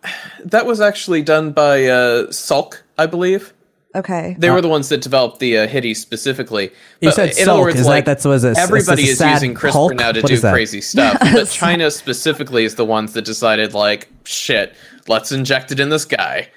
that 0.44 0.66
was 0.66 0.80
actually 0.80 1.22
done 1.22 1.52
by 1.52 1.84
uh, 1.84 2.26
Salk, 2.28 2.82
I 2.98 3.06
believe. 3.06 3.52
Okay. 3.94 4.36
They 4.38 4.50
were 4.50 4.60
the 4.60 4.68
ones 4.68 4.90
that 4.90 5.00
developed 5.00 5.38
the 5.38 5.56
uh, 5.58 5.66
Hitty 5.68 5.94
specifically. 5.94 6.64
You 7.00 7.08
But 7.08 7.14
said 7.14 7.38
in 7.38 7.48
other 7.48 7.60
Salk. 7.60 7.64
words, 7.64 7.76
Is 7.80 7.86
that- 7.86 7.90
like 7.90 8.04
that's- 8.04 8.24
was 8.26 8.44
a- 8.44 8.48
that's 8.48 8.58
a 8.58 8.62
everybody 8.62 9.04
is 9.04 9.20
using 9.20 9.54
CRISPR 9.54 9.70
Hulk? 9.72 9.94
now 9.94 10.12
to 10.12 10.20
What 10.20 10.28
do 10.28 10.40
crazy 10.40 10.80
stuff, 10.82 11.16
but 11.20 11.48
China 11.48 11.90
specifically 11.90 12.64
is 12.64 12.74
the 12.74 12.84
ones 12.84 13.12
that 13.14 13.22
decided, 13.24 13.72
like, 13.72 14.08
shit, 14.24 14.74
let's 15.08 15.32
inject 15.32 15.72
it 15.72 15.80
in 15.80 15.88
this 15.88 16.04
guy. 16.04 16.48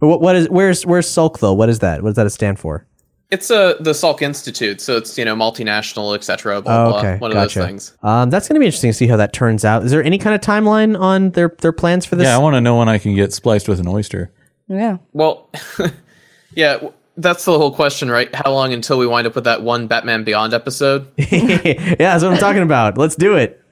But 0.00 0.06
what, 0.08 0.20
what 0.20 0.36
is 0.36 0.48
where's 0.50 0.84
where's 0.84 1.08
Sulk 1.08 1.38
though? 1.38 1.54
What 1.54 1.68
is 1.68 1.78
that? 1.78 2.02
What 2.02 2.10
does 2.10 2.16
that 2.16 2.30
stand 2.30 2.58
for? 2.58 2.86
It's 3.30 3.50
uh, 3.50 3.74
the 3.80 3.90
Salk 3.90 4.22
Institute, 4.22 4.80
so 4.80 4.96
it's 4.96 5.18
you 5.18 5.24
know 5.24 5.36
multinational, 5.36 6.14
etc. 6.14 6.62
Blah 6.62 6.84
Oh, 6.86 6.88
blah. 6.90 6.98
okay, 7.00 7.16
One 7.18 7.30
of 7.30 7.36
those 7.36 7.52
things. 7.52 7.96
Um, 8.02 8.30
that's 8.30 8.48
going 8.48 8.54
to 8.54 8.60
be 8.60 8.66
interesting 8.66 8.88
to 8.90 8.94
see 8.94 9.06
how 9.06 9.18
that 9.18 9.34
turns 9.34 9.66
out. 9.66 9.84
Is 9.84 9.90
there 9.90 10.02
any 10.02 10.16
kind 10.16 10.34
of 10.34 10.40
timeline 10.40 10.98
on 10.98 11.30
their 11.32 11.54
their 11.60 11.72
plans 11.72 12.06
for 12.06 12.16
this? 12.16 12.24
Yeah, 12.24 12.34
I 12.36 12.38
want 12.38 12.54
to 12.54 12.60
know 12.62 12.76
when 12.78 12.88
I 12.88 12.96
can 12.98 13.14
get 13.14 13.34
spliced 13.34 13.68
with 13.68 13.80
an 13.80 13.86
oyster. 13.88 14.32
Yeah. 14.66 14.96
Well, 15.12 15.50
yeah, 16.54 16.78
that's 17.18 17.44
the 17.44 17.58
whole 17.58 17.74
question, 17.74 18.10
right? 18.10 18.34
How 18.34 18.50
long 18.50 18.72
until 18.72 18.98
we 18.98 19.06
wind 19.06 19.26
up 19.26 19.34
with 19.34 19.44
that 19.44 19.62
one 19.62 19.88
Batman 19.88 20.24
Beyond 20.24 20.54
episode? 20.54 21.08
yeah, 21.18 21.94
that's 21.98 22.24
what 22.24 22.32
I'm 22.32 22.38
talking 22.38 22.62
about. 22.62 22.96
Let's 22.96 23.16
do 23.16 23.36
it. 23.36 23.62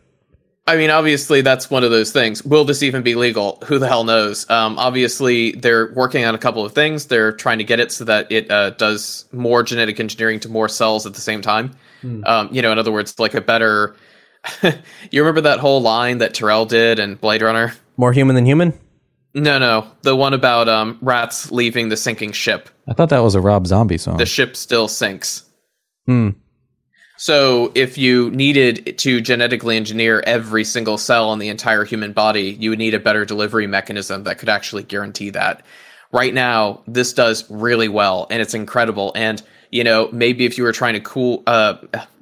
I 0.69 0.77
mean, 0.77 0.91
obviously, 0.91 1.43
that's 1.43 1.71
one 1.71 1.85
of 1.85 1.93
those 1.93 2.11
things. 2.11 2.45
Will 2.45 2.64
this 2.64 2.83
even 2.83 3.03
be 3.03 3.14
legal? 3.14 3.62
Who 3.67 3.79
the 3.79 3.87
hell 3.87 4.03
knows? 4.03 4.49
Um, 4.51 4.79
obviously, 4.79 5.53
they're 5.53 5.93
working 5.95 6.25
on 6.25 6.35
a 6.35 6.39
couple 6.39 6.64
of 6.64 6.73
things. 6.73 7.07
They're 7.07 7.31
trying 7.33 7.59
to 7.59 7.64
get 7.64 7.79
it 7.79 7.93
so 7.93 8.05
that 8.05 8.33
it 8.33 8.51
uh, 8.51 8.71
does 8.71 9.27
more 9.31 9.62
genetic 9.62 10.01
engineering 10.01 10.41
to 10.41 10.49
more 10.49 10.69
cells 10.69 11.07
at 11.07 11.14
the 11.14 11.21
same 11.21 11.41
time. 11.41 11.77
Um, 12.25 12.49
you 12.53 12.62
know, 12.62 12.73
in 12.73 12.79
other 12.79 12.93
words, 12.93 13.19
like 13.19 13.35
a 13.35 13.41
better. 13.41 13.95
you 14.62 15.23
remember 15.23 15.43
that 15.43 15.61
whole 15.61 15.83
line 15.83 16.19
that 16.19 16.35
Tyrell 16.35 16.67
did 16.67 16.99
in 16.99 17.14
Blade 17.14 17.43
Runner? 17.43 17.73
More 17.97 18.12
human 18.12 18.35
than 18.35 18.45
human. 18.47 18.79
No, 19.35 19.59
no, 19.59 19.87
the 20.03 20.17
one 20.17 20.33
about 20.33 20.69
um, 20.69 20.99
rats 21.03 21.53
leaving 21.53 21.91
the 21.91 21.97
sinking 21.97 22.33
ship. 22.33 22.71
I 22.89 22.95
thought 22.95 23.11
that 23.11 23.19
was 23.19 23.35
a 23.35 23.41
Rob 23.41 23.67
Zombie 23.67 23.99
song. 23.99 24.17
The 24.17 24.25
ship 24.25 24.57
still 24.57 24.89
sinks. 24.89 25.45
Hmm. 26.07 26.31
So, 27.19 27.73
if 27.75 27.97
you 27.97 28.31
needed 28.31 28.99
to 28.99 29.23
genetically 29.23 29.77
engineer 29.77 30.23
every 30.27 30.64
single 30.64 30.99
cell 30.99 31.33
in 31.33 31.39
the 31.39 31.49
entire 31.49 31.85
human 31.85 32.12
body, 32.12 32.57
you 32.61 32.71
would 32.71 32.79
need 32.79 32.93
a 32.93 33.01
better 33.01 33.25
delivery 33.25 33.67
mechanism 33.67 34.25
that 34.25 34.39
could 34.39 34.51
actually 34.51 34.83
guarantee 34.83 35.31
that. 35.31 35.64
Right 36.12 36.35
now, 36.35 36.83
this 36.87 37.14
does 37.14 37.51
really 37.51 37.89
well 37.89 38.27
and 38.31 38.43
it's 38.43 38.55
incredible. 38.55 39.12
And, 39.14 39.43
you 39.71 39.83
know, 39.83 40.11
maybe 40.12 40.45
if 40.45 40.59
you 40.59 40.64
were 40.64 40.73
trying 40.73 40.95
to 40.95 41.01
cool, 41.01 41.43
uh, 41.47 41.77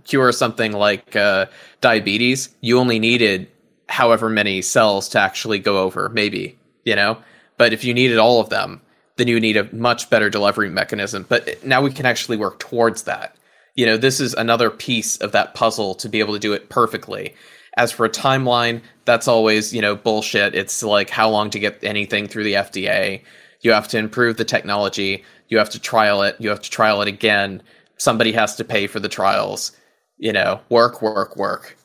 cure 0.05 0.31
something 0.31 0.73
like 0.73 1.17
uh, 1.17 1.47
diabetes, 1.81 2.55
you 2.61 2.79
only 2.79 2.99
needed 3.01 3.49
however 3.89 4.31
many 4.31 4.63
cells 4.63 5.09
to 5.11 5.19
actually 5.19 5.59
go 5.59 5.79
over, 5.79 6.09
maybe, 6.09 6.57
you 6.85 6.95
know? 6.95 7.19
But 7.57 7.73
if 7.73 7.85
you 7.85 7.95
needed 7.95 8.19
all 8.19 8.41
of 8.41 8.49
them, 8.49 8.81
then 9.17 9.29
you 9.29 9.41
need 9.41 9.57
a 9.57 9.73
much 9.75 10.09
better 10.09 10.31
delivery 10.31 10.71
mechanism. 10.71 11.27
But 11.29 11.65
now 11.65 11.83
we 11.83 11.93
can 11.93 12.07
actually 12.07 12.37
work 12.37 12.59
towards 12.59 13.05
that 13.05 13.37
you 13.75 13.85
know 13.87 13.97
this 13.97 14.21
is 14.21 14.35
another 14.35 14.71
piece 14.71 15.17
of 15.19 15.33
that 15.33 15.55
puzzle 15.55 15.95
to 15.97 16.09
be 16.09 16.21
able 16.21 16.33
to 16.33 16.39
do 16.41 16.53
it 16.53 16.69
perfectly 16.69 17.35
as 17.77 17.91
for 17.91 18.07
a 18.07 18.11
timeline 18.11 18.81
that's 19.05 19.29
always 19.29 19.73
you 19.75 19.81
know 19.81 19.97
bullshit 19.97 20.55
it's 20.55 20.83
like 20.83 21.11
how 21.11 21.29
long 21.29 21.51
to 21.51 21.59
get 21.59 21.83
anything 21.83 22.27
through 22.27 22.45
the 22.45 22.55
fda 22.55 23.21
you 23.61 23.73
have 23.73 23.89
to 23.89 23.99
improve 23.99 24.37
the 24.37 24.45
technology 24.45 25.25
you 25.49 25.59
have 25.59 25.71
to 25.71 25.79
trial 25.81 26.23
it 26.23 26.37
you 26.39 26.49
have 26.49 26.61
to 26.63 26.71
trial 26.71 27.03
it 27.03 27.09
again 27.09 27.63
somebody 27.97 28.33
has 28.33 28.57
to 28.57 28.65
pay 28.65 28.87
for 28.87 29.01
the 29.01 29.09
trials 29.09 29.73
you 30.19 30.33
know 30.33 30.61
work 30.69 31.03
work 31.03 31.37
work 31.37 31.77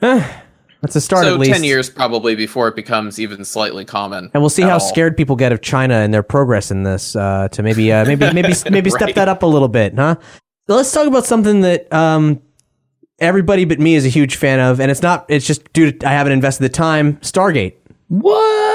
That's 0.82 0.96
a 0.96 1.00
start 1.02 1.24
so 1.24 1.34
at 1.34 1.38
least. 1.40 1.52
10 1.52 1.62
years 1.62 1.90
probably 1.90 2.34
before 2.34 2.66
it 2.66 2.74
becomes 2.74 3.20
even 3.20 3.44
slightly 3.44 3.84
common 3.84 4.30
and 4.32 4.42
we'll 4.42 4.48
see 4.48 4.62
how 4.62 4.74
all. 4.74 4.80
scared 4.80 5.14
people 5.14 5.36
get 5.36 5.52
of 5.52 5.60
China 5.60 5.96
and 5.96 6.14
their 6.14 6.22
progress 6.22 6.70
in 6.70 6.84
this. 6.84 7.14
Uh, 7.14 7.48
to 7.48 7.62
maybe, 7.62 7.92
uh, 7.92 8.06
maybe, 8.06 8.32
maybe, 8.32 8.54
maybe 8.70 8.88
step 8.88 9.08
Right. 9.08 9.14
that 9.16 9.28
up 9.28 9.42
a 9.42 9.46
little 9.46 9.68
bit, 9.68 9.94
huh? 9.94 10.16
So 10.70 10.76
let's 10.76 10.92
talk 10.92 11.08
about 11.08 11.26
something 11.26 11.62
that 11.62 11.92
um, 11.92 12.40
everybody 13.18 13.64
but 13.64 13.80
me 13.80 13.96
is 13.96 14.06
a 14.06 14.08
huge 14.08 14.36
fan 14.36 14.60
of, 14.60 14.78
and 14.80 14.88
it's 14.88 15.02
not. 15.02 15.24
It's 15.28 15.44
just 15.44 15.64
due 15.72 15.90
to 15.90 16.08
I 16.08 16.12
haven't 16.12 16.32
invested 16.32 16.62
the 16.62 16.68
time. 16.68 17.16
Stargate. 17.16 17.74
what? 18.06 18.30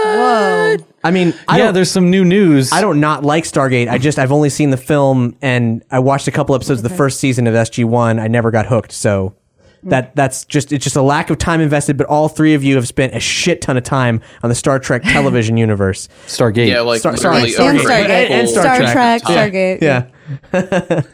Whoa. 0.06 0.78
I 1.06 1.12
mean, 1.12 1.34
I 1.48 1.58
yeah, 1.58 1.64
don't, 1.64 1.74
there's 1.74 1.89
some 1.89 2.12
new 2.12 2.26
news. 2.26 2.74
I 2.74 2.82
don't 2.82 3.00
not 3.00 3.24
like 3.24 3.46
Stargate. 3.46 3.88
I 3.88 3.98
just 3.98 4.20
I've 4.20 4.34
only 4.34 4.50
seen 4.50 4.72
the 4.72 4.78
film 4.78 5.38
and 5.41 5.86
I 5.89 6.00
watched 6.00 6.28
a 6.28 6.32
couple 6.34 6.54
episodes 6.54 6.84
of 6.84 6.89
the 6.89 6.93
first 6.98 7.18
season 7.22 7.48
of 7.48 7.54
SG 7.54 7.86
One. 7.86 8.20
I 8.20 8.28
never 8.28 8.52
got 8.52 8.66
hooked. 8.66 8.91
So 8.91 9.34
that 9.84 10.18
that's 10.18 10.43
just 10.43 10.74
it's 10.74 10.84
just 10.84 10.98
a 10.98 11.02
lack 11.02 11.30
of 11.30 11.38
time 11.38 11.62
invested. 11.62 11.96
But 11.96 12.08
all 12.08 12.28
three 12.28 12.56
of 12.56 12.62
you 12.66 12.76
have 12.76 12.89
spent 12.89 13.16
a 13.16 13.22
shit 13.22 13.62
ton 13.62 13.78
of 13.78 13.86
time 13.86 14.20
on 14.43 14.50
the 14.50 14.56
Star 14.56 14.80
Trek 14.80 15.04
television 15.04 15.56
universe. 15.66 16.10
Stargate. 16.28 16.68
yeah 16.68 16.82
like 16.82 17.00
Star- 17.00 17.14
literally 17.14 17.52
sorry, 17.52 17.70
And 17.70 17.80
over 17.80 17.88
Stargate. 17.88 18.10
And- 18.10 18.34
and 18.34 18.48
full- 18.50 18.62
Star 18.62 18.76
Star 18.76 18.91
Trek. 18.91 19.22
Trek, 19.24 19.80
Yeah. 19.82 20.08
Stargate. 20.52 20.91
Yeah. 20.91 21.02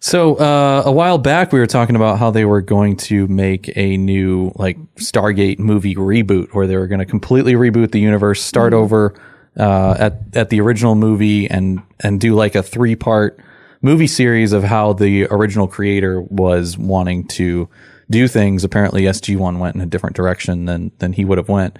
So 0.00 0.36
uh, 0.36 0.82
a 0.86 0.92
while 0.92 1.18
back, 1.18 1.52
we 1.52 1.58
were 1.58 1.66
talking 1.66 1.96
about 1.96 2.18
how 2.18 2.30
they 2.30 2.44
were 2.44 2.60
going 2.60 2.96
to 2.96 3.26
make 3.26 3.76
a 3.76 3.96
new 3.96 4.52
like 4.54 4.78
Stargate 4.96 5.58
movie 5.58 5.96
reboot, 5.96 6.54
where 6.54 6.66
they 6.66 6.76
were 6.76 6.86
going 6.86 7.00
to 7.00 7.06
completely 7.06 7.54
reboot 7.54 7.90
the 7.90 8.00
universe, 8.00 8.42
start 8.42 8.72
over 8.72 9.14
uh, 9.56 9.96
at 9.98 10.20
at 10.34 10.50
the 10.50 10.60
original 10.60 10.94
movie, 10.94 11.48
and 11.48 11.82
and 12.00 12.20
do 12.20 12.34
like 12.34 12.54
a 12.54 12.62
three 12.62 12.94
part 12.94 13.40
movie 13.82 14.06
series 14.06 14.52
of 14.52 14.62
how 14.62 14.92
the 14.92 15.26
original 15.26 15.66
creator 15.68 16.20
was 16.20 16.78
wanting 16.78 17.26
to 17.28 17.68
do 18.10 18.28
things. 18.28 18.64
Apparently, 18.64 19.02
SG 19.02 19.36
One 19.36 19.58
went 19.58 19.74
in 19.74 19.80
a 19.80 19.86
different 19.86 20.16
direction 20.16 20.66
than 20.66 20.92
than 20.98 21.12
he 21.12 21.24
would 21.24 21.38
have 21.38 21.48
went. 21.48 21.78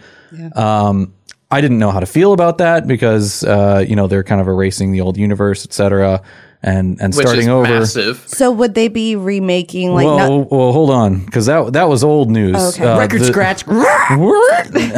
Um, 0.57 1.15
I 1.51 1.61
didn't 1.63 1.79
know 1.79 1.91
how 1.91 2.01
to 2.01 2.07
feel 2.07 2.33
about 2.35 2.59
that 2.59 2.87
because 2.87 3.43
uh, 3.45 3.85
you 3.87 3.97
know 3.97 4.07
they're 4.07 4.25
kind 4.25 4.41
of 4.41 4.49
erasing 4.49 4.93
the 4.93 5.01
old 5.01 5.17
universe, 5.17 5.65
et 5.65 5.73
cetera, 5.73 6.23
and 6.63 7.01
and 7.01 7.15
which 7.15 7.25
starting 7.27 7.45
is 7.45 7.49
over. 7.49 7.69
massive 7.69 8.25
So 8.27 8.51
would 8.51 8.75
they 8.75 8.89
be 8.89 9.15
remaking 9.17 9.95
like 9.95 10.07
well, 10.07 10.39
not, 10.41 10.51
well, 10.51 10.73
hold 10.73 10.91
on, 10.91 11.25
because 11.25 11.47
that 11.47 11.73
that 11.75 11.89
was 11.89 12.03
old 12.03 12.31
news. 12.31 12.57
Okay. 12.57 12.99
Record 12.99 13.21
the, 13.21 13.25
scratch. 13.27 13.65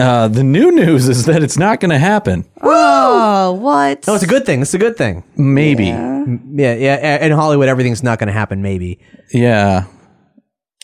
Uh, 0.00 0.28
the 0.28 0.42
new 0.44 0.70
news 0.70 1.08
is 1.08 1.26
that 1.26 1.42
it's 1.42 1.58
not 1.58 1.80
going 1.80 1.90
to 1.90 1.98
happen. 1.98 2.44
Oh, 2.62 3.52
what? 3.52 4.06
No, 4.06 4.14
it's 4.14 4.22
a 4.24 4.26
good 4.26 4.46
thing. 4.46 4.62
It's 4.62 4.74
a 4.74 4.78
good 4.78 4.96
thing. 4.96 5.22
Maybe, 5.36 5.86
Yeah, 5.86 6.74
yeah. 6.74 7.16
a- 7.20 7.26
In 7.26 7.32
Hollywood, 7.32 7.68
everything's 7.68 8.02
not 8.02 8.18
going 8.18 8.28
to 8.28 8.32
happen. 8.32 8.62
Maybe. 8.62 8.98
yeah. 9.32 9.84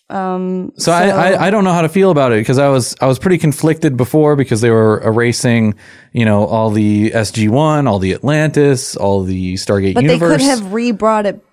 Um 0.09 0.73
So, 0.77 0.93
I, 0.93 1.09
I 1.09 1.47
I 1.47 1.51
don't 1.51 1.65
know 1.65 1.73
how 1.73 1.83
to 1.83 1.89
feel 1.89 2.11
about 2.11 2.33
it 2.33 2.37
because 2.41 2.59
I 2.59 2.69
was 2.69 2.95
I 3.01 3.07
was 3.07 3.19
pretty 3.19 3.39
conflicted 3.39 3.97
before 3.97 4.37
because 4.37 4.61
they 4.61 4.71
were 4.71 5.03
erasing 5.05 5.75
you 6.13 6.25
know 6.25 6.47
all 6.47 6.71
the 6.71 7.11
SG 7.11 7.49
one, 7.49 7.87
all 7.87 7.99
the 7.99 8.13
Atlantis, 8.15 8.97
all 8.97 9.23
the 9.25 9.55
Stargate 9.55 9.95
but 9.95 10.05
universe. 10.05 10.41
they 10.43 10.49
could 10.49 10.59
have 10.59 10.73
re-brought 10.73 11.27
it 11.27 11.45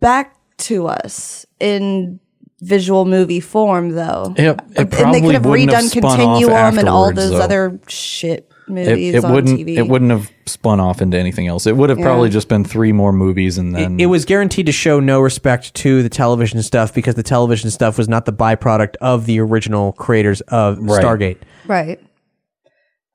back 0.00 0.36
to 0.58 0.86
us 0.86 1.46
in 1.60 2.20
visual 2.60 3.04
movie 3.04 3.40
form 3.40 3.90
though. 3.90 4.34
Yep, 4.36 4.70
it 4.76 4.94
and 4.94 5.14
they 5.14 5.20
could 5.20 5.34
have 5.34 5.44
redone 5.44 5.82
have 5.82 5.92
Continuum 5.92 6.78
and 6.78 6.88
all 6.88 7.12
those 7.12 7.30
though. 7.30 7.40
other 7.40 7.80
shit 7.88 8.40
it, 8.40 8.50
movies 8.66 9.14
it 9.14 9.24
on 9.24 9.32
wouldn't 9.32 9.60
TV. 9.60 9.76
it 9.76 9.88
wouldn't 9.88 10.10
have 10.10 10.30
spun 10.46 10.80
off 10.80 11.02
into 11.02 11.16
anything 11.18 11.46
else. 11.46 11.66
It 11.66 11.76
would 11.76 11.90
have 11.90 11.98
probably 12.00 12.28
just 12.30 12.48
been 12.48 12.64
three 12.64 12.92
more 12.92 13.12
movies 13.12 13.58
and 13.58 13.74
then 13.74 13.98
It 14.00 14.06
was 14.06 14.24
guaranteed 14.24 14.66
to 14.66 14.72
show 14.72 15.00
no 15.00 15.20
respect 15.20 15.74
to 15.74 16.02
the 16.02 16.08
television 16.08 16.62
stuff 16.62 16.94
because 16.94 17.14
the 17.14 17.22
television 17.22 17.70
stuff 17.70 17.98
was 17.98 18.08
not 18.08 18.24
the 18.24 18.32
byproduct 18.32 18.96
of 19.00 19.26
the 19.26 19.40
original 19.40 19.92
creators 19.92 20.40
of 20.42 20.78
Right. 20.78 21.02
Stargate. 21.04 21.38
Right. 21.66 22.00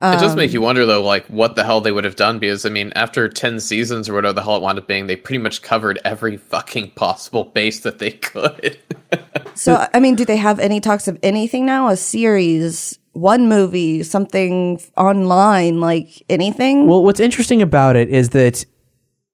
It 0.02 0.18
does 0.18 0.30
Um, 0.32 0.38
make 0.38 0.54
you 0.54 0.62
wonder 0.62 0.86
though, 0.86 1.02
like 1.02 1.26
what 1.26 1.56
the 1.56 1.64
hell 1.64 1.82
they 1.82 1.92
would 1.92 2.04
have 2.04 2.16
done 2.16 2.38
because 2.38 2.64
I 2.64 2.70
mean, 2.70 2.90
after 2.96 3.28
ten 3.28 3.60
seasons 3.60 4.08
or 4.08 4.14
whatever 4.14 4.32
the 4.32 4.42
hell 4.42 4.56
it 4.56 4.62
wound 4.62 4.78
up 4.78 4.86
being, 4.88 5.08
they 5.08 5.16
pretty 5.16 5.36
much 5.42 5.60
covered 5.60 5.98
every 6.06 6.38
fucking 6.38 6.92
possible 6.92 7.44
base 7.44 7.80
that 7.80 7.98
they 7.98 8.12
could. 8.12 8.78
So, 9.54 9.84
I 9.92 9.98
mean, 10.00 10.14
do 10.14 10.24
they 10.24 10.36
have 10.36 10.58
any 10.60 10.80
talks 10.80 11.06
of 11.08 11.18
anything 11.24 11.66
now? 11.66 11.88
A 11.88 11.96
series, 11.96 12.98
one 13.12 13.48
movie, 13.48 14.02
something 14.02 14.80
online, 14.96 15.80
like 15.80 16.22
anything? 16.28 16.86
Well, 16.86 17.02
what's 17.02 17.20
interesting 17.20 17.62
about 17.62 17.96
it 17.96 18.08
is 18.08 18.30
that 18.30 18.64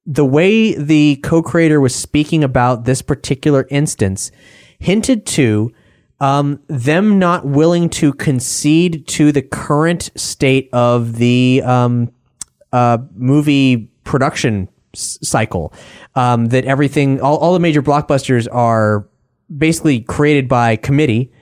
the 0.07 0.25
way 0.25 0.75
the 0.75 1.17
co-creator 1.17 1.81
was 1.81 1.95
speaking 1.95 2.45
about 2.45 2.85
this 2.85 3.03
particular 3.03 3.67
instance 3.71 4.31
hinted 4.79 5.27
to 5.27 5.73
um, 6.21 6.61
them 6.69 7.19
not 7.19 7.45
willing 7.45 7.91
to 7.91 8.13
concede 8.13 9.07
to 9.09 9.33
the 9.33 9.43
current 9.43 10.11
state 10.17 10.71
of 10.73 11.17
the 11.17 11.63
um, 11.65 12.11
uh, 12.73 12.99
movie 13.15 13.91
production 14.05 14.69
s- 14.95 15.19
cycle. 15.23 15.75
Um, 16.15 16.47
that 16.47 16.65
everything, 16.65 17.21
all, 17.21 17.37
all 17.37 17.53
the 17.53 17.61
major 17.61 17.83
blockbusters 17.83 18.49
are 18.51 19.07
basically 19.55 20.01
created 20.01 20.49
by 20.49 20.77
committee. 20.77 21.33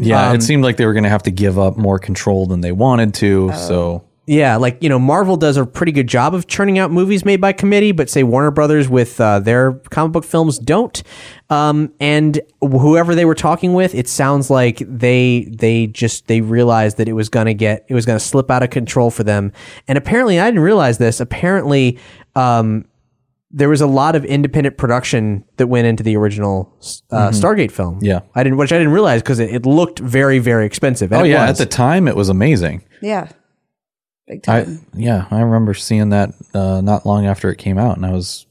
Yeah, 0.00 0.30
Um, 0.30 0.36
it 0.36 0.42
seemed 0.42 0.62
like 0.64 0.76
they 0.76 0.86
were 0.86 0.94
going 0.94 1.04
to 1.04 1.10
have 1.10 1.22
to 1.24 1.30
give 1.30 1.58
up 1.58 1.76
more 1.76 1.98
control 1.98 2.46
than 2.46 2.60
they 2.60 2.72
wanted 2.72 3.14
to. 3.14 3.50
Oh. 3.52 3.56
So 3.56 4.04
Yeah, 4.26 4.56
like 4.56 4.80
you 4.82 4.88
know, 4.88 4.98
Marvel 5.00 5.36
does 5.36 5.56
a 5.56 5.66
pretty 5.66 5.92
good 5.92 6.06
job 6.06 6.32
of 6.34 6.46
churning 6.46 6.78
out 6.78 6.90
movies 6.92 7.24
made 7.24 7.40
by 7.40 7.52
committee, 7.52 7.90
but 7.92 8.08
say 8.08 8.22
Warner 8.22 8.52
Brothers 8.52 8.88
with 8.88 9.20
uh, 9.20 9.40
their 9.40 9.72
comic 9.90 10.12
book 10.12 10.24
films 10.24 10.58
don't. 10.58 11.02
Um, 11.50 11.92
and 12.00 12.40
whoever 12.60 13.14
they 13.14 13.24
were 13.24 13.34
talking 13.34 13.74
with, 13.74 13.94
it 13.94 14.08
sounds 14.08 14.48
like 14.48 14.78
they 14.78 15.48
they 15.50 15.88
just 15.88 16.28
they 16.28 16.40
realized 16.40 16.96
that 16.98 17.08
it 17.08 17.14
was 17.14 17.28
gonna 17.28 17.52
get 17.52 17.84
it 17.88 17.94
was 17.94 18.06
gonna 18.06 18.20
slip 18.20 18.50
out 18.50 18.62
of 18.62 18.70
control 18.70 19.10
for 19.10 19.24
them. 19.24 19.52
And 19.88 19.98
apparently, 19.98 20.38
I 20.38 20.46
didn't 20.46 20.60
realize 20.62 20.98
this. 20.98 21.20
Apparently, 21.20 21.98
um, 22.36 22.84
there 23.52 23.68
was 23.68 23.80
a 23.80 23.86
lot 23.86 24.16
of 24.16 24.24
independent 24.24 24.78
production 24.78 25.44
that 25.58 25.66
went 25.66 25.86
into 25.86 26.02
the 26.02 26.16
original 26.16 26.72
uh, 27.10 27.28
Stargate 27.30 27.70
film. 27.70 27.96
Mm-hmm. 27.96 28.04
Yeah. 28.06 28.20
I 28.34 28.42
didn't, 28.42 28.56
which 28.58 28.72
I 28.72 28.78
didn't 28.78 28.92
realize 28.94 29.22
because 29.22 29.38
it, 29.38 29.54
it 29.54 29.66
looked 29.66 29.98
very 29.98 30.38
very 30.38 30.64
expensive. 30.66 31.12
And 31.12 31.20
oh 31.22 31.24
yeah, 31.24 31.48
was. 31.48 31.60
at 31.60 31.68
the 31.68 31.70
time 31.74 32.08
it 32.08 32.16
was 32.16 32.28
amazing. 32.28 32.82
yeah. 33.00 33.28
Big 34.28 34.48
I 34.48 34.62
time. 34.64 34.86
yeah, 34.94 35.26
I 35.32 35.40
remember 35.40 35.74
seeing 35.74 36.10
that 36.10 36.30
uh, 36.54 36.80
not 36.80 37.04
long 37.04 37.26
after 37.26 37.50
it 37.50 37.56
came 37.56 37.76
out, 37.76 37.96
and 37.96 38.06
I 38.06 38.12
was 38.12 38.46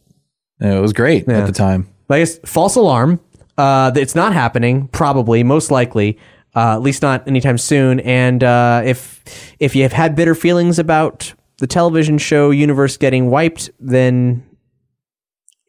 it 0.60 0.82
was 0.82 0.92
great 0.94 1.26
Yeah. 1.28 1.40
at 1.40 1.46
the 1.48 1.54
time. 1.54 1.88
But 2.08 2.16
I 2.16 2.20
guess 2.20 2.40
false 2.46 2.76
alarm. 2.76 3.20
Uh, 3.58 3.92
it's 3.96 4.14
not 4.16 4.34
happening. 4.34 4.88
Probably, 4.90 5.44
most 5.44 5.72
likely, 5.72 6.20
uh, 6.56 6.74
at 6.74 6.82
least 6.82 7.02
not 7.02 7.26
anytime 7.28 7.58
soon. 7.58 8.00
And 8.02 8.44
uh, 8.44 8.82
if 8.86 9.24
if 9.60 9.76
you 9.76 9.84
have 9.84 9.94
had 9.94 10.16
bitter 10.16 10.36
feelings 10.36 10.78
about 10.78 11.34
the 11.60 11.68
television 11.68 12.18
show 12.18 12.52
universe 12.52 12.98
getting 12.98 13.30
wiped, 13.30 13.70
then 13.80 14.44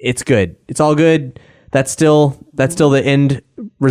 it's 0.02 0.22
good. 0.22 0.56
It's 0.68 0.80
all 0.80 0.94
good. 0.94 1.40
That's 1.70 1.90
still 1.90 2.36
that's 2.52 2.74
still 2.74 2.90
the 2.90 3.02
end. 3.02 3.40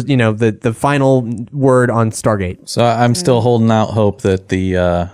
You 0.05 0.17
know, 0.17 0.33
the 0.33 0.51
the 0.51 0.73
final 0.73 1.21
word 1.51 1.89
on 1.89 2.11
Stargate. 2.11 2.69
So 2.69 2.83
I- 2.83 3.03
I'm 3.03 3.15
still 3.15 3.41
holding 3.41 3.71
out 3.71 3.87
hope 3.91 4.21
that 4.21 4.49
the 4.49 4.77
uh, 4.77 5.07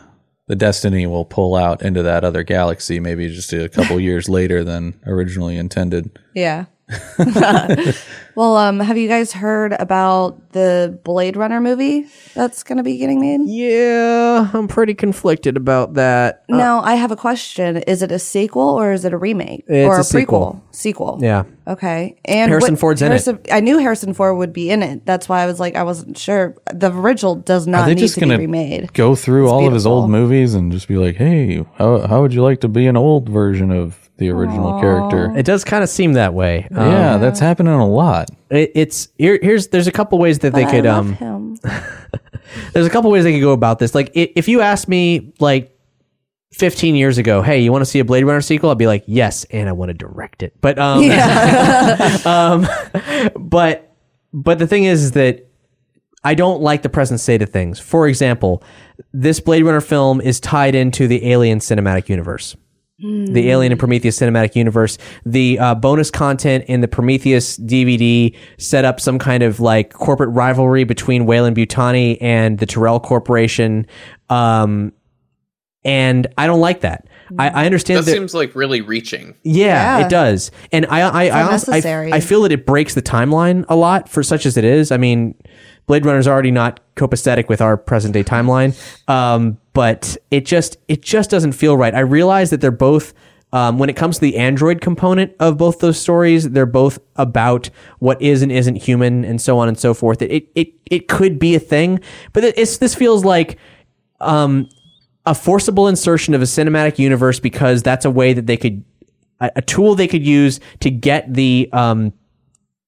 the 0.47 0.55
Destiny 0.55 1.07
will 1.07 1.23
pull 1.25 1.55
out 1.55 1.81
into 1.81 2.03
that 2.03 2.23
other 2.25 2.43
galaxy, 2.43 2.99
maybe 2.99 3.27
just 3.29 3.53
a 3.53 3.69
couple 3.69 3.99
years 4.09 4.27
later 4.27 4.63
than 4.65 4.99
originally 5.05 5.55
intended. 5.57 6.19
Yeah. 6.33 6.65
well, 8.35 8.55
um, 8.55 8.79
have 8.79 8.97
you 8.97 9.07
guys 9.09 9.33
heard 9.33 9.73
about 9.73 10.51
the 10.51 10.97
Blade 11.03 11.35
Runner 11.35 11.59
movie 11.59 12.07
that's 12.33 12.63
going 12.63 12.77
to 12.77 12.83
be 12.83 12.97
getting 12.97 13.19
made? 13.19 13.41
Yeah, 13.49 14.49
I'm 14.53 14.67
pretty 14.69 14.93
conflicted 14.93 15.57
about 15.57 15.95
that. 15.95 16.45
Now, 16.47 16.81
I 16.81 16.95
have 16.95 17.11
a 17.11 17.17
question. 17.17 17.77
Is 17.77 18.01
it 18.01 18.11
a 18.11 18.19
sequel 18.19 18.69
or 18.69 18.93
is 18.93 19.03
it 19.03 19.11
a 19.11 19.17
remake? 19.17 19.65
It's 19.67 19.87
or 19.87 19.97
a 19.97 19.99
a, 19.99 20.03
sequel. 20.03 20.61
prequel? 20.69 20.75
Sequel. 20.75 21.19
Yeah. 21.21 21.43
Okay. 21.67 22.17
And 22.23 22.49
Harrison 22.49 22.75
what- 22.75 22.79
Ford's 22.79 23.01
in 23.01 23.11
it. 23.11 23.27
I 23.51 23.59
knew 23.59 23.77
Harrison 23.79 24.13
Ford 24.13 24.37
would 24.37 24.53
be 24.53 24.69
in 24.69 24.81
it. 24.81 25.05
That's 25.05 25.27
why 25.27 25.41
I 25.41 25.45
was 25.45 25.59
like, 25.59 25.75
I 25.75 25.83
wasn't 25.83 26.17
sure. 26.17 26.55
The 26.73 26.91
original 26.91 27.35
does 27.35 27.67
Are 27.67 27.71
not 27.71 27.85
they 27.87 27.95
need 27.95 28.01
just 28.01 28.13
to 28.15 28.21
be 28.21 28.27
gonna 28.27 28.37
remade. 28.37 28.93
go 28.93 29.13
through 29.15 29.45
It's 29.45 29.51
all 29.51 29.67
of 29.67 29.73
his 29.73 29.85
old 29.85 30.09
movies 30.09 30.53
and 30.53 30.71
just 30.71 30.87
be 30.87 30.95
like, 30.95 31.17
"Hey, 31.17 31.65
how 31.75 32.07
how 32.07 32.21
would 32.21 32.33
you 32.33 32.43
like 32.43 32.61
to 32.61 32.69
be 32.69 32.87
an 32.87 32.95
old 32.95 33.27
version 33.27 33.71
of 33.71 34.06
the 34.17 34.29
original 34.29 34.79
character?" 34.79 35.33
It 35.37 35.45
does 35.45 35.63
kind 35.63 35.83
of 35.83 35.89
seem 35.89 36.13
that 36.13 36.33
way. 36.33 36.67
Um, 36.75 36.91
yeah, 36.91 37.17
that's 37.17 37.39
happening 37.39 37.73
a 37.73 37.87
lot. 37.87 38.29
it, 38.49 38.71
it's 38.75 39.09
here, 39.17 39.39
here's 39.41 39.67
there's 39.67 39.87
a 39.87 39.91
couple 39.91 40.17
ways 40.19 40.39
that 40.39 40.53
they 40.53 40.63
But 40.63 40.71
could 40.71 40.85
I 40.85 40.93
love 40.95 41.05
um 41.05 41.13
him. 41.13 41.59
there's 42.73 42.85
a 42.85 42.89
couple 42.89 43.11
ways 43.11 43.23
they 43.23 43.33
could 43.33 43.41
go 43.41 43.51
about 43.51 43.79
this. 43.79 43.93
Like 43.95 44.11
if 44.13 44.47
you 44.47 44.61
asked 44.61 44.87
me 44.87 45.33
like 45.39 45.73
15 46.53 46.95
years 46.95 47.17
ago, 47.17 47.41
hey, 47.41 47.59
you 47.59 47.71
want 47.71 47.81
to 47.81 47.85
see 47.85 47.99
a 47.99 48.05
Blade 48.05 48.23
Runner 48.23 48.41
sequel? 48.41 48.69
I'd 48.69 48.77
be 48.77 48.87
like, 48.87 49.03
yes, 49.05 49.43
and 49.51 49.67
I 49.69 49.73
want 49.73 49.89
to 49.89 49.93
direct 49.93 50.43
it. 50.43 50.53
But 50.61 50.79
um, 50.79 51.03
yeah. 51.03 52.17
um, 52.25 52.67
but 53.37 53.93
but 54.33 54.59
the 54.59 54.67
thing 54.67 54.85
is, 54.85 55.03
is 55.03 55.11
that 55.13 55.47
I 56.23 56.33
don't 56.35 56.61
like 56.61 56.81
the 56.81 56.89
present 56.89 57.19
state 57.19 57.41
of 57.41 57.49
things. 57.49 57.79
For 57.79 58.07
example, 58.07 58.63
this 59.13 59.39
Blade 59.39 59.63
Runner 59.63 59.81
film 59.81 60.19
is 60.19 60.39
tied 60.39 60.75
into 60.75 61.07
the 61.07 61.29
Alien 61.31 61.59
cinematic 61.59 62.09
universe. 62.09 62.55
The 62.99 63.51
Alien 63.51 63.71
and 63.71 63.77
Prometheus 63.77 64.19
cinematic 64.19 64.55
universe. 64.55 64.97
The 65.23 65.59
uh, 65.59 65.75
bonus 65.75 66.09
content 66.09 66.65
in 66.67 66.81
the 66.81 66.87
Prometheus 66.87 67.57
DVD 67.59 68.35
set 68.57 68.85
up 68.85 68.99
some 68.99 69.19
kind 69.19 69.43
of 69.43 69.59
like 69.59 69.93
corporate 69.93 70.31
rivalry 70.31 70.83
between 70.83 71.27
Weyland-Yutani 71.27 72.17
and 72.21 72.57
the 72.57 72.65
Tyrell 72.65 72.99
Corporation. 72.99 73.85
Um, 74.31 74.93
and 75.83 76.25
I 76.39 76.47
don't 76.47 76.59
like 76.59 76.81
that. 76.81 77.07
I, 77.37 77.49
I 77.49 77.65
understand 77.65 77.99
that 77.99 78.05
that. 78.05 78.11
seems 78.13 78.33
like 78.33 78.55
really 78.55 78.81
reaching. 78.81 79.35
Yeah, 79.43 79.99
Yeah. 79.99 80.05
it 80.05 80.09
does. 80.09 80.49
And 80.71 80.85
I 80.87 81.01
I 81.01 81.27
I, 81.27 81.55
I. 81.55 82.09
I 82.13 82.19
feel 82.19 82.41
that 82.43 82.51
it 82.51 82.65
breaks 82.65 82.93
the 82.95 83.01
timeline 83.01 83.63
a 83.69 83.75
lot 83.75 84.09
for 84.09 84.23
such 84.23 84.45
as 84.45 84.57
it 84.57 84.63
is. 84.65 84.91
I 84.91 84.97
mean, 84.97 85.35
Blade 85.87 86.05
Runner 86.05 86.19
is 86.19 86.27
already 86.27 86.51
not 86.51 86.79
copacetic 86.95 87.47
with 87.49 87.61
our 87.61 87.77
present 87.77 88.13
day 88.13 88.23
timeline. 88.23 88.77
Um, 89.09 89.57
but 89.73 90.17
it 90.31 90.45
just 90.45 90.77
it 90.87 91.01
just 91.01 91.29
doesn't 91.29 91.53
feel 91.53 91.77
right. 91.77 91.95
I 91.95 91.99
realize 92.01 92.49
that 92.49 92.61
they're 92.61 92.71
both 92.71 93.13
um, 93.53 93.79
when 93.79 93.89
it 93.89 93.95
comes 93.95 94.17
to 94.17 94.21
the 94.21 94.35
android 94.35 94.81
component 94.81 95.33
of 95.39 95.57
both 95.57 95.79
those 95.79 95.99
stories, 95.99 96.49
they're 96.49 96.65
both 96.65 96.99
about 97.15 97.69
what 97.99 98.21
is 98.21 98.41
and 98.41 98.51
isn't 98.51 98.75
human 98.75 99.23
and 99.23 99.41
so 99.41 99.57
on 99.57 99.69
and 99.69 99.79
so 99.79 99.93
forth. 99.93 100.21
It 100.21 100.49
it 100.53 100.73
it, 100.85 101.07
could 101.07 101.39
be 101.39 101.55
a 101.55 101.59
thing, 101.59 102.01
but 102.33 102.43
it's 102.43 102.77
this 102.77 102.93
feels 102.93 103.23
like 103.23 103.57
um, 104.19 104.67
a 105.25 105.33
forcible 105.33 105.87
insertion 105.87 106.33
of 106.33 106.41
a 106.41 106.45
cinematic 106.45 106.99
universe 106.99 107.39
because 107.39 107.81
that's 107.81 108.03
a 108.03 108.11
way 108.11 108.33
that 108.33 108.47
they 108.47 108.57
could 108.57 108.83
a, 109.39 109.51
a 109.57 109.61
tool 109.61 109.95
they 109.95 110.07
could 110.07 110.25
use 110.25 110.59
to 110.81 110.89
get 110.89 111.33
the 111.33 111.69
um 111.71 112.11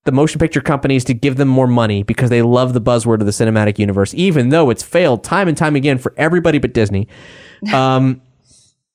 the 0.09 0.15
motion 0.15 0.39
picture 0.39 0.59
companies 0.59 1.03
to 1.03 1.13
give 1.13 1.35
them 1.35 1.47
more 1.47 1.67
money 1.67 2.01
because 2.01 2.31
they 2.31 2.41
love 2.41 2.73
the 2.73 2.81
buzzword 2.81 3.19
of 3.19 3.27
the 3.27 3.31
cinematic 3.31 3.77
universe 3.77 4.11
even 4.15 4.49
though 4.49 4.71
it's 4.71 4.81
failed 4.81 5.23
time 5.23 5.47
and 5.47 5.55
time 5.55 5.75
again 5.75 5.99
for 5.99 6.15
everybody 6.17 6.57
but 6.57 6.73
Disney. 6.73 7.07
Um 7.71 8.21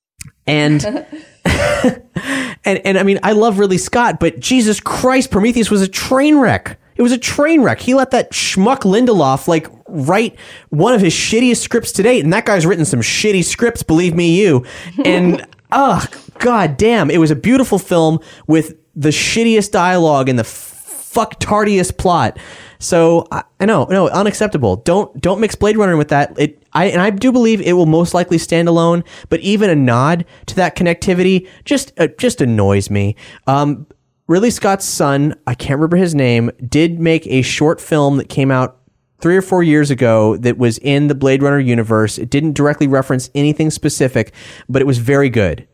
and 0.46 0.84
and 1.44 2.80
and 2.84 2.98
I 2.98 3.04
mean 3.04 3.20
I 3.22 3.30
love 3.30 3.60
Ridley 3.60 3.78
Scott 3.78 4.18
but 4.18 4.40
Jesus 4.40 4.80
Christ 4.80 5.30
Prometheus 5.30 5.70
was 5.70 5.82
a 5.82 5.88
train 5.88 6.36
wreck. 6.36 6.80
It 6.96 7.02
was 7.02 7.12
a 7.12 7.18
train 7.18 7.62
wreck. 7.62 7.80
He 7.80 7.94
let 7.94 8.10
that 8.10 8.32
schmuck 8.32 8.80
Lindelof 8.80 9.46
like 9.46 9.68
write 9.86 10.36
one 10.70 10.94
of 10.94 11.00
his 11.00 11.14
shittiest 11.14 11.58
scripts 11.58 11.92
to 11.92 12.02
date 12.02 12.24
and 12.24 12.32
that 12.32 12.44
guy's 12.44 12.66
written 12.66 12.84
some 12.84 13.00
shitty 13.00 13.44
scripts 13.44 13.84
believe 13.84 14.16
me 14.16 14.40
you. 14.40 14.66
And 15.04 15.46
ugh 15.70 16.12
god 16.40 16.76
damn 16.76 17.08
it 17.08 17.18
was 17.18 17.30
a 17.30 17.36
beautiful 17.36 17.78
film 17.78 18.18
with 18.48 18.76
the 18.96 19.10
shittiest 19.10 19.70
dialogue 19.70 20.28
and 20.28 20.38
the 20.38 20.73
fuck 21.14 21.38
tardiest 21.40 21.96
plot 21.96 22.38
so 22.78 23.26
I, 23.30 23.44
I 23.60 23.66
know 23.66 23.84
no 23.84 24.08
unacceptable 24.08 24.76
don't 24.76 25.20
don't 25.20 25.40
mix 25.40 25.54
Blade 25.54 25.76
Runner 25.76 25.96
with 25.96 26.08
that 26.08 26.38
it 26.38 26.62
I 26.72 26.86
and 26.86 27.00
I 27.00 27.10
do 27.10 27.32
believe 27.32 27.60
it 27.60 27.74
will 27.74 27.86
most 27.86 28.14
likely 28.14 28.38
stand 28.38 28.68
alone 28.68 29.04
but 29.28 29.40
even 29.40 29.70
a 29.70 29.76
nod 29.76 30.24
to 30.46 30.56
that 30.56 30.76
connectivity 30.76 31.48
just 31.64 31.92
uh, 31.98 32.08
just 32.18 32.40
annoys 32.40 32.90
me 32.90 33.16
um 33.46 33.86
Ridley 34.26 34.50
Scott's 34.50 34.86
son, 34.86 35.34
I 35.46 35.54
can't 35.54 35.78
remember 35.78 35.98
his 35.98 36.14
name, 36.14 36.50
did 36.66 36.98
make 36.98 37.26
a 37.26 37.42
short 37.42 37.78
film 37.78 38.16
that 38.16 38.30
came 38.30 38.50
out 38.50 38.78
three 39.20 39.36
or 39.36 39.42
four 39.42 39.62
years 39.62 39.90
ago 39.90 40.38
that 40.38 40.56
was 40.56 40.78
in 40.78 41.08
the 41.08 41.14
Blade 41.14 41.42
Runner 41.42 41.58
universe. 41.58 42.18
It 42.18 42.30
didn't 42.30 42.54
directly 42.54 42.88
reference 42.88 43.30
anything 43.34 43.70
specific, 43.70 44.32
but 44.66 44.80
it 44.80 44.86
was 44.86 44.96
very 44.96 45.28
good. 45.28 45.68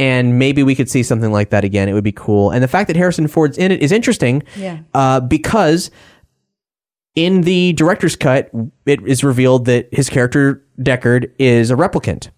And 0.00 0.38
maybe 0.38 0.62
we 0.62 0.74
could 0.74 0.88
see 0.88 1.02
something 1.02 1.30
like 1.30 1.50
that 1.50 1.62
again. 1.62 1.86
It 1.88 1.92
would 1.92 2.04
be 2.04 2.12
cool. 2.12 2.50
And 2.50 2.62
the 2.64 2.68
fact 2.68 2.86
that 2.86 2.96
Harrison 2.96 3.28
Ford's 3.28 3.58
in 3.58 3.70
it 3.70 3.82
is 3.82 3.92
interesting 3.92 4.42
Yeah. 4.56 4.78
uh, 4.94 5.20
because 5.20 5.90
in 7.14 7.42
the 7.42 7.74
director's 7.74 8.16
cut, 8.16 8.50
it 8.86 9.00
is 9.06 9.22
revealed 9.22 9.66
that 9.66 9.88
his 9.92 10.08
character, 10.08 10.64
Deckard, 10.80 11.30
is 11.38 11.70
a 11.70 11.74
replicant. 11.74 12.30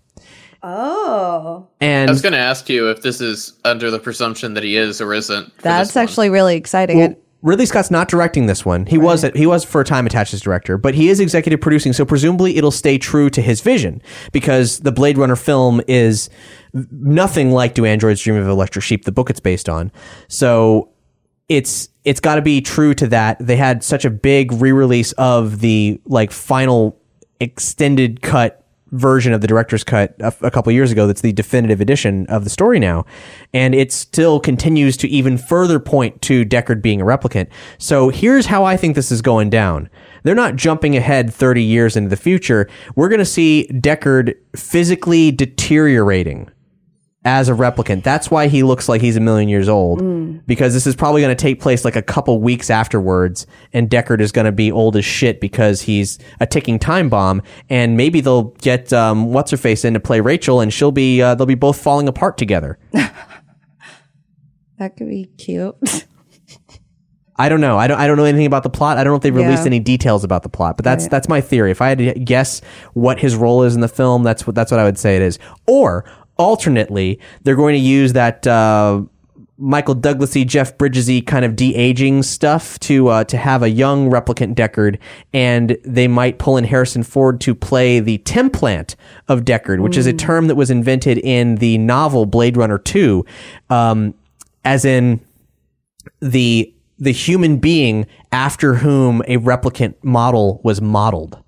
Oh. 0.62 1.68
And 1.80 2.09
I 2.10 2.12
was 2.12 2.22
going 2.22 2.32
to 2.32 2.39
ask 2.39 2.68
you 2.68 2.89
if 2.90 3.02
this 3.02 3.20
is 3.20 3.52
under 3.64 3.90
the 3.90 3.98
presumption 3.98 4.55
that 4.55 4.62
he 4.64 4.76
is 4.76 5.01
or 5.01 5.12
isn't. 5.14 5.56
That's 5.59 5.90
this 5.90 5.94
one. 5.97 6.02
actually 6.05 6.30
really 6.30 6.56
exciting. 6.56 6.98
Well, 6.98 7.14
Ridley 7.43 7.66
Scott's 7.66 7.90
not 7.90 8.09
directing 8.09 8.47
this 8.47 8.64
one. 8.64 8.86
He 8.86 8.98
was 8.98 9.24
he 9.34 9.47
was 9.47 9.64
for 9.64 9.80
a 9.80 9.84
time 9.84 10.06
attached 10.06 10.32
as 10.32 10.40
director, 10.40 10.78
but 10.78 10.94
he 10.94 11.09
is 11.09 11.18
executive 11.18 11.60
producing. 11.60 11.93
So 11.93 12.05
presumably 12.05 12.56
it'll 12.56 12.70
stay 12.70 12.98
true 12.98 13.28
to 13.30 13.43
his 13.43 13.60
vision 13.60 14.01
because 14.30 14.78
the 14.80 14.93
Blade 14.93 15.18
Runner 15.18 15.34
film 15.34 15.80
is 15.89 16.30
nothing 16.73 17.53
like 17.53 17.74
Do 17.74 17.85
Androids 17.85 18.23
Dream 18.23 18.36
of 18.36 18.49
Electric 18.49 18.85
Sheep, 18.85 19.05
the 19.05 19.12
book 19.12 19.31
it's 19.31 19.40
based 19.40 19.69
on. 19.69 19.93
So 20.28 20.90
it's 21.49 21.89
it's 22.05 22.20
got 22.20 22.36
to 22.36 22.43
be 22.43 22.61
true 22.61 22.94
to 22.94 23.07
that. 23.09 23.36
They 23.39 23.57
had 23.57 23.85
such 23.85 24.05
a 24.05 24.11
big 24.11 24.53
re-release 24.53 25.12
of 25.12 25.61
the 25.61 26.01
like 26.07 26.31
final 26.31 26.99
extended 27.40 28.23
cut 28.23 28.62
version 28.93 29.32
of 29.32 29.40
the 29.40 29.47
director's 29.47 29.82
cut 29.82 30.15
a, 30.20 30.35
a 30.43 30.51
couple 30.51 30.70
years 30.70 30.93
ago 30.93 31.07
that's 31.07 31.23
the 31.23 31.32
definitive 31.32 31.81
edition 31.81 32.27
of 32.27 32.44
the 32.44 32.51
story 32.51 32.78
now. 32.78 33.05
And 33.53 33.74
it 33.74 33.90
still 33.90 34.39
continues 34.39 34.97
to 34.99 35.09
even 35.09 35.39
further 35.39 35.81
point 35.81 36.20
to 36.23 36.44
Deckard 36.44 36.82
being 36.82 37.01
a 37.01 37.05
replicant. 37.05 37.49
So 37.78 38.11
here's 38.11 38.47
how 38.47 38.65
I 38.65 38.77
think 38.77 38.94
this 38.94 39.11
is 39.11 39.23
going 39.23 39.51
down. 39.51 39.89
They're 40.23 40.35
not 40.35 40.57
jumping 40.57 40.97
ahead 40.97 41.32
30 41.32 41.62
years 41.62 41.97
into 41.97 42.11
the 42.11 42.16
future. 42.16 42.69
We're 42.94 43.09
going 43.09 43.19
to 43.19 43.24
see 43.24 43.66
Deckard 43.73 44.35
physically 44.55 45.31
deteriorating 45.32 46.51
as 47.24 47.49
a 47.49 47.53
replicant. 47.53 48.03
That's 48.03 48.31
why 48.32 48.49
he 48.49 48.62
looks 48.65 48.89
like 48.89 49.01
he's 49.01 49.16
a 49.16 49.20
million 49.20 49.49
years 49.49 49.69
old 49.69 50.44
because 50.47 50.73
this 50.74 50.86
is 50.89 50.97
probably 50.97 51.23
going 51.23 51.35
to 51.36 51.40
take 51.40 51.61
place 51.61 51.85
like 51.85 51.94
a 51.94 52.03
couple 52.03 52.40
weeks 52.40 52.69
afterwards, 52.69 53.47
and 53.73 53.89
Deckard 53.89 54.20
is 54.20 54.32
going 54.32 54.44
to 54.47 54.51
be 54.53 54.73
old 54.73 54.97
as 54.97 55.05
shit 55.05 55.40
because 55.40 55.82
he's 55.82 56.19
a 56.40 56.47
ticking 56.47 56.78
time 56.81 57.09
bomb. 57.09 57.40
And 57.70 57.97
maybe 57.97 58.20
they'll 58.20 58.55
get 58.61 58.93
um, 58.93 59.32
what's 59.32 59.51
her 59.53 59.57
face 59.57 59.85
in 59.85 59.94
to 59.94 60.01
play 60.01 60.20
Rachel, 60.20 60.61
and 60.61 60.73
she'll 60.73 60.90
be 60.93 61.23
uh, 61.23 61.35
they'll 61.36 61.47
be 61.47 61.55
both 61.55 61.81
falling 61.81 62.09
apart 62.09 62.36
together. 62.39 62.78
That 64.78 64.97
could 64.97 65.09
be 65.09 65.27
cute. 65.39 65.77
I 67.36 67.49
don't 67.49 67.61
know. 67.61 67.78
I 67.78 67.86
don't. 67.86 67.99
I 68.01 68.07
don't 68.07 68.16
know 68.16 68.24
anything 68.24 68.47
about 68.47 68.62
the 68.62 68.70
plot. 68.70 68.99
I 68.99 69.05
don't 69.05 69.12
know 69.12 69.16
if 69.16 69.23
they've 69.23 69.35
released 69.35 69.62
Yeah. 69.62 69.66
any 69.69 69.81
details 69.81 70.23
about 70.24 70.43
the 70.43 70.49
plot. 70.49 70.77
But 70.77 70.85
that's 70.85 71.05
Right. 71.05 71.11
that's 71.11 71.28
my 71.28 71.40
theory. 71.40 71.70
If 71.70 71.81
I 71.81 71.89
had 71.89 71.99
to 71.99 72.15
guess 72.15 72.61
what 72.93 73.20
his 73.20 73.35
role 73.36 73.62
is 73.62 73.74
in 73.74 73.81
the 73.81 73.89
film, 73.89 74.23
that's 74.23 74.47
what 74.47 74.55
that's 74.55 74.70
what 74.70 74.81
I 74.81 74.85
would 74.85 74.99
say 74.99 75.16
it 75.16 75.23
is. 75.23 75.39
Or 75.66 76.05
alternately, 76.43 77.19
they're 77.43 77.56
going 77.56 77.74
to 77.74 77.81
use 77.81 78.12
that 78.12 78.47
uh, 78.47 79.02
Michael 79.59 79.94
Douglasy, 79.94 80.47
Jeff 80.47 80.77
Bridgesy 80.77 81.24
kind 81.24 81.44
of 81.44 81.55
de 81.55 81.74
aging 81.74 82.24
stuff 82.24 82.78
to 82.81 83.09
uh, 83.09 83.24
to 83.24 83.36
have 83.36 83.62
a 83.62 83.70
young 83.70 84.10
replicant 84.10 84.55
Deckard, 84.55 84.98
and 85.32 85.78
they 85.85 86.09
might 86.09 86.39
pull 86.39 86.56
in 86.56 86.64
Harrison 86.64 87.02
Ford 87.02 87.40
to 87.43 87.55
play 87.55 88.01
the 88.01 88.19
templant 88.19 88.97
of 89.28 89.43
Deckard, 89.43 89.81
which 89.81 89.97
is 89.97 90.06
a 90.06 90.12
term 90.12 90.48
that 90.48 90.56
was 90.56 90.70
invented 90.70 91.19
in 91.19 91.56
the 91.56 91.78
novel 91.78 92.27
Blade 92.27 92.56
Runner 92.56 92.78
Two, 92.78 93.24
um, 93.70 94.14
as 94.64 94.85
in 94.85 95.20
the 96.20 96.74
the 96.98 97.12
human 97.12 97.59
being 97.59 98.06
after 98.31 98.74
whom 98.74 99.23
a 99.23 99.36
replicant 99.39 99.94
model 100.02 100.60
was 100.64 100.81
modeled. 100.81 101.41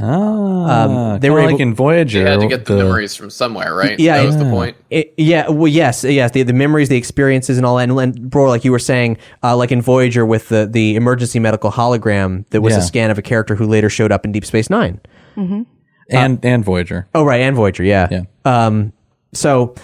Ah, 0.00 1.12
they 1.14 1.18
they 1.20 1.30
were 1.30 1.36
were 1.36 1.42
like 1.42 1.54
able- 1.54 1.60
in 1.62 1.74
Voyager. 1.74 2.18
You 2.20 2.26
had 2.26 2.40
to 2.40 2.46
get 2.46 2.64
the, 2.66 2.76
memories 2.76 3.14
from 3.16 3.30
somewhere, 3.30 3.74
right? 3.74 3.98
Yeah, 3.98 4.18
that 4.18 4.26
was 4.26 4.36
the 4.36 4.44
point. 4.44 4.76
It, 4.90 5.14
yeah, 5.16 5.48
well, 5.48 5.68
yes, 5.68 6.04
yes, 6.04 6.30
the, 6.32 6.42
the 6.42 6.52
memories, 6.52 6.88
the 6.88 6.96
experiences, 6.96 7.56
and 7.58 7.66
all 7.66 7.76
that. 7.76 7.88
And, 7.88 7.98
and 7.98 8.30
bro, 8.30 8.48
like 8.48 8.64
you 8.64 8.72
were 8.72 8.78
saying, 8.78 9.18
uh, 9.42 9.56
like 9.56 9.72
in 9.72 9.82
Voyager 9.82 10.24
with 10.26 10.48
the 10.48 10.66
the 10.70 10.96
emergency 10.96 11.38
medical 11.40 11.70
hologram 11.70 12.48
that 12.50 12.60
was 12.60 12.74
Yeah. 12.74 12.80
a 12.80 12.82
scan 12.82 13.10
of 13.10 13.18
a 13.18 13.22
character 13.22 13.54
who 13.54 13.66
later 13.66 13.88
showed 13.90 14.12
up 14.12 14.24
in 14.24 14.32
Deep 14.32 14.44
Space 14.44 14.70
Nine. 14.70 15.00
and 15.36 16.44
and 16.44 16.64
Voyager. 16.64 17.06
Oh, 17.14 17.24
right, 17.24 17.40
and 17.42 17.54
Voyager, 17.56 17.82
yeah. 17.84 18.08
Yeah. 18.10 18.22
Um, 18.44 18.92
so 19.32 19.74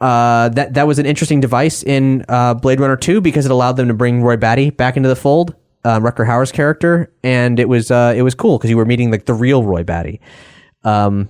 uh, 0.00 0.48
that 0.50 0.74
that 0.74 0.86
was 0.86 0.98
an 0.98 1.06
interesting 1.06 1.40
device 1.40 1.82
in 1.82 2.24
uh, 2.28 2.54
Blade 2.54 2.80
Runner 2.80 2.96
Two 2.96 3.20
because 3.20 3.44
it 3.46 3.50
allowed 3.50 3.72
them 3.72 3.88
to 3.88 3.94
bring 3.94 4.22
Roy 4.22 4.36
Batty 4.36 4.70
back 4.70 4.96
into 4.96 5.08
the 5.08 5.16
fold, 5.16 5.54
uh, 5.84 6.00
Rutger 6.00 6.26
Hauer's 6.26 6.50
character, 6.52 7.12
and 7.22 7.58
it 7.60 7.68
was 7.68 7.90
uh, 7.90 8.14
it 8.16 8.22
was 8.22 8.34
cool 8.34 8.58
because 8.58 8.70
you 8.70 8.76
were 8.76 8.84
meeting 8.86 9.10
like 9.10 9.26
the 9.26 9.34
real 9.34 9.62
Roy 9.64 9.82
Batty. 9.84 10.20
Um, 10.82 11.28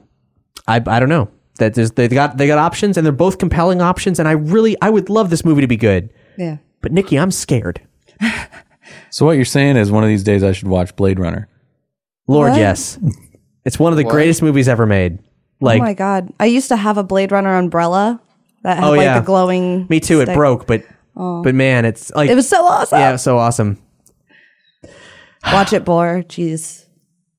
I 0.67 0.77
I 0.87 1.01
don't 1.01 1.09
know 1.09 1.29
that 1.59 1.75
they 1.75 2.09
got 2.09 2.37
they 2.37 2.47
got 2.47 2.59
options 2.59 2.97
and 2.97 3.05
they're 3.05 3.13
both 3.13 3.39
compelling 3.39 3.81
options, 3.83 4.19
and 4.19 4.29
I 4.29 4.33
really 4.33 4.77
I 4.83 4.91
would 4.91 5.09
love 5.11 5.31
this 5.31 5.45
movie 5.45 5.61
to 5.61 5.67
be 5.69 5.77
good, 5.77 6.13
yeah. 6.39 6.59
but 6.81 6.93
Nikki, 6.93 7.19
I'm 7.19 7.31
scared. 7.31 7.81
So 9.11 9.25
what 9.25 9.33
you're 9.33 9.45
saying 9.45 9.77
is 9.77 9.91
one 9.93 10.03
of 10.03 10.09
these 10.09 10.25
days 10.25 10.43
I 10.43 10.53
should 10.53 10.69
watch 10.69 10.95
Blade 10.97 11.19
Runner. 11.21 11.49
Lord, 12.27 12.51
What? 12.51 12.59
yes, 12.59 12.99
it's 13.65 13.79
one 13.79 13.93
of 13.93 13.97
the 13.97 14.05
greatest 14.05 14.43
movies 14.43 14.69
ever 14.69 14.87
made. 14.87 15.19
Like 15.61 15.81
oh 15.81 15.85
my 15.85 15.95
god. 15.95 16.33
I 16.41 16.47
used 16.47 16.69
to 16.69 16.77
have 16.77 16.99
a 16.99 17.05
Blade 17.05 17.31
Runner 17.33 17.57
umbrella 17.57 18.21
that 18.63 18.77
had 18.79 18.85
Oh, 18.85 18.91
like 18.91 19.03
yeah. 19.03 19.21
the 19.21 19.25
glowing. 19.25 19.87
me 19.89 20.01
too, 20.01 20.21
it 20.21 20.35
broke, 20.35 20.67
but 20.67 20.85
but 21.15 21.55
man, 21.55 21.85
it's 21.85 22.11
like 22.15 22.29
It 22.29 22.35
was 22.35 22.49
so 22.49 22.65
awesome. 22.65 22.99
yeah, 22.99 23.11
it 23.11 23.13
was 23.13 23.23
so 23.23 23.39
awesome. 23.39 23.79
Watch 25.53 25.73
it, 25.73 25.85
Bor. 25.85 26.23
Jeez. 26.27 26.87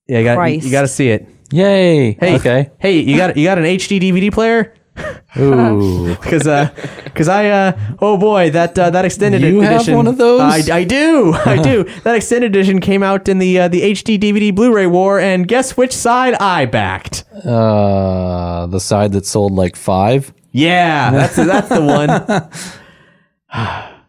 Yeah, 0.07 0.19
you 0.19 0.23
got 0.25 0.31
you, 0.31 0.37
Christ. 0.37 0.71
got 0.71 0.81
to 0.81 0.87
see 0.87 1.09
it. 1.09 1.27
Yay! 1.51 2.13
Hey, 2.13 2.35
Okay. 2.35 2.71
Hey, 2.79 2.99
you 2.99 3.17
got 3.17 3.37
you 3.37 3.45
got 3.45 3.57
an 3.57 3.65
HD 3.65 3.99
DVD 4.01 4.31
player? 4.31 4.73
Ooh. 5.37 6.15
Because 6.21 6.47
uh, 6.47 6.69
because 7.03 7.27
I 7.27 7.49
uh, 7.49 7.77
oh 7.99 8.17
boy, 8.17 8.49
that 8.51 8.77
uh, 8.79 8.89
that 8.91 9.05
extended 9.05 9.41
You 9.41 9.61
have 9.61 9.75
edition. 9.81 9.95
one 9.95 10.07
of 10.07 10.17
those? 10.17 10.41
I, 10.41 10.77
I 10.77 10.83
do, 10.83 11.33
I 11.45 11.61
do. 11.61 11.83
That 12.03 12.15
extended 12.15 12.55
edition 12.55 12.79
came 12.79 13.03
out 13.03 13.27
in 13.29 13.37
the 13.39 13.59
uh, 13.59 13.67
the 13.67 13.81
HD 13.81 14.17
DVD 14.19 14.53
Blu-ray 14.55 14.87
war, 14.87 15.19
and 15.19 15.47
guess 15.47 15.75
which 15.77 15.93
side 15.93 16.33
I 16.35 16.65
backed? 16.65 17.25
Uh, 17.45 18.65
the 18.67 18.79
side 18.79 19.11
that 19.13 19.25
sold 19.25 19.53
like 19.53 19.75
five. 19.75 20.33
Yeah, 20.51 21.11
that's 21.11 21.35
that's 21.35 21.69
the 21.69 21.81
one. 21.83 22.09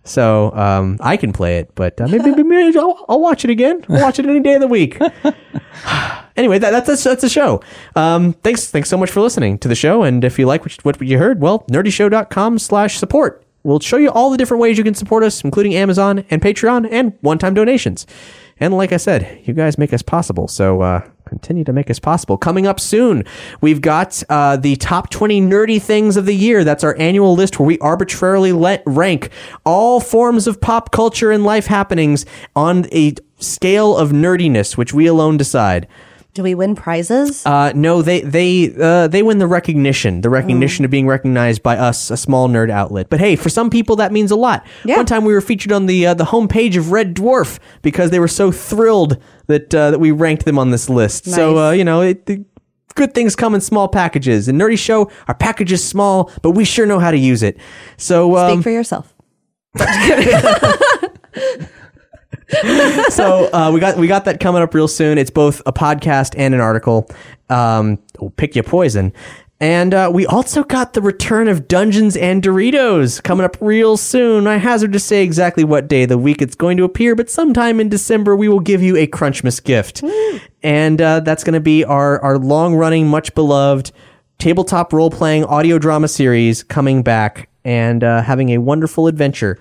So 0.07 0.53
um, 0.53 0.99
I 1.01 1.16
can 1.16 1.33
play 1.33 1.59
it, 1.59 1.74
but 1.74 2.01
uh, 2.01 2.07
maybe, 2.07 2.43
maybe 2.43 2.78
I'll, 2.78 3.05
I'll 3.09 3.20
watch 3.20 3.45
it 3.45 3.51
again. 3.51 3.85
I'll 3.89 4.01
watch 4.01 4.19
it 4.19 4.27
any 4.27 4.41
day 4.41 4.55
of 4.55 4.61
the 4.61 4.69
week. 4.69 4.99
anyway, 6.37 6.59
that, 6.59 6.87
that's 6.87 7.03
that's 7.03 7.23
the 7.23 7.28
show. 7.28 7.62
Um, 7.95 8.33
thanks 8.33 8.70
thanks 8.70 8.89
so 8.89 8.97
much 8.97 9.11
for 9.11 9.20
listening 9.20 9.59
to 9.59 9.69
the 9.69 9.74
show. 9.74 10.03
And 10.03 10.24
if 10.24 10.39
you 10.39 10.47
like 10.47 10.62
what 10.62 10.77
you, 10.77 10.81
what 10.83 11.03
you 11.03 11.19
heard, 11.19 11.41
well, 11.41 11.61
nerdyshow.com 11.70 12.59
slash 12.59 12.99
support. 12.99 13.45
We'll 13.62 13.81
show 13.81 13.97
you 13.97 14.11
all 14.11 14.31
the 14.31 14.37
different 14.37 14.61
ways 14.61 14.78
you 14.78 14.85
can 14.85 14.95
support 14.95 15.24
us, 15.24 15.43
including 15.43 15.74
Amazon 15.74 16.24
and 16.31 16.41
Patreon 16.41 16.87
and 16.89 17.15
one-time 17.20 17.55
donations. 17.55 18.07
And 18.61 18.73
like 18.77 18.93
I 18.93 18.97
said, 18.97 19.41
you 19.45 19.55
guys 19.55 19.77
make 19.77 19.93
us 19.93 20.03
possible. 20.03 20.47
So 20.47 20.83
uh, 20.83 21.09
continue 21.27 21.65
to 21.65 21.73
make 21.73 21.90
us 21.90 21.98
possible. 21.98 22.39
Coming 22.39 22.66
up 22.66 22.81
soon, 22.81 23.24
we've 23.61 23.81
got 23.81 24.23
uh, 24.28 24.57
the 24.57 24.77
top 24.77 25.11
20 25.11 25.40
nerdy 25.43 25.82
things 25.82 26.16
of 26.16 26.24
the 26.24 26.35
year. 26.35 26.65
That's 26.65 26.85
our 26.85 26.97
annual 26.98 27.35
list 27.35 27.59
where 27.59 27.66
we 27.66 27.78
arbitrarily 27.81 28.53
let 28.53 28.82
rank 28.86 29.31
all 29.65 30.01
forms 30.01 30.47
of 30.47 30.61
pop 30.61 30.93
culture 30.93 31.31
and 31.31 31.44
life 31.44 31.66
happenings 31.66 32.24
on 32.55 32.86
a 32.93 33.15
scale 33.39 33.97
of 33.97 34.11
nerdiness, 34.11 34.77
which 34.77 34.94
we 34.94 35.07
alone 35.07 35.36
decide. 35.36 35.86
Do 36.37 36.43
we 36.43 36.55
win 36.55 36.75
prizes? 36.75 37.45
Uh, 37.47 37.73
no, 37.75 38.03
they 38.03 38.21
they 38.21 38.75
uh, 38.79 39.09
they 39.09 39.23
win 39.23 39.39
the 39.39 39.47
recognition, 39.47 40.21
the 40.21 40.29
recognition 40.29 40.85
of 40.85 40.91
being 40.91 41.07
recognized 41.07 41.63
by 41.63 41.79
us, 41.79 42.11
a 42.11 42.17
small 42.17 42.47
nerd 42.47 42.71
outlet. 42.71 43.09
But 43.09 43.21
hey, 43.21 43.37
for 43.37 43.49
some 43.49 43.71
people 43.71 43.97
that 43.97 44.13
means 44.13 44.31
a 44.31 44.37
lot. 44.37 44.67
Yeah. 44.85 44.97
One 44.99 45.07
time 45.07 45.25
we 45.25 45.33
were 45.33 45.41
featured 45.41 45.73
on 45.73 45.87
the 45.87 46.07
uh, 46.09 46.15
the 46.15 46.27
homepage 46.27 46.77
of 46.77 46.93
Red 46.93 47.15
Dwarf 47.17 47.59
because 47.81 48.11
they 48.11 48.21
were 48.21 48.29
so 48.29 48.53
thrilled 48.53 49.17
that 49.47 49.75
uh, 49.75 49.93
that 49.93 49.99
we 49.99 50.11
ranked 50.11 50.45
them 50.45 50.59
on 50.59 50.71
this 50.73 50.91
list. 50.91 51.25
So 51.25 51.55
Nice. 51.55 51.71
uh, 51.71 51.73
you 51.73 51.85
know, 51.85 52.03
it, 52.03 52.27
the 52.27 52.45
good 52.95 53.15
things 53.15 53.35
come 53.35 53.55
in 53.55 53.63
small 53.63 53.89
packages. 53.89 54.47
And 54.47 54.61
Nerdy 54.61 54.79
Show, 54.79 55.11
our 55.27 55.35
package 55.35 55.73
is 55.73 55.83
small, 55.83 56.31
but 56.43 56.51
we 56.51 56.67
sure 56.67 56.85
know 56.85 56.99
how 56.99 57.11
to 57.11 57.19
use 57.19 57.43
it. 57.43 57.57
So 57.97 58.37
um, 58.37 58.53
Speak 58.59 58.65
for 58.65 58.71
yourself. 58.71 59.15
so 63.09 63.51
uh, 63.52 63.70
we 63.73 63.81
got 63.81 63.97
we 63.97 64.06
got 64.06 64.24
that 64.24 64.40
coming 64.40 64.62
up 64.62 64.74
real 64.74 64.89
soon. 64.89 65.18
It's 65.18 65.31
both 65.31 65.60
a 65.66 65.73
podcast 65.73 66.35
and 66.36 66.55
an 66.55 66.60
article. 66.60 67.09
Um, 67.51 67.98
oh, 68.20 68.31
pick 68.31 68.55
your 68.55 68.64
poison. 68.64 69.12
And 69.59 69.94
uh, 69.94 70.10
we 70.12 70.27
also 70.27 70.64
got 70.64 70.93
the 70.93 71.01
return 71.01 71.48
of 71.48 71.66
Dungeons 71.66 72.14
and 72.14 72.43
Doritos 72.43 73.23
coming 73.23 73.44
up 73.44 73.56
real 73.60 73.97
soon. 73.97 74.47
I 74.47 74.56
hazard 74.59 74.93
to 74.93 74.98
say 74.98 75.23
exactly 75.24 75.64
what 75.64 75.89
day 75.89 76.02
of 76.02 76.10
the 76.10 76.18
week 76.18 76.43
it's 76.43 76.55
going 76.55 76.77
to 76.77 76.85
appear, 76.85 77.14
but 77.14 77.31
sometime 77.31 77.81
in 77.81 77.89
December 77.89 78.36
we 78.36 78.48
will 78.48 78.60
give 78.60 78.82
you 78.82 78.98
a 78.98 79.06
Crunchmas 79.06 79.64
gift, 79.64 80.05
and 80.62 81.01
uh, 81.01 81.20
that's 81.20 81.43
going 81.43 81.55
to 81.55 81.60
be 81.60 81.85
our 81.85 82.20
our 82.20 82.39
long 82.39 82.74
running, 82.74 83.09
much 83.09 83.35
beloved 83.35 83.93
tabletop 84.39 84.93
role 84.93 85.10
playing 85.10 85.44
audio 85.47 85.78
drama 85.78 86.09
series 86.09 86.62
coming 86.62 87.02
back 87.02 87.48
and 87.64 88.05
uh, 88.05 88.23
having 88.23 88.51
a 88.51 88.59
wonderful 88.59 89.06
adventure. 89.06 89.59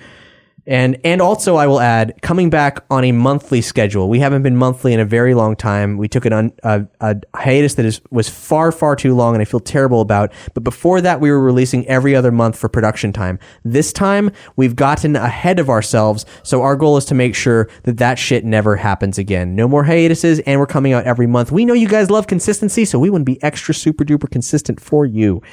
And 0.68 0.98
and 1.04 1.22
also 1.22 1.58
I 1.58 1.68
will 1.68 1.80
add 1.80 2.20
coming 2.22 2.50
back 2.50 2.84
on 2.90 3.04
a 3.04 3.12
monthly 3.12 3.62
schedule. 3.62 4.10
We 4.10 4.20
haven't 4.20 4.42
been 4.42 4.58
monthly 4.58 4.94
in 4.94 5.00
a 5.00 5.06
very 5.06 5.36
long 5.36 5.56
time. 5.56 5.98
We 5.98 6.08
took 6.08 6.26
an 6.26 6.34
un, 6.34 6.54
a, 6.64 6.86
a 7.02 7.16
hiatus 7.36 7.76
that 7.76 7.86
is 7.86 8.02
was 8.10 8.28
far 8.30 8.72
far 8.72 8.96
too 8.96 9.14
long, 9.16 9.36
and 9.36 9.42
I 9.42 9.46
feel 9.46 9.60
terrible 9.60 10.02
about. 10.02 10.34
But 10.56 10.64
before 10.64 11.02
that, 11.02 11.22
we 11.22 11.30
were 11.30 11.40
releasing 11.40 11.88
every 11.88 12.16
other 12.16 12.32
month 12.32 12.58
for 12.58 12.68
production 12.68 13.14
time. 13.14 13.38
This 13.64 13.94
time 13.94 14.32
we've 14.56 14.76
gotten 14.76 15.16
ahead 15.16 15.60
of 15.60 15.70
ourselves, 15.70 16.26
so 16.42 16.64
our 16.64 16.76
goal 16.76 16.98
is 16.98 17.06
to 17.06 17.16
make 17.16 17.36
sure 17.36 17.70
that 17.84 17.98
that 17.98 18.18
shit 18.18 18.44
never 18.44 18.76
happens 18.76 19.20
again. 19.20 19.56
No 19.56 19.68
more 19.68 19.84
hiatuses, 19.84 20.40
and 20.40 20.60
we're 20.60 20.66
coming 20.66 20.94
out 20.94 21.06
every 21.06 21.28
month. 21.28 21.52
We 21.52 21.66
know 21.66 21.76
you 21.76 21.88
guys 21.88 22.10
love 22.10 22.26
consistency, 22.26 22.86
so 22.86 22.98
we 22.98 23.12
want 23.12 23.22
to 23.22 23.32
be 23.32 23.42
extra 23.44 23.76
super 23.76 24.04
duper 24.04 24.30
consistent 24.30 24.82
for 24.82 25.06
you. 25.06 25.44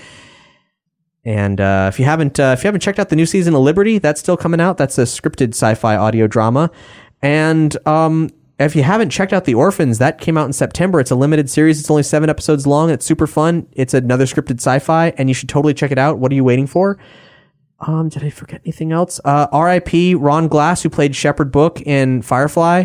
And 1.25 1.61
uh, 1.61 1.91
if 1.93 1.99
you 1.99 2.05
haven't 2.05 2.41
uh, 2.41 2.55
if 2.57 2.65
you 2.65 2.69
haven't 2.69 2.81
checked 2.81 2.99
out 2.99 3.09
the 3.09 3.17
new 3.17 3.27
season 3.27 3.55
of 3.55 3.61
Liberty, 3.61 3.99
that's 3.99 4.21
still 4.21 4.37
coming 4.37 4.61
out. 4.61 4.77
That's 4.77 4.99
a 4.99 5.03
scripted 5.03 5.51
sci-fi 5.51 5.97
audio 5.97 6.27
drama. 6.27 6.71
And 7.23 7.77
um, 7.87 8.31
if 8.59 8.75
you 8.75 8.83
haven't 8.83 9.11
checked 9.11 9.33
out 9.33 9.45
The 9.45 9.55
Orphans, 9.55 9.99
that 9.99 10.21
came 10.21 10.37
out 10.37 10.47
in 10.47 10.53
September. 10.53 10.99
It's 10.99 11.11
a 11.11 11.15
limited 11.15 11.49
series. 11.49 11.79
It's 11.81 11.91
only 11.91 12.03
seven 12.03 12.29
episodes 12.29 12.67
long. 12.67 12.91
It's 12.91 13.07
super 13.07 13.27
fun. 13.27 13.69
It's 13.73 13.95
another 13.95 14.25
scripted 14.25 14.57
sci-fi, 14.57 15.11
and 15.17 15.29
you 15.29 15.35
should 15.35 15.49
totally 15.49 15.75
check 15.75 15.93
it 15.93 15.99
out. 15.99 16.19
What 16.19 16.33
are 16.33 16.35
you 16.35 16.45
waiting 16.45 16.67
for? 16.67 16.99
Um, 17.81 18.09
did 18.09 18.23
I 18.25 18.31
forget 18.31 18.61
anything 18.65 18.93
else? 18.93 19.21
Uh, 19.25 19.49
R.I.P. 19.51 20.15
Ron 20.15 20.49
Glass, 20.49 20.83
who 20.83 20.91
played 20.91 21.17
Shepard 21.17 21.51
Book 21.51 21.81
in 21.81 22.23
Firefly. 22.23 22.85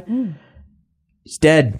He's 1.23 1.37
dead. 1.37 1.79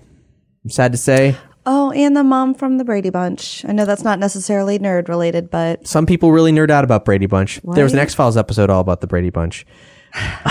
I'm 0.64 0.70
sad 0.70 0.92
to 0.92 0.98
say. 0.98 1.36
Oh, 1.69 1.91
and 1.91 2.15
the 2.15 2.23
mom 2.23 2.53
from 2.53 2.77
the 2.77 2.85
Brady 2.85 3.10
Bunch. 3.10 3.65
I 3.68 3.73
know 3.73 3.84
that's 3.84 4.03
not 4.03 4.19
necessarily 4.19 4.80
nerd 4.80 5.10
related, 5.10 5.49
but 5.52 5.85
Some 5.85 6.06
people 6.06 6.31
really 6.31 6.53
nerd 6.53 6.69
out 6.69 6.85
about 6.85 7.03
Brady 7.03 7.26
Bunch. 7.26 7.60
There 7.61 7.84
was 7.84 7.91
an 7.91 7.99
X 7.99 8.14
Files 8.15 8.38
episode 8.38 8.69
all 8.69 8.80
about 8.80 9.02
the 9.02 9.07
Brady 9.07 9.31
Bunch, 9.31 9.65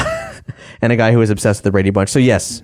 and 0.83 0.93
a 0.93 0.97
guy 0.97 1.13
who 1.13 1.19
was 1.19 1.31
obsessed 1.31 1.61
with 1.61 1.65
the 1.65 1.71
Brady 1.73 1.89
Bunch. 1.89 2.11
So 2.11 2.19
yes, 2.19 2.63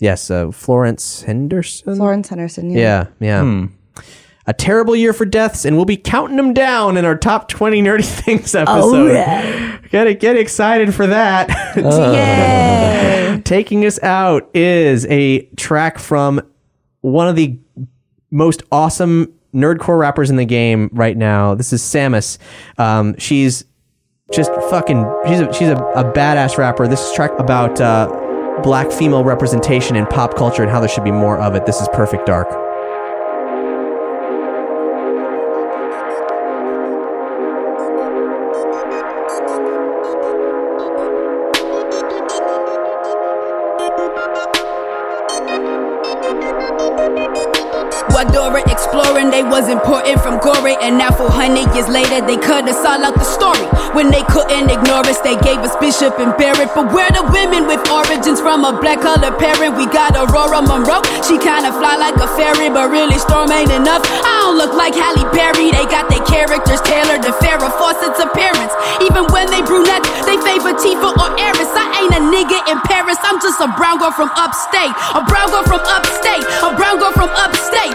yes, 0.00 0.30
uh, 0.30 0.50
Florence 0.50 1.22
Henderson. 1.22 1.96
Florence 1.96 2.28
Henderson. 2.28 2.70
Yeah. 2.70 3.06
Yeah, 3.20 3.42
yeah. 3.42 4.02
A 4.46 4.52
terrible 4.52 4.94
year 4.94 5.14
for 5.14 5.24
deaths, 5.24 5.64
and 5.64 5.74
we'll 5.74 5.86
be 5.86 5.96
counting 5.96 6.36
them 6.36 6.52
down 6.52 6.98
in 6.98 7.06
our 7.06 7.16
top 7.16 7.48
20 7.48 7.82
nerdy 7.82 8.04
things 8.24 8.54
episode. 8.54 9.80
Get 9.90 10.20
get 10.20 10.36
excited 10.36 10.94
for 10.94 11.06
that. 11.06 11.48
Yay. 11.76 13.40
Taking 13.44 13.86
us 13.86 13.98
out 14.02 14.50
is 14.54 15.06
a 15.06 15.46
track 15.56 15.98
from 15.98 16.42
one 17.00 17.28
of 17.28 17.36
the 17.36 17.58
most 18.34 18.62
awesome 18.72 19.32
nerdcore 19.54 19.98
rappers 19.98 20.28
in 20.28 20.36
the 20.36 20.44
game 20.44 20.90
right 20.92 21.16
now. 21.16 21.54
This 21.54 21.72
is 21.72 21.80
Sammus. 21.80 22.38
Um, 22.76 23.16
she's 23.18 23.64
just 24.32 24.52
fucking. 24.68 25.06
She's 25.26 25.40
a, 25.40 25.52
she's 25.52 25.68
a, 25.68 25.76
a 25.76 26.04
badass 26.12 26.58
rapper. 26.58 26.88
This 26.88 27.00
is 27.00 27.14
track 27.14 27.30
about 27.38 27.80
uh, 27.80 28.08
black 28.62 28.90
female 28.90 29.24
representation 29.24 29.96
in 29.96 30.06
pop 30.06 30.34
culture 30.36 30.62
and 30.62 30.70
how 30.70 30.80
there 30.80 30.88
should 30.88 31.04
be 31.04 31.12
more 31.12 31.38
of 31.38 31.54
it. 31.54 31.64
This 31.66 31.80
is 31.80 31.88
Perfect 31.92 32.26
Dark. 32.26 32.63
Years 51.74 51.90
later, 51.90 52.22
they 52.22 52.38
cut 52.38 52.70
us 52.70 52.78
all 52.86 53.02
out 53.02 53.18
the 53.18 53.26
story. 53.26 53.66
When 53.98 54.06
they 54.06 54.22
couldn't 54.30 54.70
ignore 54.70 55.02
us, 55.10 55.18
they 55.26 55.34
gave 55.42 55.58
us 55.66 55.74
Bishop 55.82 56.22
and 56.22 56.30
Barrett. 56.38 56.70
But 56.70 56.94
we're 56.94 57.10
the 57.10 57.26
women 57.34 57.66
with 57.66 57.82
origins 57.90 58.38
from 58.38 58.62
a 58.62 58.70
black 58.78 59.02
colored 59.02 59.34
parent. 59.42 59.74
We 59.74 59.90
got 59.90 60.14
Ororo 60.14 60.62
Munroe, 60.62 61.02
she 61.26 61.34
kinda 61.34 61.74
fly 61.74 61.98
like 61.98 62.14
a 62.22 62.30
fairy, 62.38 62.70
but 62.70 62.94
really 62.94 63.18
storm 63.18 63.50
ain't 63.50 63.74
enough. 63.74 64.06
I 64.06 64.46
don't 64.46 64.54
look 64.54 64.70
like 64.78 64.94
Halle 64.94 65.26
Berry, 65.34 65.74
they 65.74 65.86
got 65.90 66.06
their 66.06 66.22
characters 66.22 66.78
tailored 66.86 67.26
to 67.26 67.34
Farrah 67.42 67.74
Fawcett's 67.74 68.22
appearance. 68.22 68.70
Even 69.02 69.26
when 69.34 69.50
they 69.50 69.62
brunette, 69.66 70.06
they 70.30 70.38
favor 70.46 70.78
Tifa 70.78 71.10
or 71.10 71.30
Aerith. 71.42 71.74
I 71.74 71.90
ain't 72.06 72.14
a 72.14 72.22
nigga 72.22 72.58
in 72.70 72.78
Paris, 72.86 73.18
I'm 73.26 73.42
just 73.42 73.58
a 73.58 73.66
brown 73.74 73.98
girl 73.98 74.14
from 74.14 74.30
upstate. 74.38 74.94
A 75.18 75.26
brown 75.26 75.50
girl 75.50 75.66
from 75.66 75.82
upstate, 75.90 76.46
a 76.62 76.70
brown 76.78 77.02
girl 77.02 77.10
from 77.18 77.30
upstate. 77.34 77.94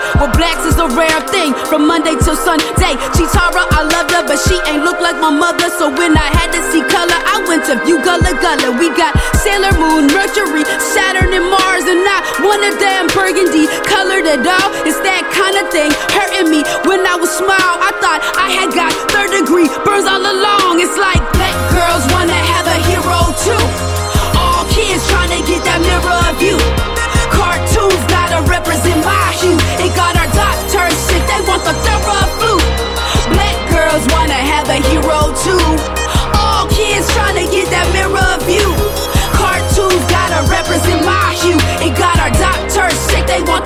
Rare 0.98 1.22
thing 1.30 1.53
from 1.70 1.86
Monday 1.86 2.16
till 2.24 2.36
Sunday. 2.36 2.95
Cheetara, 3.14 3.64
I 3.70 3.86
loved 3.86 4.11
her, 4.16 4.24
but 4.26 4.40
she 4.41 4.57
ain't 4.70 4.84
look 4.84 4.99
like 4.99 5.18
my 5.22 5.30
mother. 5.30 5.70
So 5.78 5.90
when 5.90 6.18
I 6.18 6.30
had 6.34 6.49
to 6.56 6.61
see 6.72 6.82
color, 6.90 7.20
I 7.30 7.45
went 7.48 7.66
to 7.70 7.78
view 7.86 8.02
Gullah 8.02 8.34
Gullah. 8.41 8.74
We 8.78 8.90
got 8.98 9.14
Sailor 9.41 9.74
Moon, 9.78 10.10
Mercury, 10.10 10.66
Saturn, 10.95 11.30
and 11.34 11.45
Mars, 11.49 11.86
and 11.86 12.02
not 12.02 12.22
one 12.41 12.61
of 12.66 12.76
them 12.80 13.07
burgundy 13.14 13.68
colored 13.86 14.26
at 14.26 14.41
all. 14.41 14.70
It's 14.88 14.99
that 15.06 15.24
kind 15.36 15.56
of 15.60 15.70
thing 15.70 15.91
hurting 16.16 16.49
me. 16.49 16.66
When 16.90 17.06
I 17.06 17.16
was 17.16 17.30
small, 17.30 17.74
I 17.80 17.91
thought 18.02 18.22
I 18.40 18.49
had 18.56 18.70
got 18.74 18.91
third 19.14 19.32
degree 19.36 19.68
burns 19.86 20.07
all 20.07 20.24
along. 20.24 20.82
It's 20.82 20.98
like 20.98 21.22
black 21.36 21.56
girls 21.74 22.03
wanna 22.14 22.39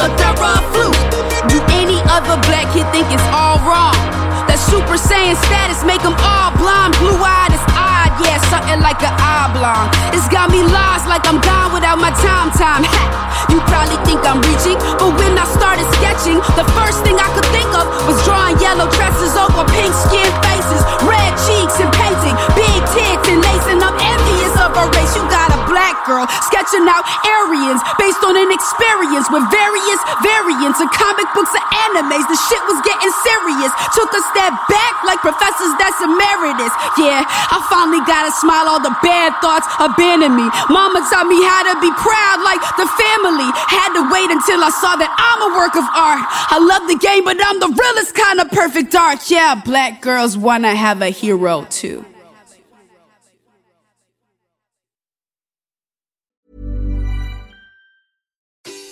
the 0.04 0.12
thorough. 0.20 0.92
Do 1.48 1.60
any 1.80 2.00
other 2.12 2.36
black 2.48 2.68
kid 2.76 2.88
think 2.92 3.08
it's 3.08 3.24
all 3.32 3.60
wrong? 3.64 3.96
That 4.48 4.60
Super 4.60 5.00
Saiyan 5.00 5.40
status 5.48 5.84
make 5.88 6.04
them 6.04 6.16
all 6.20 6.52
blind, 6.60 6.92
blue 7.00 7.16
eyed. 7.16 7.56
It's 7.56 7.64
odd, 7.72 8.12
yeah, 8.20 8.40
something 8.52 8.84
like 8.84 9.00
an 9.00 9.16
oblong. 9.16 9.88
It's 10.12 10.28
got 10.28 10.52
me 10.52 10.60
lost 10.68 11.08
like 11.08 11.24
I'm 11.24 11.40
gone 11.40 11.72
without 11.72 12.00
my 12.00 12.12
time 12.20 12.52
time. 12.52 12.84
You 13.52 13.64
probably 13.70 14.00
think 14.04 14.24
I'm 14.28 14.44
reaching, 14.44 14.76
but 15.00 15.16
when 15.16 15.38
I 15.40 15.46
started 15.48 15.88
sketching, 16.00 16.40
the 16.60 16.68
first 16.76 17.04
thing 17.08 17.16
I 17.16 17.30
could 17.32 17.48
think 17.56 17.70
of 17.72 17.86
was 18.08 18.13
girl 26.14 26.30
sketching 26.46 26.86
out 26.86 27.02
Aryans 27.26 27.82
based 27.98 28.22
on 28.22 28.38
an 28.38 28.54
experience 28.54 29.26
with 29.34 29.42
various 29.50 30.02
variants 30.22 30.78
of 30.78 30.94
comic 30.94 31.26
books 31.34 31.50
and 31.50 31.66
animes. 31.90 32.26
The 32.30 32.38
shit 32.38 32.62
was 32.70 32.78
getting 32.86 33.10
serious. 33.26 33.74
Took 33.98 34.14
a 34.14 34.22
step 34.30 34.54
back 34.70 34.94
like 35.10 35.26
professors 35.26 35.74
that's 35.82 35.98
emeritus. 36.06 36.74
Yeah, 37.02 37.26
I 37.26 37.58
finally 37.66 38.06
got 38.06 38.30
a 38.30 38.34
smile. 38.38 38.70
All 38.70 38.84
the 38.84 38.94
bad 39.02 39.34
thoughts 39.42 39.66
abandoned 39.82 40.38
me. 40.38 40.46
Mama 40.70 41.02
taught 41.10 41.26
me 41.26 41.42
how 41.42 41.66
to 41.74 41.76
be 41.82 41.90
proud 41.98 42.38
like 42.46 42.62
the 42.78 42.86
family. 42.86 43.50
Had 43.74 43.98
to 43.98 44.04
wait 44.14 44.30
until 44.30 44.62
I 44.62 44.70
saw 44.70 44.94
that 44.94 45.10
I'm 45.10 45.40
a 45.50 45.52
work 45.58 45.74
of 45.74 45.88
art. 45.98 46.26
I 46.54 46.62
love 46.62 46.86
the 46.86 47.00
game, 47.02 47.26
but 47.26 47.42
I'm 47.42 47.58
the 47.58 47.74
realest 47.74 48.14
kind 48.14 48.38
of 48.40 48.54
perfect 48.54 48.94
art. 48.94 49.26
Yeah, 49.30 49.58
black 49.58 50.02
girls 50.02 50.38
wanna 50.38 50.76
have 50.76 51.02
a 51.02 51.10
hero 51.10 51.66
too. 51.70 52.06